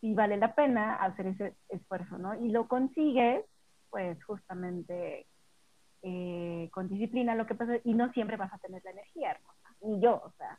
sí 0.00 0.12
vale 0.14 0.36
la 0.36 0.54
pena 0.54 0.96
hacer 0.96 1.28
ese 1.28 1.56
esfuerzo, 1.68 2.18
¿no? 2.18 2.34
Y 2.34 2.50
lo 2.50 2.66
consigues, 2.66 3.44
pues 3.90 4.22
justamente 4.24 5.26
eh, 6.02 6.68
con 6.72 6.88
disciplina, 6.88 7.36
lo 7.36 7.46
que 7.46 7.54
pasa, 7.54 7.74
y 7.84 7.94
no 7.94 8.12
siempre 8.12 8.36
vas 8.36 8.52
a 8.52 8.58
tener 8.58 8.82
la 8.84 8.90
energía 8.90 9.30
hermosa, 9.30 9.76
ni 9.82 10.00
yo, 10.00 10.20
o 10.24 10.32
sea, 10.36 10.58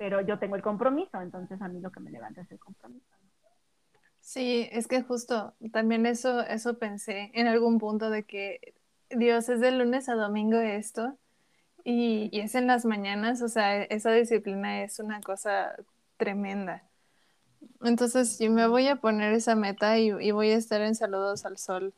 pero 0.00 0.22
yo 0.22 0.38
tengo 0.38 0.56
el 0.56 0.62
compromiso, 0.62 1.20
entonces 1.20 1.60
a 1.60 1.68
mí 1.68 1.78
lo 1.78 1.92
que 1.92 2.00
me 2.00 2.10
levanta 2.10 2.40
es 2.40 2.50
el 2.50 2.58
compromiso. 2.58 3.04
Sí, 4.18 4.66
es 4.72 4.88
que 4.88 5.02
justo 5.02 5.52
también 5.72 6.06
eso, 6.06 6.40
eso 6.40 6.78
pensé 6.78 7.30
en 7.34 7.46
algún 7.46 7.78
punto 7.78 8.08
de 8.08 8.22
que 8.22 8.72
Dios, 9.10 9.50
es 9.50 9.60
de 9.60 9.72
lunes 9.72 10.08
a 10.08 10.14
domingo 10.14 10.56
esto 10.56 11.18
y, 11.84 12.30
es 12.32 12.54
en 12.54 12.66
las 12.66 12.86
mañanas, 12.86 13.42
o 13.42 13.48
sea, 13.50 13.82
esa 13.82 14.10
disciplina 14.12 14.84
es 14.84 15.00
una 15.00 15.20
cosa 15.20 15.76
tremenda. 16.16 16.82
Entonces, 17.82 18.38
yo 18.38 18.50
me 18.50 18.66
voy 18.68 18.88
a 18.88 18.96
poner 18.96 19.34
esa 19.34 19.54
meta 19.54 19.98
y, 19.98 20.30
voy 20.30 20.50
a 20.50 20.56
estar 20.56 20.80
en 20.80 20.94
Saludos 20.94 21.44
al 21.44 21.58
Sol 21.58 21.92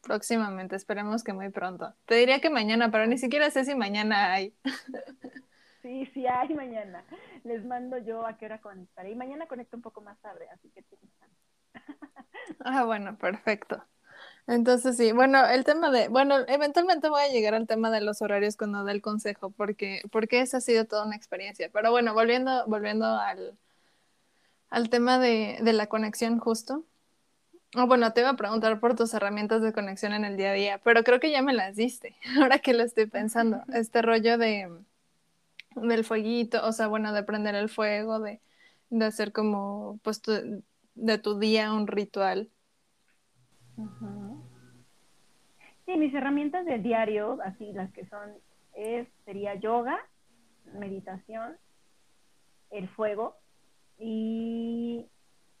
próximamente, 0.00 0.74
esperemos 0.74 1.22
que 1.22 1.32
muy 1.32 1.50
pronto. 1.50 1.94
Te 2.06 2.16
diría 2.16 2.40
que 2.40 2.50
mañana, 2.50 2.90
pero 2.90 3.06
ni 3.06 3.16
siquiera 3.16 3.48
sé 3.52 3.64
si 3.64 3.76
mañana 3.76 4.32
hay. 4.32 4.52
Sí, 5.84 6.06
sí 6.14 6.26
hay 6.26 6.54
mañana. 6.54 7.04
Les 7.44 7.62
mando 7.62 7.98
yo 7.98 8.26
a 8.26 8.38
qué 8.38 8.46
hora 8.46 8.58
conectaré. 8.62 9.10
Y 9.10 9.14
mañana 9.14 9.46
conecto 9.46 9.76
un 9.76 9.82
poco 9.82 10.00
más 10.00 10.18
tarde, 10.22 10.48
así 10.50 10.70
que 10.70 10.82
Ah, 12.60 12.84
bueno, 12.84 13.18
perfecto. 13.18 13.84
Entonces 14.46 14.96
sí, 14.96 15.12
bueno, 15.12 15.46
el 15.46 15.64
tema 15.64 15.90
de, 15.90 16.08
bueno, 16.08 16.36
eventualmente 16.48 17.08
voy 17.10 17.22
a 17.22 17.28
llegar 17.28 17.54
al 17.54 17.66
tema 17.66 17.90
de 17.90 18.00
los 18.00 18.22
horarios 18.22 18.56
cuando 18.56 18.84
dé 18.84 18.92
el 18.92 19.02
consejo, 19.02 19.50
porque, 19.50 20.02
porque 20.12 20.40
esa 20.40 20.58
ha 20.58 20.60
sido 20.62 20.86
toda 20.86 21.06
una 21.06 21.16
experiencia. 21.16 21.70
Pero 21.72 21.90
bueno, 21.90 22.14
volviendo, 22.14 22.64
volviendo 22.66 23.06
al, 23.06 23.58
al 24.70 24.90
tema 24.90 25.18
de, 25.18 25.58
de 25.62 25.72
la 25.72 25.86
conexión 25.86 26.38
justo. 26.38 26.84
Oh, 27.76 27.86
bueno, 27.88 28.12
te 28.12 28.20
iba 28.20 28.30
a 28.30 28.36
preguntar 28.36 28.80
por 28.80 28.96
tus 28.96 29.14
herramientas 29.14 29.62
de 29.62 29.72
conexión 29.72 30.14
en 30.14 30.24
el 30.24 30.36
día 30.36 30.50
a 30.52 30.54
día, 30.54 30.80
pero 30.84 31.04
creo 31.04 31.20
que 31.20 31.30
ya 31.30 31.42
me 31.42 31.52
las 31.54 31.76
diste, 31.76 32.16
ahora 32.40 32.60
que 32.60 32.74
lo 32.74 32.84
estoy 32.84 33.06
pensando. 33.06 33.62
Este 33.74 34.02
rollo 34.02 34.38
de 34.38 34.70
del 35.76 36.04
fueguito, 36.04 36.64
o 36.66 36.72
sea, 36.72 36.86
bueno, 36.86 37.12
de 37.12 37.22
prender 37.22 37.54
el 37.54 37.68
fuego, 37.68 38.20
de, 38.20 38.40
de 38.90 39.04
hacer 39.04 39.32
como, 39.32 39.98
pues, 40.02 40.22
de 40.94 41.18
tu 41.18 41.38
día 41.38 41.72
un 41.72 41.86
ritual. 41.86 42.50
Sí, 45.86 45.96
mis 45.96 46.14
herramientas 46.14 46.64
del 46.64 46.82
diario, 46.82 47.38
así 47.44 47.72
las 47.72 47.92
que 47.92 48.06
son, 48.06 48.30
es, 48.74 49.08
sería 49.24 49.54
yoga, 49.54 49.98
meditación, 50.78 51.56
el 52.70 52.88
fuego 52.88 53.36
y 53.98 55.06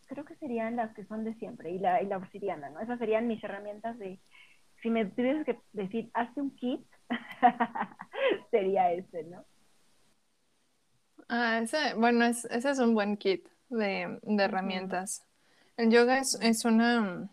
creo 0.06 0.24
que 0.24 0.36
serían 0.36 0.76
las 0.76 0.94
que 0.94 1.04
son 1.04 1.24
de 1.24 1.34
siempre 1.34 1.70
y 1.70 1.78
la, 1.78 2.02
y 2.02 2.06
la 2.06 2.16
obsidiana, 2.16 2.70
¿no? 2.70 2.80
Esas 2.80 2.98
serían 2.98 3.26
mis 3.26 3.42
herramientas 3.42 3.98
de, 3.98 4.18
si 4.82 4.90
me 4.90 5.04
tuvieras 5.06 5.44
que 5.44 5.58
decir, 5.72 6.10
hazte 6.14 6.40
un 6.40 6.50
kit, 6.56 6.86
sería 8.50 8.92
ese, 8.92 9.24
¿no? 9.24 9.44
Ah, 11.28 11.60
ese, 11.62 11.94
bueno, 11.94 12.24
ese 12.24 12.48
es 12.50 12.78
un 12.78 12.94
buen 12.94 13.16
kit 13.16 13.48
de, 13.68 14.18
herramientas. 14.38 15.24
El 15.76 15.90
yoga 15.90 16.18
es, 16.18 16.38
es 16.40 16.64
una 16.64 17.28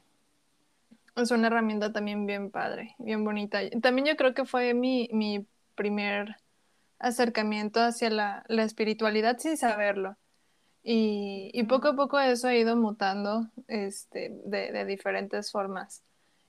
es 1.16 1.32
una 1.32 1.48
herramienta 1.48 1.92
también 1.92 2.26
bien 2.26 2.52
padre, 2.52 2.96
bien 2.98 3.24
bonita. 3.24 3.60
También 3.82 4.08
yo 4.08 4.16
creo 4.16 4.34
que 4.34 4.46
fue 4.46 4.74
mi, 4.74 5.10
mi 5.12 5.46
primer 5.76 6.38
acercamiento 7.00 7.82
hacia 7.82 8.10
la, 8.10 8.44
la 8.48 8.64
espiritualidad 8.64 9.38
sin 9.40 9.58
saberlo. 9.58 10.18
Y, 10.84 11.52
y, 11.54 11.64
poco 11.64 11.90
a 11.90 11.96
poco 11.96 12.20
eso 12.20 12.48
ha 12.48 12.56
ido 12.56 12.76
mutando 12.76 13.48
este, 13.68 14.32
de, 14.46 14.72
de 14.72 14.86
diferentes 14.86 15.52
formas. 15.52 16.02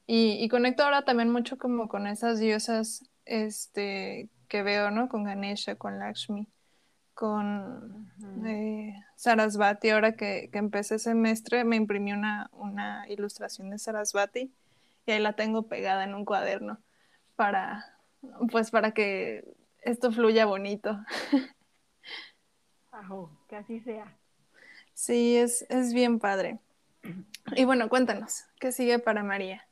Y, 0.07 0.43
y, 0.43 0.49
conecto 0.49 0.85
ahora 0.85 1.05
también 1.05 1.31
mucho 1.31 1.59
como 1.59 1.89
con 1.89 2.07
esas 2.07 2.39
diosas 2.39 3.05
este, 3.27 4.31
que 4.49 4.63
veo, 4.63 4.91
¿no? 4.91 5.09
Con 5.09 5.25
Ganesha, 5.25 5.77
con 5.77 5.99
Lakshmi. 5.99 6.49
Con 7.15 8.13
eh, 8.47 8.95
Sarasvati. 9.17 9.91
Ahora 9.91 10.13
que, 10.13 10.49
que, 10.53 10.59
empecé 10.59 10.99
semestre, 10.99 11.65
me 11.65 11.77
imprimí 11.77 12.13
una, 12.13 12.51
una 12.53 13.09
ilustración 13.09 13.71
de 13.71 13.79
Sarasvati 13.79 14.53
y 15.07 15.11
ahí 15.11 15.21
la 15.21 15.35
tengo 15.35 15.69
pegada 15.69 16.05
en 16.05 16.15
un 16.15 16.25
cuaderno 16.25 16.79
para, 17.37 17.85
pues 18.51 18.71
para 18.71 18.93
que 18.93 19.45
esto 19.83 20.13
fluya 20.13 20.47
bonito. 20.47 20.99
que 23.49 23.57
así 23.57 23.81
sea. 23.81 24.17
Sí, 24.95 25.37
es, 25.37 25.67
es 25.71 25.93
bien 25.93 26.19
padre. 26.19 26.59
Y 27.57 27.65
bueno, 27.65 27.89
cuéntanos, 27.89 28.45
¿qué 28.61 28.71
sigue 28.71 28.99
para 28.99 29.23
María? 29.23 29.67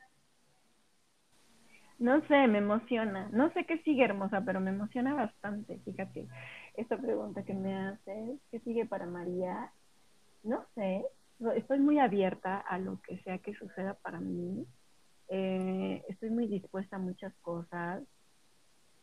No 1.98 2.26
sé, 2.26 2.46
me 2.46 2.58
emociona. 2.58 3.28
No 3.30 3.52
sé 3.52 3.66
qué 3.66 3.78
sigue, 3.82 4.04
hermosa, 4.04 4.42
pero 4.44 4.58
me 4.58 4.70
emociona 4.70 5.14
bastante. 5.14 5.78
Fíjate, 5.84 6.26
esta 6.80 6.96
pregunta 6.96 7.44
que 7.44 7.54
me 7.54 7.74
haces, 7.74 8.40
¿qué 8.50 8.60
sigue 8.60 8.86
para 8.86 9.06
María? 9.06 9.72
No 10.42 10.64
sé, 10.74 11.04
estoy 11.54 11.78
muy 11.78 11.98
abierta 11.98 12.58
a 12.58 12.78
lo 12.78 13.00
que 13.02 13.18
sea 13.18 13.38
que 13.38 13.54
suceda 13.54 13.94
para 13.94 14.18
mí. 14.18 14.66
Eh, 15.28 16.02
estoy 16.08 16.30
muy 16.30 16.46
dispuesta 16.46 16.96
a 16.96 17.00
muchas 17.00 17.34
cosas. 17.42 18.02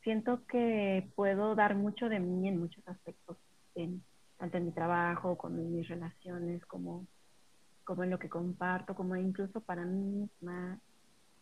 Siento 0.01 0.45
que 0.47 1.09
puedo 1.15 1.55
dar 1.55 1.75
mucho 1.75 2.09
de 2.09 2.19
mí 2.19 2.47
en 2.47 2.59
muchos 2.59 2.87
aspectos, 2.87 3.37
en, 3.75 4.03
tanto 4.37 4.57
en 4.57 4.65
mi 4.65 4.71
trabajo, 4.71 5.37
como 5.37 5.57
en 5.57 5.75
mis 5.75 5.87
relaciones, 5.87 6.65
como, 6.65 7.05
como 7.83 8.03
en 8.03 8.09
lo 8.09 8.19
que 8.19 8.29
comparto, 8.29 8.95
como 8.95 9.15
incluso 9.15 9.61
para 9.61 9.85
mí 9.85 9.99
misma 9.99 10.79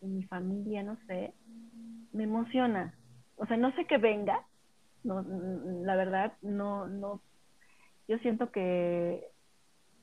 en 0.02 0.16
mi 0.16 0.24
familia, 0.24 0.82
no 0.82 0.98
sé, 1.06 1.32
me 2.12 2.24
emociona. 2.24 2.94
O 3.36 3.46
sea, 3.46 3.56
no 3.56 3.74
sé 3.74 3.86
qué 3.86 3.96
venga, 3.98 4.44
no, 5.06 5.24
la 5.84 5.96
verdad, 5.96 6.32
no, 6.42 6.86
no, 6.86 7.20
yo 8.08 8.18
siento 8.18 8.50
que 8.50 9.28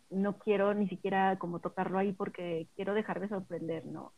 no 0.09 0.38
quiero 0.38 0.73
ni 0.73 0.88
siquiera 0.88 1.38
como 1.38 1.59
tocarlo 1.59 1.97
ahí 1.97 2.13
porque 2.13 2.67
quiero 2.75 2.93
dejar 2.93 3.19
de 3.19 3.30
sorprender, 3.30 3.85
¿no? 3.85 4.13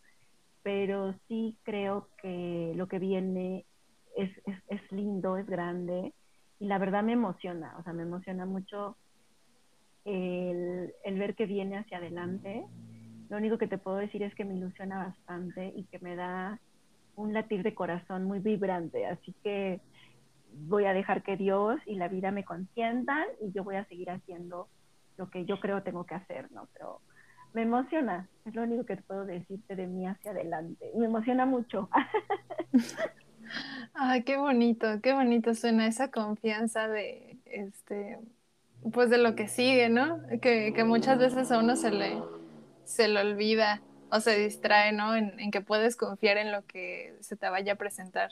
Pero 0.64 1.16
sí 1.28 1.58
creo 1.64 2.10
que 2.22 2.74
lo 2.76 2.88
que 2.88 3.00
viene 3.00 3.66
es, 4.16 4.32
es, 4.46 4.58
es 4.68 4.92
lindo, 4.92 5.38
es 5.38 5.46
grande 5.46 6.14
y 6.60 6.66
la 6.66 6.78
verdad 6.78 7.04
me 7.04 7.14
emociona, 7.14 7.76
o 7.80 7.84
sea, 7.84 7.94
me 7.94 8.04
emociona 8.04 8.46
mucho 8.46 8.98
el, 10.06 10.94
el 11.04 11.20
ver 11.20 11.36
que 11.36 11.46
viene 11.46 11.78
hacia 11.78 11.98
adelante 11.98 12.66
lo 13.30 13.38
único 13.38 13.58
que 13.58 13.68
te 13.68 13.78
puedo 13.78 13.98
decir 13.98 14.22
es 14.24 14.36
que 14.36 14.46
me 14.46 14.56
ilusiona 14.56 14.98
bastante 14.98 15.74
y 15.76 15.86
que 15.86 16.00
me 16.00 16.16
da 16.16 16.60
un 17.16 17.34
latir 17.34 17.64
de 17.64 17.74
corazón 17.74 18.26
muy 18.26 18.40
vibrante. 18.40 19.06
Así 19.08 19.34
que 19.44 19.80
voy 20.56 20.86
a 20.86 20.94
dejar 20.94 21.24
que 21.24 21.38
Dios 21.38 21.80
y 21.86 21.96
la 21.96 22.08
vida 22.08 22.32
me 22.32 22.44
consientan 22.44 23.26
y 23.42 23.52
yo 23.52 23.64
voy 23.64 23.76
a 23.76 23.86
seguir 23.86 24.10
haciendo 24.10 24.68
lo 25.18 25.30
que 25.30 25.46
yo 25.46 25.60
creo 25.60 25.84
tengo 25.84 26.06
que 26.06 26.16
hacer, 26.16 26.52
¿no? 26.52 26.68
Pero 26.74 27.02
me 27.54 27.62
emociona, 27.62 28.28
es 28.46 28.54
lo 28.54 28.64
único 28.64 28.86
que 28.86 28.98
puedo 28.98 29.26
decirte 29.26 29.76
de 29.76 29.88
mí 29.88 30.06
hacia 30.06 30.32
adelante. 30.32 30.92
Me 30.96 31.06
emociona 31.06 31.46
mucho. 31.46 31.90
Ay, 33.94 34.24
qué 34.24 34.38
bonito, 34.38 35.00
qué 35.02 35.14
bonito 35.14 35.54
suena 35.56 35.88
esa 35.88 36.12
confianza 36.12 36.88
de, 36.88 37.38
este, 37.46 38.20
pues 38.92 39.10
de 39.10 39.18
lo 39.18 39.36
que 39.36 39.48
sigue, 39.48 39.90
¿no? 39.90 40.20
Que, 40.42 40.74
que 40.74 40.84
muchas 40.84 41.18
veces 41.18 41.52
a 41.52 41.60
uno 41.60 41.76
se 41.76 41.92
le, 41.92 42.22
se 42.84 43.08
lo 43.08 43.22
olvida 43.22 43.82
o 44.12 44.20
se 44.20 44.38
distrae, 44.38 44.92
¿no? 44.92 45.16
En, 45.16 45.52
que 45.52 45.62
puedes 45.62 45.96
confiar 45.96 46.38
en 46.38 46.52
lo 46.52 46.66
que 46.66 47.16
se 47.22 47.36
te 47.36 47.50
vaya 47.50 47.74
a 47.74 47.76
presentar. 47.76 48.30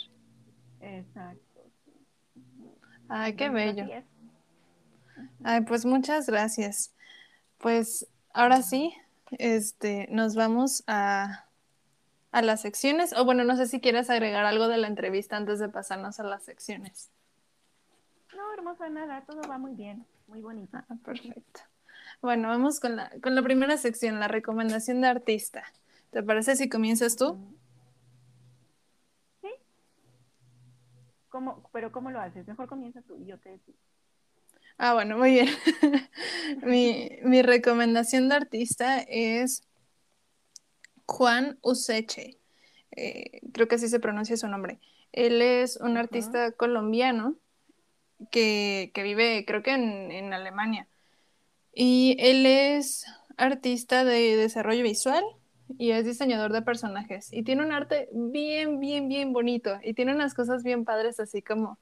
Exacto. 0.82 1.53
Ay, 3.10 3.36
qué 3.36 3.50
bello. 3.50 3.86
Ay, 5.44 5.62
pues 5.62 5.86
muchas 5.86 6.28
gracias. 6.28 6.94
Pues 7.58 8.08
ahora 8.34 8.62
sí, 8.62 8.94
este, 9.32 10.08
nos 10.10 10.36
vamos 10.36 10.84
a, 10.88 11.46
a 12.32 12.42
las 12.42 12.62
secciones. 12.62 13.14
O 13.14 13.26
bueno, 13.26 13.44
no 13.44 13.56
sé 13.56 13.68
si 13.68 13.80
quieres 13.80 14.10
agregar 14.10 14.46
algo 14.46 14.68
de 14.68 14.78
la 14.78 14.88
entrevista 14.88 15.38
antes 15.38 15.60
de 15.60 15.70
pasarnos 15.70 16.20
a 16.20 16.24
las 16.24 16.44
secciones. 16.44 17.12
No, 18.36 18.54
hermosa, 18.54 18.90
nada, 18.90 19.22
todo 19.22 19.42
va 19.50 19.58
muy 19.58 19.76
bien, 19.76 20.06
muy 20.28 20.42
bonito. 20.42 20.78
Ah, 20.78 20.96
perfecto. 21.04 21.62
Bueno, 22.22 22.48
vamos 22.48 22.80
con 22.80 22.96
la, 22.96 23.12
con 23.22 23.36
la 23.36 23.42
primera 23.42 23.78
sección, 23.78 24.20
la 24.20 24.28
recomendación 24.28 25.02
de 25.02 25.08
artista. 25.08 25.64
¿Te 26.12 26.24
parece 26.24 26.56
si 26.56 26.70
comienzas 26.70 27.16
tú? 27.16 27.38
Sí. 27.50 27.58
¿Cómo, 31.34 31.68
pero 31.74 31.92
¿cómo 31.92 32.12
lo 32.12 32.20
haces? 32.20 32.48
Mejor 32.48 32.68
comienza 32.68 33.02
tú 33.02 33.18
y 33.18 33.26
yo 33.26 33.40
te. 33.40 33.60
Ah, 34.78 34.94
bueno, 34.94 35.18
muy 35.18 35.32
bien. 35.32 35.48
mi, 36.64 37.10
mi, 37.24 37.42
recomendación 37.42 38.30
de 38.30 38.36
artista 38.36 39.00
es 39.00 39.64
Juan 41.08 41.58
Useche. 41.64 42.38
Eh, 42.92 43.42
creo 43.52 43.68
que 43.68 43.74
así 43.74 43.90
se 43.90 44.00
pronuncia 44.00 44.38
su 44.38 44.48
nombre. 44.48 44.80
Él 45.12 45.42
es 45.42 45.78
un 45.78 45.98
artista 45.98 46.52
colombiano 46.52 47.36
que, 48.30 48.92
que, 48.94 49.02
vive, 49.02 49.44
creo 49.48 49.64
que 49.64 49.72
en, 49.72 50.12
en 50.12 50.34
Alemania. 50.34 50.88
Y 51.74 52.16
él 52.20 52.46
es 52.46 53.08
artista 53.38 54.04
de 54.04 54.36
desarrollo 54.36 54.84
visual 54.84 55.24
y 55.78 55.92
es 55.92 56.06
diseñador 56.06 56.52
de 56.52 56.62
personajes. 56.62 57.32
Y 57.32 57.44
tiene 57.44 57.66
un 57.66 57.72
arte 57.72 58.10
bien, 58.12 58.80
bien, 58.80 59.08
bien 59.08 59.34
bonito. 59.34 59.80
Y 59.84 59.94
tiene 59.94 60.14
unas 60.14 60.34
cosas 60.34 60.64
bien 60.64 60.86
padres, 60.86 61.20
así 61.20 61.42
como, 61.42 61.80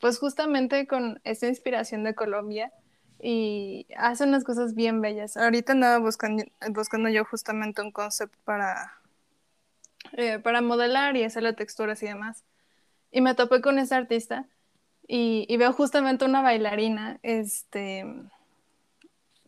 pues 0.00 0.18
justamente 0.18 0.86
con 0.86 1.20
esa 1.24 1.46
inspiración 1.48 2.04
de 2.04 2.14
Colombia. 2.14 2.72
Y 3.20 3.86
hace 3.96 4.24
unas 4.24 4.44
cosas 4.44 4.74
bien 4.74 5.00
bellas. 5.00 5.36
Ahorita 5.36 5.72
andaba 5.72 5.98
buscando, 5.98 6.44
buscando 6.70 7.08
yo 7.08 7.24
justamente 7.24 7.82
un 7.82 7.90
concepto 7.90 8.38
para, 8.44 8.92
eh, 10.12 10.38
para 10.38 10.60
modelar 10.60 11.16
y 11.16 11.24
hacerle 11.24 11.52
texturas 11.52 12.02
y 12.02 12.06
demás. 12.06 12.44
Y 13.10 13.20
me 13.20 13.34
topé 13.34 13.60
con 13.60 13.78
ese 13.78 13.94
artista 13.94 14.46
y, 15.08 15.46
y 15.48 15.56
veo 15.56 15.72
justamente 15.72 16.24
una 16.24 16.42
bailarina, 16.42 17.18
este 17.22 18.04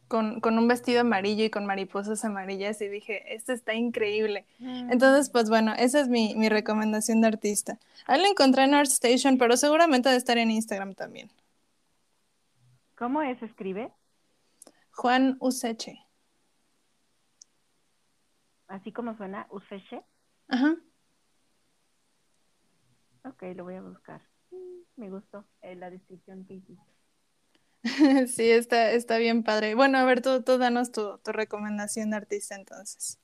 con, 0.09 0.41
un 0.43 0.69
vestido 0.69 1.03
amarillo 1.03 1.45
y 1.45 1.51
con 1.51 1.67
mariposas 1.67 2.25
amarillas 2.25 2.81
y 2.81 2.89
dije, 2.89 3.35
esto 3.35 3.53
está 3.53 3.75
increíble. 3.75 4.47
Mm. 4.59 4.91
Entonces, 4.91 5.31
pues 5.31 5.49
bueno, 5.49 5.75
esa 5.75 6.01
es 6.01 6.09
mi, 6.09 6.49
recomendación 6.49 7.21
de 7.21 7.29
artista. 7.29 7.79
Ahí 8.07 8.21
lo 8.21 8.27
encontré 8.27 8.65
en 8.65 8.75
ArtStation, 8.75 9.37
pero 9.39 9.57
seguramente 9.57 10.09
debe 10.09 10.19
estar 10.19 10.39
en 10.39 10.51
Instagram 10.51 10.95
también. 10.95 11.31
¿Cómo 12.97 13.23
es? 13.23 13.41
¿Escribe? 13.43 13.93
Juan 14.91 15.37
Useche. 15.41 16.01
Así 18.67 18.93
como 18.93 19.17
suena, 19.17 19.47
Useche. 19.51 20.03
Ajá. 20.49 20.75
Ok, 23.25 23.43
lo 23.55 23.65
voy 23.65 23.75
a 23.75 23.83
buscar. 23.83 24.23
Mm, 24.51 24.81
me 24.97 25.11
gustó 25.11 25.45
eh, 25.61 25.77
la 25.77 25.91
descripción 25.91 26.45
que 26.47 26.55
hiciste. 26.55 26.98
sí, 28.27 28.51
está, 28.51 28.91
está 28.93 29.19
bien 29.19 29.43
padre. 29.43 29.75
Bueno, 29.75 29.99
a 29.99 30.05
ver, 30.05 30.23
tú, 30.23 30.43
tú 30.43 30.59
danos 30.59 30.93
tu, 30.93 31.19
recomendación 31.25 32.11
de 32.11 32.17
artista 32.17 32.55
entonces. 32.55 33.19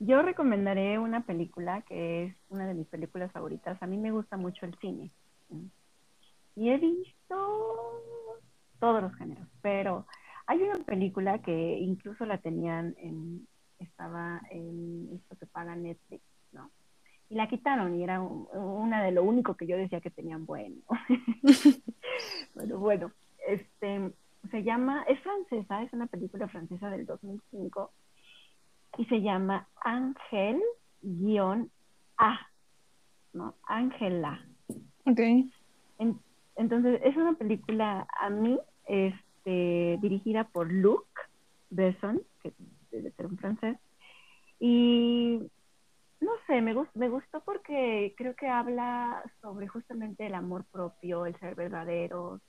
Yo 0.00 0.22
recomendaré 0.22 0.98
una 0.98 1.24
película 1.24 1.82
que 1.82 2.24
es 2.24 2.36
una 2.48 2.66
de 2.66 2.74
mis 2.74 2.86
películas 2.86 3.32
favoritas. 3.32 3.82
A 3.82 3.86
mí 3.86 3.96
me 3.96 4.12
gusta 4.12 4.36
mucho 4.36 4.64
el 4.64 4.76
cine. 4.78 5.10
Y 6.54 6.70
he 6.70 6.78
visto 6.78 8.02
todos 8.78 9.02
los 9.02 9.14
géneros, 9.16 9.48
pero 9.60 10.06
hay 10.46 10.62
una 10.62 10.84
película 10.84 11.40
que 11.40 11.78
incluso 11.78 12.26
la 12.26 12.38
tenían 12.38 12.94
en, 12.98 13.46
estaba 13.78 14.40
en 14.50 15.08
esto 15.14 15.36
que 15.36 15.46
paga 15.46 15.74
Netflix, 15.74 16.22
¿no? 16.52 16.70
Y 17.30 17.34
la 17.34 17.48
quitaron 17.48 17.94
y 17.96 18.04
era 18.04 18.20
una 18.20 19.02
de 19.02 19.12
lo 19.12 19.22
único 19.22 19.56
que 19.56 19.66
yo 19.66 19.76
decía 19.76 20.00
que 20.00 20.10
tenían 20.10 20.46
bueno. 20.46 20.76
bueno, 22.54 22.78
bueno, 22.78 23.12
este, 23.48 24.12
se 24.50 24.62
llama, 24.62 25.04
es 25.08 25.18
francesa, 25.20 25.82
es 25.82 25.92
una 25.92 26.06
película 26.06 26.48
francesa 26.48 26.90
del 26.90 27.06
2005 27.06 27.90
y 28.98 29.04
se 29.06 29.20
llama 29.20 29.68
Ángel-A, 29.82 30.60
¿no? 33.32 33.54
Ángela. 33.64 34.44
Ok. 35.04 35.20
entonces, 36.56 37.00
es 37.04 37.16
una 37.16 37.34
película 37.34 38.06
a 38.20 38.30
mí, 38.30 38.58
este, 38.86 39.98
dirigida 40.00 40.44
por 40.44 40.72
Luc 40.72 41.06
Besson, 41.70 42.22
que 42.42 42.52
debe 42.90 43.10
ser 43.12 43.26
un 43.26 43.38
francés, 43.38 43.78
y 44.60 45.40
no 46.20 46.32
sé, 46.46 46.60
me, 46.60 46.74
me 46.94 47.08
gustó 47.08 47.40
porque 47.44 48.14
creo 48.16 48.34
que 48.34 48.48
habla 48.48 49.22
sobre 49.40 49.68
justamente 49.68 50.26
el 50.26 50.34
amor 50.34 50.64
propio, 50.64 51.26
el 51.26 51.38
ser 51.38 51.54
verdadero, 51.54 52.40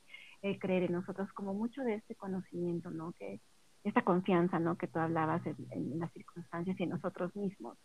el 0.41 0.59
creer 0.59 0.83
en 0.83 0.93
nosotros, 0.93 1.31
como 1.33 1.53
mucho 1.53 1.81
de 1.83 1.95
este 1.95 2.15
conocimiento, 2.15 2.89
¿no? 2.91 3.13
Que 3.13 3.39
esta 3.83 4.03
confianza, 4.03 4.59
¿no? 4.59 4.77
Que 4.77 4.87
tú 4.87 4.99
hablabas 4.99 5.41
en, 5.45 5.99
las 5.99 6.11
circunstancias 6.13 6.79
y 6.79 6.83
en 6.83 6.89
nosotros 6.89 7.35
mismos. 7.35 7.77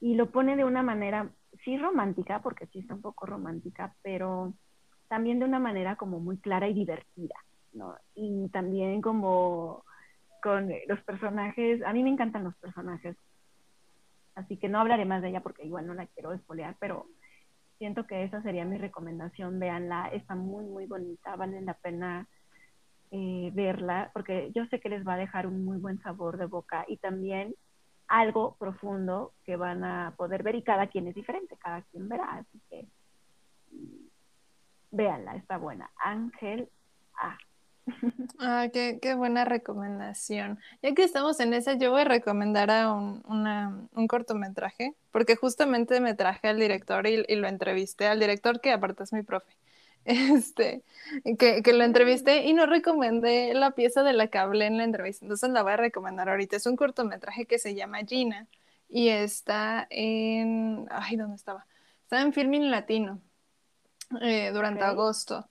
Y 0.00 0.14
lo 0.14 0.30
pone 0.30 0.56
de 0.56 0.64
una 0.64 0.82
manera, 0.82 1.30
sí 1.64 1.76
romántica, 1.76 2.40
porque 2.40 2.66
sí 2.68 2.80
está 2.80 2.94
un 2.94 3.02
poco 3.02 3.26
romántica, 3.26 3.94
pero 4.02 4.52
también 5.08 5.38
de 5.38 5.44
una 5.44 5.58
manera 5.58 5.96
como 5.96 6.20
muy 6.20 6.38
clara 6.38 6.68
y 6.68 6.74
divertida, 6.74 7.34
¿no? 7.72 7.96
Y 8.14 8.48
también 8.50 9.00
como 9.00 9.84
con 10.42 10.70
los 10.86 11.00
personajes, 11.02 11.82
a 11.82 11.92
mí 11.92 12.02
me 12.04 12.10
encantan 12.10 12.44
los 12.44 12.54
personajes, 12.56 13.16
así 14.36 14.56
que 14.56 14.68
no 14.68 14.78
hablaré 14.78 15.04
más 15.04 15.20
de 15.20 15.30
ella 15.30 15.40
porque 15.40 15.64
igual 15.64 15.86
no 15.86 15.94
la 15.94 16.06
quiero 16.06 16.32
espolear, 16.32 16.76
pero 16.78 17.06
siento 17.78 18.06
que 18.06 18.24
esa 18.24 18.42
sería 18.42 18.64
mi 18.64 18.76
recomendación, 18.76 19.58
véanla, 19.58 20.08
está 20.08 20.34
muy, 20.34 20.64
muy 20.64 20.86
bonita, 20.86 21.36
vale 21.36 21.60
la 21.62 21.74
pena 21.74 22.26
eh, 23.10 23.50
verla, 23.54 24.10
porque 24.12 24.50
yo 24.54 24.66
sé 24.66 24.80
que 24.80 24.88
les 24.88 25.06
va 25.06 25.14
a 25.14 25.18
dejar 25.18 25.46
un 25.46 25.64
muy 25.64 25.78
buen 25.78 26.00
sabor 26.02 26.36
de 26.36 26.46
boca 26.46 26.84
y 26.88 26.98
también 26.98 27.54
algo 28.08 28.56
profundo 28.58 29.32
que 29.44 29.56
van 29.56 29.84
a 29.84 30.14
poder 30.16 30.42
ver 30.42 30.56
y 30.56 30.62
cada 30.62 30.88
quien 30.88 31.06
es 31.08 31.14
diferente, 31.14 31.56
cada 31.58 31.82
quien 31.82 32.08
verá, 32.08 32.32
así 32.34 32.60
que 32.68 32.86
véanla, 34.90 35.36
está 35.36 35.58
buena. 35.58 35.90
Ángel 35.96 36.68
A. 37.14 37.38
Ah, 38.40 38.68
qué, 38.72 38.98
qué, 39.00 39.14
buena 39.14 39.44
recomendación. 39.44 40.58
Ya 40.82 40.94
que 40.94 41.02
estamos 41.02 41.40
en 41.40 41.54
esa, 41.54 41.74
yo 41.74 41.90
voy 41.90 42.02
a 42.02 42.04
recomendar 42.04 42.70
a 42.70 42.92
un, 42.92 43.22
un 43.92 44.06
cortometraje, 44.06 44.94
porque 45.10 45.36
justamente 45.36 46.00
me 46.00 46.14
traje 46.14 46.48
al 46.48 46.58
director 46.58 47.06
y, 47.06 47.24
y, 47.28 47.36
lo 47.36 47.48
entrevisté, 47.48 48.06
al 48.06 48.20
director 48.20 48.60
que 48.60 48.72
aparte 48.72 49.02
es 49.04 49.12
mi 49.12 49.22
profe, 49.22 49.52
este, 50.04 50.82
que, 51.38 51.62
que, 51.62 51.72
lo 51.72 51.84
entrevisté 51.84 52.44
y 52.46 52.54
no 52.54 52.66
recomendé 52.66 53.54
la 53.54 53.72
pieza 53.72 54.02
de 54.02 54.12
la 54.12 54.28
que 54.28 54.38
hablé 54.38 54.66
en 54.66 54.78
la 54.78 54.84
entrevista, 54.84 55.24
entonces 55.24 55.50
la 55.50 55.62
voy 55.62 55.72
a 55.72 55.76
recomendar 55.76 56.28
ahorita. 56.28 56.56
Es 56.56 56.66
un 56.66 56.76
cortometraje 56.76 57.46
que 57.46 57.58
se 57.58 57.74
llama 57.74 57.98
Gina 58.06 58.46
y 58.88 59.08
está 59.08 59.86
en, 59.90 60.86
ay, 60.90 61.16
¿dónde 61.16 61.36
estaba? 61.36 61.66
Está 62.04 62.22
en 62.22 62.32
Filming 62.32 62.70
Latino 62.70 63.20
eh, 64.22 64.50
durante 64.52 64.80
okay. 64.80 64.90
agosto 64.92 65.48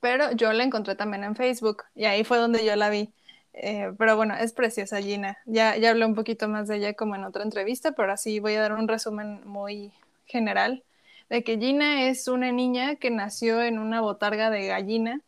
pero 0.00 0.32
yo 0.32 0.52
la 0.52 0.64
encontré 0.64 0.94
también 0.94 1.24
en 1.24 1.36
Facebook 1.36 1.84
y 1.94 2.04
ahí 2.04 2.24
fue 2.24 2.38
donde 2.38 2.64
yo 2.64 2.76
la 2.76 2.90
vi. 2.90 3.12
Eh, 3.52 3.92
pero 3.98 4.16
bueno, 4.16 4.34
es 4.36 4.52
preciosa 4.52 5.00
Gina. 5.00 5.38
Ya, 5.46 5.76
ya 5.76 5.90
hablé 5.90 6.04
un 6.04 6.14
poquito 6.14 6.48
más 6.48 6.68
de 6.68 6.76
ella 6.76 6.94
como 6.94 7.14
en 7.16 7.24
otra 7.24 7.42
entrevista, 7.42 7.92
pero 7.92 8.12
así 8.12 8.38
voy 8.38 8.54
a 8.54 8.60
dar 8.60 8.72
un 8.74 8.86
resumen 8.88 9.40
muy 9.46 9.92
general 10.26 10.84
de 11.30 11.42
que 11.42 11.58
Gina 11.58 12.08
es 12.08 12.28
una 12.28 12.52
niña 12.52 12.96
que 12.96 13.10
nació 13.10 13.62
en 13.62 13.78
una 13.78 14.00
botarga 14.00 14.50
de 14.50 14.66
gallina 14.66 15.22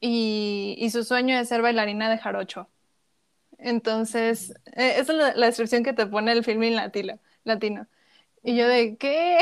y, 0.00 0.76
y 0.78 0.90
su 0.90 1.04
sueño 1.04 1.38
es 1.38 1.48
ser 1.48 1.62
bailarina 1.62 2.10
de 2.10 2.18
jarocho. 2.18 2.68
Entonces, 3.58 4.50
eh, 4.74 4.94
esa 4.98 5.12
es 5.12 5.18
la, 5.18 5.34
la, 5.34 5.46
descripción 5.46 5.84
que 5.84 5.92
te 5.92 6.06
pone 6.06 6.32
el 6.32 6.44
film 6.44 6.62
latino. 6.74 7.18
latino. 7.44 7.86
Y 8.42 8.56
yo 8.56 8.66
de, 8.66 8.96
¿qué? 8.96 9.38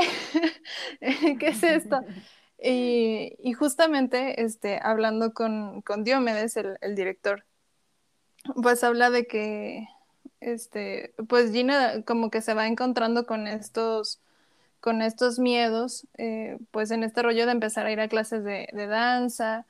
¿Qué 1.01 1.49
es 1.49 1.63
esto? 1.63 2.01
Y, 2.63 3.53
justamente 3.55 4.43
este, 4.43 4.79
hablando 4.83 5.33
con, 5.33 5.83
con 5.83 6.05
Diomedes, 6.05 6.57
el, 6.57 6.95
director, 6.95 7.45
pues 8.63 8.85
habla 8.85 9.11
de 9.11 9.27
que 9.27 9.89
este, 10.41 11.15
pues 11.29 11.53
Gina 11.53 12.03
como 12.05 12.31
que 12.31 12.43
se 12.43 12.55
va 12.55 12.67
encontrando 12.67 13.27
con 13.27 13.47
estos, 13.47 14.21
con 14.81 15.03
estos 15.03 15.39
miedos, 15.39 16.07
eh, 16.19 16.59
pues 16.71 16.91
en 16.91 17.03
este 17.05 17.23
rollo 17.23 17.47
de 17.47 17.53
empezar 17.53 17.87
a 17.87 17.93
ir 17.93 18.01
a 18.01 18.09
clases 18.09 18.45
de, 18.45 18.69
de 18.73 18.87
danza 18.87 19.67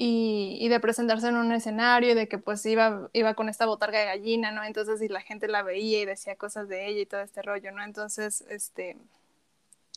y, 0.00 0.68
de 0.68 0.78
presentarse 0.78 1.28
en 1.28 1.36
un 1.36 1.50
escenario, 1.52 2.12
y 2.12 2.14
de 2.14 2.28
que 2.28 2.38
pues 2.38 2.64
iba, 2.66 3.10
iba 3.12 3.34
con 3.34 3.48
esta 3.48 3.66
botarga 3.66 3.98
de 3.98 4.06
gallina, 4.06 4.52
¿no? 4.52 4.62
Entonces, 4.62 5.02
y 5.02 5.08
la 5.08 5.22
gente 5.22 5.48
la 5.48 5.62
veía 5.62 6.00
y 6.00 6.04
decía 6.04 6.36
cosas 6.36 6.68
de 6.68 6.86
ella 6.86 7.00
y 7.00 7.06
todo 7.06 7.20
este 7.22 7.42
rollo, 7.42 7.72
¿no? 7.72 7.82
Entonces, 7.82 8.44
este, 8.48 8.96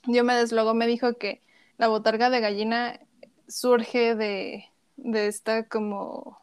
Diomedes 0.06 0.52
luego 0.52 0.74
me 0.74 0.88
dijo 0.88 1.14
que 1.20 1.42
la 1.82 1.88
botarga 1.88 2.30
de 2.30 2.42
gallina 2.42 3.00
surge 3.48 4.14
de, 4.14 4.66
de 4.98 5.26
esta 5.26 5.64
como 5.64 6.38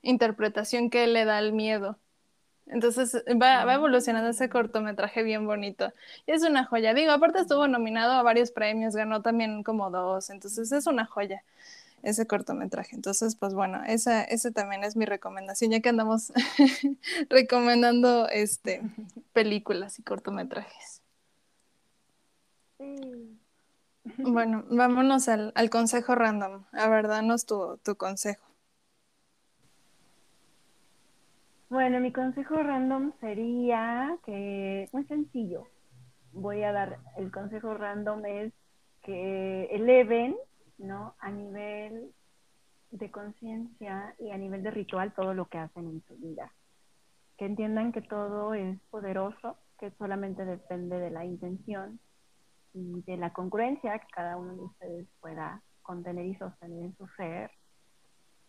interpretación 0.00 0.90
que 0.90 1.08
le 1.08 1.24
da 1.24 1.38
al 1.38 1.52
miedo. 1.52 1.98
Entonces 2.66 3.16
va, 3.30 3.64
va, 3.64 3.74
evolucionando 3.74 4.30
ese 4.30 4.48
cortometraje 4.48 5.24
bien 5.24 5.44
bonito. 5.44 5.92
Y 6.24 6.30
es 6.30 6.44
una 6.44 6.64
joya. 6.66 6.94
Digo, 6.94 7.10
aparte 7.10 7.40
estuvo 7.40 7.66
nominado 7.66 8.12
a 8.12 8.22
varios 8.22 8.52
premios, 8.52 8.94
ganó 8.94 9.22
también 9.22 9.64
como 9.64 9.90
dos. 9.90 10.30
Entonces 10.30 10.70
es 10.70 10.86
una 10.86 11.04
joya 11.04 11.42
ese 12.04 12.24
cortometraje. 12.28 12.94
Entonces, 12.94 13.34
pues 13.34 13.54
bueno, 13.54 13.82
esa, 13.84 14.22
esa 14.22 14.52
también 14.52 14.84
es 14.84 14.94
mi 14.94 15.04
recomendación, 15.04 15.72
ya 15.72 15.80
que 15.80 15.88
andamos 15.88 16.32
recomendando 17.28 18.28
este, 18.28 18.82
películas 19.32 19.98
y 19.98 20.04
cortometrajes. 20.04 21.02
Sí. 22.78 23.40
Bueno, 24.04 24.64
vámonos 24.70 25.28
al, 25.28 25.52
al, 25.54 25.70
consejo 25.70 26.14
random. 26.14 26.64
A 26.72 26.88
ver, 26.88 27.08
danos 27.08 27.46
tu, 27.46 27.78
tu, 27.82 27.96
consejo. 27.96 28.44
Bueno, 31.70 32.00
mi 32.00 32.12
consejo 32.12 32.56
random 32.56 33.12
sería 33.20 34.16
que, 34.24 34.88
muy 34.92 35.04
sencillo, 35.04 35.68
voy 36.32 36.62
a 36.62 36.72
dar, 36.72 36.98
el 37.16 37.32
consejo 37.32 37.74
random 37.74 38.26
es 38.26 38.52
que 39.02 39.64
eleven, 39.72 40.36
¿no? 40.78 41.14
A 41.18 41.30
nivel 41.30 42.12
de 42.90 43.10
conciencia 43.10 44.14
y 44.18 44.30
a 44.30 44.36
nivel 44.36 44.62
de 44.62 44.70
ritual 44.70 45.14
todo 45.14 45.34
lo 45.34 45.46
que 45.46 45.58
hacen 45.58 45.88
en 45.88 46.02
su 46.06 46.14
vida. 46.16 46.52
Que 47.38 47.46
entiendan 47.46 47.90
que 47.90 48.02
todo 48.02 48.54
es 48.54 48.78
poderoso, 48.90 49.56
que 49.78 49.90
solamente 49.92 50.44
depende 50.44 50.98
de 50.98 51.10
la 51.10 51.24
intención 51.24 51.98
y 52.74 53.02
de 53.02 53.16
la 53.16 53.32
congruencia 53.32 53.98
que 53.98 54.08
cada 54.12 54.36
uno 54.36 54.54
de 54.54 54.62
ustedes 54.62 55.06
pueda 55.20 55.62
contener 55.82 56.26
y 56.26 56.34
sostener 56.34 56.84
en 56.84 56.96
su 56.96 57.06
ser, 57.16 57.50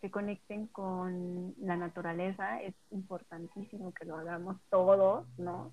que 0.01 0.11
conecten 0.11 0.67
con 0.67 1.53
la 1.59 1.77
naturaleza, 1.77 2.61
es 2.61 2.75
importantísimo 2.91 3.93
que 3.93 4.05
lo 4.05 4.17
hagamos 4.17 4.57
todos, 4.69 5.27
¿no? 5.37 5.71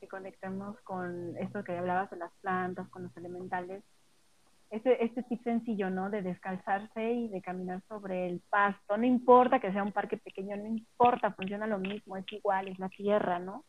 Que 0.00 0.08
conectemos 0.08 0.78
con 0.80 1.36
esto 1.38 1.64
que 1.64 1.76
hablabas 1.76 2.10
de 2.10 2.16
las 2.16 2.32
plantas, 2.40 2.88
con 2.88 3.04
los 3.04 3.16
elementales. 3.16 3.82
Este, 4.70 5.04
este 5.04 5.22
tip 5.24 5.42
sencillo, 5.44 5.88
¿no? 5.90 6.10
De 6.10 6.22
descalzarse 6.22 7.12
y 7.12 7.28
de 7.28 7.42
caminar 7.42 7.82
sobre 7.88 8.26
el 8.28 8.40
pasto. 8.50 8.96
No 8.96 9.06
importa 9.06 9.60
que 9.60 9.72
sea 9.72 9.82
un 9.82 9.92
parque 9.92 10.16
pequeño, 10.16 10.56
no 10.56 10.66
importa, 10.66 11.32
funciona 11.32 11.66
lo 11.66 11.78
mismo, 11.78 12.16
es 12.16 12.24
igual, 12.32 12.68
es 12.68 12.78
la 12.78 12.88
tierra, 12.88 13.38
¿no? 13.38 13.64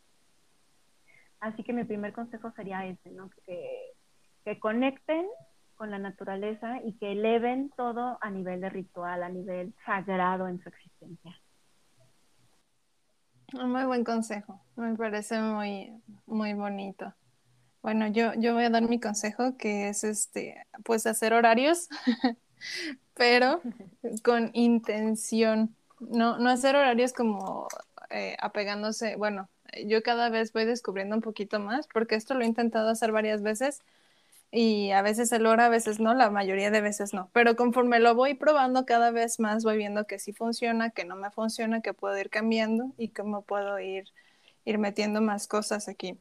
Así 1.39 1.63
que 1.63 1.73
mi 1.73 1.83
primer 1.83 2.13
consejo 2.13 2.51
sería 2.51 2.85
ese, 2.85 3.11
¿no? 3.11 3.29
Que 3.45 3.94
que 4.45 4.59
conecten 4.59 5.25
con 5.75 5.91
la 5.91 5.97
naturaleza 5.97 6.79
y 6.83 6.93
que 6.93 7.11
eleven 7.11 7.71
todo 7.75 8.17
a 8.21 8.29
nivel 8.29 8.61
de 8.61 8.69
ritual, 8.69 9.23
a 9.23 9.29
nivel 9.29 9.73
sagrado 9.85 10.47
en 10.47 10.61
su 10.61 10.69
existencia. 10.69 11.35
Muy 13.53 13.83
buen 13.83 14.03
consejo, 14.03 14.61
me 14.75 14.95
parece 14.95 15.39
muy, 15.39 15.91
muy 16.25 16.53
bonito. 16.53 17.13
Bueno, 17.81 18.07
yo, 18.07 18.33
yo 18.35 18.53
voy 18.53 18.63
a 18.63 18.69
dar 18.69 18.83
mi 18.83 18.99
consejo 18.99 19.57
que 19.57 19.89
es 19.89 20.03
este, 20.03 20.65
pues 20.83 21.05
hacer 21.05 21.33
horarios, 21.33 21.87
pero 23.13 23.61
con 24.23 24.51
intención. 24.53 25.75
No, 25.99 26.37
no 26.39 26.49
hacer 26.49 26.75
horarios 26.75 27.13
como 27.13 27.67
eh, 28.09 28.35
apegándose, 28.39 29.15
bueno, 29.15 29.49
yo 29.85 30.01
cada 30.03 30.29
vez 30.29 30.51
voy 30.53 30.65
descubriendo 30.65 31.15
un 31.15 31.21
poquito 31.21 31.59
más, 31.59 31.87
porque 31.87 32.15
esto 32.15 32.33
lo 32.33 32.41
he 32.41 32.47
intentado 32.47 32.89
hacer 32.89 33.11
varias 33.11 33.41
veces, 33.41 33.81
y 34.55 34.91
a 34.91 35.01
veces 35.01 35.27
se 35.27 35.39
logra, 35.39 35.65
a 35.65 35.69
veces 35.69 35.99
no, 35.99 36.13
la 36.13 36.29
mayoría 36.29 36.71
de 36.71 36.79
veces 36.79 37.13
no. 37.13 37.29
Pero 37.33 37.57
conforme 37.57 37.99
lo 37.99 38.15
voy 38.15 38.35
probando 38.35 38.85
cada 38.85 39.11
vez 39.11 39.37
más, 39.37 39.65
voy 39.65 39.75
viendo 39.75 40.07
que 40.07 40.17
sí 40.17 40.31
funciona, 40.31 40.91
que 40.91 41.03
no 41.03 41.17
me 41.17 41.29
funciona, 41.29 41.81
que 41.81 41.93
puedo 41.93 42.17
ir 42.17 42.29
cambiando 42.29 42.93
y 42.97 43.09
cómo 43.09 43.41
puedo 43.41 43.77
ir, 43.81 44.05
ir 44.63 44.77
metiendo 44.77 45.19
más 45.19 45.47
cosas 45.47 45.89
aquí. 45.89 46.17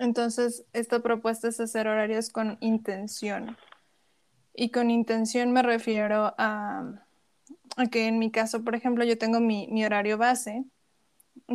Entonces, 0.00 0.64
esta 0.72 1.00
propuesta 1.04 1.46
es 1.46 1.60
hacer 1.60 1.86
horarios 1.86 2.30
con 2.30 2.58
intención. 2.60 3.56
Y 4.52 4.70
con 4.70 4.90
intención 4.90 5.52
me 5.52 5.62
refiero 5.62 6.34
a, 6.36 7.06
a 7.76 7.86
que 7.86 8.08
en 8.08 8.18
mi 8.18 8.32
caso, 8.32 8.64
por 8.64 8.74
ejemplo, 8.74 9.04
yo 9.04 9.16
tengo 9.18 9.38
mi, 9.38 9.68
mi 9.68 9.84
horario 9.84 10.18
base, 10.18 10.64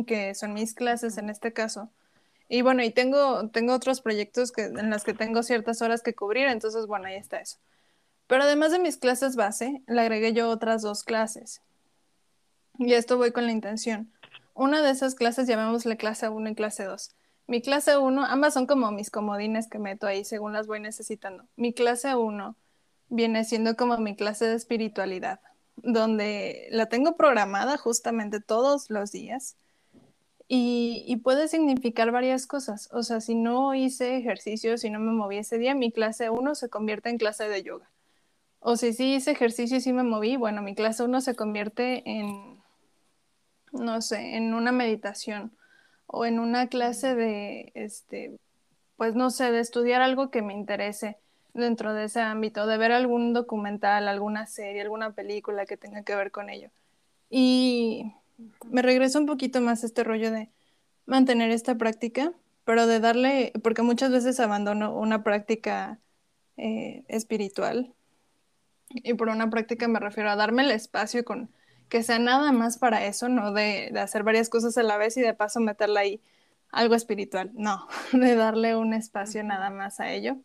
que 0.06 0.34
son 0.34 0.54
mis 0.54 0.72
clases 0.72 1.18
en 1.18 1.28
este 1.28 1.52
caso 1.52 1.90
y 2.48 2.62
bueno, 2.62 2.82
y 2.82 2.90
tengo, 2.90 3.48
tengo 3.50 3.74
otros 3.74 4.00
proyectos 4.00 4.52
que, 4.52 4.64
en 4.64 4.90
los 4.90 5.04
que 5.04 5.14
tengo 5.14 5.42
ciertas 5.42 5.82
horas 5.82 6.02
que 6.02 6.14
cubrir, 6.14 6.46
entonces 6.46 6.86
bueno, 6.86 7.06
ahí 7.06 7.16
está 7.16 7.38
eso. 7.40 7.58
Pero 8.26 8.44
además 8.44 8.72
de 8.72 8.78
mis 8.78 8.96
clases 8.96 9.36
base, 9.36 9.82
le 9.86 10.00
agregué 10.00 10.32
yo 10.32 10.48
otras 10.48 10.82
dos 10.82 11.04
clases. 11.04 11.60
Y 12.78 12.92
esto 12.92 13.16
voy 13.16 13.32
con 13.32 13.46
la 13.46 13.52
intención. 13.52 14.12
Una 14.54 14.82
de 14.82 14.90
esas 14.90 15.14
clases 15.14 15.46
llamémosle 15.46 15.96
clase 15.96 16.28
1 16.28 16.50
y 16.50 16.54
clase 16.54 16.84
2. 16.84 17.10
Mi 17.48 17.62
clase 17.62 17.96
1, 17.96 18.24
ambas 18.24 18.54
son 18.54 18.66
como 18.66 18.90
mis 18.90 19.10
comodines 19.10 19.68
que 19.68 19.78
meto 19.78 20.06
ahí 20.06 20.24
según 20.24 20.52
las 20.52 20.66
voy 20.66 20.80
necesitando. 20.80 21.44
Mi 21.56 21.72
clase 21.72 22.16
1 22.16 22.56
viene 23.08 23.44
siendo 23.44 23.76
como 23.76 23.98
mi 23.98 24.16
clase 24.16 24.46
de 24.46 24.56
espiritualidad, 24.56 25.40
donde 25.76 26.68
la 26.70 26.86
tengo 26.86 27.16
programada 27.16 27.76
justamente 27.76 28.40
todos 28.40 28.90
los 28.90 29.12
días 29.12 29.56
y, 30.48 31.16
puede 31.24 31.48
significar 31.48 32.12
varias 32.12 32.46
cosas. 32.46 32.88
O 32.92 33.02
sea, 33.02 33.20
si 33.20 33.34
no 33.34 33.74
hice 33.74 34.16
ejercicio, 34.16 34.78
si 34.78 34.90
no 34.90 35.00
me 35.00 35.12
moví 35.12 35.38
ese 35.38 35.58
día, 35.58 35.74
mi 35.74 35.90
clase 35.90 36.30
1 36.30 36.54
se 36.54 36.68
convierte 36.68 37.08
en 37.10 37.18
clase 37.18 37.48
de 37.48 37.62
yoga. 37.62 37.90
o 38.60 38.76
si 38.76 38.92
sí 38.92 39.14
hice 39.14 39.32
ejercicio 39.32 39.76
y 39.78 39.80
sí 39.80 39.92
me 39.92 40.02
moví, 40.02 40.36
bueno, 40.36 40.62
mi 40.62 40.74
clase 40.74 41.04
uno 41.04 41.20
se 41.20 41.36
convierte 41.36 42.02
en, 42.06 42.60
no 43.72 44.00
sé, 44.02 44.36
en 44.36 44.54
una 44.54 44.72
meditación 44.72 45.52
o 46.06 46.26
en 46.26 46.40
una 46.40 46.68
clase 46.68 47.14
de, 47.14 47.72
este, 47.74 48.38
pues 48.96 49.14
no 49.14 49.30
sé, 49.30 49.52
de 49.52 49.60
estudiar 49.60 50.02
algo 50.02 50.30
que 50.30 50.42
me 50.42 50.54
interese 50.54 51.18
dentro 51.54 51.94
de 51.94 52.04
ese 52.04 52.20
ámbito, 52.20 52.66
de 52.66 52.78
ver 52.78 52.92
algún 52.92 53.32
documental, 53.32 54.08
alguna 54.08 54.46
serie, 54.46 54.82
alguna 54.82 55.12
película 55.12 55.66
que 55.66 55.76
tenga 55.76 56.02
que 56.02 56.14
ver 56.16 56.30
con 56.30 56.50
ello. 56.50 56.70
Y 57.30 58.12
me 58.66 58.82
regreso 58.82 59.18
un 59.18 59.26
poquito 59.26 59.60
más 59.60 59.82
a 59.82 59.86
este 59.86 60.04
rollo 60.04 60.30
de 60.30 60.50
mantener 61.06 61.50
esta 61.50 61.76
práctica, 61.76 62.32
pero 62.64 62.86
de 62.86 63.00
darle, 63.00 63.52
porque 63.62 63.82
muchas 63.82 64.10
veces 64.10 64.40
abandono 64.40 64.96
una 64.96 65.22
práctica 65.22 66.00
eh, 66.56 67.04
espiritual. 67.08 67.94
Y 68.90 69.14
por 69.14 69.28
una 69.28 69.50
práctica 69.50 69.88
me 69.88 70.00
refiero 70.00 70.30
a 70.30 70.36
darme 70.36 70.62
el 70.62 70.70
espacio 70.70 71.24
con 71.24 71.50
que 71.88 72.02
sea 72.02 72.18
nada 72.18 72.52
más 72.52 72.78
para 72.78 73.04
eso, 73.06 73.28
no 73.28 73.52
de, 73.52 73.90
de 73.92 74.00
hacer 74.00 74.24
varias 74.24 74.48
cosas 74.48 74.76
a 74.78 74.82
la 74.82 74.96
vez 74.96 75.16
y 75.16 75.20
de 75.20 75.34
paso 75.34 75.60
meterla 75.60 76.00
ahí 76.00 76.20
algo 76.70 76.94
espiritual, 76.94 77.50
no, 77.54 77.86
de 78.12 78.34
darle 78.34 78.76
un 78.76 78.94
espacio 78.94 79.42
nada 79.44 79.70
más 79.70 80.00
a 80.00 80.12
ello. 80.12 80.38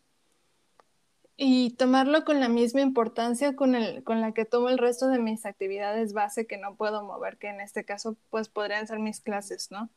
Y 1.36 1.70
tomarlo 1.70 2.24
con 2.24 2.40
la 2.40 2.48
misma 2.48 2.82
importancia 2.82 3.56
con, 3.56 3.74
el, 3.74 4.04
con 4.04 4.20
la 4.20 4.32
que 4.32 4.44
tomo 4.44 4.68
el 4.68 4.78
resto 4.78 5.08
de 5.08 5.18
mis 5.18 5.46
actividades 5.46 6.12
base 6.12 6.46
que 6.46 6.58
no 6.58 6.76
puedo 6.76 7.02
mover, 7.04 7.38
que 7.38 7.48
en 7.48 7.60
este 7.60 7.84
caso 7.84 8.16
pues 8.30 8.48
podrían 8.48 8.86
ser 8.86 8.98
mis 8.98 9.20
clases, 9.20 9.70
¿no? 9.70 9.90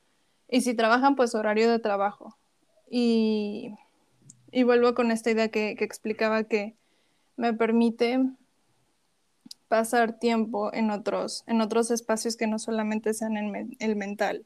Y 0.48 0.62
si 0.62 0.74
trabajan, 0.76 1.16
pues 1.16 1.36
horario 1.36 1.70
de 1.70 1.80
trabajo. 1.80 2.38
Y, 2.90 3.76
y 4.52 4.64
vuelvo 4.64 4.94
con 4.94 5.12
esta 5.12 5.32
idea 5.32 5.49
que, 5.49 5.76
que 5.76 5.84
explicaba 5.84 6.45
que 6.45 6.76
me 7.36 7.53
permite 7.53 8.20
pasar 9.68 10.20
tiempo 10.20 10.74
en 10.74 10.91
otros, 10.91 11.44
en 11.48 11.62
otros 11.62 11.91
espacios 11.91 12.38
que 12.38 12.48
no 12.48 12.60
solamente 12.60 13.14
sean 13.14 13.36
en 13.38 13.76
el 13.80 13.95
mental. 13.95 14.45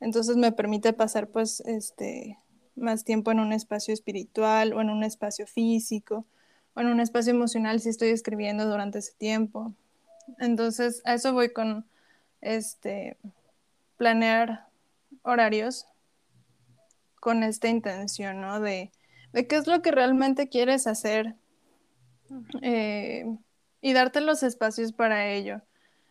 Entonces 0.00 0.36
me 0.36 0.52
permite 0.52 0.92
pasar 0.92 1.28
pues 1.28 1.60
este 1.60 2.38
más 2.76 3.04
tiempo 3.04 3.30
en 3.30 3.40
un 3.40 3.52
espacio 3.52 3.94
espiritual 3.94 4.72
o 4.72 4.80
en 4.80 4.90
un 4.90 5.04
espacio 5.04 5.46
físico 5.46 6.26
o 6.74 6.80
en 6.80 6.88
un 6.88 7.00
espacio 7.00 7.32
emocional 7.32 7.80
si 7.80 7.88
estoy 7.88 8.08
escribiendo 8.08 8.66
durante 8.66 8.98
ese 8.98 9.12
tiempo. 9.14 9.72
Entonces 10.38 11.02
a 11.04 11.14
eso 11.14 11.32
voy 11.32 11.52
con 11.52 11.86
este 12.40 13.16
planear 13.96 14.66
horarios 15.22 15.86
con 17.20 17.42
esta 17.42 17.68
intención, 17.68 18.40
¿no? 18.40 18.60
De, 18.60 18.92
de 19.32 19.46
qué 19.46 19.56
es 19.56 19.66
lo 19.66 19.80
que 19.80 19.90
realmente 19.90 20.48
quieres 20.48 20.86
hacer 20.86 21.34
eh, 22.60 23.24
y 23.80 23.92
darte 23.92 24.20
los 24.20 24.42
espacios 24.42 24.92
para 24.92 25.28
ello, 25.28 25.62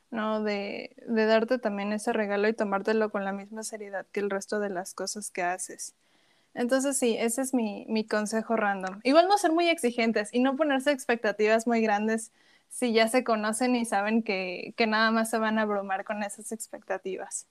¿no? 0.09 0.43
De, 0.43 0.95
de, 1.07 1.25
darte 1.25 1.59
también 1.59 1.93
ese 1.93 2.13
regalo 2.13 2.47
y 2.47 2.53
tomártelo 2.53 3.11
con 3.11 3.23
la 3.25 3.31
misma 3.31 3.63
seriedad 3.63 4.07
que 4.11 4.21
el 4.21 4.29
resto 4.29 4.59
de 4.59 4.69
las 4.69 4.93
cosas 4.93 5.29
que 5.29 5.43
haces. 5.43 5.95
Entonces 6.53 6.97
sí, 6.97 7.15
ese 7.19 7.41
es 7.41 7.53
mi, 7.53 7.85
mi 7.89 8.05
consejo 8.05 8.55
random. 8.55 8.99
Igual 9.03 9.27
no 9.27 9.37
ser 9.37 9.51
muy 9.51 9.69
exigentes 9.69 10.33
y 10.33 10.39
no 10.39 10.55
ponerse 10.55 10.91
expectativas 10.91 11.67
muy 11.67 11.81
grandes 11.81 12.31
si 12.69 12.93
ya 12.93 13.07
se 13.07 13.23
conocen 13.23 13.75
y 13.75 13.85
saben 13.85 14.23
que, 14.23 14.73
que 14.77 14.87
nada 14.87 15.11
más 15.11 15.29
se 15.29 15.37
van 15.37 15.59
a 15.59 15.63
abrumar 15.63 16.03
con 16.05 16.23
esas 16.23 16.51
expectativas. 16.51 17.47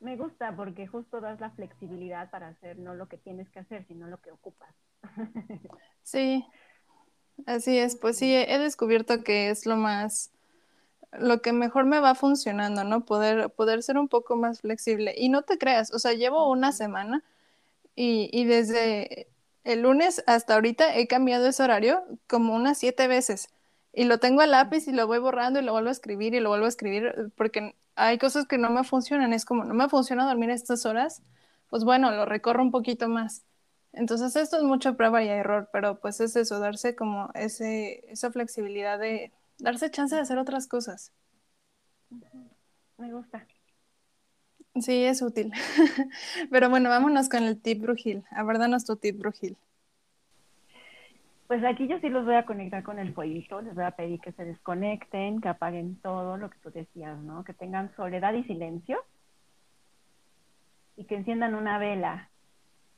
Me 0.00 0.16
gusta 0.16 0.54
porque 0.54 0.86
justo 0.86 1.20
das 1.20 1.40
la 1.40 1.50
flexibilidad 1.50 2.30
para 2.30 2.48
hacer 2.48 2.78
no 2.78 2.94
lo 2.94 3.08
que 3.08 3.16
tienes 3.16 3.48
que 3.50 3.60
hacer, 3.60 3.84
sino 3.86 4.06
lo 4.06 4.20
que 4.20 4.30
ocupas. 4.30 4.74
sí, 6.02 6.44
Así 7.44 7.78
es, 7.78 7.96
pues 7.96 8.16
sí, 8.16 8.34
he 8.34 8.58
descubierto 8.58 9.22
que 9.22 9.50
es 9.50 9.66
lo 9.66 9.76
más, 9.76 10.32
lo 11.18 11.42
que 11.42 11.52
mejor 11.52 11.84
me 11.86 12.00
va 12.00 12.14
funcionando, 12.14 12.84
¿no? 12.84 13.04
Poder, 13.04 13.50
poder 13.50 13.82
ser 13.82 13.98
un 13.98 14.08
poco 14.08 14.36
más 14.36 14.60
flexible. 14.60 15.14
Y 15.16 15.28
no 15.28 15.42
te 15.42 15.58
creas, 15.58 15.92
o 15.92 15.98
sea, 15.98 16.12
llevo 16.12 16.50
una 16.50 16.72
semana 16.72 17.24
y, 17.94 18.30
y 18.32 18.44
desde 18.44 19.28
el 19.64 19.82
lunes 19.82 20.22
hasta 20.26 20.54
ahorita 20.54 20.96
he 20.96 21.06
cambiado 21.08 21.46
ese 21.46 21.62
horario 21.62 22.02
como 22.28 22.54
unas 22.54 22.78
siete 22.78 23.08
veces. 23.08 23.48
Y 23.92 24.04
lo 24.04 24.18
tengo 24.18 24.42
a 24.42 24.46
lápiz 24.46 24.86
y 24.88 24.92
lo 24.92 25.06
voy 25.06 25.18
borrando 25.18 25.58
y 25.60 25.62
lo 25.62 25.72
vuelvo 25.72 25.88
a 25.88 25.92
escribir 25.92 26.34
y 26.34 26.40
lo 26.40 26.50
vuelvo 26.50 26.66
a 26.66 26.68
escribir 26.68 27.32
porque 27.36 27.74
hay 27.96 28.18
cosas 28.18 28.46
que 28.46 28.58
no 28.58 28.70
me 28.70 28.84
funcionan. 28.84 29.32
Es 29.32 29.44
como, 29.44 29.64
no 29.64 29.74
me 29.74 29.88
funciona 29.88 30.26
dormir 30.26 30.50
estas 30.50 30.86
horas, 30.86 31.22
pues 31.70 31.84
bueno, 31.84 32.10
lo 32.10 32.26
recorro 32.26 32.62
un 32.62 32.70
poquito 32.70 33.08
más. 33.08 33.42
Entonces 33.92 34.36
esto 34.36 34.58
es 34.58 34.62
mucha 34.62 34.92
prueba 34.92 35.22
y 35.24 35.28
error, 35.28 35.70
pero 35.72 35.98
pues 36.00 36.20
es 36.20 36.36
eso, 36.36 36.60
darse 36.60 36.94
como 36.94 37.30
ese, 37.34 38.04
esa 38.10 38.30
flexibilidad 38.30 38.98
de 38.98 39.32
darse 39.58 39.90
chance 39.90 40.14
de 40.14 40.22
hacer 40.22 40.38
otras 40.38 40.66
cosas. 40.66 41.12
Me 42.98 43.12
gusta. 43.12 43.46
Sí, 44.80 45.04
es 45.04 45.22
útil. 45.22 45.52
pero 46.50 46.68
bueno, 46.68 46.88
vámonos 46.88 47.28
con 47.28 47.44
el 47.44 47.60
tip 47.60 47.80
brujil. 47.80 48.24
A 48.30 48.42
ver, 48.44 48.58
danos 48.58 48.84
tu 48.84 48.96
tip 48.96 49.18
brujil. 49.18 49.56
Pues 51.46 51.62
aquí 51.64 51.86
yo 51.86 51.98
sí 52.00 52.08
los 52.08 52.24
voy 52.24 52.34
a 52.34 52.44
conectar 52.44 52.82
con 52.82 52.98
el 52.98 53.14
fueguito, 53.14 53.62
les 53.62 53.74
voy 53.74 53.84
a 53.84 53.92
pedir 53.92 54.20
que 54.20 54.32
se 54.32 54.44
desconecten, 54.44 55.40
que 55.40 55.48
apaguen 55.48 55.96
todo 56.02 56.36
lo 56.36 56.50
que 56.50 56.58
tú 56.58 56.70
decías, 56.72 57.18
¿no? 57.20 57.44
Que 57.44 57.54
tengan 57.54 57.94
soledad 57.94 58.34
y 58.34 58.42
silencio 58.44 58.98
y 60.96 61.04
que 61.04 61.14
enciendan 61.14 61.54
una 61.54 61.78
vela 61.78 62.30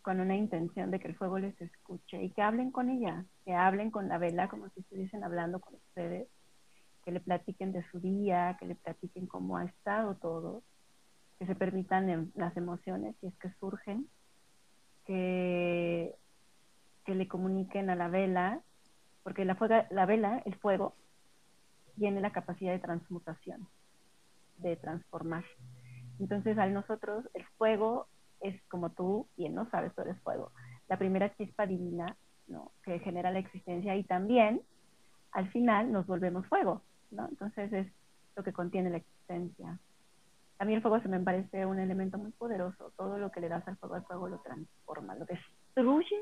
con 0.01 0.21
una 0.21 0.35
intención 0.35 0.91
de 0.91 0.99
que 0.99 1.09
el 1.09 1.17
fuego 1.17 1.39
les 1.39 1.61
escuche 1.61 2.23
y 2.23 2.31
que 2.31 2.41
hablen 2.41 2.71
con 2.71 2.89
ella, 2.89 3.27
que 3.45 3.53
hablen 3.53 3.91
con 3.91 4.09
la 4.09 4.17
vela 4.17 4.49
como 4.49 4.71
si 4.71 4.81
estuviesen 4.81 5.23
hablando 5.25 5.61
con 5.61 5.75
ustedes, 5.75 6.29
que 7.09 7.13
le 7.13 7.21
platiquen 7.21 7.73
de 7.73 7.83
su 7.91 8.01
día, 8.01 8.59
que 8.61 8.67
le 8.67 8.75
platiquen 8.75 9.27
cómo 9.27 9.57
ha 9.57 9.65
estado 9.65 10.17
todo, 10.17 10.63
que 11.39 11.47
se 11.47 11.55
permitan 11.55 12.11
em, 12.11 12.31
las 12.35 12.55
emociones 12.55 13.17
si 13.19 13.29
es 13.29 13.35
que 13.39 13.51
surgen, 13.61 14.07
que, 15.07 16.15
que 17.07 17.15
le 17.15 17.27
comuniquen 17.27 17.89
a 17.89 17.97
la 17.97 18.09
vela, 18.09 18.61
porque 19.23 19.47
la, 19.47 19.57
la 19.89 20.05
vela, 20.05 20.43
el 20.45 20.55
fuego, 20.57 20.97
tiene 21.97 22.21
la 22.21 22.31
capacidad 22.31 22.73
de 22.73 22.79
transmutación, 22.79 23.67
de 24.59 24.77
transformar. 24.77 25.47
Entonces, 26.21 26.59
al 26.59 26.75
nosotros, 26.75 27.25
el 27.33 27.47
fuego 27.57 28.07
es 28.43 28.63
como 28.65 28.91
tú, 28.91 29.27
bien 29.39 29.55
no 29.55 29.67
sabes, 29.71 29.95
tú 29.95 30.03
eres 30.03 30.21
fuego. 30.21 30.53
La 30.89 30.99
primera 30.99 31.35
chispa 31.37 31.65
divina, 31.65 32.19
¿no? 32.49 32.71
Que 32.83 32.99
genera 32.99 33.31
la 33.31 33.39
existencia 33.39 33.97
y 33.97 34.05
también, 34.05 34.61
al 35.33 35.51
final, 35.53 35.91
nos 35.91 36.07
volvemos 36.07 36.47
fuego, 36.49 36.83
¿no? 37.11 37.29
Entonces 37.29 37.73
es 37.73 37.87
lo 38.37 38.43
que 38.43 38.53
contiene 38.53 38.91
la 38.91 38.99
existencia. 38.99 39.79
A 40.59 40.65
mí 40.65 40.75
el 40.75 40.83
fuego 40.83 41.01
se 41.01 41.09
me 41.09 41.21
parece 41.21 41.67
un 41.67 41.79
elemento 41.79 42.19
muy 42.19 42.33
poderoso. 42.33 42.93
Todo 42.97 43.19
lo 43.19 43.31
que 43.31 43.41
le 43.41 43.49
das 43.49 43.67
al 43.69 43.77
fuego, 43.77 43.95
al 43.95 44.05
fuego 44.05 44.29
lo 44.29 44.39
transforma, 44.39 45.15
lo 45.15 45.25
destruye 45.25 46.21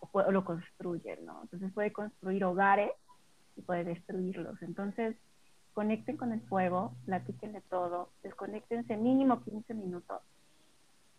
o, 0.00 0.30
lo 0.30 0.44
construye, 0.44 1.18
¿no? 1.22 1.42
Entonces 1.42 1.72
puede 1.72 1.92
construir 1.92 2.44
hogares 2.44 2.90
y 3.56 3.62
puede 3.62 3.84
destruirlos. 3.84 4.60
Entonces, 4.62 5.16
conecten 5.72 6.16
con 6.16 6.32
el 6.32 6.40
fuego, 6.42 6.94
platiquen 7.04 7.52
de 7.52 7.60
todo, 7.62 8.10
desconectense 8.22 8.96
mínimo 8.96 9.42
15 9.42 9.74
minutos 9.74 10.22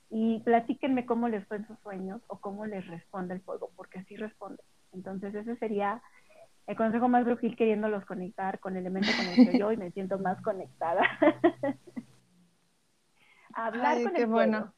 y 0.10 0.40
platíquenme 0.40 1.06
cómo 1.06 1.28
les 1.28 1.46
fue 1.48 1.58
en 1.58 1.68
sus 1.68 1.78
sueños 1.80 2.22
o 2.28 2.38
cómo 2.38 2.66
les 2.66 2.88
responde 2.88 3.34
el 3.34 3.42
fuego, 3.42 3.72
porque 3.76 4.00
así 4.00 4.16
responde. 4.16 4.64
Entonces 4.94 5.36
ese 5.36 5.58
sería 5.58 6.02
el 6.68 6.76
consejo 6.76 7.08
más 7.08 7.26
brujil 7.26 7.56
queriéndolos 7.56 8.06
conectar 8.06 8.60
con 8.60 8.76
el 8.76 8.82
elemento 8.82 9.10
con 9.16 9.28
el 9.28 9.52
que 9.52 9.60
yo 9.60 9.72
y 9.72 9.78
me 9.78 9.92
siento 9.92 10.18
más 10.18 10.42
conectada. 10.42 11.04
Hablar 13.54 14.04
con 14.04 14.14
qué 14.14 14.24
el 14.24 14.28
bueno. 14.28 14.74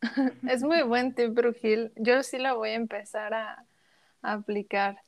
es 0.48 0.62
muy 0.62 0.82
buen 0.82 1.14
tip 1.14 1.34
brujil. 1.34 1.92
Yo 1.96 2.22
sí 2.22 2.38
la 2.38 2.54
voy 2.54 2.70
a 2.70 2.74
empezar 2.74 3.34
a, 3.34 3.66
aplicar. 4.22 5.02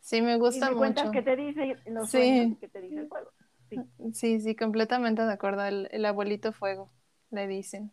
Sí, 0.00 0.22
me 0.22 0.36
gusta 0.36 0.70
y 0.70 0.74
me 0.74 0.88
mucho. 0.88 1.10
qué 1.10 1.22
te 1.22 1.34
dice 1.34 1.76
los 1.86 2.10
sí. 2.10 2.56
te 2.72 2.80
dice 2.80 3.00
el 3.00 3.08
fuego. 3.08 3.30
Sí. 3.70 3.80
sí, 4.12 4.40
sí, 4.40 4.54
completamente 4.54 5.22
de 5.22 5.32
acuerdo. 5.32 5.64
el 5.64 6.04
abuelito 6.04 6.52
fuego, 6.52 6.92
le 7.30 7.48
dicen. 7.48 7.92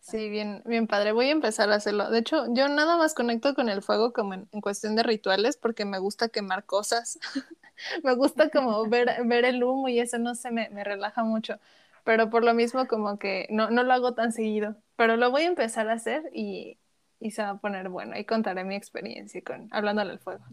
Sí, 0.00 0.28
bien, 0.28 0.62
bien 0.64 0.86
padre. 0.86 1.12
Voy 1.12 1.26
a 1.26 1.32
empezar 1.32 1.70
a 1.70 1.76
hacerlo. 1.76 2.10
De 2.10 2.18
hecho, 2.18 2.46
yo 2.54 2.68
nada 2.68 2.96
más 2.96 3.14
conecto 3.14 3.54
con 3.54 3.68
el 3.68 3.82
fuego 3.82 4.12
como 4.12 4.34
en, 4.34 4.46
cuestión 4.60 4.96
de 4.96 5.02
rituales 5.02 5.56
porque 5.56 5.84
me 5.84 5.98
gusta 5.98 6.28
quemar 6.28 6.64
cosas. 6.64 7.18
me 8.04 8.14
gusta 8.14 8.50
como 8.50 8.86
ver, 8.88 9.08
ver 9.26 9.44
el 9.44 9.62
humo 9.62 9.88
y 9.88 9.98
eso 9.98 10.18
no 10.18 10.34
se 10.34 10.50
me, 10.50 10.68
me, 10.70 10.84
relaja 10.84 11.24
mucho. 11.24 11.58
Pero 12.04 12.30
por 12.30 12.44
lo 12.44 12.54
mismo 12.54 12.86
como 12.86 13.18
que 13.18 13.46
no, 13.50 13.70
no 13.70 13.82
lo 13.82 13.92
hago 13.92 14.14
tan 14.14 14.32
seguido. 14.32 14.76
Pero 14.96 15.16
lo 15.16 15.30
voy 15.30 15.42
a 15.42 15.48
empezar 15.48 15.88
a 15.88 15.94
hacer 15.94 16.30
y, 16.32 16.78
y 17.18 17.32
se 17.32 17.42
va 17.42 17.50
a 17.50 17.58
poner 17.58 17.88
bueno. 17.88 18.16
Y 18.18 18.24
contaré 18.24 18.64
mi 18.64 18.76
experiencia 18.76 19.42
con 19.42 19.68
hablándole 19.70 20.12
al 20.12 20.18
fuego. 20.18 20.44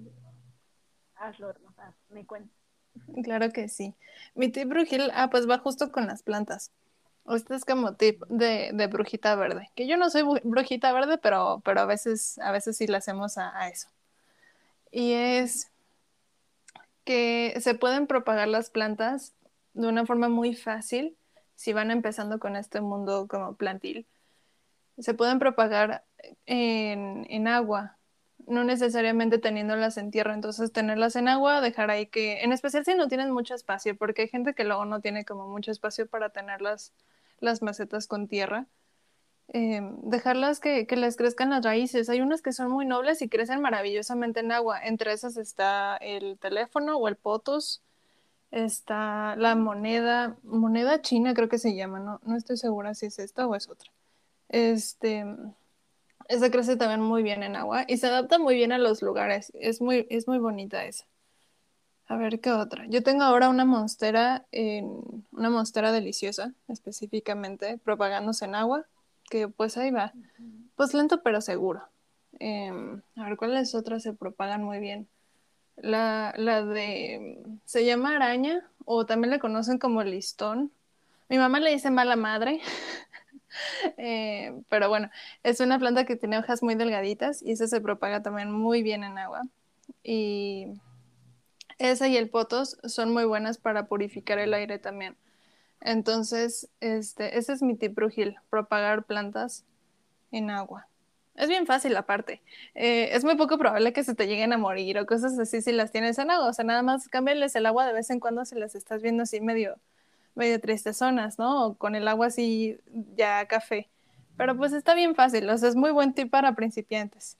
Hazlo, 1.16 1.50
hermosa. 1.50 1.96
Me 2.10 2.26
cuento. 2.26 2.54
Claro 3.24 3.52
que 3.52 3.70
sí. 3.70 3.96
Mi 4.36 4.50
tip 4.50 4.70
brujil, 4.70 5.10
ah, 5.14 5.30
pues 5.30 5.50
va 5.50 5.60
justo 5.60 5.92
con 5.92 6.08
las 6.08 6.24
plantas. 6.24 6.72
Este 7.30 7.56
es 7.56 7.66
como 7.66 7.96
tip 7.96 8.24
de, 8.30 8.72
de, 8.74 8.88
brujita 8.88 9.36
verde, 9.36 9.70
que 9.76 9.86
yo 9.86 9.98
no 9.98 10.10
soy 10.10 10.24
brujita 10.44 10.94
verde, 10.94 11.18
pero, 11.18 11.62
pero 11.66 11.82
a, 11.82 11.86
veces, 11.86 12.40
a 12.40 12.52
veces 12.52 12.78
sí 12.78 12.88
le 12.88 12.98
hacemos 12.98 13.38
a, 13.38 13.68
eso. 13.70 13.90
y 14.92 15.12
es 15.14 15.70
que 17.04 17.56
se 17.60 17.74
pueden 17.74 18.08
propagar 18.08 18.48
las 18.48 18.70
plantas 18.70 19.34
de 19.74 19.88
una 19.88 20.06
forma 20.06 20.30
muy 20.30 20.56
fácil 20.56 21.18
si 21.56 21.74
van 21.74 21.92
empezando 21.92 22.40
con 22.40 22.56
este 22.56 22.82
mundo 22.82 23.28
como 23.28 23.56
plantil. 23.56 24.06
Se 25.00 25.14
pueden 25.14 25.40
propagar 25.40 26.04
en, 26.46 27.26
en 27.30 27.48
agua, 27.48 27.98
no 28.48 28.64
necesariamente 28.64 29.38
teniéndolas 29.38 29.98
en 29.98 30.12
tierra, 30.12 30.34
entonces 30.34 30.72
tenerlas 30.72 31.16
en 31.16 31.28
agua, 31.28 31.62
dejar 31.62 31.92
ahí 31.92 32.08
que, 32.08 32.44
en 32.44 32.52
especial 32.54 32.86
si 32.86 32.96
no 32.96 33.08
tienen 33.08 33.32
mucho 33.32 33.54
espacio, 33.54 33.98
porque 33.98 34.24
hay 34.24 34.28
gente 34.30 34.54
que 34.54 34.64
luego 34.64 34.86
no 34.86 35.02
tiene 35.02 35.26
como 35.26 35.48
mucho 35.48 35.72
espacio 35.72 36.08
para 36.08 36.30
tener 36.30 36.62
las, 37.40 37.62
macetas 37.62 38.08
con 38.08 38.28
tierra, 38.28 38.68
eh, 39.50 39.82
dejarlas 40.04 40.60
que, 40.60 40.88
que, 40.88 40.96
les 40.98 41.16
crezcan 41.16 41.50
las 41.52 41.64
raíces. 41.64 42.10
Hay 42.10 42.22
unas 42.22 42.42
que 42.42 42.52
son 42.52 42.72
muy 42.72 42.86
nobles 42.86 43.22
y 43.22 43.30
crecen 43.30 43.62
maravillosamente 43.62 44.42
en 44.42 44.52
agua, 44.52 44.80
entre 44.84 45.14
esas 45.14 45.38
está 45.38 45.98
el 45.98 46.38
teléfono 46.40 46.98
o 46.98 47.08
el 47.08 47.16
potos, 47.16 47.82
está 48.52 49.36
la 49.38 49.56
moneda, 49.56 50.38
moneda 50.44 51.02
china 51.02 51.34
creo 51.34 51.50
que 51.50 51.60
se 51.60 51.76
llama, 51.76 52.00
no, 52.00 52.20
no 52.24 52.38
estoy 52.38 52.58
segura 52.58 52.94
si 52.94 53.08
es 53.08 53.20
esta 53.20 53.48
o 53.48 53.56
es 53.56 53.70
otra. 53.70 53.92
Este, 54.50 55.26
esa 56.30 56.52
crece 56.52 56.76
también 56.78 57.02
muy 57.02 57.24
bien 57.24 57.44
en 57.44 57.56
agua 57.56 57.86
y 57.88 57.98
se 57.98 58.08
adapta 58.08 58.40
muy 58.40 58.56
bien 58.56 58.72
a 58.72 58.78
los 58.78 59.02
lugares. 59.02 59.52
Es 59.56 59.82
muy, 59.82 60.08
es 60.10 60.28
muy 60.28 60.40
bonita 60.40 60.86
esa. 60.86 61.06
A 62.08 62.16
ver 62.16 62.40
qué 62.40 62.52
otra. 62.52 62.86
Yo 62.88 63.04
tengo 63.04 63.24
ahora 63.24 63.50
una 63.50 63.66
monstera, 63.66 64.46
en, 64.52 64.90
una 65.32 65.50
monstera 65.50 65.92
deliciosa, 65.92 66.54
específicamente, 66.70 67.78
propagándose 67.84 68.46
en 68.46 68.56
agua, 68.56 68.86
que 69.30 69.50
pues 69.50 69.78
ahí 69.78 69.92
va. 69.92 70.14
Pues 70.76 70.94
lento 70.94 71.22
pero 71.22 71.42
seguro. 71.42 71.84
Eh, 72.40 72.72
a 73.16 73.24
ver 73.24 73.36
cuáles 73.36 73.76
otras 73.76 74.04
se 74.04 74.14
propagan 74.14 74.64
muy 74.64 74.80
bien. 74.80 75.08
La, 75.76 76.34
la 76.38 76.64
de. 76.64 77.44
Se 77.66 77.86
llama 77.86 78.16
araña, 78.16 78.66
o 78.86 79.06
también 79.06 79.32
le 79.32 79.40
conocen 79.40 79.78
como 79.78 80.02
listón. 80.04 80.72
Mi 81.30 81.38
mamá 81.38 81.60
le 81.60 81.72
dice 81.72 81.92
mala 81.92 82.16
madre. 82.16 82.62
Eh, 83.98 84.54
pero 84.70 84.88
bueno, 84.88 85.10
es 85.42 85.62
una 85.62 85.80
planta 85.80 86.06
que 86.06 86.16
tiene 86.16 86.38
hojas 86.38 86.62
muy 86.62 86.76
delgaditas 86.76 87.42
y 87.42 87.54
esa 87.54 87.66
se 87.66 87.82
propaga 87.82 88.22
también 88.22 88.52
muy 88.52 88.84
bien 88.84 89.04
en 89.04 89.18
agua. 89.18 89.48
Y 90.04 90.68
esa 91.78 92.08
y 92.08 92.18
el 92.18 92.30
potos 92.30 92.78
son 92.84 93.12
muy 93.12 93.26
buenas 93.26 93.58
para 93.58 93.88
purificar 93.88 94.40
el 94.40 94.54
aire 94.54 94.80
también. 94.80 95.16
Entonces, 95.82 96.70
este, 96.80 97.38
ese 97.38 97.54
es 97.54 97.62
mi 97.62 97.76
tip 97.76 97.96
brujil, 97.96 98.38
propagar 98.50 99.04
plantas 99.04 99.64
en 100.32 100.50
agua. 100.50 100.88
Es 101.36 101.48
bien 101.48 101.68
fácil 101.68 101.96
aparte. 101.96 102.42
Eh, 102.74 103.10
es 103.12 103.24
muy 103.24 103.36
poco 103.36 103.60
probable 103.60 103.94
que 103.94 104.04
se 104.04 104.16
te 104.16 104.26
lleguen 104.26 104.54
a 104.54 104.58
morir 104.58 104.98
o 104.98 105.06
cosas 105.06 105.38
así 105.38 105.62
si 105.62 105.72
las 105.72 105.92
tienes 105.92 106.18
en 106.18 106.32
agua. 106.32 106.50
O 106.50 106.54
sea, 106.54 106.66
nada 106.66 106.82
más 106.82 107.08
cámbiales 107.10 107.56
el 107.56 107.68
agua 107.68 107.86
de 107.86 107.94
vez 107.94 108.10
en 108.10 108.20
cuando 108.20 108.44
si 108.44 108.56
las 108.56 108.74
estás 108.74 109.04
viendo 109.04 109.24
así 109.24 109.40
medio 109.40 109.78
medio 110.38 110.62
tristezonas, 110.62 111.40
¿no? 111.40 111.66
O 111.66 111.74
con 111.74 111.96
el 111.96 112.08
agua 112.08 112.28
así 112.28 112.80
ya 113.16 113.46
café. 113.48 113.90
Pero 114.38 114.56
pues 114.56 114.72
está 114.72 114.94
bien 114.94 115.16
fácil, 115.16 115.50
o 115.50 115.58
sea, 115.58 115.68
es 115.68 115.76
muy 115.76 115.92
buen 115.92 116.14
tip 116.14 116.30
para 116.30 116.54
principiantes. 116.54 117.38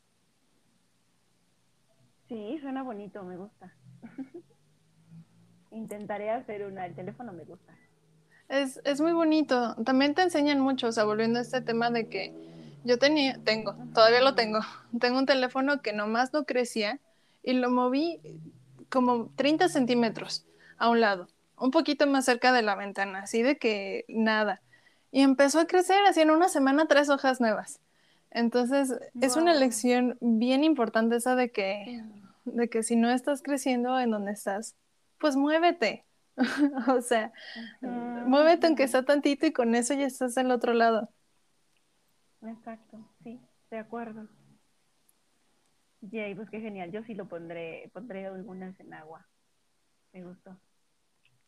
Sí, 2.28 2.58
suena 2.60 2.84
bonito, 2.84 3.24
me 3.24 3.38
gusta. 3.38 3.74
Intentaré 5.78 6.30
hacer 6.30 6.66
una, 6.66 6.86
el 6.86 6.96
teléfono 6.96 7.34
me 7.34 7.44
gusta. 7.44 7.74
Es, 8.50 8.80
es 8.86 9.02
muy 9.02 9.14
bonito, 9.14 9.76
también 9.84 10.16
te 10.16 10.22
enseñan 10.22 10.60
mucho, 10.60 10.88
o 10.88 10.92
sea, 10.92 11.04
volviendo 11.04 11.40
a 11.40 11.42
este 11.42 11.60
tema 11.62 11.90
de 11.90 12.08
que 12.08 12.34
yo 12.86 12.98
tenía, 12.98 13.38
tengo, 13.44 13.76
todavía 13.94 14.22
lo 14.22 14.36
tengo, 14.36 14.60
tengo 15.00 15.18
un 15.20 15.26
teléfono 15.26 15.82
que 15.82 15.92
nomás 15.92 16.34
no 16.34 16.46
crecía 16.46 17.00
y 17.44 17.54
lo 17.54 17.70
moví 17.70 18.22
como 18.90 19.32
30 19.36 19.68
centímetros 19.68 20.46
a 20.78 20.90
un 20.90 21.02
lado 21.02 21.28
un 21.58 21.72
poquito 21.72 22.08
más 22.08 22.26
cerca 22.26 22.52
de 22.54 22.62
la 22.62 22.76
ventana, 22.76 23.20
así 23.20 23.42
de 23.42 23.58
que 23.58 24.06
nada. 24.08 24.62
Y 25.12 25.22
empezó 25.22 25.60
a 25.60 25.66
crecer, 25.66 25.98
así 26.08 26.22
en 26.22 26.32
una 26.32 26.50
semana 26.50 26.88
tres 26.88 27.10
hojas 27.10 27.42
nuevas. 27.42 27.80
Entonces, 28.30 28.94
es 29.20 29.36
una 29.36 29.54
lección 29.54 30.18
bien 30.22 30.64
importante 30.64 31.16
esa 31.16 31.36
de 31.36 31.50
que, 31.50 32.04
de 32.46 32.70
que 32.70 32.84
si 32.84 32.96
no 32.96 33.10
estás 33.10 33.42
creciendo 33.42 34.00
en 34.00 34.12
donde 34.12 34.32
estás, 34.32 34.76
pues 35.20 35.36
muévete. 35.36 36.06
o 36.88 37.02
sea, 37.02 37.34
muévete 37.82 38.68
aunque 38.68 38.88
sea 38.88 39.04
tantito 39.04 39.46
y 39.48 39.54
con 39.54 39.76
eso 39.76 39.94
ya 39.94 40.06
estás 40.08 40.36
del 40.36 40.52
otro 40.52 40.74
lado. 40.74 41.10
Exacto, 42.42 42.98
sí, 43.24 43.40
de 43.70 43.78
acuerdo. 43.78 44.28
Yay, 46.02 46.36
pues 46.36 46.50
qué 46.50 46.60
genial. 46.60 46.92
Yo 46.92 47.04
sí 47.04 47.14
lo 47.14 47.28
pondré, 47.28 47.90
pondré 47.94 48.26
algunas 48.28 48.80
en 48.80 48.94
agua. 48.94 49.26
Me 50.14 50.24
gustó. 50.24 50.58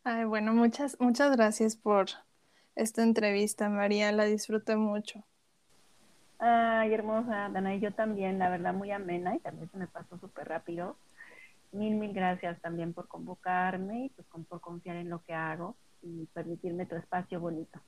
Ay, 0.03 0.25
bueno, 0.25 0.53
muchas, 0.53 0.97
muchas 0.99 1.31
gracias 1.37 1.77
por 1.77 2.07
esta 2.75 3.01
entrevista, 3.03 3.69
María, 3.69 4.11
la 4.11 4.25
disfruté 4.25 4.75
mucho. 4.75 5.25
Ay, 6.39 6.93
hermosa, 6.93 7.49
Dana, 7.49 7.75
y 7.75 7.79
yo 7.81 7.91
también, 7.93 8.39
la 8.39 8.49
verdad, 8.49 8.73
muy 8.73 8.91
amena 8.91 9.35
y 9.35 9.39
también 9.39 9.69
se 9.69 9.77
me 9.77 9.87
pasó 9.87 10.17
súper 10.19 10.47
rápido. 10.47 10.95
Mil, 11.71 11.95
mil 11.95 12.13
gracias 12.13 12.59
también 12.61 12.93
por 12.93 13.07
convocarme 13.07 14.05
y 14.05 14.09
pues, 14.09 14.27
por 14.47 14.61
confiar 14.61 14.95
en 14.95 15.09
lo 15.09 15.23
que 15.23 15.33
hago 15.33 15.77
y 16.01 16.25
permitirme 16.27 16.85
tu 16.85 16.95
espacio 16.95 17.39
bonito. 17.39 17.79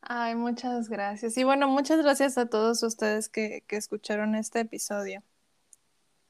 Ay, 0.00 0.34
muchas 0.34 0.88
gracias. 0.88 1.36
Y 1.36 1.44
bueno, 1.44 1.68
muchas 1.68 1.98
gracias 2.02 2.38
a 2.38 2.48
todos 2.48 2.82
ustedes 2.82 3.28
que, 3.28 3.64
que 3.66 3.76
escucharon 3.76 4.34
este 4.34 4.60
episodio. 4.60 5.22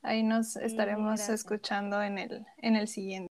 Ahí 0.02 0.22
nos 0.22 0.56
estaremos 0.56 1.28
escuchando 1.28 2.00
en 2.00 2.18
el, 2.18 2.46
en 2.58 2.76
el 2.76 2.88
siguiente. 2.88 3.35